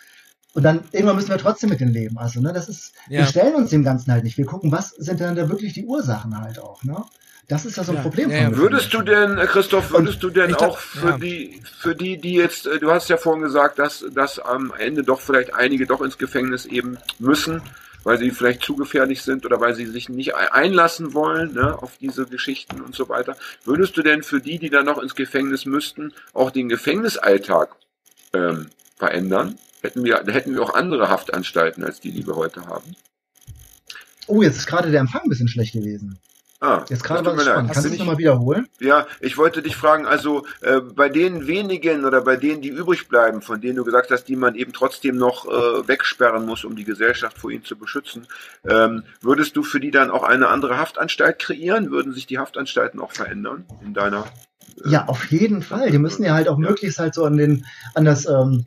Und 0.53 0.63
dann 0.63 0.83
irgendwann 0.91 1.15
müssen 1.15 1.29
wir 1.29 1.37
trotzdem 1.37 1.69
mit 1.69 1.79
denen 1.79 1.93
leben. 1.93 2.17
Also, 2.17 2.41
ne, 2.41 2.51
das 2.53 2.67
ist, 2.67 2.93
Ja. 3.07 3.19
wir 3.19 3.25
stellen 3.27 3.55
uns 3.55 3.69
dem 3.69 3.83
Ganzen 3.83 4.11
halt 4.11 4.23
nicht. 4.25 4.37
Wir 4.37 4.45
gucken, 4.45 4.71
was 4.71 4.89
sind 4.89 5.19
denn 5.19 5.35
da 5.35 5.47
wirklich 5.49 5.73
die 5.73 5.85
Ursachen 5.85 6.37
halt 6.39 6.59
auch, 6.59 6.83
ne? 6.83 7.03
Das 7.47 7.65
ist 7.65 7.75
ja 7.75 7.83
so 7.83 7.91
ein 7.91 7.97
Ja, 7.97 8.01
Problem 8.01 8.31
ja, 8.31 8.43
von 8.43 8.51
ja. 8.53 8.57
Würdest 8.57 8.93
du 8.93 9.01
denn, 9.01 9.37
äh, 9.37 9.45
Christoph, 9.45 9.91
würdest 9.91 10.21
du 10.23 10.29
denn 10.29 10.53
auch 10.55 10.77
für 10.77 11.09
ja. 11.09 11.17
die, 11.17 11.61
für 11.79 11.95
die, 11.95 12.17
die 12.19 12.33
jetzt, 12.35 12.65
äh, 12.67 12.79
du 12.79 12.91
hast 12.91 13.09
ja 13.09 13.17
vorhin 13.17 13.43
gesagt, 13.43 13.77
dass, 13.79 14.05
dass 14.13 14.39
am 14.39 14.71
Ende 14.77 15.03
doch 15.03 15.19
vielleicht 15.19 15.53
einige 15.53 15.85
doch 15.85 16.01
ins 16.01 16.17
Gefängnis 16.17 16.65
eben 16.65 16.97
müssen, 17.19 17.61
weil 18.03 18.17
sie 18.17 18.31
vielleicht 18.31 18.61
zu 18.63 18.75
gefährlich 18.75 19.21
sind 19.21 19.45
oder 19.45 19.59
weil 19.59 19.73
sie 19.75 19.85
sich 19.85 20.07
nicht 20.07 20.33
ein- 20.35 20.47
einlassen 20.49 21.13
wollen, 21.13 21.53
ne, 21.53 21.77
auf 21.81 21.91
diese 21.99 22.25
Geschichten 22.25 22.79
und 22.81 22.95
so 22.95 23.09
weiter. 23.09 23.35
Würdest 23.65 23.97
du 23.97 24.01
denn 24.01 24.23
für 24.23 24.39
die, 24.39 24.57
die 24.57 24.69
dann 24.69 24.85
noch 24.85 24.97
ins 25.01 25.15
Gefängnis 25.15 25.65
müssten, 25.65 26.13
auch 26.33 26.51
den 26.51 26.69
Gefängnisalltag 26.69 27.69
ähm, 28.33 28.67
verändern? 28.97 29.57
Hätten 29.81 30.03
wir, 30.03 30.23
hätten 30.27 30.53
wir 30.53 30.61
auch 30.61 30.73
andere 30.73 31.09
Haftanstalten 31.09 31.83
als 31.83 31.99
die, 31.99 32.11
die 32.11 32.25
wir 32.27 32.35
heute 32.35 32.65
haben? 32.67 32.95
Oh, 34.27 34.41
jetzt 34.41 34.57
ist 34.57 34.67
gerade 34.67 34.91
der 34.91 34.99
Empfang 35.01 35.21
ein 35.23 35.29
bisschen 35.29 35.47
schlecht 35.47 35.73
gewesen. 35.73 36.19
Ah, 36.63 36.85
Jetzt 36.89 37.03
gerade 37.03 37.23
das 37.23 37.33
war 37.33 37.39
es 37.39 37.43
spannend. 37.47 37.71
Kannst 37.73 37.89
du 37.89 37.93
es 37.93 37.97
nochmal 37.97 38.19
wiederholen? 38.19 38.67
Ja, 38.79 39.07
ich 39.19 39.35
wollte 39.39 39.63
dich 39.63 39.75
fragen, 39.75 40.05
also 40.05 40.45
äh, 40.61 40.79
bei 40.79 41.09
den 41.09 41.47
wenigen 41.47 42.05
oder 42.05 42.21
bei 42.21 42.35
denen, 42.37 42.61
die 42.61 42.69
übrig 42.69 43.07
bleiben, 43.07 43.41
von 43.41 43.59
denen 43.61 43.77
du 43.77 43.83
gesagt 43.83 44.11
hast, 44.11 44.25
die 44.25 44.35
man 44.35 44.53
eben 44.53 44.71
trotzdem 44.71 45.17
noch 45.17 45.47
äh, 45.47 45.87
wegsperren 45.87 46.45
muss, 46.45 46.63
um 46.63 46.75
die 46.75 46.83
Gesellschaft 46.83 47.39
vor 47.39 47.49
ihnen 47.49 47.65
zu 47.65 47.75
beschützen, 47.75 48.27
ähm, 48.69 49.01
würdest 49.21 49.55
du 49.55 49.63
für 49.63 49.79
die 49.79 49.89
dann 49.89 50.11
auch 50.11 50.21
eine 50.21 50.49
andere 50.49 50.77
Haftanstalt 50.77 51.39
kreieren? 51.39 51.89
Würden 51.89 52.13
sich 52.13 52.27
die 52.27 52.37
Haftanstalten 52.37 52.99
auch 52.99 53.11
verändern 53.11 53.65
in 53.83 53.95
deiner? 53.95 54.25
äh, 54.85 54.89
Ja, 54.91 55.05
auf 55.07 55.31
jeden 55.31 55.63
Fall. 55.63 55.89
Die 55.89 55.97
müssen 55.97 56.23
ja 56.23 56.35
halt 56.35 56.47
auch 56.47 56.59
Ja. 56.59 56.69
möglichst 56.69 56.99
halt 56.99 57.15
so 57.15 57.25
an 57.25 57.37
den, 57.37 57.65
an 57.95 58.05
das, 58.05 58.27
ähm, 58.27 58.65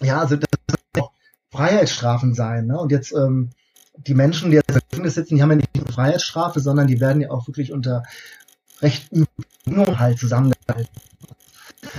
ja, 0.00 0.20
also 0.20 0.36
das 0.36 0.48
soll 0.68 1.02
auch 1.02 1.12
Freiheitsstrafen 1.52 2.34
sein, 2.34 2.66
ne? 2.66 2.78
Und 2.78 2.90
jetzt, 2.92 3.12
ähm, 3.12 3.50
die 3.96 4.14
Menschen, 4.14 4.50
die 4.50 4.56
jetzt 4.56 4.70
im 4.70 4.76
Gefängnis 4.88 5.14
sitzen, 5.14 5.36
die 5.36 5.42
haben 5.42 5.50
ja 5.50 5.56
nicht 5.56 5.76
nur 5.76 5.86
Freiheitsstrafe, 5.92 6.60
sondern 6.60 6.86
die 6.86 7.00
werden 7.00 7.20
ja 7.22 7.30
auch 7.30 7.46
wirklich 7.46 7.72
unter 7.72 8.02
recht 8.80 9.10
üblen 9.12 9.26
Bedingungen 9.64 9.98
halt 9.98 10.18
zusammengehalten. 10.18 10.88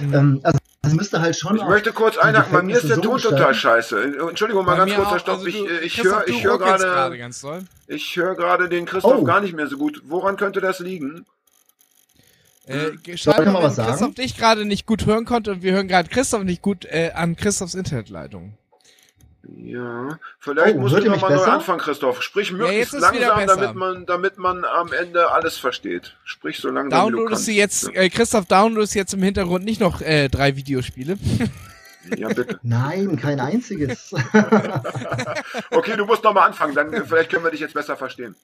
Mhm. 0.01 0.13
Ähm, 0.13 0.39
also, 0.43 0.57
das 0.83 0.93
müsste 0.93 1.21
halt 1.21 1.35
schon 1.37 1.57
Ich 1.57 1.63
möchte 1.65 1.93
kurz 1.93 2.17
einhaken, 2.17 2.51
bei 2.53 2.63
mir 2.63 2.75
ist 2.77 2.87
der 2.89 2.95
so 2.95 3.01
Ton 3.01 3.19
total 3.19 3.49
gestalten. 3.49 3.59
scheiße. 3.59 4.29
Entschuldigung, 4.29 4.65
mal 4.65 4.71
Bei 4.71 4.77
ganz 4.85 4.95
kurz, 4.95 5.11
Herr 5.11 5.19
Stopp. 5.19 5.35
also 5.35 5.45
ich 5.47 5.57
du- 5.57 5.67
ich 5.67 6.03
höre 6.03 6.27
ich 6.27 6.43
höre 6.43 6.53
ruckelst 6.53 6.83
gerade 6.83 7.65
ich 7.87 8.15
höre 8.15 8.35
gerade 8.35 8.67
den 8.69 8.85
Christoph 8.87 9.19
Oh. 9.19 9.23
gar 9.23 9.41
nicht 9.41 9.53
mehr 9.53 9.67
so 9.67 9.77
gut. 9.77 10.01
Woran 10.05 10.37
könnte 10.37 10.59
das 10.59 10.79
liegen? 10.79 11.25
Äh, 12.65 12.91
Soll 13.05 13.17
schade, 13.17 13.41
ich 13.41 13.45
noch 13.45 13.53
mal 13.53 13.59
wenn 13.59 13.63
was 13.63 13.75
sagen? 13.75 13.89
Christoph 13.89 14.15
dich 14.15 14.37
gerade 14.37 14.65
nicht 14.65 14.85
gut 14.85 15.05
hören 15.05 15.25
konnte 15.25 15.51
und 15.51 15.63
wir 15.63 15.73
hören 15.73 15.87
gerade 15.87 16.09
Christoph 16.09 16.43
nicht 16.43 16.61
gut 16.61 16.85
äh, 16.85 17.11
an 17.13 17.35
Christophs 17.35 17.73
Internetleitung. 17.73 18.53
Ja, 19.57 20.19
vielleicht 20.39 20.77
Oh, 20.77 20.81
musst 20.81 20.93
du 20.95 20.99
ihr 20.99 21.05
noch 21.05 21.13
mich 21.13 21.21
mal 21.21 21.35
neu 21.35 21.43
anfangen, 21.43 21.79
Christoph. 21.79 22.21
Sprich 22.21 22.51
möglichst 22.51 22.93
wieder 22.93 23.09
langsam, 23.35 23.59
damit 23.59 23.75
man, 23.75 24.05
damit 24.05 24.37
man 24.37 24.63
am 24.65 24.93
Ende 24.93 25.31
alles 25.31 25.57
versteht. 25.57 26.15
Sprich 26.23 26.59
so 26.59 26.69
langsam 26.69 27.07
wie 27.07 27.11
du 27.11 27.17
Downloadest 27.17 27.29
kannst. 27.29 27.47
du 27.47 27.51
jetzt, 27.53 27.95
äh, 27.95 28.09
Christoph, 28.09 28.45
downloadest 28.45 28.93
jetzt 28.93 29.13
im 29.15 29.23
Hintergrund 29.23 29.65
nicht 29.65 29.81
noch 29.81 30.01
äh, 30.01 30.29
drei 30.29 30.55
Videospiele? 30.55 31.17
Ja, 32.15 32.27
bitte. 32.29 32.59
nein, 32.63 33.15
kein 33.17 33.39
einziges. 33.39 34.13
Okay, 35.71 35.95
du 35.97 36.05
musst 36.05 36.23
noch 36.23 36.33
mal 36.33 36.45
anfangen, 36.45 36.75
dann 36.75 36.91
vielleicht 37.07 37.31
können 37.31 37.43
wir 37.43 37.51
dich 37.51 37.61
jetzt 37.61 37.73
besser 37.73 37.95
verstehen. 37.97 38.35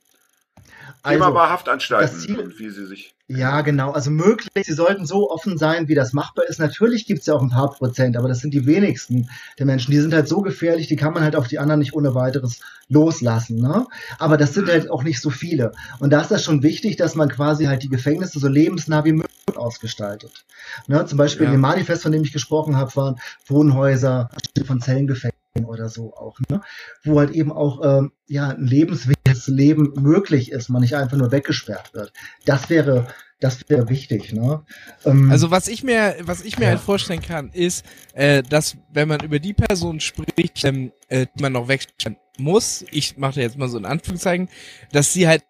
Also, 1.04 1.20
Thema 1.24 1.34
war 1.34 1.50
Haftanstalten 1.50 2.18
Ziel- 2.18 2.40
und 2.40 2.60
wie 2.60 2.70
sie 2.70 2.86
sich. 2.86 3.14
Ja, 3.30 3.60
genau. 3.62 3.92
Also 3.92 4.10
möglich, 4.10 4.50
sie 4.66 4.74
sollten 4.74 5.06
so 5.06 5.30
offen 5.30 5.58
sein, 5.58 5.90
wie 5.90 5.96
das 5.96 6.14
machbar 6.14 6.46
ist. 6.48 6.60
Natürlich 6.60 7.06
gibt's 7.06 7.26
ja 7.26 7.34
auch 7.34 7.42
ein 7.42 7.50
paar 7.50 7.72
Prozent, 7.72 8.16
aber 8.16 8.30
das 8.30 8.40
sind 8.40 8.54
die 8.54 8.66
wenigsten 8.66 9.30
der 9.60 9.66
Menschen. 9.66 9.92
Die 9.92 10.00
sind 10.00 10.14
halt 10.14 10.30
so 10.30 10.42
gefährlich, 10.42 10.88
die 10.88 10.96
kann 10.96 11.14
man 11.14 11.24
halt 11.24 11.36
auf 11.36 11.48
die 11.50 11.60
anderen 11.60 11.80
nicht 11.80 11.94
ohne 11.94 12.16
weiteres 12.16 12.62
loslassen. 12.88 13.60
Ne? 13.60 13.86
Aber 14.18 14.38
das 14.38 14.54
sind 14.54 14.70
halt 14.70 14.90
auch 14.90 15.04
nicht 15.04 15.20
so 15.22 15.30
viele. 15.30 15.74
Und 16.00 16.12
da 16.12 16.22
ist 16.22 16.32
das 16.32 16.42
schon 16.44 16.64
wichtig, 16.64 16.96
dass 16.96 17.16
man 17.16 17.28
quasi 17.28 17.66
halt 17.66 17.84
die 17.84 17.90
Gefängnisse 17.90 18.40
so 18.40 18.48
lebensnah 18.48 19.04
wie 19.04 19.12
möglich 19.12 19.58
ausgestaltet. 19.58 20.46
Ne? 20.88 21.06
Zum 21.06 21.18
Beispiel 21.18 21.44
Ja. 21.44 21.50
in 21.52 21.58
dem 21.58 21.62
Manifest, 21.62 22.04
von 22.04 22.14
dem 22.14 22.24
ich 22.24 22.32
gesprochen 22.32 22.78
habe, 22.78 22.96
waren 22.96 23.16
Wohnhäuser 23.48 24.30
von 24.66 24.80
Zellengefängnissen 24.80 25.38
oder 25.66 25.90
so 25.90 26.14
auch, 26.14 26.40
ne? 26.50 26.62
wo 27.04 27.20
halt 27.20 27.32
eben 27.32 27.52
auch 27.52 27.82
ähm, 27.84 28.12
ja 28.28 28.50
ein 28.50 28.66
Lebenswert 28.66 29.18
ordentliches 29.28 29.48
Leben 29.48 29.94
möglich 30.02 30.52
ist, 30.52 30.70
man 30.70 30.82
nicht 30.82 30.96
einfach 30.96 31.18
nur 31.18 31.32
weggesperrt 31.32 31.94
wird. 31.94 32.12
Das 32.46 32.70
wäre, 32.70 33.08
das 33.40 33.60
wäre 33.70 33.90
wichtig. 33.90 34.34
Ne? 34.34 34.64
Ähm, 35.06 35.32
also 35.32 35.52
was 35.52 35.68
ich 35.68 35.84
mir, 35.84 36.16
was 36.22 36.44
ich 36.44 36.58
mir 36.58 36.66
ja. 36.66 36.70
halt 36.72 36.80
vorstellen 36.80 37.22
kann, 37.22 37.50
ist, 37.52 37.86
äh, 38.14 38.44
dass 38.44 38.78
wenn 38.92 39.08
man 39.08 39.22
über 39.22 39.40
die 39.40 39.54
Person 39.54 40.00
spricht, 40.00 40.64
ähm, 40.64 40.92
äh, 41.10 41.28
die 41.36 41.42
man 41.42 41.54
noch 41.54 41.68
wegsperren 41.68 42.18
muss, 42.38 42.86
ich 42.92 43.18
mache 43.18 43.36
da 43.36 43.42
jetzt 43.42 43.58
mal 43.58 43.70
so 43.70 43.78
ein 43.78 43.86
Anführungszeichen, 43.86 44.50
dass 44.92 45.14
sie 45.14 45.28
halt 45.28 45.44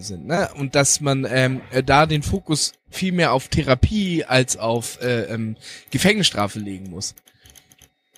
sind, 0.00 0.26
ne? 0.26 0.50
Und 0.58 0.74
dass 0.74 1.00
man 1.00 1.26
ähm, 1.26 1.62
äh, 1.70 1.82
da 1.82 2.04
den 2.04 2.22
Fokus 2.22 2.74
viel 2.90 3.12
mehr 3.12 3.32
auf 3.32 3.48
Therapie 3.48 4.22
als 4.24 4.58
auf 4.58 5.00
äh, 5.00 5.22
ähm, 5.22 5.56
Gefängnisstrafe 5.90 6.58
legen 6.58 6.90
muss. 6.90 7.14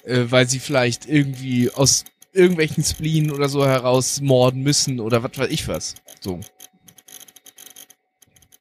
Äh, 0.04 0.26
weil 0.30 0.48
sie 0.48 0.58
vielleicht 0.58 1.06
irgendwie 1.06 1.70
aus 1.70 2.04
irgendwelchen 2.32 2.84
Spleen 2.84 3.30
oder 3.30 3.48
so 3.48 3.66
heraus 3.66 4.20
morden 4.20 4.62
müssen 4.62 5.00
oder 5.00 5.22
was 5.22 5.36
weiß 5.36 5.50
ich 5.50 5.68
was. 5.68 5.94
So. 6.20 6.40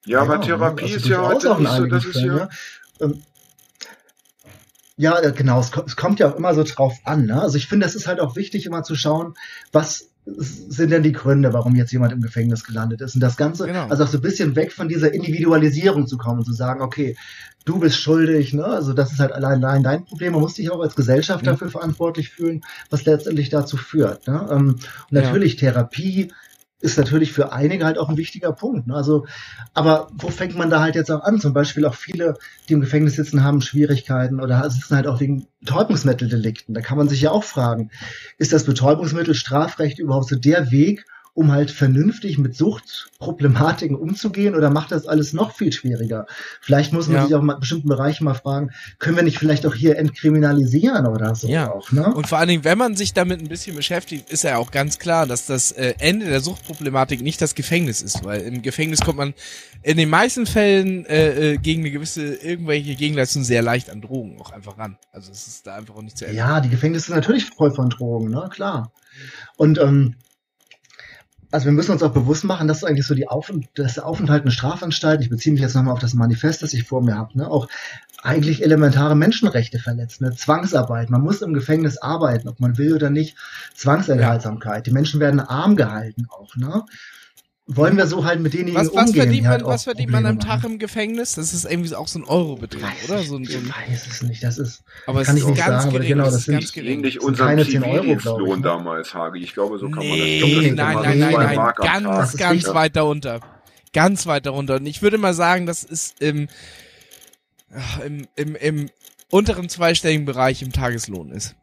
Ja, 0.06 0.22
aber 0.22 0.42
Therapie 0.42 0.84
also 0.84 0.96
ist 0.96 1.08
ja 1.08 1.22
heute 1.22 1.56
nicht 1.60 1.72
so, 1.72 1.86
das 1.86 2.06
ist 2.06 2.16
ja. 2.16 2.38
ja. 2.38 2.50
Ähm, 3.00 3.22
ja, 4.98 5.18
äh, 5.20 5.32
genau, 5.32 5.62
es, 5.62 5.72
es, 5.86 5.96
kommt 5.96 6.20
ja 6.20 6.30
auch 6.30 6.36
immer 6.36 6.54
so 6.54 6.64
drauf 6.64 7.00
an. 7.06 7.26
Ne? 7.26 7.42
Also 7.42 7.58
ich 7.58 7.68
finde, 7.68 7.86
es 7.86 7.96
ist 7.96 8.08
halt 8.08 8.20
auch 8.20 8.36
wichtig, 8.36 8.66
immer 8.66 8.84
zu 8.84 8.96
schauen, 8.96 9.36
was 9.72 10.10
sind 10.38 10.92
denn 10.92 11.04
die 11.04 11.12
Gründe, 11.12 11.54
warum 11.54 11.76
jetzt 11.76 11.92
jemand 11.92 12.14
im 12.14 12.22
Gefängnis 12.22 12.64
gelandet 12.64 13.02
ist. 13.02 13.16
Und 13.16 13.22
das 13.22 13.38
Ganze, 13.38 13.66
genau. 13.66 13.88
also 13.88 14.04
auch 14.04 14.08
so 14.08 14.18
ein 14.18 14.22
bisschen 14.22 14.56
weg 14.56 14.72
von 14.72 14.88
dieser 14.88 15.14
Individualisierung 15.14 16.08
zu 16.08 16.18
kommen 16.18 16.40
und 16.40 16.46
zu 16.46 16.54
sagen, 16.54 16.82
okay, 16.82 17.16
du 17.66 17.80
bist 17.80 17.98
schuldig, 17.98 18.54
ne? 18.54 18.66
Also 18.66 18.94
das 18.94 19.12
ist 19.12 19.20
halt 19.20 19.32
allein, 19.32 19.64
allein 19.64 19.84
dein 19.84 20.06
Problem. 20.06 20.34
Man 20.34 20.42
muss 20.42 20.56
dich 20.56 20.72
auch 20.72 20.80
als 20.80 20.96
Gesellschaft 20.96 21.46
ja. 21.46 21.52
dafür 21.52 21.70
verantwortlich 21.70 22.30
fühlen, 22.30 22.62
was 22.90 23.06
letztendlich 23.06 23.50
dazu 23.50 23.78
führt. 23.78 24.28
Ne? 24.28 24.48
Ähm, 24.50 24.68
und 24.70 25.12
natürlich 25.12 25.54
ja. 25.62 25.72
Therapie 25.72 26.32
ist 26.82 26.98
natürlich 26.98 27.34
für 27.34 27.52
einige 27.52 27.86
halt 27.86 27.98
auch 27.98 28.10
ein 28.10 28.18
wichtiger 28.18 28.54
Punkt. 28.54 28.88
Ne? 28.88 28.96
Also, 28.96 29.26
aber 29.74 30.08
wo 30.14 30.30
fängt 30.30 30.58
man 30.58 30.70
da 30.70 30.80
halt 30.80 30.96
jetzt 30.96 31.12
auch 31.12 31.24
an? 31.24 31.40
Zum 31.40 31.54
Beispiel 31.54 31.86
auch 31.86 31.96
viele, 31.96 32.36
die 32.68 32.74
im 32.74 32.82
Gefängnis 32.82 33.16
sitzen, 33.16 33.44
haben 33.44 33.62
Schwierigkeiten 33.62 34.40
oder 34.40 34.70
sitzen 34.70 34.96
halt 34.96 35.08
auch 35.08 35.20
wegen 35.20 35.48
Betäubungsmitteldelikten. 35.60 36.74
Da 36.74 36.82
kann 36.82 36.98
man 36.98 37.10
sich 37.10 37.22
ja 37.22 37.32
auch 37.32 37.44
fragen, 37.44 37.92
ist 38.38 38.54
das 38.54 38.64
Betäubungsmittelstrafrecht 38.64 40.00
überhaupt 40.00 40.30
so 40.30 40.38
der 40.38 40.72
Weg, 40.72 41.06
um 41.40 41.54
halt 41.54 41.72
vernünftig 41.72 42.38
mit 42.38 42.54
Suchtproblematiken 42.54 43.96
umzugehen 43.96 44.56
oder 44.56 44.70
macht 44.70 44.92
das 44.92 45.08
alles 45.08 45.32
noch 45.32 45.56
viel 45.56 45.72
schwieriger? 45.72 46.28
Vielleicht 46.60 46.92
muss 46.92 47.08
man 47.08 47.16
ja. 47.16 47.26
sich 47.28 47.34
auch 47.34 47.42
in 47.42 47.60
bestimmten 47.62 47.88
Bereichen 47.88 48.26
mal 48.26 48.34
fragen, 48.34 48.72
können 48.98 49.16
wir 49.16 49.24
nicht 49.24 49.40
vielleicht 49.40 49.66
auch 49.66 49.74
hier 49.74 49.98
entkriminalisieren 49.98 51.08
oder 51.08 51.36
so 51.36 51.48
ja. 51.48 51.72
auch, 51.72 51.94
ne? 51.94 52.14
Und 52.14 52.28
vor 52.28 52.40
allen 52.40 52.50
Dingen, 52.50 52.66
wenn 52.66 52.78
man 52.78 52.98
sich 52.98 53.14
damit 53.14 53.40
ein 53.40 53.48
bisschen 53.48 53.78
beschäftigt, 53.78 54.30
ist 54.30 54.44
ja 54.44 54.58
auch 54.58 54.70
ganz 54.72 55.00
klar, 55.00 55.28
dass 55.28 55.46
das 55.46 55.72
äh, 55.72 55.94
Ende 56.00 56.26
der 56.26 56.42
Suchtproblematik 56.42 57.22
nicht 57.22 57.42
das 57.42 57.56
Gefängnis 57.56 58.02
ist, 58.02 58.26
weil 58.26 58.42
im 58.42 58.62
Gefängnis 58.62 59.00
kommt 59.00 59.20
man 59.20 59.34
in 59.82 59.96
den 59.96 60.10
meisten 60.10 60.46
Fällen 60.46 61.06
äh, 61.06 61.54
äh, 61.54 61.58
gegen 61.58 61.84
eine 61.84 61.92
gewisse 61.92 62.36
irgendwelche 62.36 62.96
Gegenleistung 62.96 63.46
sehr 63.46 63.62
leicht 63.62 63.90
an 63.90 64.02
Drogen 64.02 64.42
auch 64.42 64.52
einfach 64.52 64.78
ran. 64.78 64.98
Also 65.14 65.32
es 65.32 65.48
ist 65.48 65.68
da 65.68 65.76
einfach 65.76 65.96
auch 65.96 66.02
nicht 66.02 66.18
zu 66.18 66.26
ändern. 66.26 66.38
Ja, 66.38 66.60
die 66.60 66.68
Gefängnisse 66.68 67.06
sind 67.06 67.16
natürlich 67.16 67.46
voll 67.46 67.72
von 67.72 67.90
Drogen, 67.90 68.30
ne? 68.30 68.50
Klar. 68.52 68.92
Und 69.56 69.80
ähm, 69.80 70.16
also 71.52 71.66
wir 71.66 71.72
müssen 71.72 71.92
uns 71.92 72.04
auch 72.04 72.14
bewusst 72.14 72.44
machen, 72.44 72.68
dass 72.68 72.84
eigentlich 72.84 73.08
so 73.08 73.16
die 73.16 73.28
Auf 73.28 73.52
das 73.74 73.98
Aufenthalt 73.98 74.46
in 74.46 74.52
Strafanstalt, 74.52 75.22
ich 75.22 75.30
beziehe 75.30 75.54
mich 75.54 75.62
jetzt 75.62 75.76
nochmal 75.76 75.94
auf 75.94 76.00
das 76.00 76.14
Manifest, 76.14 76.62
das 76.62 76.74
ich 76.74 76.84
vor 76.84 77.02
mir 77.02 77.16
habe, 77.16 77.38
ne, 77.38 77.50
auch 77.50 77.68
eigentlich 78.22 78.64
elementare 78.64 79.16
Menschenrechte 79.16 79.80
verletzt, 79.80 80.22
ne? 80.22 80.36
Zwangsarbeit. 80.36 81.10
Man 81.10 81.22
muss 81.22 81.42
im 81.42 81.54
Gefängnis 81.54 81.98
arbeiten, 81.98 82.50
ob 82.50 82.60
man 82.60 82.78
will 82.78 82.94
oder 82.94 83.10
nicht. 83.10 83.38
Zwangsenthaltsamkeit. 83.76 84.86
Die 84.86 84.92
Menschen 84.92 85.20
werden 85.20 85.40
arm 85.40 85.76
gehalten 85.76 86.28
auch, 86.30 86.56
ne? 86.56 86.84
Wollen 87.72 87.98
wir 87.98 88.08
so 88.08 88.26
halt 88.26 88.42
mit 88.42 88.54
denen 88.56 88.74
was, 88.74 88.88
was 88.88 89.10
umgehen. 89.10 89.24
Verdient 89.24 89.48
man, 89.48 89.64
was 89.64 89.84
verdient 89.84 90.12
man 90.12 90.26
am 90.26 90.40
Tag 90.40 90.64
im 90.64 90.80
Gefängnis? 90.80 91.36
Das 91.36 91.54
ist 91.54 91.66
irgendwie 91.66 91.94
auch 91.94 92.08
so 92.08 92.20
ein 92.20 92.26
Euro-Betrag, 92.26 92.94
oder? 93.08 93.22
So 93.22 93.36
ein, 93.36 93.46
so 93.46 93.60
ein 93.60 93.66
ich 93.66 93.92
weiß 93.92 94.08
es 94.08 94.24
nicht, 94.24 94.44
das 94.44 94.58
ist, 94.58 94.84
aber 95.06 95.24
kann 95.24 95.36
es 95.36 95.44
ich 95.44 95.48
nicht 95.48 95.58
ganz 95.58 95.84
sagen, 95.84 95.94
gering, 95.94 96.14
aber 96.14 96.24
genau, 96.24 96.24
das, 96.26 96.46
das 96.46 96.70
sind 96.70 96.78
ähnlich 96.78 97.22
unserem 97.22 97.64
Zivildienstlohn 97.64 98.60
ne? 98.60 98.64
damals, 98.64 99.14
Hagi. 99.14 99.40
Ich 99.40 99.54
glaube, 99.54 99.78
so 99.78 99.88
kann 99.90 100.00
nee, 100.00 100.42
man 100.42 100.50
das. 100.50 100.62
Nee, 100.62 100.72
nein, 100.72 100.98
nein, 101.02 101.20
nein, 101.20 101.56
nein, 101.56 101.74
ganz, 101.78 102.38
ganz 102.38 102.68
weit 102.74 102.96
darunter. 102.96 103.40
Ganz 103.94 104.26
weit 104.26 104.48
darunter. 104.48 104.78
Und 104.78 104.88
ich 104.88 105.04
würde 105.04 105.20
mal 105.20 105.34
sagen, 105.36 105.68
das 105.68 105.84
ist 105.84 106.22
im, 106.22 106.48
im, 108.04 108.28
im, 108.36 108.56
im 108.56 108.90
unteren 109.30 109.70
zweistelligen 109.70 110.26
Bereich 110.26 110.64
im 110.64 110.72
Tageslohn 110.72 111.32
ist. 111.32 111.56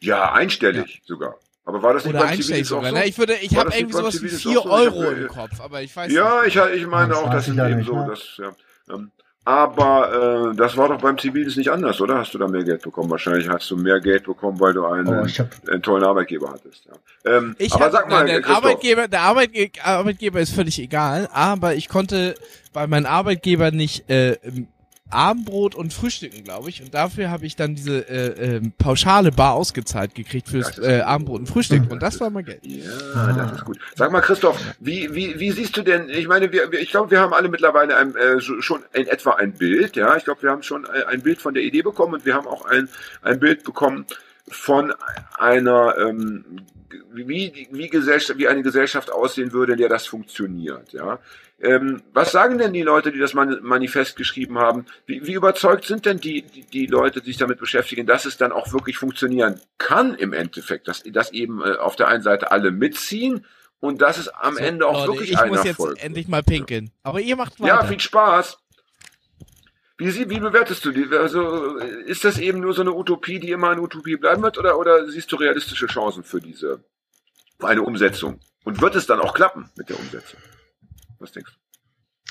Ja, 0.00 0.32
einstellig 0.32 0.94
ja. 0.94 1.00
sogar. 1.06 1.36
Aber 1.64 1.82
war 1.82 1.94
das 1.94 2.04
nicht 2.04 2.14
Oder 2.14 2.24
beim 2.24 2.40
Zivildienst 2.40 2.70
sogar, 2.70 2.90
so? 2.90 2.96
Ne? 2.96 3.06
Ich, 3.06 3.18
würde, 3.18 3.34
ich 3.34 3.56
habe 3.56 3.72
irgendwie 3.74 3.94
sowas 3.94 4.22
wie 4.22 4.28
4 4.28 4.64
Euro 4.64 5.02
so? 5.02 5.10
im 5.10 5.28
Kopf, 5.28 5.60
aber 5.60 5.82
ich 5.82 5.94
weiß 5.94 6.12
ja, 6.12 6.42
nicht. 6.42 6.54
Ja, 6.54 6.68
ich, 6.68 6.82
ich 6.82 6.86
meine 6.86 7.16
auch, 7.16 7.30
das 7.30 7.48
ist 7.48 7.58
eben 7.58 7.84
so. 7.84 8.04
Das, 8.06 8.20
ja. 8.38 8.52
Ähm, 8.92 9.10
aber 9.44 10.52
äh, 10.52 10.56
das 10.56 10.76
war 10.76 10.88
doch 10.88 11.00
beim 11.00 11.18
Zivildienst 11.18 11.56
nicht 11.56 11.70
anders, 11.70 12.00
oder? 12.00 12.18
Hast 12.18 12.32
du 12.32 12.38
da 12.38 12.46
mehr 12.46 12.62
Geld 12.62 12.82
bekommen? 12.82 13.10
Wahrscheinlich 13.10 13.48
hast 13.48 13.68
du 13.70 13.76
mehr 13.76 13.98
Geld 13.98 14.24
bekommen, 14.24 14.60
weil 14.60 14.72
du 14.72 14.86
einen, 14.86 15.08
oh, 15.08 15.26
hab... 15.26 15.68
einen 15.68 15.82
tollen 15.82 16.04
Arbeitgeber 16.04 16.50
hattest. 16.50 16.86
Ja. 16.86 17.38
Ähm, 17.38 17.56
ich 17.58 17.72
aber 17.74 17.86
hab, 17.86 17.92
sag 17.92 18.08
mal, 18.08 18.24
nein, 18.24 18.42
der 18.42 18.46
Arbeitgeber, 18.48 19.08
der 19.08 19.22
Arbeitge 19.22 19.70
Arbeitgeber 19.82 20.40
ist 20.40 20.54
völlig 20.54 20.78
egal, 20.78 21.28
aber 21.32 21.74
ich 21.74 21.88
konnte 21.88 22.36
bei 22.72 22.86
meinem 22.86 23.06
Arbeitgeber 23.06 23.72
nicht 23.72 24.08
äh, 24.08 24.38
Abendbrot 25.12 25.74
und 25.74 25.92
Frühstücken, 25.92 26.44
glaube 26.44 26.68
ich. 26.68 26.82
Und 26.82 26.94
dafür 26.94 27.30
habe 27.30 27.46
ich 27.46 27.56
dann 27.56 27.74
diese 27.74 28.08
äh, 28.08 28.56
äh, 28.56 28.60
pauschale 28.78 29.32
Bar 29.32 29.54
ausgezahlt 29.54 30.14
gekriegt 30.14 30.48
fürs 30.48 30.78
äh, 30.78 31.00
Abendbrot 31.00 31.40
und 31.40 31.46
Frühstück. 31.46 31.90
Und 31.90 32.02
das 32.02 32.20
war 32.20 32.30
mal 32.30 32.42
Geld. 32.42 32.60
Ja, 32.64 33.32
das 33.32 33.52
ist 33.52 33.64
gut. 33.64 33.78
Sag 33.94 34.12
mal, 34.12 34.20
Christoph, 34.20 34.58
wie, 34.80 35.14
wie, 35.14 35.38
wie 35.38 35.50
siehst 35.50 35.76
du 35.76 35.82
denn, 35.82 36.08
ich 36.08 36.28
meine, 36.28 36.52
wir, 36.52 36.70
wir 36.72 36.80
ich 36.80 36.90
glaube, 36.90 37.10
wir 37.10 37.20
haben 37.20 37.32
alle 37.32 37.48
mittlerweile 37.48 37.96
ein, 37.96 38.14
äh, 38.16 38.40
schon 38.40 38.82
in 38.92 39.06
etwa 39.06 39.32
ein 39.32 39.52
Bild, 39.52 39.96
ja. 39.96 40.16
Ich 40.16 40.24
glaube, 40.24 40.42
wir 40.42 40.50
haben 40.50 40.62
schon 40.62 40.86
ein 40.86 41.22
Bild 41.22 41.40
von 41.40 41.54
der 41.54 41.62
Idee 41.62 41.82
bekommen 41.82 42.14
und 42.14 42.26
wir 42.26 42.34
haben 42.34 42.46
auch 42.46 42.64
ein, 42.66 42.88
ein 43.22 43.38
Bild 43.38 43.64
bekommen 43.64 44.06
von 44.48 44.92
einer 45.38 45.96
ähm, 45.98 46.44
wie, 47.12 47.68
wie, 47.70 47.88
Gesellschaft, 47.88 48.38
wie 48.38 48.48
eine 48.48 48.62
Gesellschaft 48.62 49.10
aussehen 49.10 49.52
würde, 49.52 49.72
in 49.72 49.78
der 49.78 49.88
das 49.88 50.06
funktioniert. 50.06 50.92
Ja? 50.92 51.18
Ähm, 51.62 52.02
was 52.12 52.32
sagen 52.32 52.58
denn 52.58 52.72
die 52.72 52.82
Leute, 52.82 53.12
die 53.12 53.20
das 53.20 53.34
Manifest 53.34 54.16
geschrieben 54.16 54.58
haben? 54.58 54.84
Wie, 55.06 55.24
wie 55.26 55.34
überzeugt 55.34 55.84
sind 55.84 56.06
denn 56.06 56.18
die, 56.18 56.42
die, 56.42 56.62
die, 56.62 56.86
Leute, 56.86 57.20
die 57.20 57.28
sich 57.28 57.36
damit 57.36 57.60
beschäftigen, 57.60 58.04
dass 58.04 58.24
es 58.24 58.36
dann 58.36 58.50
auch 58.50 58.72
wirklich 58.72 58.98
funktionieren 58.98 59.60
kann 59.78 60.14
im 60.14 60.32
Endeffekt, 60.32 60.88
dass, 60.88 61.04
dass 61.04 61.30
eben 61.30 61.62
äh, 61.62 61.76
auf 61.76 61.94
der 61.94 62.08
einen 62.08 62.24
Seite 62.24 62.50
alle 62.50 62.72
mitziehen 62.72 63.46
und 63.78 64.02
dass 64.02 64.18
es 64.18 64.26
am 64.28 64.54
so, 64.54 64.60
Ende 64.60 64.86
auch 64.88 65.06
Leute, 65.06 65.12
wirklich 65.12 65.30
ich 65.30 65.38
einer 65.38 65.54
muss 65.54 65.64
jetzt 65.64 65.76
folgt. 65.76 66.02
endlich 66.02 66.26
mal 66.26 66.42
pinkeln. 66.42 66.90
Aber 67.04 67.20
ihr 67.20 67.36
macht 67.36 67.60
weiter. 67.60 67.74
Ja, 67.74 67.84
viel 67.84 68.00
Spaß. 68.00 68.58
Wie, 69.98 70.30
wie 70.30 70.40
bewertest 70.40 70.84
du 70.84 70.90
die? 70.90 71.06
Also 71.16 71.76
ist 71.76 72.24
das 72.24 72.38
eben 72.38 72.58
nur 72.58 72.74
so 72.74 72.82
eine 72.82 72.92
Utopie, 72.92 73.38
die 73.38 73.50
immer 73.50 73.70
eine 73.70 73.82
Utopie 73.82 74.16
bleiben 74.16 74.42
wird, 74.42 74.58
oder, 74.58 74.78
oder 74.80 75.08
siehst 75.08 75.30
du 75.30 75.36
realistische 75.36 75.86
Chancen 75.86 76.24
für 76.24 76.40
diese, 76.40 76.82
für 77.60 77.68
eine 77.68 77.82
Umsetzung? 77.82 78.40
Und 78.64 78.80
wird 78.80 78.96
es 78.96 79.06
dann 79.06 79.20
auch 79.20 79.32
klappen 79.32 79.70
mit 79.76 79.88
der 79.88 79.98
Umsetzung? 80.00 80.40
Was 81.22 81.32
denkst 81.32 81.52
du? 81.52 81.58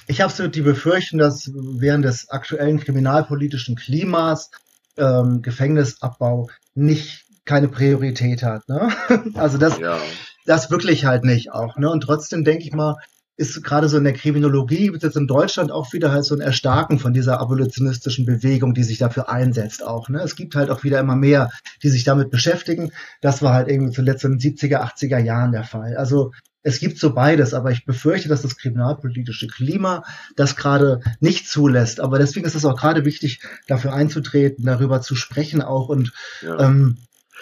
Ich 0.08 0.20
habe 0.22 0.34
so 0.34 0.48
die 0.48 0.62
Befürchtung, 0.62 1.20
dass 1.20 1.50
während 1.54 2.04
des 2.04 2.30
aktuellen 2.30 2.80
kriminalpolitischen 2.80 3.76
Klimas 3.76 4.52
ähm, 4.98 5.42
Gefängnisabbau 5.42 6.50
nicht 6.76 7.26
keine 7.46 7.70
Priorität 7.70 8.44
hat. 8.44 8.68
Ne? 8.68 8.90
Also 9.36 9.58
das, 9.58 9.80
ja. 9.80 9.98
das 10.46 10.70
wirklich 10.70 11.06
halt 11.06 11.24
nicht 11.24 11.52
auch. 11.52 11.78
Ne? 11.78 11.90
Und 11.90 12.02
trotzdem 12.02 12.44
denke 12.44 12.66
ich 12.66 12.74
mal, 12.74 12.98
ist 13.38 13.64
gerade 13.64 13.88
so 13.88 13.98
in 13.98 14.04
der 14.04 14.14
Kriminologie, 14.14 14.86
gibt 14.86 14.98
es 14.98 15.04
jetzt 15.04 15.16
in 15.16 15.28
Deutschland 15.28 15.72
auch 15.72 15.94
wieder 15.94 16.12
halt 16.12 16.26
so 16.26 16.36
ein 16.36 16.42
Erstarken 16.42 17.00
von 17.00 17.14
dieser 17.14 17.40
abolitionistischen 17.40 18.26
Bewegung, 18.26 18.74
die 18.74 18.84
sich 18.84 18.98
dafür 18.98 19.30
einsetzt 19.30 19.84
auch. 19.84 20.10
Ne? 20.10 20.20
Es 20.22 20.36
gibt 20.36 20.56
halt 20.56 20.70
auch 20.70 20.84
wieder 20.84 21.00
immer 21.00 21.16
mehr, 21.16 21.50
die 21.82 21.90
sich 21.90 22.04
damit 22.04 22.30
beschäftigen. 22.30 22.92
Das 23.22 23.42
war 23.42 23.54
halt 23.54 23.70
irgendwie 23.70 23.94
zuletzt 23.94 24.26
in 24.26 24.38
den 24.38 24.40
70er, 24.40 24.82
80er 24.82 25.20
Jahren 25.20 25.54
der 25.54 25.64
Fall. 25.64 25.96
Also 25.96 26.32
es 26.64 26.80
gibt 26.80 27.00
so 27.00 27.14
beides, 27.14 27.54
aber 27.54 27.72
ich 27.72 27.86
befürchte, 27.86 28.30
dass 28.30 28.42
das 28.42 28.58
kriminalpolitische 28.58 29.48
Klima 29.48 30.04
das 30.36 30.56
gerade 30.56 31.02
nicht 31.20 31.48
zulässt. 31.48 32.00
Aber 32.00 32.20
deswegen 32.20 32.46
ist 32.46 32.56
es 32.56 32.66
auch 32.66 32.80
gerade 32.80 33.06
wichtig, 33.06 33.42
dafür 33.68 33.94
einzutreten, 33.94 34.66
darüber 34.66 35.02
zu 35.02 35.16
sprechen 35.16 35.62
auch 35.62 35.90
und 35.90 36.14
ja. 36.42 36.60
ähm, 36.60 36.98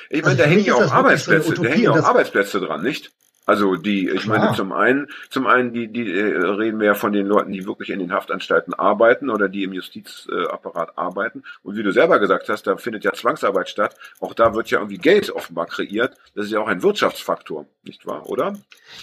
ich 0.09 0.21
meine, 0.21 0.31
also 0.31 0.43
da 0.43 0.49
hängen 0.49 0.65
ja 0.65 0.75
auch 0.75 0.91
Arbeitsplätze, 0.91 1.55
so 1.55 1.63
da 1.63 1.69
hängen 1.69 1.83
ja 1.83 1.91
auch 1.91 2.03
Arbeitsplätze 2.03 2.59
dran, 2.59 2.81
nicht? 2.81 3.11
Also 3.49 3.77
die, 3.77 4.07
ich 4.07 4.21
Klar. 4.21 4.37
meine, 4.37 4.55
zum 4.55 4.71
einen, 4.71 5.07
zum 5.31 5.47
einen, 5.47 5.73
die, 5.73 5.91
die 5.91 6.07
äh, 6.07 6.37
reden 6.37 6.79
wir 6.79 6.85
ja 6.85 6.93
von 6.93 7.11
den 7.11 7.25
Leuten, 7.25 7.51
die 7.51 7.65
wirklich 7.65 7.89
in 7.89 7.97
den 7.97 8.13
Haftanstalten 8.13 8.75
arbeiten 8.75 9.31
oder 9.31 9.49
die 9.49 9.63
im 9.63 9.73
Justizapparat 9.73 10.99
arbeiten. 10.99 11.41
Und 11.63 11.75
wie 11.75 11.81
du 11.81 11.91
selber 11.91 12.19
gesagt 12.19 12.47
hast, 12.47 12.67
da 12.67 12.77
findet 12.77 13.03
ja 13.05 13.11
Zwangsarbeit 13.11 13.67
statt. 13.67 13.95
Auch 14.19 14.35
da 14.35 14.53
wird 14.53 14.69
ja 14.69 14.77
irgendwie 14.77 14.99
Geld 14.99 15.31
offenbar 15.31 15.65
kreiert. 15.65 16.15
Das 16.35 16.45
ist 16.45 16.51
ja 16.51 16.59
auch 16.59 16.67
ein 16.67 16.83
Wirtschaftsfaktor, 16.83 17.65
nicht 17.81 18.05
wahr, 18.05 18.29
oder? 18.29 18.53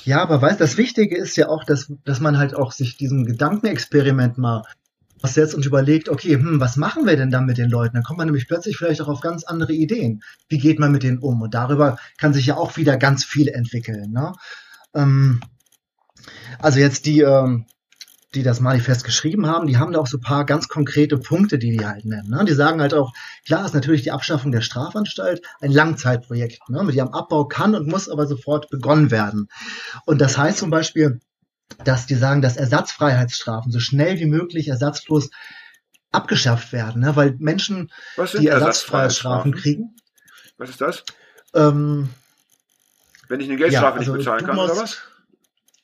Ja, 0.05 0.23
aber 0.23 0.41
weißt, 0.41 0.61
das 0.61 0.77
Wichtige 0.77 1.17
ist 1.17 1.35
ja 1.35 1.49
auch, 1.49 1.65
dass, 1.65 1.93
dass 2.05 2.21
man 2.21 2.39
halt 2.39 2.55
auch 2.55 2.71
sich 2.71 2.97
diesem 2.97 3.27
Gedankenexperiment 3.27 4.39
mal 4.39 4.63
setzt 5.35 5.55
und 5.55 5.66
überlegt, 5.66 6.09
okay, 6.09 6.35
hm, 6.35 6.61
was 6.61 6.77
machen 6.77 7.07
wir 7.07 7.16
denn 7.16 7.31
dann 7.31 7.47
mit 7.47 7.59
den 7.59 7.70
Leuten? 7.70 7.95
Dann 7.95 8.03
kommt 8.03 8.18
man 8.18 8.27
nämlich 8.27 8.49
plötzlich 8.49 8.77
vielleicht 8.77 9.01
auch 9.01 9.09
auf 9.09 9.20
ganz 9.20 9.45
andere 9.45 9.72
Ideen. 9.72 10.22
Wie 10.49 10.59
geht 10.59 10.79
man 10.79 10.93
mit 10.93 11.03
denen 11.03 11.18
um? 11.18 11.41
Und 11.43 11.55
darüber 11.55 11.99
kann 12.18 12.33
sich 12.33 12.47
ja 12.47 12.57
auch 12.57 12.77
wieder 12.77 12.97
ganz 12.97 13.24
viel 13.24 13.49
entwickeln. 13.49 14.12
Ne? 14.12 14.33
Ähm, 14.95 15.41
also 16.59 16.79
jetzt 16.79 17.07
die, 17.07 17.20
ähm, 17.20 17.66
die 18.35 18.43
das 18.43 18.61
Manifest 18.61 19.05
geschrieben 19.05 19.47
haben, 19.47 19.66
die 19.66 19.79
haben 19.79 19.93
da 19.93 20.01
auch 20.01 20.07
so 20.07 20.18
paar 20.18 20.45
ganz 20.45 20.68
konkrete 20.68 21.18
Punkte, 21.18 21.59
die 21.59 21.77
die 21.77 21.87
halt 21.87 22.05
nennen. 22.05 22.29
Ne? 22.29 22.45
Die 22.45 22.55
sagen 22.55 22.81
halt 22.81 22.95
auch, 22.95 23.12
klar 23.47 23.64
ist 23.64 23.74
natürlich 23.74 24.03
die 24.03 24.12
Abschaffung 24.12 24.53
der 24.53 24.61
Strafanstalt 24.61 25.43
ein 25.61 25.72
Langzeitprojekt. 25.72 26.68
Ne? 26.68 26.83
Mit 26.85 26.95
ihrem 26.95 27.14
Abbau 27.14 27.47
kann 27.47 27.74
und 27.74 27.89
muss 27.89 28.09
aber 28.09 28.27
sofort 28.27 28.68
begonnen 28.70 29.11
werden. 29.11 29.49
Und 30.05 30.20
das 30.20 30.37
heißt 30.37 30.59
zum 30.59 30.70
Beispiel, 30.70 31.20
dass 31.85 32.07
die 32.07 32.14
sagen, 32.14 32.43
dass 32.43 32.57
Ersatzfreiheitsstrafen 32.57 33.73
so 33.73 33.81
schnell 33.81 34.19
wie 34.19 34.27
möglich 34.27 34.69
ersatzlos 34.69 35.31
abgeschafft 36.12 36.73
werden, 36.73 37.03
ne? 37.03 37.17
weil 37.17 37.35
Menschen, 37.39 37.91
die 38.39 38.47
Ersatzfreiheitsstrafen 38.47 39.55
kriegen, 39.55 39.97
Was 40.59 40.71
ist 40.71 40.81
das? 40.81 41.05
ähm, 41.55 42.09
Wenn 43.29 43.41
ich 43.41 43.49
eine 43.49 43.57
Geldstrafe 43.57 43.95
Ja, 43.97 43.99
also 44.01 44.12
nicht 44.14 44.25
bezahlen 44.25 44.47
kann, 44.47 44.59
oder 44.59 44.69
musst- 44.69 44.83
was? 44.83 44.99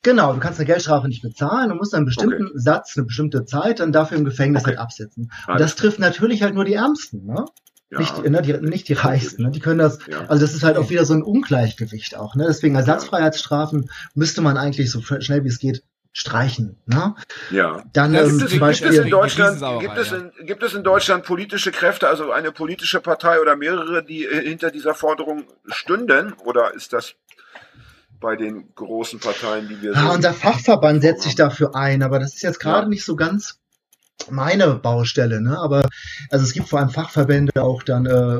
Genau, 0.01 0.33
du 0.33 0.39
kannst 0.39 0.59
eine 0.59 0.65
Geldstrafe 0.67 1.07
nicht 1.07 1.21
bezahlen, 1.21 1.69
du 1.69 1.75
musst 1.75 1.93
einen 1.95 2.05
bestimmten 2.05 2.51
Satz, 2.59 2.97
eine 2.97 3.05
bestimmte 3.05 3.45
Zeit 3.45 3.79
dann 3.79 3.93
dafür 3.93 4.17
im 4.17 4.25
Gefängnis 4.25 4.63
Okay. 4.63 4.71
halt 4.71 4.79
absitzen. 4.79 5.31
Und 5.47 5.53
Alles 5.53 5.61
das 5.71 5.75
trifft 5.75 5.99
natürlich 5.99 6.41
halt 6.41 6.55
nur 6.55 6.65
die 6.65 6.73
Ärmsten, 6.73 7.25
ne? 7.25 7.45
Ja. 7.93 7.99
Nicht, 7.99 8.23
ne, 8.23 8.41
die, 8.41 8.53
nicht 8.53 8.87
die 8.89 8.93
Reichsten, 8.93 9.43
ne? 9.43 9.51
Die 9.51 9.59
können 9.59 9.79
das, 9.79 9.99
Ja. 10.07 10.25
also 10.27 10.41
das 10.41 10.53
ist 10.53 10.63
halt 10.63 10.77
auch 10.77 10.89
wieder 10.89 11.05
so 11.05 11.13
ein 11.13 11.21
Ungleichgewicht 11.23 12.17
auch, 12.17 12.35
ne? 12.35 12.45
Deswegen 12.47 12.75
Ersatzfreiheitsstrafen 12.75 13.89
müsste 14.15 14.41
man 14.41 14.57
eigentlich 14.57 14.89
so 14.91 15.01
schnell 15.01 15.43
wie 15.43 15.49
es 15.49 15.59
geht 15.59 15.83
streichen, 16.15 16.77
ne? 16.85 17.15
ja. 17.49 17.83
Dann 17.91 18.13
ähm, 18.13 18.29
zum 18.29 18.37
Gibt 18.37 18.43
es, 18.43 18.53
in 18.53 18.59
Beispiel, 18.59 19.09
Deutschland, 19.09 19.81
gibt, 19.81 19.97
es 19.97 20.11
in, 20.11 20.31
gibt 20.45 20.61
es 20.61 20.73
in 20.75 20.83
Deutschland 20.83 21.25
politische 21.25 21.71
Kräfte, 21.71 22.07
also 22.07 22.31
eine 22.31 22.51
politische 22.51 22.99
Partei 23.01 23.39
oder 23.41 23.55
mehrere, 23.55 24.03
die 24.03 24.25
äh, 24.25 24.47
hinter 24.47 24.69
dieser 24.69 24.93
Forderung 24.93 25.45
stünden? 25.67 26.33
Oder 26.45 26.73
ist 26.75 26.93
das 26.93 27.15
bei 28.19 28.35
den 28.35 28.73
großen 28.75 29.19
Parteien, 29.19 29.67
die 29.67 29.81
wir 29.81 29.93
ja, 29.93 30.07
so... 30.07 30.13
unser 30.13 30.33
Fachverband 30.33 31.01
setzt 31.01 31.23
sich 31.23 31.35
dafür 31.35 31.75
ein, 31.75 32.03
aber 32.03 32.19
das 32.19 32.35
ist 32.35 32.43
jetzt 32.43 32.59
gerade 32.59 32.83
Ja. 32.83 32.89
nicht 32.89 33.05
so 33.05 33.15
ganz 33.15 33.59
meine 34.29 34.75
Baustelle, 34.75 35.41
ne? 35.41 35.57
Aber 35.59 35.87
also 36.29 36.45
es 36.45 36.53
gibt 36.53 36.69
vor 36.69 36.79
allem 36.79 36.89
Fachverbände, 36.89 37.61
auch 37.61 37.83
dann 37.83 38.05
äh, 38.05 38.39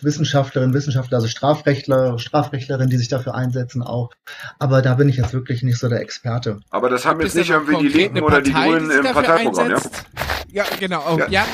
Wissenschaftlerinnen, 0.00 0.74
Wissenschaftler, 0.74 1.16
also 1.16 1.28
Strafrechtler, 1.28 2.18
Strafrechtlerinnen, 2.18 2.90
die 2.90 2.96
sich 2.96 3.08
dafür 3.08 3.34
einsetzen 3.34 3.82
auch. 3.82 4.10
Aber 4.58 4.82
da 4.82 4.94
bin 4.94 5.08
ich 5.08 5.16
jetzt 5.16 5.32
wirklich 5.32 5.62
nicht 5.62 5.78
so 5.78 5.88
der 5.88 6.00
Experte. 6.00 6.60
aber 6.70 6.88
das 6.88 7.04
haben 7.04 7.20
jetzt 7.20 7.34
nicht 7.34 7.50
irgendwie 7.50 7.88
die 7.88 7.88
Linken 7.88 8.22
oder 8.22 8.40
die 8.40 8.52
Partei, 8.52 8.68
Grünen 8.70 8.90
im 8.90 9.04
Parteiprogramm, 9.04 9.70
ja? 9.70 9.76
einsetzt? 9.76 10.04
Ja, 10.50 10.64
genau. 10.78 11.04
Oh, 11.14 11.18
Ja. 11.18 11.28
ja. 11.28 11.46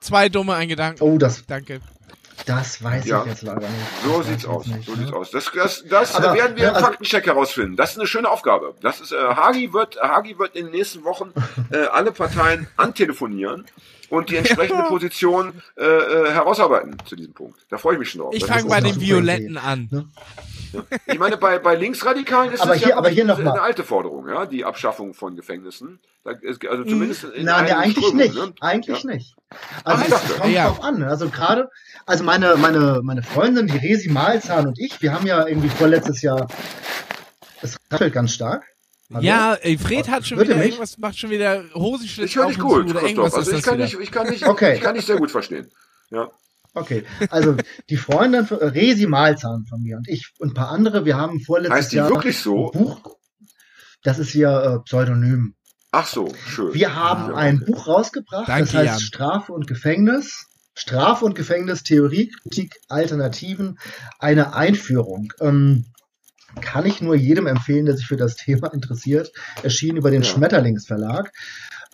Zwei 0.00 0.28
dumme, 0.28 0.54
ein 0.54 0.68
Gedanke. 0.68 1.04
Oh, 1.04 1.18
das, 1.18 1.44
Danke. 1.46 1.80
Das 2.46 2.82
weiß 2.82 3.06
Ja. 3.06 3.22
ich 3.22 3.28
jetzt 3.28 3.42
leider 3.42 3.60
nicht. 3.60 3.72
So 4.04 4.22
sieht's 4.22 4.44
aus. 4.46 4.66
nicht, 4.66 4.84
so 4.86 4.92
ne? 4.92 4.98
sieht's 4.98 5.12
aus. 5.12 5.30
Das, 5.30 5.50
das, 5.54 5.84
das 5.88 6.14
Aber, 6.14 6.34
werden 6.34 6.56
wir 6.56 6.64
ja, 6.64 6.68
im 6.70 6.74
also- 6.76 6.86
Faktencheck 6.86 7.26
herausfinden. 7.26 7.76
Das 7.76 7.92
ist 7.92 7.98
eine 7.98 8.06
schöne 8.06 8.28
Aufgabe. 8.30 8.74
Das 8.80 9.00
ist, 9.00 9.12
äh, 9.12 9.16
Hagi 9.16 9.72
wird, 9.72 10.00
Hagi 10.00 10.38
wird 10.38 10.54
in 10.56 10.66
den 10.66 10.74
nächsten 10.74 11.04
Wochen 11.04 11.32
äh, 11.70 11.86
alle 11.86 12.12
Parteien 12.12 12.68
antelefonieren 12.76 13.64
und 14.10 14.30
die 14.30 14.36
entsprechende 14.42 14.84
Position 14.84 15.62
äh, 15.76 15.84
äh, 15.84 16.30
herausarbeiten 16.32 16.96
zu 17.04 17.16
diesem 17.16 17.34
Punkt. 17.34 17.58
Da 17.70 17.78
freue 17.78 17.94
ich 17.94 17.98
mich 18.00 18.10
schon 18.10 18.20
drauf. 18.22 18.34
Ich 18.34 18.44
fange 18.44 18.64
bei 18.68 18.80
den 18.80 19.00
Violetten 19.00 19.50
Idee. 19.52 19.58
an. 19.58 19.88
Ne? 19.90 20.08
Ich 21.06 21.18
meine, 21.18 21.38
bei, 21.38 21.58
bei 21.58 21.74
Linksradikalen 21.76 22.52
ist 22.52 22.60
Aber 22.60 22.72
das 22.72 22.80
hier- 22.80 22.90
ja 22.90 22.96
aber 22.98 23.08
hier 23.08 23.24
noch 23.24 23.38
eine 23.38 23.50
mal. 23.50 23.58
alte 23.60 23.84
Forderung, 23.84 24.28
ja, 24.28 24.44
die 24.44 24.64
Abschaffung 24.66 25.14
von 25.14 25.34
Gefängnissen. 25.34 25.98
Da 26.24 26.32
ist, 26.32 26.66
also 26.66 26.84
Mhm. 26.84 26.88
zumindest 26.88 27.24
in 27.24 27.46
Nein, 27.46 27.54
einigen 27.64 27.74
eigentlich 27.76 27.96
Strömungen, 28.06 28.16
nicht. 28.26 28.34
Ne? 28.34 28.52
Eigentlich 28.60 29.02
Ja. 29.04 29.10
nicht. 29.14 29.36
Also 29.84 30.04
Ach, 30.06 30.22
es 30.28 30.38
kommt 30.38 30.52
Ja. 30.52 30.66
drauf 30.68 30.82
an. 30.84 31.02
Also 31.02 31.30
gerade, 31.30 31.70
also 32.04 32.22
meine, 32.24 32.56
meine, 32.56 33.00
meine 33.02 33.22
Freundin, 33.22 33.66
die 33.66 33.78
Resi 33.78 34.10
Malzahn 34.10 34.66
und 34.66 34.78
ich, 34.78 35.00
wir 35.00 35.14
haben 35.14 35.26
ja 35.26 35.46
irgendwie 35.46 35.70
vorletztes 35.70 36.20
Jahr, 36.20 36.48
es 37.62 37.76
rattelt 37.90 38.12
ganz 38.12 38.32
stark. 38.34 38.64
Hallo? 39.12 39.22
Ja, 39.24 39.54
ey, 39.54 39.78
Fred 39.78 40.08
hat 40.08 40.26
schon 40.26 40.38
Hört 40.38 40.48
wieder 40.48 40.62
irgendwas, 40.62 40.98
macht 40.98 41.18
schon 41.18 41.30
wieder 41.30 41.64
Ich 41.64 41.74
Hosenschlitz 41.74 42.36
höre 42.36 42.44
auf 42.46 42.50
dich 42.52 42.58
gut, 42.60 42.82
Christoph. 42.84 43.02
irgendwas 43.02 43.34
Also 43.34 43.50
ich 43.52 43.56
das 43.56 43.64
kann, 43.64 43.78
dich, 43.78 43.98
ich, 43.98 44.10
kann 44.10 44.26
dich, 44.30 44.46
Okay. 44.46 44.74
ich 44.76 44.80
kann 44.82 44.94
dich 44.94 45.06
sehr 45.06 45.16
gut 45.16 45.30
verstehen. 45.30 45.70
Ja. 46.10 46.30
Okay, 46.74 47.04
also 47.30 47.56
die 47.88 47.96
Freundin 47.96 48.46
von- 48.46 48.60
äh, 48.60 48.66
Resi 48.66 49.06
Malzahn 49.06 49.64
von 49.66 49.82
mir 49.82 49.96
und 49.96 50.06
ich 50.08 50.32
und 50.38 50.50
ein 50.50 50.54
paar 50.54 50.68
andere, 50.68 51.06
wir 51.06 51.16
haben 51.16 51.40
vorletztes 51.40 51.76
Heißt 51.76 51.92
die 51.92 51.96
Jahr 51.96 52.10
wirklich 52.10 52.38
so? 52.38 52.70
ein 52.70 52.78
Buch, 52.78 53.16
das 54.02 54.18
ist 54.18 54.28
hier 54.30 54.50
äh, 54.50 54.78
Pseudonym. 54.84 55.54
Ach 55.90 56.06
so, 56.06 56.32
schön. 56.46 56.74
Wir 56.74 56.94
haben 56.94 57.30
Ja, 57.30 57.36
ein 57.36 57.62
okay. 57.62 57.72
Buch 57.72 57.86
rausgebracht, 57.88 58.46
Danke, 58.48 58.64
das 58.66 58.74
heißt 58.74 58.86
Jan. 58.86 59.00
Strafe 59.00 59.52
und 59.54 59.66
Gefängnis. 59.66 60.44
Strafe 60.74 61.24
und 61.24 61.34
Gefängnis, 61.34 61.82
Theorie, 61.82 62.30
Kritik, 62.42 62.76
Alternativen, 62.88 63.78
eine 64.20 64.54
Einführung. 64.54 65.32
Ähm, 65.40 65.86
kann 66.58 66.86
ich 66.86 67.00
nur 67.00 67.14
jedem 67.16 67.46
empfehlen, 67.46 67.86
der 67.86 67.96
sich 67.96 68.06
für 68.06 68.16
das 68.16 68.36
Thema 68.36 68.68
interessiert. 68.74 69.32
Erschienen 69.62 69.96
über 69.96 70.10
den 70.10 70.22
Ja. 70.22 70.28
Schmetterlingsverlag. 70.28 71.32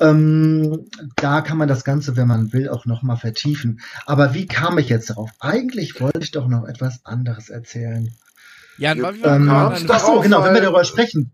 Ähm, 0.01 0.89
da 1.17 1.41
kann 1.41 1.57
man 1.57 1.69
das 1.69 1.85
Ganze, 1.85 2.17
wenn 2.17 2.27
man 2.27 2.53
will, 2.53 2.69
auch 2.69 2.85
nochmal 2.85 3.17
vertiefen. 3.17 3.81
Aber 4.07 4.35
wie 4.35 4.47
kam 4.47 4.77
ich 4.79 4.89
jetzt 4.89 5.11
darauf? 5.11 5.31
Eigentlich 5.39 6.01
wollte 6.01 6.21
ich 6.21 6.33
doch 6.33 6.49
noch 6.49 6.65
etwas 6.67 7.05
anderes 7.05 7.49
erzählen. 7.49 8.13
Ja, 8.77 9.01
war 9.01 9.15
wir 9.15 9.25
Ähm, 9.25 9.49
ach 9.51 10.01
so, 10.01 10.21
genau, 10.21 10.43
wenn 10.43 10.55
wir 10.55 10.63
darüber 10.63 10.85
sprechen. 10.85 11.33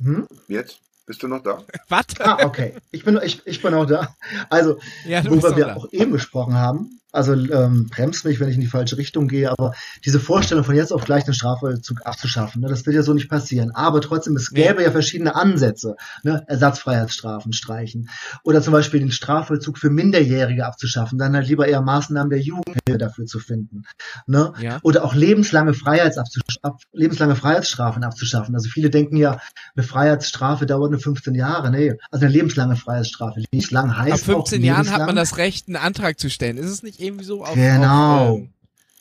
Hm? 0.00 0.26
Jetzt? 0.48 0.78
Bist 1.06 1.22
du 1.22 1.28
noch 1.28 1.42
da? 1.42 1.62
Was? 1.88 2.04
Ah, 2.20 2.44
okay. 2.44 2.74
Ich 2.92 3.04
bin, 3.04 3.18
ich, 3.22 3.44
ich 3.46 3.60
bin 3.60 3.74
auch 3.74 3.86
da. 3.86 4.14
Also, 4.48 4.78
Ja, 5.04 5.24
worüber 5.24 5.56
wir 5.56 5.66
da. 5.66 5.74
auch 5.74 5.86
eben 5.92 6.12
gesprochen 6.12 6.54
haben. 6.54 7.00
Also 7.12 7.34
ähm, 7.34 7.88
bremst 7.90 8.24
mich, 8.24 8.40
wenn 8.40 8.48
ich 8.48 8.54
in 8.54 8.62
die 8.62 8.66
falsche 8.66 8.96
Richtung 8.96 9.28
gehe, 9.28 9.50
aber 9.50 9.74
diese 10.04 10.18
Vorstellung 10.18 10.64
von 10.64 10.74
jetzt 10.74 10.92
auf 10.92 11.04
gleich 11.04 11.24
den 11.24 11.34
Strafvollzug 11.34 12.06
abzuschaffen, 12.06 12.62
ne, 12.62 12.68
das 12.68 12.86
wird 12.86 12.96
ja 12.96 13.02
so 13.02 13.12
nicht 13.12 13.28
passieren. 13.28 13.70
Aber 13.74 14.00
trotzdem, 14.00 14.34
es 14.34 14.50
gäbe 14.50 14.82
ja 14.82 14.90
verschiedene 14.90 15.34
Ansätze, 15.34 15.96
ne, 16.22 16.42
Ersatzfreiheitsstrafen 16.46 17.52
streichen 17.52 18.08
oder 18.44 18.62
zum 18.62 18.72
Beispiel 18.72 19.00
den 19.00 19.12
Strafvollzug 19.12 19.76
für 19.76 19.90
Minderjährige 19.90 20.64
abzuschaffen, 20.64 21.18
dann 21.18 21.34
halt 21.34 21.48
lieber 21.48 21.68
eher 21.68 21.82
Maßnahmen 21.82 22.30
der 22.30 22.40
Jugendhilfe 22.40 22.98
dafür 22.98 23.26
zu 23.26 23.38
finden, 23.38 23.82
ne? 24.26 24.54
Ja. 24.58 24.78
Oder 24.82 25.04
auch 25.04 25.14
lebenslange, 25.14 25.74
Freiheits 25.74 26.16
ab, 26.16 26.78
lebenslange 26.92 27.36
Freiheitsstrafen 27.36 28.04
abzuschaffen. 28.04 28.54
Also 28.54 28.70
viele 28.70 28.88
denken 28.88 29.16
ja, 29.16 29.38
eine 29.76 29.84
Freiheitsstrafe 29.84 30.64
dauert 30.64 30.90
nur 30.90 31.00
15 31.00 31.34
Jahre. 31.34 31.70
Nee, 31.70 31.94
also 32.10 32.24
eine 32.24 32.32
lebenslange 32.32 32.76
Freiheitsstrafe. 32.76 33.42
Lebenslang 33.52 33.90
Ab 33.90 33.98
heißt 33.98 34.24
15 34.24 34.62
auch 34.62 34.64
Jahren 34.64 34.90
hat 34.90 35.06
man 35.06 35.16
das 35.16 35.36
Recht, 35.36 35.68
einen 35.68 35.76
Antrag 35.76 36.18
zu 36.18 36.30
stellen. 36.30 36.56
Ist 36.56 36.70
es 36.70 36.82
nicht 36.82 37.01
irgendwie 37.02 37.24
so 37.24 37.44
auf. 37.44 37.54
Genau. 37.54 38.28
Auf, 38.28 38.38
ähm, 38.38 38.52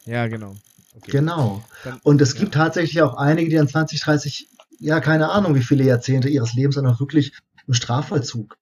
ja, 0.05 0.27
genau. 0.27 0.55
Okay. 0.95 1.11
Genau. 1.11 1.63
Und 2.03 2.21
es 2.21 2.33
ja. 2.33 2.41
gibt 2.41 2.53
tatsächlich 2.53 3.01
auch 3.01 3.15
einige, 3.15 3.49
die 3.49 3.55
dann 3.55 3.67
20, 3.67 4.01
30, 4.01 4.49
ja, 4.79 4.99
keine 4.99 5.29
Ahnung, 5.29 5.55
wie 5.55 5.63
viele 5.63 5.83
Jahrzehnte 5.83 6.29
ihres 6.29 6.53
Lebens 6.53 6.75
dann 6.75 6.87
auch 6.87 6.99
wirklich 6.99 7.33
im 7.67 7.73
Strafvollzug 7.73 8.57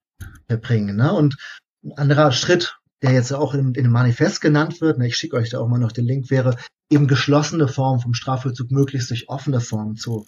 verbringen. 0.48 0.96
Ne? 0.96 1.12
Und 1.14 1.38
ein 1.84 1.94
anderer 1.94 2.32
Schritt, 2.32 2.78
der 3.02 3.14
jetzt 3.14 3.32
auch 3.34 3.54
in, 3.54 3.74
in 3.74 3.84
dem 3.84 3.92
Manifest 3.92 4.42
genannt 4.42 4.82
wird, 4.82 4.98
ne, 4.98 5.08
ich 5.08 5.18
schicke 5.18 5.38
euch 5.38 5.50
da 5.50 5.60
auch 5.60 5.68
mal 5.68 5.80
noch 5.80 5.92
den 5.92 6.06
Link, 6.06 6.30
wäre 6.30 6.58
eben 6.90 7.08
geschlossene 7.08 7.68
Formen 7.68 8.02
vom 8.02 8.14
Strafvollzug 8.14 8.72
möglichst 8.72 9.10
durch 9.10 9.30
offene 9.30 9.62
Formen 9.62 9.96
zu, 9.96 10.26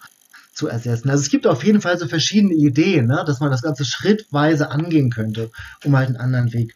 zu 0.54 0.68
ersetzen. 0.68 1.10
Also 1.10 1.22
es 1.22 1.30
gibt 1.30 1.46
auf 1.46 1.64
jeden 1.64 1.80
Fall 1.80 1.98
so 1.98 2.08
verschiedene 2.08 2.54
Ideen, 2.54 3.06
ne, 3.06 3.24
dass 3.26 3.40
man 3.40 3.50
das 3.50 3.62
Ganze 3.62 3.84
schrittweise 3.84 4.70
angehen 4.70 5.10
könnte, 5.10 5.50
um 5.84 5.96
halt 5.96 6.08
einen 6.08 6.16
anderen 6.16 6.52
Weg 6.52 6.74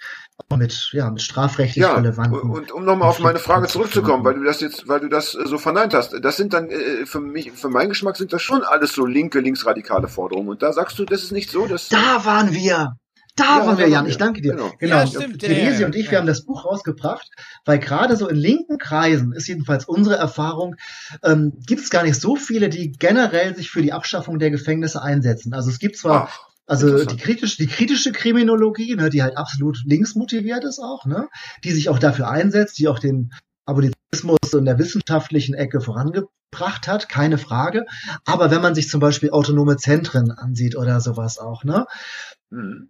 mit, 0.54 0.90
ja, 0.92 1.10
mit 1.10 1.22
strafrechtlich 1.22 1.82
Ja, 1.82 1.94
relevanten. 1.96 2.38
und 2.50 2.70
um 2.70 2.84
nochmal 2.84 3.08
auf 3.08 3.18
meine 3.18 3.38
Frage 3.40 3.66
zurückzukommen, 3.66 4.24
weil 4.24 4.34
du 4.34 4.44
das 4.44 4.60
jetzt, 4.60 4.86
weil 4.86 5.00
du 5.00 5.08
das 5.08 5.34
äh, 5.34 5.46
so 5.46 5.58
verneint 5.58 5.92
hast, 5.92 6.14
das 6.22 6.36
sind 6.36 6.52
dann 6.52 6.70
äh, 6.70 7.04
für 7.04 7.20
mich, 7.20 7.50
für 7.52 7.68
meinen 7.68 7.88
Geschmack 7.88 8.16
sind 8.16 8.32
das 8.32 8.42
schon 8.42 8.62
alles 8.62 8.92
so 8.94 9.04
linke, 9.06 9.40
linksradikale 9.40 10.06
Forderungen. 10.08 10.48
Und 10.50 10.62
da 10.62 10.72
sagst 10.72 10.98
du, 10.98 11.04
das 11.04 11.24
ist 11.24 11.32
nicht 11.32 11.50
so, 11.50 11.66
dass 11.66 11.88
Da 11.88 12.24
waren 12.24 12.52
wir! 12.52 12.92
Da 13.34 13.58
Ja, 13.58 13.66
waren 13.66 13.76
wir, 13.76 13.86
Jan. 13.88 14.06
Ich 14.06 14.16
danke 14.16 14.40
dir. 14.40 14.52
Genau. 14.52 14.72
Genau. 14.78 14.96
Ja, 14.96 15.06
stimmt, 15.06 15.40
Therese 15.40 15.80
ja, 15.82 15.86
und 15.86 15.94
ich, 15.94 16.06
ja. 16.06 16.12
wir 16.12 16.18
haben 16.20 16.26
das 16.26 16.46
Buch 16.46 16.64
rausgebracht, 16.64 17.28
weil 17.66 17.78
gerade 17.78 18.16
so 18.16 18.28
in 18.28 18.36
linken 18.36 18.78
Kreisen 18.78 19.32
ist 19.34 19.46
jedenfalls 19.46 19.84
unsere 19.84 20.16
Erfahrung, 20.16 20.76
ähm, 21.22 21.52
gibt 21.66 21.82
es 21.82 21.90
gar 21.90 22.02
nicht 22.02 22.18
so 22.18 22.36
viele, 22.36 22.70
die 22.70 22.92
generell 22.92 23.54
sich 23.54 23.70
für 23.70 23.82
die 23.82 23.92
Abschaffung 23.92 24.38
der 24.38 24.50
Gefängnisse 24.50 25.02
einsetzen. 25.02 25.52
Also 25.52 25.68
es 25.68 25.78
gibt 25.78 25.98
zwar 25.98 26.28
Ach, 26.30 26.45
also 26.66 27.04
die 27.04 27.16
kritische, 27.16 27.58
die 27.58 27.68
kritische 27.68 28.12
Kriminologie, 28.12 28.96
ne, 28.96 29.08
die 29.08 29.22
halt 29.22 29.36
absolut 29.36 29.82
linksmotiviert 29.84 30.64
ist 30.64 30.80
auch, 30.80 31.06
ne, 31.06 31.28
die 31.64 31.72
sich 31.72 31.88
auch 31.88 31.98
dafür 31.98 32.28
einsetzt, 32.28 32.78
die 32.78 32.88
auch 32.88 32.98
den 32.98 33.32
Abolitionismus 33.66 34.38
in 34.52 34.64
der 34.64 34.78
wissenschaftlichen 34.78 35.54
Ecke 35.54 35.80
vorangebracht 35.80 36.88
hat, 36.88 37.08
keine 37.08 37.38
Frage. 37.38 37.86
Aber 38.24 38.50
wenn 38.50 38.62
man 38.62 38.74
sich 38.74 38.88
zum 38.88 39.00
Beispiel 39.00 39.30
autonome 39.30 39.76
Zentren 39.76 40.32
ansieht 40.32 40.76
oder 40.76 41.00
sowas 41.00 41.38
auch, 41.38 41.62
ne, 41.64 41.86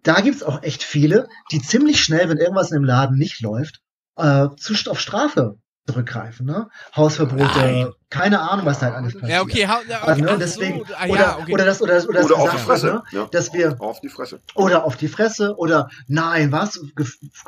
da 0.03 0.21
gibt's 0.21 0.43
auch 0.43 0.63
echt 0.63 0.83
viele, 0.83 1.29
die 1.51 1.61
ziemlich 1.61 2.01
schnell, 2.01 2.29
wenn 2.29 2.39
irgendwas 2.39 2.71
in 2.71 2.79
dem 2.79 2.85
Laden 2.85 3.17
nicht 3.17 3.41
läuft, 3.41 3.81
äh, 4.17 4.49
zu, 4.57 4.75
auf 4.91 5.01
Strafe 5.01 5.59
zurückgreifen, 5.87 6.47
ne? 6.47 6.69
Hausverbote, 6.97 7.45
Nein. 7.45 7.89
keine 8.11 8.41
Ahnung, 8.41 8.67
was 8.67 8.81
da 8.81 8.87
halt 8.87 8.97
alles 8.97 9.15
passiert. 9.15 9.31
Ja, 9.31 9.43
okay, 9.43 9.69
hau, 9.69 9.79
ja, 9.89 10.03
okay. 10.03 10.11
Also, 10.11 10.25
ne, 10.25 10.37
deswegen, 10.41 10.79
so, 10.81 10.95
ah, 10.99 11.07
oder, 11.07 11.21
ja, 11.21 11.39
okay. 11.39 11.53
oder 11.55 11.65
das, 11.65 11.81
oder 11.83 11.95
das, 11.95 12.09
oder 12.09 12.21
das 12.23 12.31
Oder 12.31 12.41
auf 12.41 12.51
die 12.51 12.57
wird, 12.57 12.65
Fresse. 12.67 12.87
ne? 12.87 13.03
Ja. 13.13 13.29
dass 13.31 13.53
wir, 13.53 13.77
Auf 13.81 14.01
die 14.01 14.09
Fresse. 14.09 14.41
oder 14.55 14.85
auf 14.85 14.97
die 14.97 15.09
Fresse, 15.09 15.55
oder 15.57 15.89
nein, 16.09 16.51
was, 16.53 16.81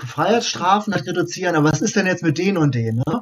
Freiheitsstrafen 0.06 0.94
halt 0.94 1.06
reduzieren, 1.06 1.56
aber 1.56 1.70
was 1.72 1.80
ist 1.80 1.96
denn 1.96 2.06
jetzt 2.06 2.22
mit 2.22 2.38
denen 2.38 2.58
und 2.58 2.74
denen, 2.74 2.98
ne? 3.06 3.20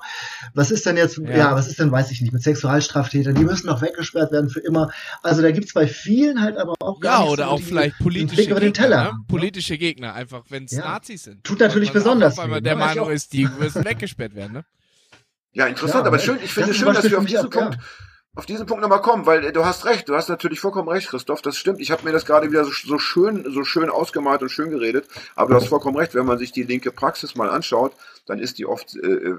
Was 0.55 0.71
ist 0.71 0.87
denn 0.87 0.97
jetzt, 0.97 1.19
ja. 1.19 1.31
Ja. 1.37 1.55
was 1.55 1.67
ist 1.69 1.79
denn, 1.81 1.91
weiß 1.91 2.11
ich 2.11 2.21
nicht, 2.21 2.33
mit 2.33 2.43
Sexualstraftätern, 2.43 3.35
die 3.35 3.45
müssen 3.45 3.67
doch 3.69 3.83
weggesperrt 3.83 4.33
werden 4.33 4.51
für 4.51 4.61
immer. 4.61 4.91
Also 5.23 5.43
da 5.43 5.51
gibt's 5.51 5.73
bei 5.73 5.87
vielen 5.87 6.41
halt 6.43 6.57
aber 6.59 6.75
auch 6.81 7.01
gar 7.01 7.19
ja, 7.19 7.23
nicht 7.25 7.33
oder 7.33 7.45
so 7.45 7.51
auch 7.51 7.57
die, 7.59 7.63
vielleicht 7.65 7.99
politische 7.99 8.43
über 8.51 8.61
den 8.61 8.73
Gegner, 8.73 8.89
Teller. 8.89 9.05
ne? 9.13 9.19
Politische 9.29 9.79
Gegner, 9.79 10.15
einfach, 10.15 10.45
wenn 10.49 10.65
es 10.65 10.73
Ja. 10.73 10.85
Nazis 10.85 11.25
sind. 11.25 11.43
Tut 11.45 11.61
natürlich 11.61 11.93
besonders 11.93 12.35
Auch, 12.39 12.43
weil 12.43 12.49
man 12.49 12.65
der 12.65 12.75
ne? 12.75 12.85
Meinung 12.85 13.11
ist, 13.11 13.33
die 13.33 13.49
müssen 13.59 13.85
weggesperrt 13.85 14.35
werden, 14.35 14.53
ne? 14.53 14.65
Ja, 15.57 15.67
interessant, 15.67 16.05
Ja, 16.05 16.09
aber 16.09 16.19
schön, 16.19 16.39
ich 16.45 16.53
finde 16.53 16.69
Das 16.69 16.77
ist 16.77 16.83
schön, 16.83 16.93
dass 16.93 17.11
wir 17.11 17.19
auf 17.19 17.25
diesen 17.25 17.49
Punkt, 17.49 17.79
auch, 17.79 18.39
auf 18.39 18.45
diesen 18.45 18.67
Punkt 18.67 18.83
nochmal 18.83 19.01
kommen, 19.01 19.25
weil 19.25 19.43
äh, 19.43 19.53
du 19.53 19.65
hast 19.65 19.87
recht, 19.87 20.07
du 20.07 20.15
hast 20.15 20.29
natürlich 20.29 20.61
vollkommen 20.61 20.87
recht, 20.91 21.09
Christoph, 21.09 21.41
das 21.41 21.57
stimmt. 21.57 21.81
Ich 21.81 21.91
habe 21.91 22.05
mir 22.05 22.13
das 22.13 22.27
gerade 22.27 22.51
wieder 22.51 22.67
so, 22.67 22.73
so 22.73 22.99
schön, 22.99 23.51
so 23.51 23.65
schön 23.65 23.89
ausgemalt 23.89 24.43
und 24.43 24.51
schön 24.51 24.69
geredet, 24.69 25.07
aber 25.35 25.49
du 25.49 25.57
hast 25.57 25.69
vollkommen 25.69 25.97
recht, 25.97 26.15
wenn 26.15 26.27
man 26.27 26.37
sich 26.37 26.53
die 26.53 26.65
linke 26.65 26.93
Praxis 26.93 27.37
mal 27.37 27.49
anschaut, 27.49 27.93
dann 28.27 28.39
ist 28.39 28.59
die 28.59 28.67
oft 28.67 28.95
äh, 28.97 29.07
äh, 29.07 29.39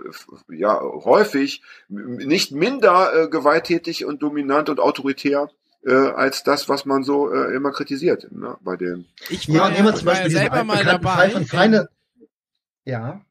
ja 0.50 0.82
häufig 0.82 1.62
nicht 1.88 2.52
minder 2.52 3.14
äh, 3.14 3.28
gewalttätig 3.30 4.04
und 4.04 4.24
dominant 4.24 4.70
und 4.70 4.80
autoritär 4.80 5.52
äh, 5.86 5.94
als 5.94 6.42
das, 6.44 6.68
was 6.68 6.86
man 6.86 7.04
so 7.04 7.32
äh, 7.32 7.54
immer 7.56 7.72
kritisiert 7.72 8.28
ne, 8.32 8.58
bei 8.62 8.76
den. 8.76 9.06
Ich 9.30 9.48
Ja, 9.48 9.62
war 9.62 9.72
wir 9.72 9.88
ich 9.88 9.96
zum 9.98 10.06
Beispiel 10.08 10.32
ja 10.32 10.40
selber 10.40 10.64
mal 10.64 10.84
dabei. 10.84 11.12
Fall 11.12 11.30
von 11.30 11.42
in- 11.44 11.48
Feine. 11.48 11.90
Ja. 12.86 13.22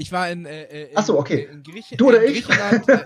Ich 0.00 0.12
war 0.12 0.30
in, 0.30 0.46
äh, 0.46 0.62
äh, 0.62 0.82
in, 0.84 0.88
Ach 0.96 1.04
so, 1.04 1.18
okay. 1.18 1.46
in, 1.52 1.62
Griechen, 1.62 1.98
Du 1.98 2.08
oder 2.08 2.22
in 2.24 2.32
ich? 2.32 2.42
Griechenland. 2.46 2.88
Äh, 2.88 3.04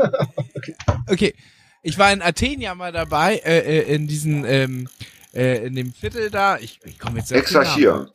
okay. 1.09 1.34
Ich 1.82 1.99
war 1.99 2.12
in 2.12 2.22
Athen 2.22 2.61
ja 2.61 2.74
mal 2.74 2.92
dabei, 2.92 3.38
äh, 3.45 3.80
äh, 3.80 3.95
in 3.95 4.07
diesen, 4.07 4.45
ähm, 4.45 4.88
äh, 5.34 5.66
in 5.66 5.74
dem 5.74 5.92
Viertel 5.92 6.30
da. 6.30 6.57
Ich, 6.59 6.78
ich 6.84 6.99
komme 6.99 7.18
jetzt. 7.18 7.32
Exarchia. 7.32 8.07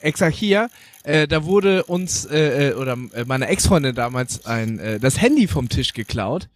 Exarchia. 0.00 0.68
Äh, 1.04 1.26
da 1.26 1.44
wurde 1.44 1.84
uns 1.84 2.26
äh, 2.26 2.68
äh, 2.68 2.74
oder 2.74 2.98
äh, 3.14 3.24
meiner 3.24 3.48
Ex-Freundin 3.48 3.94
damals 3.94 4.44
ein 4.44 4.78
äh, 4.78 5.00
das 5.00 5.20
Handy 5.20 5.48
vom 5.48 5.70
Tisch 5.70 5.94
geklaut. 5.94 6.48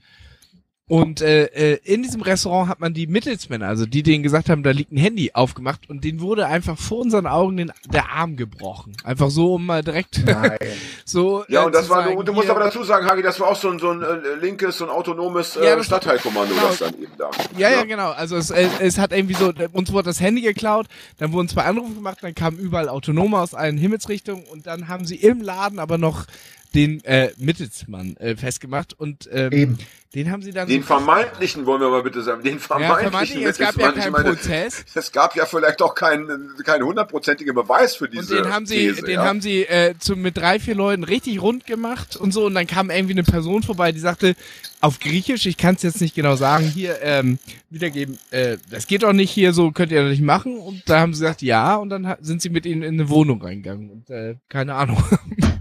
Und 0.93 1.23
äh, 1.23 1.45
äh, 1.47 1.79
in 1.85 2.03
diesem 2.03 2.21
Restaurant 2.21 2.69
hat 2.69 2.79
man 2.81 2.93
die 2.93 3.07
Mittelsmänner, 3.07 3.67
also 3.67 3.87
die, 3.87 4.03
denen 4.03 4.23
gesagt 4.23 4.51
haben, 4.51 4.63
da 4.63 4.73
liegt 4.73 4.93
ein 4.93 4.99
Handy, 4.99 5.31
aufgemacht 5.33 5.89
und 5.89 6.05
denen 6.05 6.21
wurde 6.21 6.47
einfach 6.47 6.77
vor 6.77 6.99
unseren 6.99 7.27
Augen 7.27 7.57
den, 7.57 7.73
der 7.91 8.11
Arm 8.13 8.37
gebrochen. 8.37 8.93
Einfach 9.03 9.31
so, 9.31 9.55
um 9.55 9.65
mal 9.65 9.83
direkt 9.83 10.23
Nein. 10.27 10.59
so. 11.07 11.47
Ja, 11.49 11.63
äh, 11.63 11.65
und 11.65 11.75
das 11.75 11.85
zu 11.87 11.91
war, 11.93 12.05
sagen, 12.05 12.17
du, 12.19 12.23
du 12.25 12.33
musst 12.35 12.51
aber 12.51 12.61
dazu 12.61 12.85
sagen, 12.85 13.07
Hagi, 13.07 13.23
das 13.23 13.41
war 13.41 13.49
auch 13.49 13.57
so 13.57 13.71
ein, 13.71 13.79
so 13.79 13.89
ein 13.89 14.03
äh, 14.03 14.35
linkes, 14.43 14.77
so 14.77 14.85
ein 14.85 14.91
autonomes 14.91 15.57
äh, 15.57 15.65
Ja, 15.65 15.77
das- 15.77 15.87
Stadtteilkommando, 15.87 16.55
genau. 16.55 16.67
das 16.69 16.79
dann 16.81 16.93
eben 17.03 17.13
da. 17.17 17.31
Ja, 17.57 17.71
ja, 17.71 17.85
genau. 17.85 18.11
Also 18.11 18.37
es, 18.37 18.51
es, 18.51 18.69
es 18.79 18.99
hat 18.99 19.13
irgendwie 19.13 19.33
so, 19.35 19.51
uns 19.73 19.91
wurde 19.95 20.05
das 20.11 20.21
Handy 20.21 20.43
geklaut, 20.43 20.89
dann 21.17 21.33
wurden 21.33 21.49
zwei 21.49 21.63
Anrufe 21.63 21.95
gemacht, 21.95 22.19
dann 22.21 22.35
kamen 22.35 22.59
überall 22.59 22.91
Autonome 22.91 23.39
aus 23.39 23.55
allen 23.55 23.79
Himmelsrichtungen 23.79 24.45
und 24.53 24.67
dann 24.67 24.89
haben 24.89 25.07
sie 25.07 25.17
im 25.17 25.41
Laden 25.41 25.79
aber 25.79 25.97
noch 25.97 26.27
den 26.75 27.05
äh, 27.05 27.31
Mittelsmann 27.37 28.17
äh, 28.17 28.37
festgemacht 28.37 28.99
und 28.99 29.29
ähm, 29.31 29.53
Eben. 29.53 29.79
den 30.15 30.31
haben 30.31 30.43
sie 30.43 30.53
dann 30.53 30.69
Den 30.69 30.81
so 30.81 30.87
vermeintlichen 30.87 31.67
wollen 31.67 31.81
wir 31.81 31.91
mal 31.91 32.03
bitte 32.03 32.23
sagen. 32.23 32.43
Den 32.43 32.55
ja, 32.55 32.59
vermeintlichen. 32.61 33.11
vermeintlich, 33.11 33.45
es 33.45 33.59
gab 33.59 33.77
ja 33.77 33.93
keinen 33.93 34.13
meine, 34.13 34.31
Prozess 34.31 34.85
Es 34.95 35.13
gab 35.13 35.37
ja 35.37 35.47
vielleicht 35.47 35.83
auch 35.83 35.95
keinen 35.95 36.55
keinen 36.65 36.85
hundertprozentigen 36.85 37.55
Beweis 37.55 37.97
für 37.97 38.09
diese 38.09 38.39
und 38.39 38.45
den 38.45 38.53
haben 38.53 38.67
sie, 38.67 38.89
These, 38.89 39.03
den 39.03 39.15
ja? 39.15 39.25
haben 39.25 39.41
sie 39.41 39.63
äh, 39.65 39.95
zu, 39.99 40.17
mit 40.17 40.37
drei, 40.37 40.59
vier 40.59 40.75
Leuten 40.75 41.05
richtig 41.05 41.41
rund 41.43 41.67
gemacht 41.67 42.17
und 42.17 42.33
so 42.33 42.47
und 42.47 42.55
dann 42.55 42.67
kam 42.67 42.91
irgendwie 42.91 43.15
eine 43.15 43.25
Person 43.25 43.63
vorbei, 43.63 43.93
die 43.93 44.01
sagte 44.01 44.35
auf 44.81 44.99
Griechisch, 44.99 45.47
ich 45.47 45.57
kann 45.57 45.77
es 45.77 45.83
jetzt 45.83 46.01
nicht 46.01 46.15
genau 46.15 46.37
sagen, 46.37 46.65
hier 46.65 47.01
ähm, 47.03 47.39
wiedergeben, 47.71 48.19
äh, 48.31 48.57
das 48.71 48.87
geht 48.87 49.03
doch 49.03 49.13
nicht 49.13 49.31
hier, 49.31 49.53
so 49.53 49.71
könnt 49.71 49.93
ihr 49.93 50.03
doch 50.03 50.11
nicht 50.11 50.23
machen 50.23 50.59
und 50.59 50.83
da 50.87 51.01
haben 51.01 51.15
sie 51.15 51.23
gesagt 51.23 51.43
ja 51.43 51.77
und 51.77 51.91
dann 51.91 52.17
sind 52.21 52.43
sie 52.43 52.51
mit 52.51 52.67
ihnen 52.67 52.83
in 52.83 52.95
eine 52.95 53.09
Wohnung 53.09 53.43
reingegangen 53.43 53.91
und 53.91 54.11
äh, 54.11 54.37
keine 54.49 54.75
Ahnung. 54.75 55.03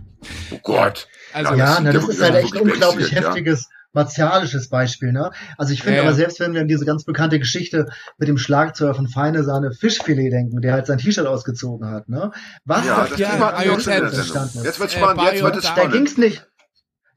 Oh 0.52 0.60
Gott. 0.64 1.08
Also 1.34 1.54
Ja, 1.56 1.80
das 1.82 1.94
das 1.94 2.10
ist 2.10 2.22
halt 2.22 2.36
echt 2.36 2.54
ein 2.56 2.62
unglaublich 2.62 3.12
ja. 3.12 3.22
heftiges 3.22 3.70
martialisches 3.94 4.70
Beispiel, 4.70 5.12
ne? 5.12 5.32
Also 5.58 5.74
ich 5.74 5.84
finde 5.84 5.98
ja. 5.98 6.04
aber 6.04 6.14
selbst 6.14 6.40
wenn 6.40 6.54
wir 6.54 6.62
an 6.62 6.68
diese 6.70 6.86
ganz 6.86 7.04
bekannte 7.04 7.40
Geschichte 7.40 7.88
mit 8.18 8.30
dem 8.30 8.38
Schlagzeuger 8.38 8.94
von 8.96 9.08
Feine 9.10 9.44
Sahne 9.44 9.72
Fischfilet 9.74 10.32
denken, 10.32 10.62
der 10.62 10.72
halt 10.74 10.88
sein 10.88 10.98
T-Shirt 10.98 11.28
ausgezogen 11.28 11.90
hat, 11.90 12.08
ne? 12.08 12.32
Was 12.64 12.86
Ja, 12.86 13.04
da 13.04 13.08
das 13.10 13.20
ja, 13.20 13.62
entstanden 13.62 14.60
ist. 14.60 14.64
Jetzt 14.66 14.80
wird's 14.80 14.96
Äh, 14.96 14.98
spannend, 14.98 15.22
jetzt 15.24 15.44
wird 15.44 15.56
es 15.58 15.62
Bio- 15.64 15.70
Da 15.70 15.76
spannend. 15.76 15.94
ging's 15.94 16.18
nicht, 16.18 16.48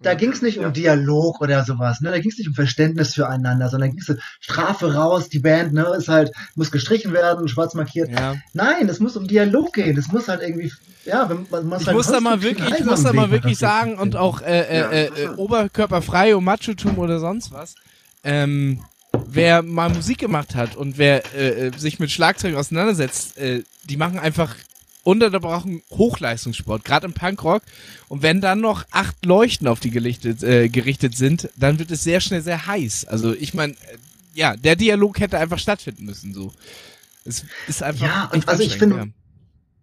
da 0.04 0.14
ging's 0.14 0.42
nicht 0.42 0.56
Ja. 0.60 0.66
um 0.66 0.72
Dialog 0.72 1.40
oder 1.40 1.64
sowas, 1.64 2.00
ne? 2.00 2.10
Da 2.10 2.18
ging's 2.18 2.38
nicht 2.38 2.48
um 2.48 2.54
Verständnis 2.54 3.14
füreinander, 3.14 3.68
sondern 3.68 3.90
ging's 3.90 4.08
um 4.10 4.16
Strafe 4.40 4.94
raus, 4.94 5.28
die 5.28 5.38
Band, 5.40 5.72
ne, 5.72 5.86
ist 5.96 6.08
halt, 6.08 6.32
muss 6.54 6.70
gestrichen 6.70 7.12
werden, 7.12 7.48
schwarz 7.48 7.74
markiert. 7.74 8.10
ja. 8.10 8.34
Nein, 8.52 8.88
es 8.88 9.00
muss 9.00 9.16
um 9.16 9.26
Dialog 9.26 9.72
gehen. 9.72 9.96
Es 9.98 10.08
muss 10.12 10.28
halt 10.28 10.42
irgendwie, 10.42 10.72
ja, 11.04 11.28
wenn- 11.28 11.46
man 11.50 11.66
muss 11.66 11.80
Ich 11.82 11.86
halt 11.88 11.96
muss 11.96 12.06
da 12.08 12.20
mal 12.20 12.42
wirklich, 12.42 12.70
ich 12.78 12.84
muss 12.84 13.02
da 13.02 13.12
mal 13.12 13.30
wirklich 13.30 13.58
sagen 13.58 13.98
und 13.98 14.16
auch 14.16 14.40
äh, 14.42 14.60
äh, 14.60 14.80
äh, 15.04 15.06
interessant. 15.08 15.38
oberkörperfrei 15.38 16.36
und 16.36 16.44
Machotum 16.44 16.98
oder 16.98 17.18
sonst 17.18 17.52
was. 17.52 17.74
Ähm, 18.22 18.80
wer 19.26 19.62
mal 19.62 19.90
Musik 19.90 20.18
gemacht 20.18 20.54
hat 20.54 20.76
und 20.76 20.98
wer 20.98 21.22
äh, 21.34 21.68
äh, 21.68 21.78
sich 21.78 21.98
mit 22.00 22.10
Schlagzeugen 22.10 22.56
auseinandersetzt, 22.56 23.38
äh, 23.38 23.62
die 23.88 23.96
machen 23.96 24.18
einfach 24.18 24.54
unterbrochen 25.04 25.82
Hochleistungssport, 25.90 26.84
gerade 26.84 27.06
im 27.06 27.12
Punkrock. 27.12 27.62
Und 28.08 28.22
wenn 28.22 28.40
dann 28.40 28.60
noch 28.60 28.84
acht 28.90 29.24
Leuchten 29.24 29.68
auf 29.68 29.80
die 29.80 29.90
gerichtet, 29.90 30.42
äh, 30.42 30.68
gerichtet 30.68 31.16
sind, 31.16 31.48
dann 31.56 31.78
wird 31.78 31.90
es 31.90 32.02
sehr 32.02 32.20
schnell 32.20 32.42
sehr 32.42 32.66
heiß. 32.66 33.04
Also 33.06 33.32
ich 33.32 33.54
meine, 33.54 33.74
äh, 33.74 33.98
ja, 34.34 34.56
der 34.56 34.76
Dialog 34.76 35.20
hätte 35.20 35.38
einfach 35.38 35.58
stattfinden 35.58 36.04
müssen. 36.04 36.34
So, 36.34 36.52
es 37.24 37.44
ist 37.68 37.82
einfach. 37.82 38.06
Ja, 38.06 38.30
und 38.32 38.48
also 38.48 38.62
ich 38.62 38.76
finde, 38.76 39.12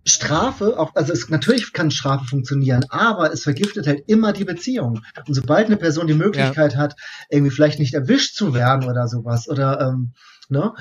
Strafe, 0.06 0.80
auch, 0.80 0.96
also 0.96 1.14
es, 1.14 1.30
natürlich 1.30 1.74
kann 1.74 1.92
Strafe 1.92 2.26
funktionieren, 2.26 2.86
aber 2.90 3.32
es 3.32 3.44
vergiftet 3.44 3.86
halt 3.86 4.04
immer 4.08 4.34
die 4.34 4.46
Beziehung. 4.46 5.02
Und 5.28 5.34
sobald 5.34 5.68
eine 5.68 5.78
Person 5.78 6.08
die 6.08 6.14
Möglichkeit 6.16 6.76
hat, 6.76 6.96
irgendwie 7.30 7.52
vielleicht 7.52 7.80
nicht 7.80 7.94
erwischt 7.94 8.36
zu 8.36 8.54
werden 8.54 8.90
oder 8.90 9.08
sowas, 9.08 9.48
oder, 9.48 9.80
ähm, 9.80 10.14
ne, 10.50 10.74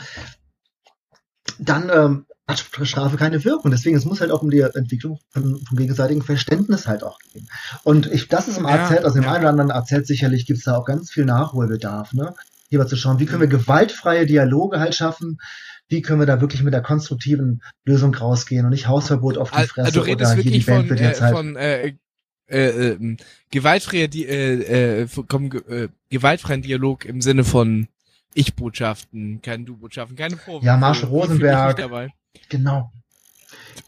dann 1.58 1.90
ähm, 1.92 2.26
hat 2.50 2.86
Strafe 2.86 3.16
keine 3.16 3.44
Wirkung. 3.44 3.70
Deswegen, 3.70 3.96
es 3.96 4.04
muss 4.04 4.20
halt 4.20 4.30
auch 4.30 4.42
um 4.42 4.50
die 4.50 4.60
Entwicklung 4.60 5.18
von, 5.30 5.60
vom 5.66 5.76
gegenseitigen 5.76 6.22
Verständnis 6.22 6.86
halt 6.86 7.02
auch 7.02 7.18
gehen. 7.32 7.48
Und 7.82 8.06
ich, 8.12 8.28
das 8.28 8.48
ist 8.48 8.58
im 8.58 8.64
Ja, 8.64 8.86
AZ, 8.86 9.04
also 9.04 9.18
im 9.18 9.24
ja. 9.24 9.32
einen 9.32 9.42
oder 9.44 9.50
anderen 9.50 9.70
AZ 9.70 10.06
sicherlich 10.06 10.46
gibt's 10.46 10.64
da 10.64 10.76
auch 10.76 10.84
ganz 10.84 11.10
viel 11.10 11.24
Nachholbedarf, 11.24 12.12
ne? 12.12 12.34
Hier 12.68 12.78
mal 12.78 12.86
zu 12.86 12.96
schauen, 12.96 13.18
wie 13.18 13.26
können 13.26 13.40
wir 13.40 13.48
gewaltfreie 13.48 14.26
Dialoge 14.26 14.78
halt 14.78 14.94
schaffen, 14.94 15.40
wie 15.88 16.02
können 16.02 16.20
wir 16.20 16.26
da 16.26 16.40
wirklich 16.40 16.62
mit 16.62 16.72
der 16.72 16.82
konstruktiven 16.82 17.62
Lösung 17.84 18.14
rausgehen 18.14 18.64
und 18.64 18.70
nicht 18.70 18.86
Hausverbot 18.86 19.38
auf 19.38 19.50
die 19.50 19.66
Fresse 19.66 19.92
du 19.92 20.00
redest 20.00 20.32
oder 20.32 20.42
hier 20.42 20.52
die 20.52 20.60
Band 20.60 20.86
von, 20.86 20.90
wird 20.90 21.00
äh, 21.00 21.04
jetzt 21.04 21.20
halt. 21.20 21.36
von 21.36 21.56
äh, 21.56 21.94
äh, 22.50 22.92
äh, 22.92 23.16
gewaltfreier, 23.50 24.08
Di 24.08 24.24
äh, 24.24 25.02
äh, 25.02 25.08
vom, 25.08 25.50
äh, 25.68 25.88
gewaltfreien 26.10 26.62
Dialog 26.62 27.04
im 27.04 27.20
Sinne 27.20 27.44
von 27.44 27.88
Ich-Botschaften, 28.34 29.42
keine 29.42 29.64
Du-Botschaften, 29.64 30.16
keine 30.16 30.36
Vorwürfe. 30.36 30.66
Ja, 30.66 30.76
Marshall 30.76 31.08
Rosenberg. 31.08 32.10
Genau. 32.48 32.92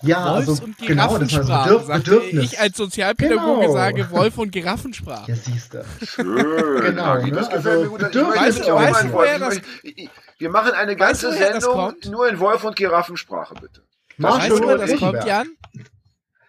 Ja, 0.03 0.25
Wolfs- 0.35 0.49
also 0.49 0.65
und 0.65 0.79
genau, 0.79 1.19
das 1.19 1.29
Giraffensprache, 1.29 1.69
Bedürf 1.79 1.87
Bedürfnis. 2.05 2.45
Ich 2.53 2.61
als 2.61 2.77
Sozialpädagoge 2.77 3.61
Genau. 3.61 3.73
sage 3.73 4.11
Wolf- 4.11 4.39
und 4.39 4.51
Giraffensprache. 4.51 5.31
ja, 5.31 5.37
siehst 5.37 5.75
du. 5.75 5.85
Schön, 6.05 6.27
Genau, 6.83 7.05
Hagi, 7.05 7.31
ne? 7.31 7.37
das 7.37 7.51
gefällt 7.51 7.67
Also, 7.67 7.81
mir 7.83 7.89
gut. 7.89 8.01
Ich 8.01 8.07
Bedürfnis 8.09 8.37
Weißt 8.41 8.59
du- 8.59 8.73
auch 8.73 8.81
weißt 8.81 9.05
du, 9.05 9.23
Ich 9.23 9.39
das- 9.39 9.57
ich- 9.85 9.99
ich- 9.99 10.11
Wir 10.39 10.51
machen 10.51 10.73
eine 10.73 10.97
ganze 10.97 11.27
du, 11.31 11.39
das 11.39 11.39
Sendung 11.53 11.73
kommt? 11.75 12.05
nur 12.07 12.29
in 12.29 12.41
Wolf- 12.41 12.65
und 12.65 12.75
Giraffensprache, 12.75 13.55
bitte. 13.61 13.83
Marshall 14.17 14.51
Weißt 14.51 14.61
du, 14.61 14.65
woher 14.65 14.79
das 14.79 14.97
kommt, 14.99 15.25
Jan? 15.25 15.49
Das 15.73 15.83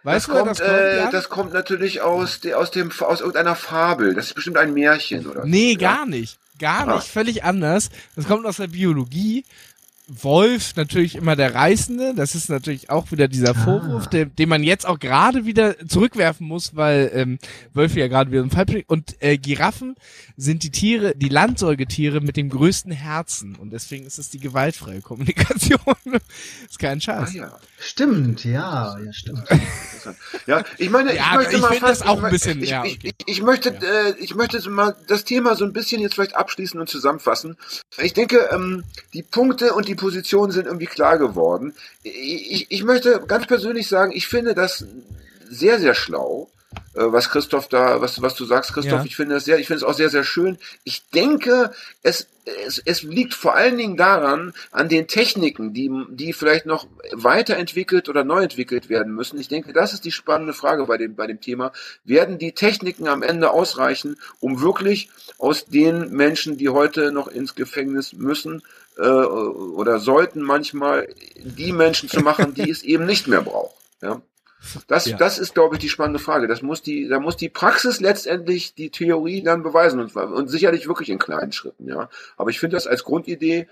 Weißt 0.03 0.27
du, 0.27 0.31
woher 0.31 0.43
kommt, 0.43 0.51
das 0.59 0.59
kommt, 0.67 0.79
äh, 0.79 0.97
Jan? 0.97 1.11
das 1.11 1.29
kommt 1.29 1.53
natürlich 1.53 2.01
aus, 2.01 2.39
de, 2.39 2.53
aus, 2.55 2.71
dem, 2.71 2.91
aus 3.01 3.19
irgendeiner 3.19 3.55
Fabel. 3.55 4.15
Das 4.15 4.25
ist 4.27 4.33
bestimmt 4.33 4.57
ein 4.57 4.73
Märchen, 4.73 5.27
oder? 5.27 5.45
Nee, 5.45 5.73
so, 5.73 5.79
gar 5.79 6.05
nicht. 6.07 6.39
Gar 6.59 6.87
Ah. 6.87 6.95
nicht. 6.95 7.07
Völlig 7.07 7.43
anders. 7.43 7.89
Das 8.15 8.25
kommt 8.27 8.45
aus 8.45 8.57
der 8.57 8.67
Biologie. 8.67 9.45
Wolf 10.07 10.75
natürlich 10.75 11.15
immer 11.15 11.35
der 11.37 11.55
Reißende. 11.55 12.13
Das 12.15 12.35
ist 12.35 12.49
natürlich 12.49 12.89
auch 12.89 13.11
wieder 13.11 13.27
dieser 13.29 13.55
Vorwurf, 13.55 14.07
Ah. 14.07 14.09
den, 14.09 14.35
den 14.35 14.49
man 14.49 14.63
jetzt 14.63 14.85
auch 14.85 14.99
gerade 14.99 15.45
wieder 15.45 15.77
zurückwerfen 15.87 16.45
muss, 16.45 16.75
weil 16.75 17.09
ähm, 17.13 17.39
Wölfe 17.73 17.99
ja 18.01 18.07
gerade 18.09 18.29
wieder 18.31 18.41
im 18.41 18.51
Fall 18.51 18.65
bringen. 18.65 18.83
Und 18.87 19.15
äh, 19.21 19.37
Giraffen 19.37 19.95
sind 20.35 20.63
die 20.63 20.71
Tiere, 20.71 21.13
die 21.15 21.29
Landsäugetiere 21.29 22.19
mit 22.21 22.37
dem 22.37 22.49
größten 22.49 22.91
Herzen. 22.91 23.55
Und 23.55 23.71
deswegen 23.71 24.05
ist 24.05 24.17
es 24.17 24.29
die 24.29 24.39
gewaltfreie 24.39 25.01
Kommunikation. 25.01 25.79
ist 26.69 26.79
kein 26.79 26.97
Ah, 26.97 27.01
Scheiß. 27.01 27.33
ja. 27.33 27.59
Stimmt, 27.79 28.43
ja, 28.43 28.97
ja, 28.99 29.13
stimmt. 29.13 29.43
Ja, 30.47 30.63
ich 30.77 30.89
meine, 30.89 31.15
Ja, 31.15 31.31
ich 31.31 31.37
möchte 31.37 31.55
ich 31.55 31.61
mal 31.61 31.73
fast, 31.75 32.01
das 32.01 32.07
auch 32.07 32.17
ich, 32.17 32.23
ein 32.25 32.31
bisschen- 32.31 32.61
ich, 32.63 32.69
ja, 32.71 32.81
okay. 32.81 32.97
ich, 33.03 33.13
ich 33.25 33.41
möchte, 33.41 33.69
äh, 33.69 34.13
ich 34.19 34.35
möchte 34.35 34.69
mal 34.69 34.95
das 35.07 35.23
Thema 35.23 35.55
so 35.55 35.63
ein 35.63 35.71
bisschen 35.71 36.01
jetzt 36.01 36.15
vielleicht 36.15 36.35
abschließen 36.35 36.77
und 36.79 36.89
zusammenfassen. 36.89 37.55
Ich 38.01 38.13
denke, 38.13 38.49
ähm, 38.51 38.83
die 39.13 39.23
Punkte 39.23 39.73
und 39.73 39.87
die 39.87 39.95
Positionen 39.95 40.51
sind 40.51 40.65
irgendwie 40.65 40.87
klar 40.87 41.17
geworden. 41.17 41.73
Ich, 42.03 42.69
ich, 42.69 42.83
möchte 42.83 43.21
ganz 43.25 43.47
persönlich 43.47 43.87
sagen, 43.87 44.11
ich 44.13 44.27
finde 44.27 44.53
das 44.55 44.85
sehr, 45.49 45.79
sehr 45.79 45.95
schlau, 45.95 46.49
was 46.93 47.29
Christoph 47.29 47.67
da, 47.67 48.01
was, 48.01 48.21
was 48.21 48.35
du 48.35 48.45
sagst, 48.45 48.73
Christoph. 48.73 48.99
Ja. 48.99 49.05
Ich 49.05 49.15
finde 49.15 49.35
es 49.35 49.45
sehr, 49.45 49.59
ich 49.59 49.67
finde 49.67 49.77
es 49.77 49.83
auch 49.83 49.93
sehr, 49.93 50.09
sehr 50.09 50.23
schön. 50.23 50.57
Ich 50.83 51.09
denke, 51.09 51.71
es, 52.03 52.27
es, 52.45 52.81
es 52.85 53.03
liegt 53.03 53.33
vor 53.33 53.55
allen 53.55 53.77
Dingen 53.77 53.97
daran, 53.97 54.53
an 54.71 54.89
den 54.89 55.07
Techniken, 55.07 55.73
die, 55.73 55.89
die 56.09 56.33
vielleicht 56.33 56.65
noch 56.65 56.87
weiterentwickelt 57.11 58.09
oder 58.09 58.23
neu 58.23 58.43
entwickelt 58.43 58.89
werden 58.89 59.13
müssen. 59.15 59.39
Ich 59.39 59.47
denke, 59.47 59.73
das 59.73 59.93
ist 59.93 60.05
die 60.05 60.11
spannende 60.11 60.53
Frage 60.53 60.85
bei 60.85 60.97
dem, 60.97 61.15
bei 61.15 61.27
dem 61.27 61.41
Thema. 61.41 61.71
Werden 62.03 62.37
die 62.37 62.51
Techniken 62.53 63.07
am 63.07 63.23
Ende 63.23 63.51
ausreichen, 63.51 64.17
um 64.39 64.61
wirklich 64.61 65.09
aus 65.37 65.65
den 65.65 66.11
Menschen, 66.11 66.57
die 66.57 66.69
heute 66.69 67.11
noch 67.11 67.27
ins 67.27 67.55
Gefängnis 67.55 68.13
müssen, 68.13 68.61
äh, 68.97 69.01
oder 69.01 69.99
sollten 69.99 70.41
manchmal 70.41 71.07
die 71.35 71.73
Menschen 71.73 72.09
zu 72.09 72.21
machen, 72.21 72.53
die 72.53 72.69
es 72.69 72.83
eben 72.83 73.05
nicht 73.05 73.27
mehr 73.27 73.41
braucht. 73.41 73.75
Ja? 74.01 74.21
Das, 74.87 75.05
Ja. 75.05 75.17
das 75.17 75.39
ist, 75.39 75.53
glaube 75.53 75.75
ich, 75.75 75.81
die 75.81 75.89
spannende 75.89 76.19
Frage. 76.19 76.47
Das 76.47 76.61
muss 76.61 76.81
die, 76.81 77.07
da 77.07 77.19
muss 77.19 77.35
die 77.37 77.49
Praxis 77.49 77.99
letztendlich 77.99 78.75
die 78.75 78.89
Theorie 78.89 79.43
dann 79.43 79.61
beweisen 79.63 79.99
und, 79.99 80.15
und 80.15 80.47
sicherlich 80.49 80.87
wirklich 80.87 81.09
in 81.09 81.19
kleinen 81.19 81.51
Schritten, 81.51 81.87
ja. 81.87 82.09
Aber 82.37 82.49
ich 82.49 82.59
finde 82.59 82.75
das 82.77 82.87
als 82.87 83.03
Grundidee 83.03 83.67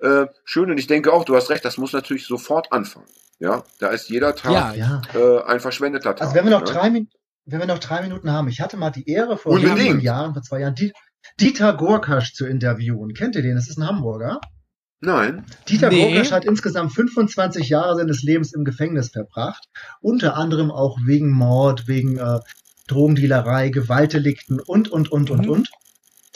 äh, 0.00 0.26
schön 0.44 0.70
und 0.70 0.78
ich 0.78 0.86
denke 0.86 1.12
auch, 1.12 1.24
du 1.24 1.34
hast 1.36 1.50
recht, 1.50 1.64
das 1.64 1.78
muss 1.78 1.92
natürlich 1.92 2.26
sofort 2.26 2.72
anfangen. 2.72 3.06
Ja, 3.38 3.64
da 3.80 3.88
ist 3.88 4.08
jeder 4.10 4.34
Tag 4.34 4.52
Ja, 4.52 4.72
Ja. 4.74 5.02
äh, 5.14 5.42
ein 5.44 5.60
verschwendeter 5.60 6.14
Tag. 6.14 6.20
Also 6.22 6.34
wenn 6.34 6.44
wir 6.44 6.50
noch 6.50 6.64
ne? 6.64 6.66
drei 6.72 6.90
Minuten, 6.90 7.12
wenn 7.46 7.60
wir 7.60 7.66
noch 7.66 7.78
drei 7.78 8.02
Minuten 8.02 8.30
haben, 8.30 8.48
ich 8.48 8.60
hatte 8.60 8.76
mal 8.76 8.90
die 8.90 9.08
Ehre 9.08 9.36
vor 9.36 9.52
Unbedingt. 9.52 9.78
mehreren 9.78 10.00
Jahren, 10.00 10.32
vor 10.34 10.42
zwei 10.42 10.60
Jahren, 10.60 10.74
Die- 10.74 10.92
Dieter 11.40 11.74
Gorkasch 11.74 12.34
zu 12.34 12.46
interviewen. 12.46 13.14
Kennt 13.14 13.34
ihr 13.34 13.42
den? 13.42 13.56
Das 13.56 13.68
ist 13.68 13.78
ein 13.78 13.86
Hamburger. 13.86 14.40
Nein. 15.00 15.44
Dieter 15.68 15.88
Nee. 15.90 16.12
Gorkasch 16.12 16.32
hat 16.32 16.44
insgesamt 16.44 16.92
25 16.94 17.68
Jahre 17.68 17.96
seines 17.96 18.22
Lebens 18.22 18.52
im 18.54 18.64
Gefängnis 18.64 19.10
verbracht. 19.10 19.68
Unter 20.00 20.36
anderem 20.36 20.70
auch 20.70 20.98
wegen 21.04 21.30
Mord, 21.32 21.86
wegen 21.88 22.16
äh, 22.18 22.40
Drogendealerei, 22.86 23.68
Gewaltdelikten 23.70 24.60
und, 24.60 24.88
und, 24.90 25.10
und, 25.10 25.30
und, 25.30 25.44
Mhm. 25.46 25.50
und. 25.50 25.68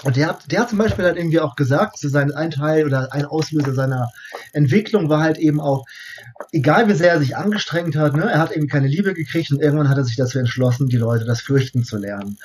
Und 0.05 0.17
der 0.17 0.29
hat, 0.29 0.53
der 0.53 0.61
hat 0.61 0.69
zum 0.69 0.79
Beispiel 0.79 1.05
halt 1.05 1.17
irgendwie 1.17 1.41
auch 1.41 1.57
gesagt, 1.57 1.99
zu 1.99 2.09
sein, 2.09 2.31
ein 2.33 2.53
Teil 2.53 2.87
oder 2.87 3.13
ein 3.13 3.25
Auslöser 3.25 3.75
seiner 3.75 4.09
Entwicklung 4.53 5.09
war 5.09 5.21
halt 5.23 5.39
eben 5.39 5.61
auch, 5.61 5.85
egal 6.53 6.87
wie 6.89 6.95
sehr 6.95 7.13
er 7.13 7.19
sich 7.19 7.37
angestrengt 7.37 7.97
hat, 7.97 8.15
ne, 8.15 8.31
er 8.31 8.39
hat 8.39 8.53
eben 8.53 8.69
keine 8.69 8.87
Liebe 8.87 9.13
gekriegt 9.13 9.51
und 9.51 9.61
irgendwann 9.61 9.89
hat 9.89 9.99
er 9.99 10.05
sich 10.05 10.15
dazu 10.15 10.39
entschlossen, 10.39 10.89
die 10.89 10.99
Leute 10.99 11.25
das 11.25 11.41
fürchten 11.41 11.83
zu 11.83 11.97
lernen. 11.97 12.39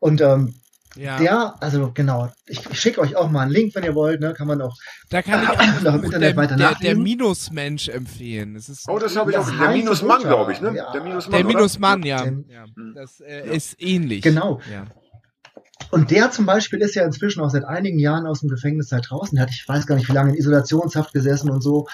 Und 0.00 0.22
ähm, 0.22 0.54
Ja. 0.96 1.18
der, 1.18 1.54
also 1.60 1.90
genau, 1.92 2.30
ich, 2.46 2.60
ich 2.70 2.80
schicke 2.80 3.00
euch 3.00 3.16
auch 3.16 3.30
mal 3.30 3.42
einen 3.42 3.50
Link, 3.50 3.74
wenn 3.74 3.84
ihr 3.84 3.94
wollt, 3.94 4.20
ne, 4.20 4.34
kann 4.34 4.46
man 4.46 4.62
auch 4.62 4.76
Da 5.10 5.22
kann 5.22 5.42
ich 5.42 5.48
auch 5.50 5.82
Noch 5.82 5.94
im 5.94 6.04
Internet 6.04 6.30
der, 6.30 6.36
weiter 6.36 6.56
der, 6.56 6.68
der 6.68 6.70
nachlesen. 6.74 7.02
Minusmensch 7.02 7.88
empfehlen. 7.88 8.54
Das 8.54 8.68
ist 8.68 8.88
Oh, 8.88 8.98
das 8.98 9.16
habe 9.16 9.30
ich 9.30 9.36
auch. 9.36 9.48
Der 9.48 9.70
Minusmann, 9.70 10.22
glaube 10.22 10.52
ich, 10.52 10.60
ne? 10.60 10.74
ja. 10.74 10.92
Der 10.92 11.02
Minusmann. 11.02 11.36
der? 11.36 11.44
Minusmann, 11.46 12.02
ja. 12.02 12.24
Ja. 12.24 12.64
Das 12.94 13.20
äh, 13.20 13.54
ist 13.54 13.80
ähnlich. 13.80 14.22
Genau. 14.22 14.60
Ja. 14.70 14.86
Und 15.90 16.10
der 16.10 16.30
zum 16.30 16.46
Beispiel 16.46 16.80
ist 16.80 16.94
ja 16.94 17.04
inzwischen 17.04 17.40
auch 17.40 17.50
seit 17.50 17.64
einigen 17.64 17.98
Jahren 17.98 18.26
aus 18.26 18.40
dem 18.40 18.48
Gefängnis 18.48 18.88
seit 18.88 19.10
draußen. 19.10 19.36
Der 19.36 19.42
hat, 19.44 19.50
ich 19.50 19.66
weiß 19.66 19.86
gar 19.86 19.96
nicht, 19.96 20.08
wie 20.08 20.12
lange 20.12 20.30
in 20.30 20.36
Isolationshaft 20.36 21.12
gesessen 21.12 21.50
und 21.50 21.62
so. 21.62 21.86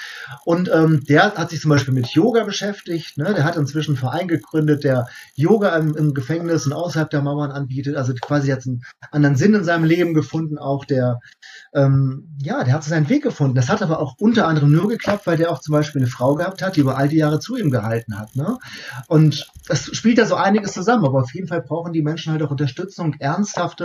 Und 0.44 0.70
ähm, 0.72 1.04
der 1.08 1.34
hat 1.34 1.50
sich 1.50 1.60
zum 1.60 1.70
Beispiel 1.70 1.94
mit 1.94 2.08
Yoga 2.08 2.44
beschäftigt. 2.44 3.18
Ne? 3.18 3.34
Der 3.34 3.44
hat 3.44 3.56
inzwischen 3.56 3.92
einen 3.92 3.98
Verein 3.98 4.28
gegründet, 4.28 4.84
der 4.84 5.08
Yoga 5.34 5.76
im, 5.76 5.96
im 5.96 6.14
Gefängnis 6.14 6.66
und 6.66 6.72
außerhalb 6.72 7.10
der 7.10 7.22
Mauern 7.22 7.50
anbietet. 7.50 7.96
Also 7.96 8.14
quasi 8.14 8.48
jetzt 8.48 8.66
einen 8.66 8.82
anderen 9.10 9.36
Sinn 9.36 9.54
in 9.54 9.64
seinem 9.64 9.84
Leben 9.84 10.14
gefunden. 10.14 10.58
Auch 10.58 10.84
der, 10.84 11.20
ähm, 11.74 12.28
ja, 12.42 12.64
der 12.64 12.74
hat 12.74 12.84
so 12.84 12.90
seinen 12.90 13.08
Weg 13.08 13.22
gefunden. 13.22 13.54
Das 13.54 13.68
hat 13.68 13.82
aber 13.82 14.00
auch 14.00 14.16
unter 14.18 14.46
anderem 14.46 14.72
nur 14.72 14.88
geklappt, 14.88 15.26
weil 15.26 15.36
der 15.36 15.50
auch 15.50 15.60
zum 15.60 15.72
Beispiel 15.72 16.00
eine 16.00 16.10
Frau 16.10 16.34
gehabt 16.34 16.62
hat, 16.62 16.76
die 16.76 16.80
über 16.80 16.96
all 16.96 17.08
die 17.08 17.18
Jahre 17.18 17.40
zu 17.40 17.56
ihm 17.56 17.70
gehalten 17.70 18.18
hat. 18.18 18.34
Ne? 18.36 18.58
Und 19.08 19.50
es 19.68 19.94
spielt 19.96 20.18
da 20.18 20.26
so 20.26 20.34
einiges 20.34 20.72
zusammen, 20.72 21.04
aber 21.04 21.20
auf 21.20 21.34
jeden 21.34 21.48
Fall 21.48 21.62
brauchen 21.62 21.92
die 21.92 22.02
Menschen 22.02 22.32
halt 22.32 22.42
auch 22.42 22.50
Unterstützung, 22.50 23.14
ernsthafte 23.18 23.81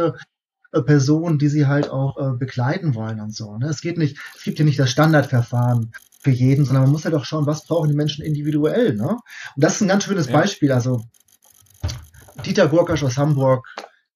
äh, 0.72 0.82
Personen, 0.82 1.40
die 1.40 1.48
sie 1.48 1.68
halt 1.68 1.90
auch 1.90 2.18
äh, 2.18 2.38
begleiten 2.38 2.96
wollen 2.96 3.20
und 3.20 3.36
so. 3.36 3.58
Ne? 3.58 3.68
Es 3.68 3.82
geht 3.82 3.98
nicht, 3.98 4.18
es 4.36 4.44
gibt 4.44 4.60
ja 4.60 4.66
nicht 4.66 4.80
das 4.80 4.92
Standardverfahren 4.92 5.94
für 6.22 6.32
jeden, 6.32 6.66
sondern 6.66 6.84
man 6.84 6.92
muss 6.92 7.06
halt 7.06 7.16
auch 7.16 7.26
schauen, 7.26 7.46
was 7.46 7.66
brauchen 7.66 7.90
die 7.90 7.96
Menschen 7.96 8.24
individuell. 8.24 8.96
Ne? 8.96 9.10
Und 9.10 9.20
das 9.56 9.76
ist 9.76 9.82
ein 9.82 9.88
ganz 9.88 10.04
schönes 10.04 10.28
Ja. 10.28 10.34
Beispiel. 10.34 10.72
Also 10.72 11.04
Dieter 12.46 12.68
Gurkasch 12.68 13.04
aus 13.04 13.18
Hamburg 13.18 13.66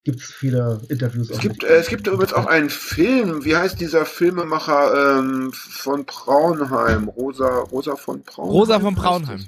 gibt 0.04 0.20
es 0.20 0.26
viele 0.26 0.80
Interviews. 0.88 1.30
Es 1.30 1.36
auch 1.38 1.40
gibt, 1.40 1.62
äh, 1.64 1.76
es 1.76 1.86
gibt 1.86 2.06
übrigens 2.08 2.32
auch 2.32 2.46
einen 2.46 2.70
Film, 2.70 3.44
wie 3.44 3.56
heißt 3.56 3.80
dieser 3.80 4.04
Filmemacher 4.04 5.18
ähm, 5.18 5.52
von 5.52 6.04
Braunheim? 6.04 7.08
Rosa, 7.08 7.60
Rosa 7.60 7.94
von 7.96 8.22
Braunheim? 8.22 8.52
Rosa 8.52 8.80
von 8.80 8.94
Braunheim. 8.94 9.46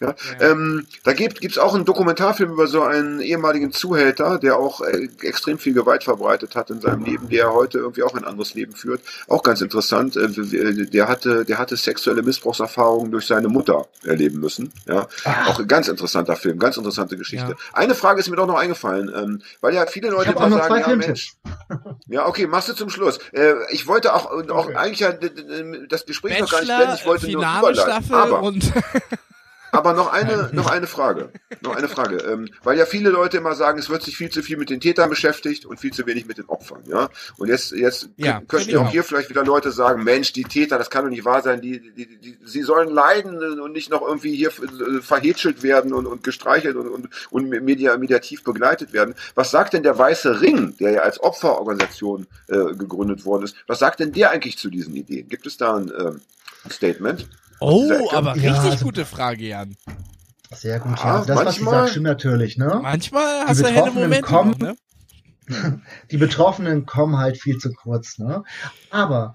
Ja, 0.00 0.14
ähm, 0.40 0.86
da 1.02 1.12
gibt 1.12 1.40
gibt's 1.40 1.58
auch 1.58 1.74
einen 1.74 1.84
Dokumentarfilm 1.84 2.52
über 2.52 2.68
so 2.68 2.82
einen 2.82 3.20
ehemaligen 3.20 3.72
Zuhälter, 3.72 4.38
der 4.38 4.56
auch 4.56 4.80
äh, 4.82 5.08
extrem 5.22 5.58
viel 5.58 5.74
Gewalt 5.74 6.04
verbreitet 6.04 6.54
hat 6.54 6.70
in 6.70 6.80
seinem 6.80 7.04
Leben, 7.04 7.28
der 7.28 7.52
heute 7.52 7.78
irgendwie 7.78 8.04
auch 8.04 8.14
ein 8.14 8.24
anderes 8.24 8.54
Leben 8.54 8.74
führt. 8.74 9.00
Auch 9.26 9.42
ganz 9.42 9.60
interessant. 9.60 10.16
Äh, 10.16 10.28
w- 10.36 10.86
der 10.86 11.08
hatte, 11.08 11.44
der 11.44 11.58
hatte 11.58 11.76
sexuelle 11.76 12.22
Missbrauchserfahrungen 12.22 13.10
durch 13.10 13.26
seine 13.26 13.48
Mutter 13.48 13.88
erleben 14.04 14.38
müssen. 14.38 14.72
Ja, 14.86 15.08
auch 15.46 15.58
ein 15.58 15.66
ganz 15.66 15.88
interessanter 15.88 16.36
Film, 16.36 16.60
ganz 16.60 16.76
interessante 16.76 17.16
Geschichte. 17.16 17.50
Ja. 17.50 17.56
Eine 17.72 17.96
Frage 17.96 18.20
ist 18.20 18.30
mir 18.30 18.36
doch 18.36 18.46
noch 18.46 18.58
eingefallen, 18.58 19.10
ähm, 19.12 19.42
weil 19.60 19.74
ja 19.74 19.87
viele 19.88 20.10
Leute 20.10 20.30
immer 20.30 20.48
noch 20.48 20.58
sagen, 20.58 20.68
zwei 20.68 20.80
ja, 20.80 20.86
Filmtipps. 20.86 21.36
Mensch, 21.44 21.98
ja, 22.06 22.26
okay, 22.26 22.46
machst 22.46 22.68
du 22.68 22.74
zum 22.74 22.90
Schluss. 22.90 23.18
Äh, 23.32 23.54
ich 23.70 23.86
wollte 23.86 24.14
auch, 24.14 24.26
auch 24.26 24.66
Okay. 24.66 24.76
eigentlich 24.76 25.00
ja 25.00 25.12
das 25.12 26.06
Gespräch 26.06 26.40
noch 26.40 26.50
gar 26.50 26.60
nicht 26.60 26.68
Bachelor, 26.68 26.78
beenden. 26.78 27.00
Ich 27.00 27.06
wollte 27.06 27.30
nur 27.30 27.42
Finale 27.42 27.58
überleiten. 27.58 28.04
Staffel 28.04 28.14
Aber 28.16 28.42
und 28.42 28.72
aber 29.72 29.92
noch 29.92 30.12
eine, 30.12 30.50
noch 30.52 30.66
eine 30.70 30.86
Frage. 30.86 31.30
Noch 31.60 31.76
eine 31.76 31.88
Frage. 31.88 32.16
Ähm, 32.18 32.48
weil 32.62 32.78
ja 32.78 32.86
viele 32.86 33.10
Leute 33.10 33.36
immer 33.36 33.54
sagen, 33.54 33.78
es 33.78 33.90
wird 33.90 34.02
sich 34.02 34.16
viel 34.16 34.30
zu 34.30 34.42
viel 34.42 34.56
mit 34.56 34.70
den 34.70 34.80
Tätern 34.80 35.10
beschäftigt 35.10 35.64
und 35.66 35.78
viel 35.80 35.92
zu 35.92 36.06
wenig 36.06 36.26
mit 36.26 36.38
den 36.38 36.46
Opfern, 36.46 36.82
ja. 36.86 37.08
Und 37.36 37.48
jetzt, 37.48 37.72
jetzt 37.72 38.08
Ja, 38.16 38.38
kö- 38.38 38.46
könnten 38.46 38.70
ja 38.70 38.80
auch. 38.80 38.90
hier 38.90 39.04
vielleicht 39.04 39.30
wieder 39.30 39.44
Leute 39.44 39.70
sagen, 39.72 40.04
Mensch, 40.04 40.32
die 40.32 40.44
Täter, 40.44 40.78
das 40.78 40.90
kann 40.90 41.04
doch 41.04 41.10
nicht 41.10 41.24
wahr 41.24 41.42
sein, 41.42 41.60
die, 41.60 41.80
die, 41.94 42.06
die, 42.06 42.18
die 42.18 42.38
sie 42.44 42.62
sollen 42.62 42.88
leiden 42.88 43.60
und 43.60 43.72
nicht 43.72 43.90
noch 43.90 44.02
irgendwie 44.02 44.34
hier 44.34 44.48
äh, 44.50 45.00
verhätschelt 45.02 45.62
werden 45.62 45.92
und, 45.92 46.06
und 46.06 46.24
gestreichelt 46.24 46.76
und, 46.76 46.88
und, 46.88 47.08
und 47.30 47.48
media, 47.48 47.96
mediativ 47.96 48.44
begleitet 48.44 48.92
werden. 48.92 49.14
Was 49.34 49.50
sagt 49.50 49.72
denn 49.74 49.82
der 49.82 49.98
Weiße 49.98 50.40
Ring, 50.40 50.76
der 50.78 50.90
ja 50.92 51.00
als 51.02 51.20
Opferorganisation 51.22 52.26
äh, 52.48 52.56
gegründet 52.74 53.24
worden 53.24 53.44
ist, 53.44 53.56
was 53.66 53.78
sagt 53.78 54.00
denn 54.00 54.12
der 54.12 54.30
eigentlich 54.30 54.58
zu 54.58 54.70
diesen 54.70 54.94
Ideen? 54.94 55.28
Gibt 55.28 55.46
es 55.46 55.56
da 55.56 55.76
ein 55.76 55.92
ähm, 55.98 56.20
Statement? 56.70 57.28
Oh, 57.60 58.08
aber 58.12 58.36
Ja, 58.36 58.52
richtig 58.52 58.72
also- 58.72 58.84
gute 58.84 59.04
Frage, 59.04 59.44
Jan. 59.46 59.76
Sehr 60.54 60.80
gut, 60.80 60.98
Ah, 61.02 61.18
ja. 61.20 61.24
Das, 61.24 61.28
was 61.28 61.36
sie 61.36 61.44
manchmal- 61.62 61.74
sagt, 61.74 61.90
stimmt 61.90 62.06
natürlich. 62.06 62.56
Ne? 62.56 62.78
Manchmal 62.82 63.44
hast 63.46 63.60
du 63.60 63.66
helle 63.66 63.90
Momente, 63.90 64.22
kommen- 64.22 64.52
noch, 64.52 64.58
ne? 64.58 64.76
die 66.10 66.16
Betroffenen 66.16 66.86
kommen 66.86 67.18
halt 67.18 67.38
viel 67.38 67.58
zu 67.58 67.70
kurz, 67.72 68.18
ne? 68.18 68.44
Aber 68.90 69.34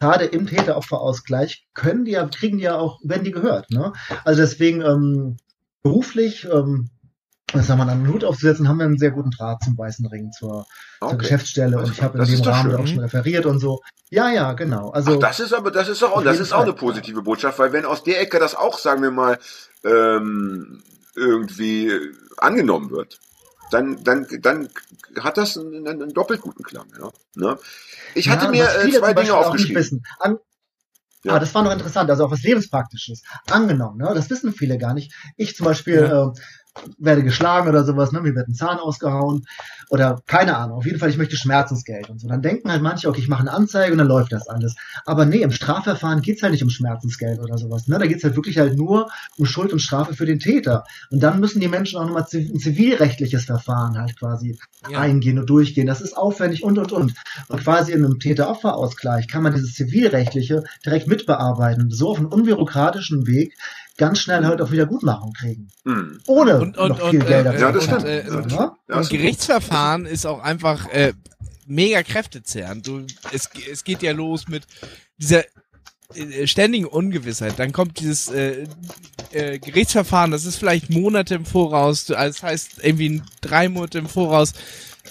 gerade 0.00 0.24
im 0.24 0.46
Täter-Opfer-Ausgleich 0.46 1.66
können 1.74 2.04
die 2.04 2.12
ja, 2.12 2.26
kriegen 2.26 2.58
die 2.58 2.64
ja 2.64 2.76
auch, 2.76 2.98
werden 3.04 3.22
die 3.24 3.30
gehört, 3.30 3.70
ne? 3.70 3.92
Also 4.24 4.40
deswegen 4.42 4.80
ähm, 4.82 5.36
beruflich, 5.82 6.44
ähm, 6.52 6.90
was 7.54 7.68
haben 7.68 7.78
wir 7.78 7.88
an 7.88 8.04
den 8.04 8.12
Hut 8.12 8.24
aufzusetzen, 8.24 8.68
haben 8.68 8.78
wir 8.78 8.86
einen 8.86 8.98
sehr 8.98 9.10
guten 9.10 9.30
Draht 9.30 9.62
zum 9.62 9.76
Weißen 9.76 10.06
Ring, 10.06 10.30
zur, 10.32 10.66
zur 10.98 11.08
Okay. 11.08 11.16
Geschäftsstelle 11.18 11.76
Das- 11.76 11.88
und 11.88 11.92
ich 11.96 12.02
habe 12.02 12.14
in 12.14 12.20
das 12.20 12.30
dem 12.30 12.40
Rahmen 12.42 12.74
auch 12.76 12.86
schon 12.86 13.00
referiert 13.00 13.46
und 13.46 13.58
so. 13.58 13.80
Ja, 14.10 14.30
ja, 14.30 14.52
genau. 14.52 14.90
Also 14.90 15.14
Ach, 15.14 15.18
das 15.18 15.40
ist 15.40 15.52
aber, 15.52 15.70
das 15.70 15.88
ist 15.88 16.02
auch, 16.02 16.22
das 16.22 16.38
ist 16.38 16.52
auch 16.52 16.62
eine 16.62 16.72
positive 16.74 17.22
Botschaft, 17.22 17.58
weil 17.58 17.72
wenn 17.72 17.84
aus 17.84 18.02
der 18.04 18.20
Ecke 18.20 18.38
das 18.38 18.54
auch, 18.54 18.78
sagen 18.78 19.02
wir 19.02 19.10
mal, 19.10 19.38
ähm, 19.84 20.82
irgendwie 21.14 21.88
äh, 21.88 22.12
angenommen 22.38 22.90
wird, 22.90 23.18
dann, 23.70 24.02
dann, 24.04 24.26
dann 24.40 24.68
hat 25.18 25.38
das 25.38 25.56
einen, 25.56 25.86
einen 25.88 26.12
doppelt 26.12 26.42
guten 26.42 26.62
Klang, 26.62 26.86
ja. 27.00 27.10
Ne? 27.34 27.58
Ich 28.14 28.28
hatte 28.28 28.46
Ja, 28.46 28.50
mir 28.50 28.64
äh, 28.64 28.90
zwei 28.90 29.14
Dinge 29.14 29.34
aufgeschrieben. 29.34 30.02
Ja. 31.24 31.34
Ah, 31.34 31.38
das 31.38 31.54
war 31.54 31.62
noch 31.62 31.70
interessant, 31.70 32.10
also 32.10 32.24
auch 32.26 32.32
was 32.32 32.42
Lebenspraktisches. 32.42 33.22
Angenommen, 33.48 33.98
ne? 33.98 34.10
das 34.12 34.28
wissen 34.28 34.52
viele 34.52 34.76
gar 34.76 34.92
nicht. 34.92 35.12
Ich 35.36 35.54
zum 35.54 35.66
Beispiel 35.66 35.98
äh, 35.98 36.40
werde 36.98 37.22
geschlagen 37.22 37.68
oder 37.68 37.84
sowas, 37.84 38.12
ne? 38.12 38.20
mir 38.20 38.34
wird 38.34 38.48
ein 38.48 38.54
Zahn 38.54 38.78
ausgehauen 38.78 39.44
oder 39.90 40.22
keine 40.26 40.56
Ahnung. 40.56 40.78
Auf 40.78 40.86
jeden 40.86 40.98
Fall, 40.98 41.10
ich 41.10 41.18
möchte 41.18 41.36
Schmerzensgeld 41.36 42.08
und 42.08 42.20
so. 42.20 42.28
Dann 42.28 42.40
denken 42.42 42.70
halt 42.70 42.82
manche, 42.82 43.08
okay, 43.08 43.20
ich 43.20 43.28
mache 43.28 43.42
eine 43.42 43.52
Anzeige 43.52 43.92
und 43.92 43.98
dann 43.98 44.06
läuft 44.08 44.32
das 44.32 44.48
alles. 44.48 44.74
Aber 45.04 45.26
nee, 45.26 45.42
im 45.42 45.52
Strafverfahren 45.52 46.22
geht's 46.22 46.42
halt 46.42 46.52
nicht 46.52 46.62
um 46.62 46.70
Schmerzensgeld 46.70 47.40
oder 47.40 47.58
sowas. 47.58 47.88
Ne? 47.88 47.98
Da 47.98 48.06
geht's 48.06 48.24
halt 48.24 48.36
wirklich 48.36 48.58
halt 48.58 48.76
nur 48.76 49.10
um 49.36 49.44
Schuld 49.44 49.72
und 49.72 49.80
Strafe 49.80 50.14
für 50.14 50.26
den 50.26 50.38
Täter. 50.38 50.84
Und 51.10 51.22
dann 51.22 51.40
müssen 51.40 51.60
die 51.60 51.68
Menschen 51.68 51.98
auch 51.98 52.06
nochmal 52.06 52.26
ein 52.32 52.58
zivilrechtliches 52.58 53.44
Verfahren 53.44 53.98
halt 53.98 54.18
quasi 54.18 54.58
Ja. 54.88 55.00
eingehen 55.00 55.38
und 55.38 55.50
durchgehen. 55.50 55.86
Das 55.86 56.00
ist 56.00 56.16
aufwendig 56.16 56.62
und 56.64 56.78
und 56.78 56.92
und. 56.92 57.14
Und 57.48 57.62
quasi 57.62 57.92
in 57.92 58.04
einem 58.04 58.18
Täter-Opfer-Ausgleich 58.18 59.28
kann 59.28 59.42
man 59.42 59.52
dieses 59.54 59.74
zivilrechtliche 59.74 60.64
direkt 60.84 61.06
mitbearbeiten. 61.06 61.90
So 61.90 62.10
auf 62.10 62.18
einem 62.18 62.28
unbürokratischen 62.28 63.26
Weg 63.26 63.54
ganz 63.96 64.18
schnell 64.20 64.44
halt 64.44 64.60
auch 64.60 64.70
Wiedergutmachung 64.70 65.32
kriegen. 65.32 65.68
Hm. 65.84 66.20
Ohne 66.26 66.60
Und, 66.60 66.78
und, 66.78 66.88
noch 66.88 67.10
viel 67.10 67.20
und, 67.20 67.26
Geld 67.28 67.46
äh, 67.46 67.60
Ja, 67.60 67.72
das 67.72 67.86
und, 67.86 67.90
stimmt. 67.90 68.04
äh, 68.04 68.26
Ja, 68.26 68.34
und, 68.36 68.52
das? 68.52 68.60
Ja, 68.88 68.96
und 68.96 69.10
Gerichtsverfahren 69.10 70.06
ist 70.06 70.26
auch 70.26 70.40
einfach 70.42 70.88
äh, 70.88 71.12
mega 71.66 72.02
kräftezehrend. 72.02 72.86
Du, 72.86 73.06
es, 73.32 73.48
es 73.70 73.84
geht 73.84 74.02
ja 74.02 74.12
los 74.12 74.48
mit 74.48 74.64
dieser 75.18 75.44
äh, 76.14 76.46
ständigen 76.46 76.86
Ungewissheit. 76.86 77.58
Dann 77.58 77.72
kommt 77.72 78.00
dieses 78.00 78.28
äh, 78.28 78.66
äh, 79.32 79.58
Gerichtsverfahren, 79.58 80.30
das 80.30 80.44
ist 80.44 80.56
vielleicht 80.56 80.90
Monate 80.90 81.34
im 81.34 81.44
Voraus, 81.44 82.04
du, 82.06 82.14
also 82.16 82.32
das 82.38 82.42
heißt 82.42 82.70
irgendwie 82.82 83.22
drei 83.40 83.68
Monate 83.68 83.98
im 83.98 84.08
Voraus. 84.08 84.52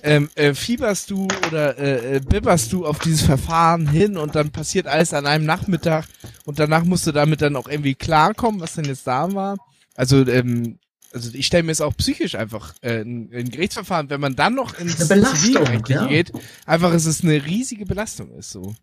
Ähm, 0.03 0.29
äh, 0.35 0.53
fieberst 0.53 1.11
du 1.11 1.27
oder 1.47 1.77
äh, 1.77 2.15
äh, 2.15 2.19
bibberst 2.19 2.71
du 2.73 2.85
auf 2.85 2.99
dieses 2.99 3.21
Verfahren 3.21 3.87
hin 3.87 4.17
und 4.17 4.35
dann 4.35 4.51
passiert 4.51 4.87
alles 4.87 5.13
an 5.13 5.25
einem 5.27 5.45
Nachmittag 5.45 6.05
und 6.45 6.59
danach 6.59 6.83
musst 6.83 7.05
du 7.07 7.11
damit 7.11 7.41
dann 7.41 7.55
auch 7.55 7.67
irgendwie 7.67 7.95
klarkommen, 7.95 8.61
was 8.61 8.75
denn 8.75 8.85
jetzt 8.85 9.05
da 9.05 9.33
war. 9.33 9.57
Also 9.95 10.25
ähm, 10.27 10.79
also 11.13 11.29
ich 11.33 11.45
stelle 11.45 11.63
mir 11.63 11.71
es 11.73 11.81
auch 11.81 11.95
psychisch 11.97 12.35
einfach 12.35 12.73
äh, 12.81 13.01
ein, 13.01 13.29
ein 13.33 13.49
Gerichtsverfahren, 13.49 14.09
wenn 14.09 14.21
man 14.21 14.35
dann 14.35 14.55
noch 14.55 14.79
ins 14.79 14.99
Eine 14.99 15.21
Belastung, 15.21 15.39
Zivilrechtliche 15.39 15.99
ja. 16.01 16.07
geht, 16.07 16.31
einfach 16.65 16.93
ist 16.93 17.05
es 17.05 17.23
eine 17.23 17.45
riesige 17.45 17.85
Belastung 17.85 18.31
ist 18.37 18.51
so. 18.51 18.73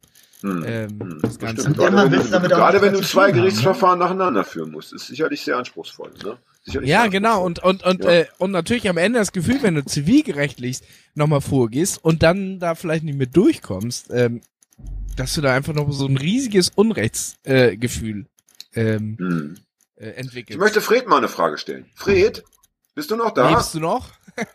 Hm. 0.43 0.64
Ähm, 0.66 1.01
Hm, 1.01 1.18
das 1.22 1.39
Ganze. 1.39 1.72
Gerade, 1.72 2.12
wenn, 2.12 2.43
du 2.43 2.48
gerade 2.48 2.80
wenn 2.80 2.93
du 2.93 3.01
zwei 3.01 3.32
Gerichtsverfahren 3.32 3.98
nacheinander 3.98 4.44
führen 4.44 4.70
musst, 4.70 4.93
ist 4.93 5.09
sicherlich 5.09 5.43
sehr 5.43 5.56
anspruchsvoll. 5.56 6.12
Ne? 6.22 6.36
Ja, 6.82 7.07
genau. 7.07 7.45
Und, 7.45 7.62
und, 7.62 7.82
und, 7.85 8.05
Ja. 8.05 8.11
äh, 8.11 8.27
und 8.39 8.51
natürlich 8.51 8.89
am 8.89 8.97
Ende 8.97 9.19
das 9.19 9.32
Gefühl, 9.32 9.62
wenn 9.62 9.74
du 9.74 9.85
zivilgerechtlich 9.85 10.81
nochmal 11.15 11.40
vorgehst 11.40 12.03
und 12.05 12.23
dann 12.23 12.59
da 12.59 12.74
vielleicht 12.74 13.05
nicht 13.05 13.19
mehr 13.19 13.27
durchkommst, 13.27 14.11
ähm, 14.11 14.40
dass 15.16 15.35
du 15.35 15.40
da 15.40 15.55
einfach 15.55 15.74
noch 15.74 15.90
so 15.93 16.07
ein 16.07 16.16
riesiges 16.16 16.70
Unrechtsgefühl 16.70 18.27
äh, 18.74 18.81
ähm, 18.95 19.16
Hm. 19.19 19.57
äh, 19.97 20.11
entwickelst. 20.11 20.51
Ich 20.51 20.59
möchte 20.59 20.81
Fred 20.81 21.07
mal 21.09 21.19
eine 21.19 21.28
Frage 21.28 21.59
stellen. 21.59 21.86
Fred, 21.95 22.45
bist 22.95 23.11
du 23.11 23.16
noch 23.16 23.32
da? 23.32 23.51
Lebst 23.51 23.74
du 23.74 23.81
noch? 23.81 24.11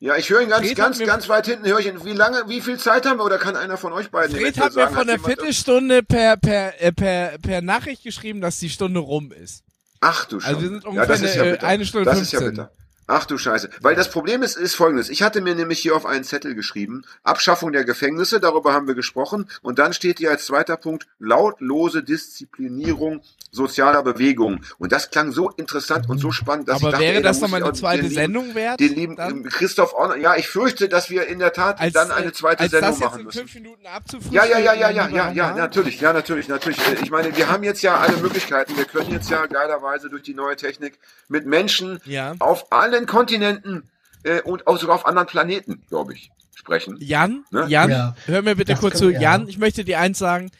Ja, 0.00 0.16
ich 0.16 0.28
höre 0.28 0.42
ihn 0.42 0.50
ganz, 0.50 0.66
Fred 0.66 0.76
ganz, 0.76 0.98
ganz 0.98 1.28
weit 1.30 1.46
hinten. 1.46 1.66
Höre 1.66 1.78
ich 1.78 1.86
ihn. 1.86 2.04
Wie 2.04 2.12
lange, 2.12 2.42
wie 2.46 2.60
viel 2.60 2.78
Zeit 2.78 3.06
haben 3.06 3.18
wir? 3.18 3.24
Oder 3.24 3.38
kann 3.38 3.56
einer 3.56 3.78
von 3.78 3.94
euch 3.94 4.10
beiden 4.10 4.36
Fred 4.36 4.58
hat 4.58 4.66
mir 4.66 4.82
sagen, 4.82 4.94
von 4.94 5.06
der 5.06 5.18
Viertelstunde 5.18 6.02
per, 6.02 6.36
per, 6.36 6.82
äh, 6.82 6.92
per, 6.92 7.38
per 7.38 7.62
Nachricht 7.62 8.02
geschrieben, 8.02 8.42
dass 8.42 8.58
die 8.58 8.68
Stunde 8.68 9.00
rum 9.00 9.32
ist. 9.32 9.63
Ach 10.06 10.26
du 10.26 10.38
Scheiße. 10.38 10.48
Also 10.48 10.60
wir 10.60 10.68
sind 10.68 10.84
ungefähr 10.84 11.16
eine, 11.16 11.56
äh, 11.56 11.58
eine 11.60 11.86
Stunde 11.86 12.04
Das 12.10 12.20
ist 12.20 12.32
ja 12.32 12.40
15. 12.40 12.56
bitter. 12.56 12.83
Ach 13.06 13.26
du 13.26 13.36
Scheiße. 13.38 13.68
Weil 13.80 13.94
das 13.94 14.10
Problem 14.10 14.42
ist, 14.42 14.56
ist 14.56 14.74
folgendes. 14.74 15.08
Ich 15.10 15.22
hatte 15.22 15.40
mir 15.40 15.54
nämlich 15.54 15.78
hier 15.80 15.94
auf 15.94 16.06
einen 16.06 16.24
Zettel 16.24 16.54
geschrieben, 16.54 17.04
Abschaffung 17.22 17.72
der 17.72 17.84
Gefängnisse, 17.84 18.40
darüber 18.40 18.72
haben 18.72 18.86
wir 18.86 18.94
gesprochen. 18.94 19.48
Und 19.62 19.78
dann 19.78 19.92
steht 19.92 20.18
hier 20.18 20.30
als 20.30 20.46
zweiter 20.46 20.76
Punkt, 20.76 21.06
lautlose 21.18 22.02
Disziplinierung 22.02 23.20
sozialer 23.50 24.02
Bewegungen. 24.02 24.64
Und 24.78 24.90
das 24.90 25.10
klang 25.10 25.30
so 25.30 25.48
interessant 25.50 26.08
und 26.08 26.18
so 26.18 26.32
spannend, 26.32 26.68
dass 26.68 26.78
ich 26.78 26.82
Aber 26.82 26.92
dachte, 26.92 27.04
wäre 27.04 27.16
ey, 27.16 27.22
da 27.22 27.28
das 27.28 27.40
nochmal 27.40 27.60
ich 27.60 27.66
eine 27.66 27.74
zweite 27.74 28.02
lieben- 28.02 28.14
Sendung 28.14 28.54
wert? 28.56 28.80
Den 28.80 28.94
lieben 28.94 29.14
dann? 29.16 29.44
Christoph 29.44 29.92
Orner. 29.94 30.16
Ja, 30.16 30.34
ich 30.36 30.48
fürchte, 30.48 30.88
dass 30.88 31.08
wir 31.08 31.28
in 31.28 31.38
der 31.38 31.52
Tat 31.52 31.80
als, 31.80 31.92
dann 31.92 32.10
eine 32.10 32.32
zweite 32.32 32.62
als 32.64 32.72
Sendung 32.72 32.90
das 32.90 32.98
jetzt 32.98 33.04
machen 33.08 33.20
in 33.20 33.26
müssen. 33.26 33.38
fünf 33.38 33.54
Minuten 33.54 33.86
abzufrühstücken, 33.86 34.34
Ja, 34.36 34.44
ja, 34.44 34.58
ja, 34.58 34.74
ja, 34.74 34.90
ja, 34.90 35.08
ja, 35.08 35.30
ja, 35.32 35.54
natürlich, 35.54 36.00
ja, 36.00 36.12
natürlich, 36.12 36.48
natürlich. 36.48 36.78
Äh, 36.78 36.96
Ich 37.02 37.10
meine, 37.12 37.36
wir 37.36 37.48
haben 37.48 37.62
jetzt 37.62 37.82
ja 37.82 37.96
alle 37.98 38.16
Möglichkeiten. 38.16 38.76
Wir 38.76 38.86
können 38.86 39.10
jetzt 39.12 39.30
ja 39.30 39.46
geilerweise 39.46 40.08
durch 40.10 40.22
die 40.24 40.34
neue 40.34 40.56
Technik 40.56 40.98
mit 41.28 41.46
Menschen 41.46 42.00
Ja. 42.06 42.34
auf 42.40 42.72
allen 42.94 43.06
Kontinenten 43.06 43.90
äh, 44.22 44.40
und 44.42 44.66
auch 44.66 44.78
sogar 44.78 44.96
auf 44.96 45.06
anderen 45.06 45.28
Planeten, 45.28 45.82
glaube 45.88 46.14
ich, 46.14 46.30
sprechen. 46.54 46.96
Jan, 47.00 47.44
Ne? 47.50 47.66
Jan, 47.68 47.90
Ja. 47.90 48.16
hör 48.26 48.42
mir 48.42 48.56
bitte 48.56 48.72
Das 48.72 48.80
kurz 48.80 48.98
zu. 48.98 49.10
wir, 49.10 49.20
Jan, 49.20 49.42
ja. 49.42 49.48
ich 49.48 49.58
möchte 49.58 49.84
dir 49.84 49.98
eins 50.00 50.18
sagen. 50.18 50.50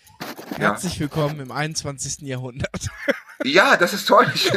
Herzlich 0.57 1.01
willkommen 1.01 1.41
im 1.41 1.51
21. 1.51 2.23
Jahrhundert. 2.23 2.89
Ja, 3.43 3.77
das 3.77 3.93
ist 3.93 4.07
toll. 4.07 4.27
Ich, 4.35 4.51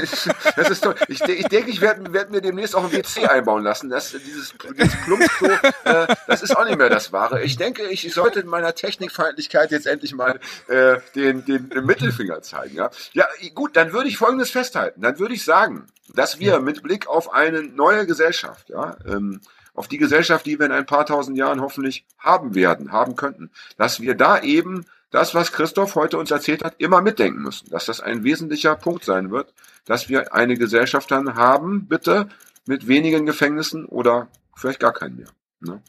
das 0.55 0.69
ist 0.69 0.83
toll. 0.83 0.95
Ich, 1.07 1.21
ich 1.21 1.47
denke, 1.47 1.69
ich 1.69 1.81
werde 1.81 2.13
werd 2.13 2.31
mir 2.31 2.41
demnächst 2.41 2.75
auch 2.75 2.83
ein 2.83 2.91
WC 2.91 3.25
einbauen 3.27 3.63
lassen. 3.63 3.89
Das, 3.89 4.11
dieses, 4.11 4.53
dieses 4.77 4.95
Plumpsklo, 5.03 5.49
äh, 5.83 6.07
das 6.27 6.43
ist 6.43 6.55
auch 6.55 6.65
nicht 6.65 6.77
mehr 6.77 6.89
das 6.89 7.11
Wahre. 7.11 7.41
Ich 7.41 7.57
denke, 7.57 7.83
ich 7.87 8.13
sollte 8.13 8.39
in 8.39 8.47
meiner 8.47 8.75
Technikfeindlichkeit 8.75 9.71
jetzt 9.71 9.87
endlich 9.87 10.13
mal 10.13 10.39
äh, 10.67 10.97
den, 11.15 11.43
den 11.45 11.69
Mittelfinger 11.83 12.41
zeigen. 12.41 12.75
Ja? 12.75 12.91
ja, 13.13 13.25
gut, 13.55 13.75
dann 13.75 13.91
würde 13.91 14.07
ich 14.07 14.17
Folgendes 14.17 14.51
festhalten. 14.51 15.01
Dann 15.01 15.19
würde 15.19 15.33
ich 15.33 15.43
sagen, 15.43 15.87
dass 16.13 16.39
wir 16.39 16.59
mit 16.59 16.83
Blick 16.83 17.07
auf 17.07 17.33
eine 17.33 17.63
neue 17.63 18.05
Gesellschaft, 18.05 18.69
ja, 18.69 18.95
ähm, 19.05 19.41
auf 19.73 19.87
die 19.87 19.97
Gesellschaft, 19.97 20.45
die 20.45 20.57
wir 20.59 20.65
in 20.65 20.71
ein 20.71 20.85
paar 20.85 21.05
tausend 21.05 21.37
Jahren 21.37 21.61
hoffentlich 21.61 22.05
haben 22.17 22.55
werden, 22.55 22.91
haben 22.91 23.15
könnten, 23.15 23.51
dass 23.77 23.99
wir 23.99 24.15
da 24.15 24.39
eben 24.41 24.85
das, 25.09 25.33
was 25.33 25.51
Christoph 25.51 25.95
heute 25.95 26.17
uns 26.17 26.31
erzählt 26.31 26.63
hat, 26.63 26.75
immer 26.79 27.01
mitdenken 27.01 27.41
müssen, 27.41 27.69
dass 27.69 27.85
das 27.85 28.01
ein 28.01 28.23
wesentlicher 28.23 28.75
Punkt 28.75 29.05
sein 29.05 29.31
wird, 29.31 29.53
dass 29.85 30.09
wir 30.09 30.33
eine 30.33 30.57
Gesellschaft 30.57 31.11
dann 31.11 31.35
haben, 31.35 31.87
bitte, 31.87 32.27
mit 32.65 32.87
wenigen 32.87 33.25
Gefängnissen 33.25 33.85
oder 33.85 34.27
vielleicht 34.55 34.79
gar 34.79 34.93
keinen 34.93 35.15
mehr. 35.15 35.29
Ne? 35.61 35.81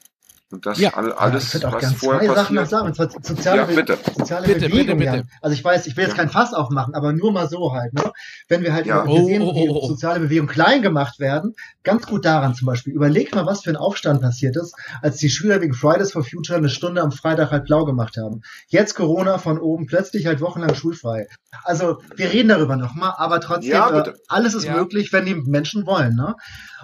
Und 0.51 0.65
das 0.65 0.79
Ja. 0.79 0.95
alle, 0.95 1.11
Ja, 1.11 1.17
alles, 1.17 1.55
ich 1.55 1.67
auch 1.67 1.73
was 1.75 1.93
vorher 1.93 2.27
zwei 2.27 2.35
Sachen 2.35 2.55
noch 2.55 2.63
passiert. 2.63 2.69
sagen. 2.71 2.87
Und 2.87 2.95
zwar 2.97 3.11
soziale, 3.23 3.59
Ja, 3.61 3.65
bitte. 3.67 3.99
soziale 4.17 4.47
Bitte, 4.47 4.61
Bewegung. 4.71 4.99
bitte, 4.99 5.11
bitte. 5.13 5.29
Also 5.43 5.53
ich 5.55 5.63
weiß, 5.63 5.87
ich 5.87 5.97
will 5.97 6.05
jetzt 6.05 6.13
Ja. 6.17 6.23
kein 6.23 6.31
Fass 6.31 6.55
aufmachen, 6.55 6.95
aber 6.95 7.13
nur 7.13 7.33
mal 7.33 7.49
so 7.51 7.75
halt. 7.75 7.93
Ne? 7.93 8.03
Wenn 8.49 8.63
wir 8.63 8.73
halt 8.73 8.87
Ja. 8.87 9.05
wir 9.05 9.11
Oh, 9.13 9.27
sehen, 9.27 9.43
oh, 9.43 9.55
wie 9.55 9.69
oh, 9.69 9.87
soziale 9.87 10.21
Bewegungen 10.21 10.49
klein 10.49 10.81
gemacht 10.81 11.21
werden, 11.21 11.55
ganz 11.85 12.07
gut 12.07 12.25
daran 12.25 12.55
zum 12.55 12.65
Beispiel. 12.65 12.95
Überleg 12.95 13.35
mal, 13.35 13.45
was 13.45 13.63
für 13.63 13.69
ein 13.71 13.77
Aufstand 13.77 14.23
passiert 14.23 14.57
ist, 14.57 14.75
als 15.03 15.19
die 15.19 15.29
Schüler 15.29 15.61
wegen 15.61 15.75
Fridays 15.75 16.13
for 16.13 16.25
Future 16.25 16.57
eine 16.59 16.71
Stunde 16.71 17.03
am 17.03 17.13
Freitag 17.13 17.51
halt 17.51 17.65
blau 17.67 17.85
gemacht 17.85 18.17
haben. 18.17 18.41
Jetzt 18.69 18.95
Corona 18.95 19.37
von 19.37 19.59
oben, 19.59 19.85
plötzlich 19.87 20.25
halt 20.27 20.41
wochenlang 20.41 20.75
schulfrei. 20.75 21.27
Also 21.65 22.01
wir 22.17 22.33
reden 22.33 22.49
darüber 22.49 22.77
nochmal, 22.77 23.13
aber 23.19 23.41
trotzdem, 23.41 23.73
Ja, 23.73 23.91
äh, 24.03 24.13
alles 24.29 24.55
ist 24.55 24.65
Ja. 24.65 24.77
möglich, 24.77 25.13
wenn 25.13 25.27
die 25.27 25.35
Menschen 25.35 25.85
wollen. 25.87 26.15
Ne? 26.15 26.35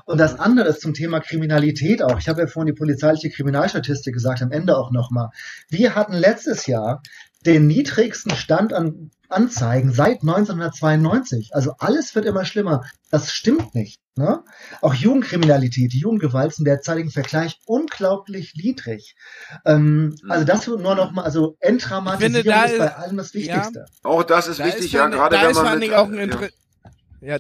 Und 0.07 0.19
das 0.19 0.39
andere 0.39 0.69
ist 0.69 0.83
zum 0.83 0.93
Thema 0.93 1.21
Kriminalität 1.21 2.03
auch. 2.03 2.19
Ich 2.19 2.29
habe 2.29 2.43
ja 2.43 2.47
vorhin 2.47 2.75
die 2.75 2.79
polizeiliche 2.79 3.31
Kriminalstatistik 3.55 4.13
gesagt, 4.15 4.43
am 4.43 4.51
Ende 4.51 4.77
auch 4.77 4.91
nochmal. 4.91 5.31
Wir 5.69 5.95
hatten 5.95 6.15
letztes 6.15 6.67
Jahr 6.67 7.03
den 7.47 7.67
niedrigsten 7.67 8.35
Stand 8.37 8.73
an 8.73 9.11
Anzeigen 9.29 9.93
seit 9.93 10.23
1992. 10.23 11.51
Also 11.55 11.75
alles 11.79 12.15
wird 12.15 12.25
immer 12.27 12.45
schlimmer. 12.45 12.83
Das 13.11 13.33
stimmt 13.33 13.75
nicht. 13.75 14.01
Ne? 14.17 14.45
Auch 14.81 14.95
Jugendkriminalität, 14.95 15.93
die 15.93 15.99
Jugendgewalt 15.99 16.53
ist 16.53 16.59
im 16.59 16.65
derzeitigen 16.65 17.11
Vergleich 17.11 17.59
unglaublich 17.67 18.55
niedrig. 18.57 19.17
Ähm, 19.65 20.15
also 20.29 20.45
das 20.45 20.67
nur 20.67 20.95
nochmal, 20.95 21.25
also 21.25 21.57
Enttraumatisierung 21.61 22.35
Ich 22.37 22.43
finde, 22.43 22.51
da 22.51 22.65
ist 22.65 22.79
bei 22.79 22.85
ist- 22.87 22.97
allem 22.97 23.17
das 23.17 23.33
ja. 23.33 23.41
Wichtigste. 23.41 23.85
Auch 24.05 24.23
das 24.23 24.47
ist 24.49 24.61
Da 24.61 24.67
wichtig, 24.67 24.85
ist 24.87 24.93
ja, 24.93 25.07
gerade 25.09 25.37
da 25.37 25.43
wenn 25.43 25.51
ist 25.51 25.57
vor 25.57 25.65
man 25.65 25.73
allen 25.73 25.81
mit, 25.81 25.89
Dingen 25.89 25.99
auch 25.99 26.09
ein 26.09 26.15
ja. 26.15 26.23
Inter 26.23 26.43
ja, 26.43 26.49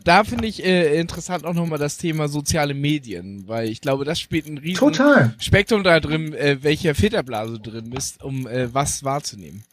da 0.02 0.24
finde 0.24 0.46
ich 0.46 0.64
äh, 0.64 0.98
interessant 0.98 1.44
auch 1.44 1.54
nochmal 1.54 1.78
das 1.78 1.98
Thema 1.98 2.28
soziale 2.28 2.74
Medien, 2.74 3.44
weil 3.46 3.68
ich 3.68 3.80
glaube, 3.80 4.04
das 4.04 4.18
spielt 4.18 4.46
ein 4.46 4.58
riesen 4.58 4.78
Total. 4.78 5.34
Spektrum 5.38 5.84
da 5.84 6.00
drin, 6.00 6.32
äh, 6.34 6.58
welche 6.62 6.94
Filterblase 6.94 7.58
drin 7.58 7.90
bist, 7.90 8.22
um 8.22 8.46
äh, 8.46 8.72
was 8.72 9.04
wahrzunehmen. 9.04 9.64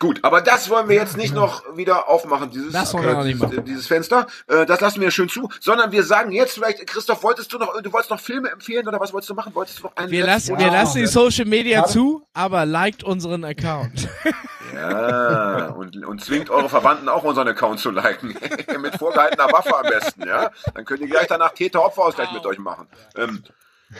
Gut, 0.00 0.20
aber 0.22 0.40
das 0.40 0.70
wollen 0.70 0.88
wir 0.88 0.96
jetzt 0.96 1.18
nicht 1.18 1.34
noch 1.34 1.76
wieder 1.76 2.08
aufmachen, 2.08 2.50
dieses, 2.50 2.72
nicht 2.72 3.68
dieses, 3.68 3.86
Fenster. 3.86 4.26
Äh, 4.46 4.64
das 4.64 4.80
lassen 4.80 5.02
wir 5.02 5.10
schön 5.10 5.28
zu. 5.28 5.50
Sondern 5.60 5.92
wir 5.92 6.02
sagen 6.04 6.32
jetzt 6.32 6.54
vielleicht, 6.54 6.86
Christoph, 6.86 7.22
wolltest 7.22 7.52
du 7.52 7.58
noch, 7.58 7.78
du 7.82 7.92
wolltest 7.92 8.10
noch 8.10 8.18
Filme 8.18 8.48
empfehlen 8.48 8.88
oder 8.88 8.98
was 8.98 9.12
wolltest 9.12 9.28
du 9.28 9.34
machen? 9.34 9.54
Wolltest 9.54 9.78
du 9.78 9.82
noch 9.82 9.96
einen 9.96 10.10
Wir 10.10 10.24
lassen, 10.24 10.58
wir 10.58 10.70
lassen 10.70 11.00
die 11.00 11.06
Social 11.06 11.44
Media 11.44 11.84
zu, 11.84 12.26
aber 12.32 12.64
liked 12.64 13.04
unseren 13.04 13.44
Account. 13.44 14.08
Ja, 14.72 15.70
und, 15.70 16.06
und 16.06 16.24
zwingt 16.24 16.48
eure 16.48 16.68
Verwandten 16.68 17.08
auch 17.08 17.24
unseren 17.24 17.48
Account 17.48 17.80
zu 17.80 17.90
liken. 17.90 18.36
mit 18.80 18.94
vorgehaltener 18.94 19.52
Waffe 19.52 19.76
am 19.76 19.82
besten, 19.82 20.26
ja? 20.26 20.52
Dann 20.72 20.84
könnt 20.84 21.00
ihr 21.00 21.08
gleich 21.08 21.26
danach 21.26 21.52
Täter-Opfer-Ausgleich 21.52 22.30
mit 22.32 22.46
euch 22.46 22.58
machen. 22.58 22.86
Ähm, 23.16 23.42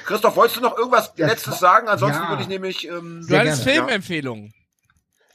Christoph, 0.07 0.37
wolltest 0.37 0.59
du 0.59 0.61
noch 0.61 0.79
irgendwas 0.79 1.13
Ja, 1.17 1.27
Letztes 1.27 1.59
sagen? 1.59 1.89
Ansonsten 1.89 2.23
ja. 2.23 2.29
würde 2.29 2.43
ich 2.43 2.49
nämlich, 2.49 2.89
ähm, 2.89 3.27
Du 3.29 3.37
hattest 3.37 3.65
gerne. 3.65 3.81
Filmempfehlungen. 3.81 4.55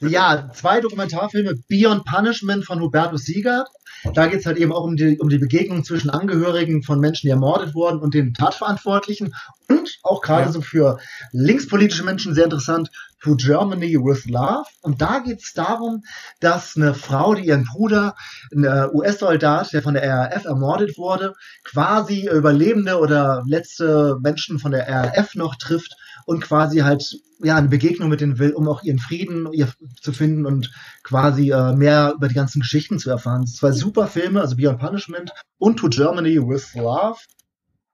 Ja, 0.00 0.50
zwei 0.52 0.80
Dokumentarfilme, 0.80 1.54
Beyond 1.68 2.04
Punishment 2.04 2.64
von 2.64 2.80
Hubertus 2.80 3.24
Siegert. 3.24 3.68
Da 4.14 4.26
geht's 4.26 4.44
halt 4.44 4.58
eben 4.58 4.72
auch 4.72 4.84
um 4.84 4.96
die, 4.96 5.18
um 5.18 5.28
die 5.30 5.38
Begegnung 5.38 5.82
zwischen 5.84 6.10
Angehörigen 6.10 6.82
von 6.82 7.00
Menschen, 7.00 7.26
die 7.26 7.30
ermordet 7.30 7.74
wurden 7.74 7.98
und 8.00 8.12
den 8.12 8.34
Tatverantwortlichen. 8.34 9.34
Und 9.68 9.98
auch 10.02 10.20
gerade 10.20 10.44
Ja. 10.46 10.52
so 10.52 10.60
für 10.60 10.98
linkspolitische 11.32 12.04
Menschen 12.04 12.34
sehr 12.34 12.44
interessant, 12.44 12.90
To 13.22 13.34
Germany 13.34 13.94
with 13.96 14.26
Love. 14.26 14.66
Und 14.82 15.00
da 15.00 15.20
geht's 15.20 15.54
darum, 15.54 16.02
dass 16.40 16.76
eine 16.76 16.94
Frau, 16.94 17.34
die 17.34 17.46
ihren 17.46 17.64
Bruder, 17.64 18.14
ein 18.54 18.64
äh, 18.64 18.88
US-Soldat, 18.92 19.72
der 19.72 19.82
von 19.82 19.94
der 19.94 20.08
RAF 20.08 20.44
ermordet 20.44 20.98
wurde, 20.98 21.32
quasi 21.64 22.28
Überlebende 22.28 22.98
oder 22.98 23.42
letzte 23.46 24.18
Menschen 24.20 24.58
von 24.58 24.72
der 24.72 24.86
RAF 24.88 25.34
noch 25.34 25.56
trifft 25.56 25.96
und 26.26 26.42
quasi 26.42 26.80
halt 26.80 27.18
ja 27.42 27.56
eine 27.56 27.68
Begegnung 27.68 28.10
mit 28.10 28.20
denen 28.20 28.38
will, 28.38 28.52
um 28.52 28.68
auch 28.68 28.82
ihren 28.82 28.98
Frieden 28.98 29.50
ihr, 29.52 29.72
zu 30.00 30.12
finden 30.12 30.44
und 30.44 30.70
quasi 31.02 31.50
äh, 31.52 31.72
mehr 31.74 32.12
über 32.16 32.28
die 32.28 32.34
ganzen 32.34 32.60
Geschichten 32.60 32.98
zu 32.98 33.08
erfahren. 33.10 33.46
Zwei 33.46 33.72
super 33.72 34.06
Filme, 34.08 34.40
also 34.42 34.56
Beyond 34.56 34.78
Punishment 34.78 35.30
und 35.58 35.78
To 35.78 35.88
Germany 35.88 36.36
with 36.36 36.74
Love. 36.74 37.16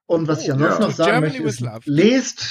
Und 0.05 0.27
was 0.27 0.43
ich 0.43 0.49
Oh, 0.49 0.53
ansonsten 0.53 0.81
ja. 0.81 0.87
noch 0.89 0.95
sagen 0.95 1.11
Germany 1.21 1.39
möchte, 1.41 1.63
ist, 1.63 1.85
lest, 1.85 2.45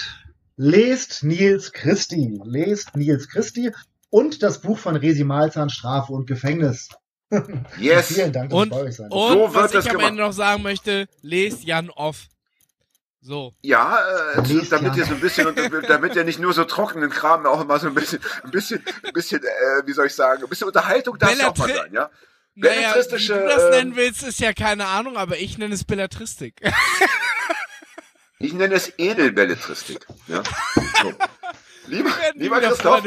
lest 0.56 1.24
Nils 1.24 1.72
Christi, 1.72 2.40
lest 2.44 2.96
Nils 2.96 3.28
Christi 3.28 3.70
und 4.10 4.42
das 4.42 4.60
Buch 4.60 4.78
von 4.78 4.96
Resi 4.96 5.24
Malzahn, 5.24 5.68
Strafe 5.70 6.12
und 6.12 6.26
Gefängnis. 6.26 6.88
yes. 7.80 8.09
Vielen 8.14 8.32
Dank, 8.32 8.50
dass 8.50 8.59
Und- 8.60 8.66
ich 8.68 8.70
bei 8.72 8.82
euch 8.82 8.96
sein 8.96 9.10
Und 9.10 9.32
So 9.32 9.38
wird 9.40 9.54
was 9.54 9.70
das 9.72 9.84
ich 9.86 9.90
am 9.90 9.96
gemacht. 9.96 10.10
Ende 10.10 10.22
noch 10.22 10.32
sagen 10.32 10.62
möchte, 10.62 11.06
lest 11.22 11.64
Jan 11.64 11.88
off. 11.90 12.28
So. 13.24 13.55
Ja, 13.62 13.99
äh, 14.35 14.43
damit 14.69 14.97
ihr 14.97 15.05
so 15.05 15.15
ein 15.15 15.20
bisschen, 15.20 15.55
damit 15.89 16.16
ihr 16.16 16.24
nicht 16.24 16.40
nur 16.40 16.53
so 16.53 16.65
trockenen 16.65 17.09
Kram, 17.09 17.47
auch 17.47 17.61
immer 17.61 17.78
so 17.78 17.86
ein 17.86 17.94
bisschen, 17.94 18.19
ein 18.43 18.51
bisschen, 18.51 18.85
ein 19.05 19.12
bisschen, 19.12 19.43
äh, 19.44 19.86
wie 19.86 19.93
soll 19.93 20.07
ich 20.07 20.15
sagen, 20.15 20.43
ein 20.43 20.49
bisschen 20.49 20.66
Unterhaltung 20.66 21.16
darf 21.19 21.32
es 21.32 21.40
auch 21.40 21.57
mal 21.57 21.73
sein, 21.73 21.93
ja? 21.93 22.11
Naja, 22.55 22.94
wie 22.97 23.27
du 23.27 23.35
das 23.35 23.62
ähm, 23.62 23.70
nennen 23.70 23.97
willst, 23.97 24.24
ist 24.24 24.40
ja 24.40 24.53
keine 24.53 24.86
Ahnung, 24.86 25.16
aber 25.16 25.39
ich 25.39 25.57
nenne 25.57 25.73
es 25.74 25.85
Belletristik. 25.85 26.61
Ich 28.40 28.53
nenne 28.53 28.74
es 28.74 28.93
Edelbelletristik. 28.99 30.05
Ja? 30.27 30.43
So. 31.03 31.12
Lieber, 31.93 32.10
lieber 32.36 32.59
Christoph, 32.60 33.02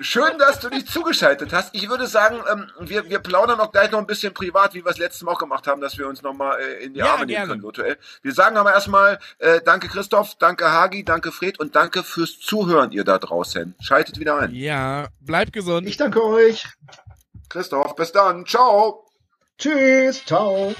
schön, 0.00 0.36
dass 0.38 0.58
du 0.58 0.68
dich 0.68 0.84
zugeschaltet 0.86 1.52
hast. 1.52 1.72
Ich 1.76 1.88
würde 1.88 2.08
sagen, 2.08 2.42
ähm, 2.50 2.68
wir, 2.80 3.08
wir 3.08 3.20
plaudern 3.20 3.60
auch 3.60 3.70
gleich 3.70 3.92
noch 3.92 4.00
ein 4.00 4.06
bisschen 4.08 4.34
privat, 4.34 4.74
wie 4.74 4.84
wir 4.84 4.90
es 4.90 4.98
letztes 4.98 5.22
Mal 5.22 5.30
auch 5.30 5.38
gemacht 5.38 5.68
haben, 5.68 5.80
dass 5.80 5.96
wir 5.96 6.08
uns 6.08 6.20
nochmal 6.20 6.60
äh, 6.60 6.84
in 6.84 6.94
die 6.94 6.98
Ja, 6.98 7.12
Arme 7.12 7.18
nehmen 7.26 7.28
gerne. 7.36 7.46
können 7.46 7.62
virtuell. 7.62 7.98
Wir 8.22 8.32
sagen 8.32 8.56
aber 8.56 8.74
erstmal 8.74 9.20
äh, 9.38 9.60
danke 9.64 9.86
Christoph, 9.86 10.34
danke 10.40 10.72
Hagi, 10.72 11.04
danke 11.04 11.30
Fred 11.30 11.60
und 11.60 11.76
danke 11.76 12.02
fürs 12.02 12.40
Zuhören, 12.40 12.90
ihr 12.90 13.04
da 13.04 13.16
draußen. 13.18 13.76
Schaltet 13.80 14.18
wieder 14.18 14.38
ein. 14.40 14.52
Ja, 14.56 15.06
bleib 15.20 15.52
gesund. 15.52 15.86
Ich 15.86 15.96
danke 15.96 16.20
euch. 16.24 16.64
Christoph, 17.48 17.94
bis 17.94 18.10
dann. 18.10 18.44
Ciao. 18.44 19.06
Tschüss. 19.56 20.24
Ciao. 20.24 20.74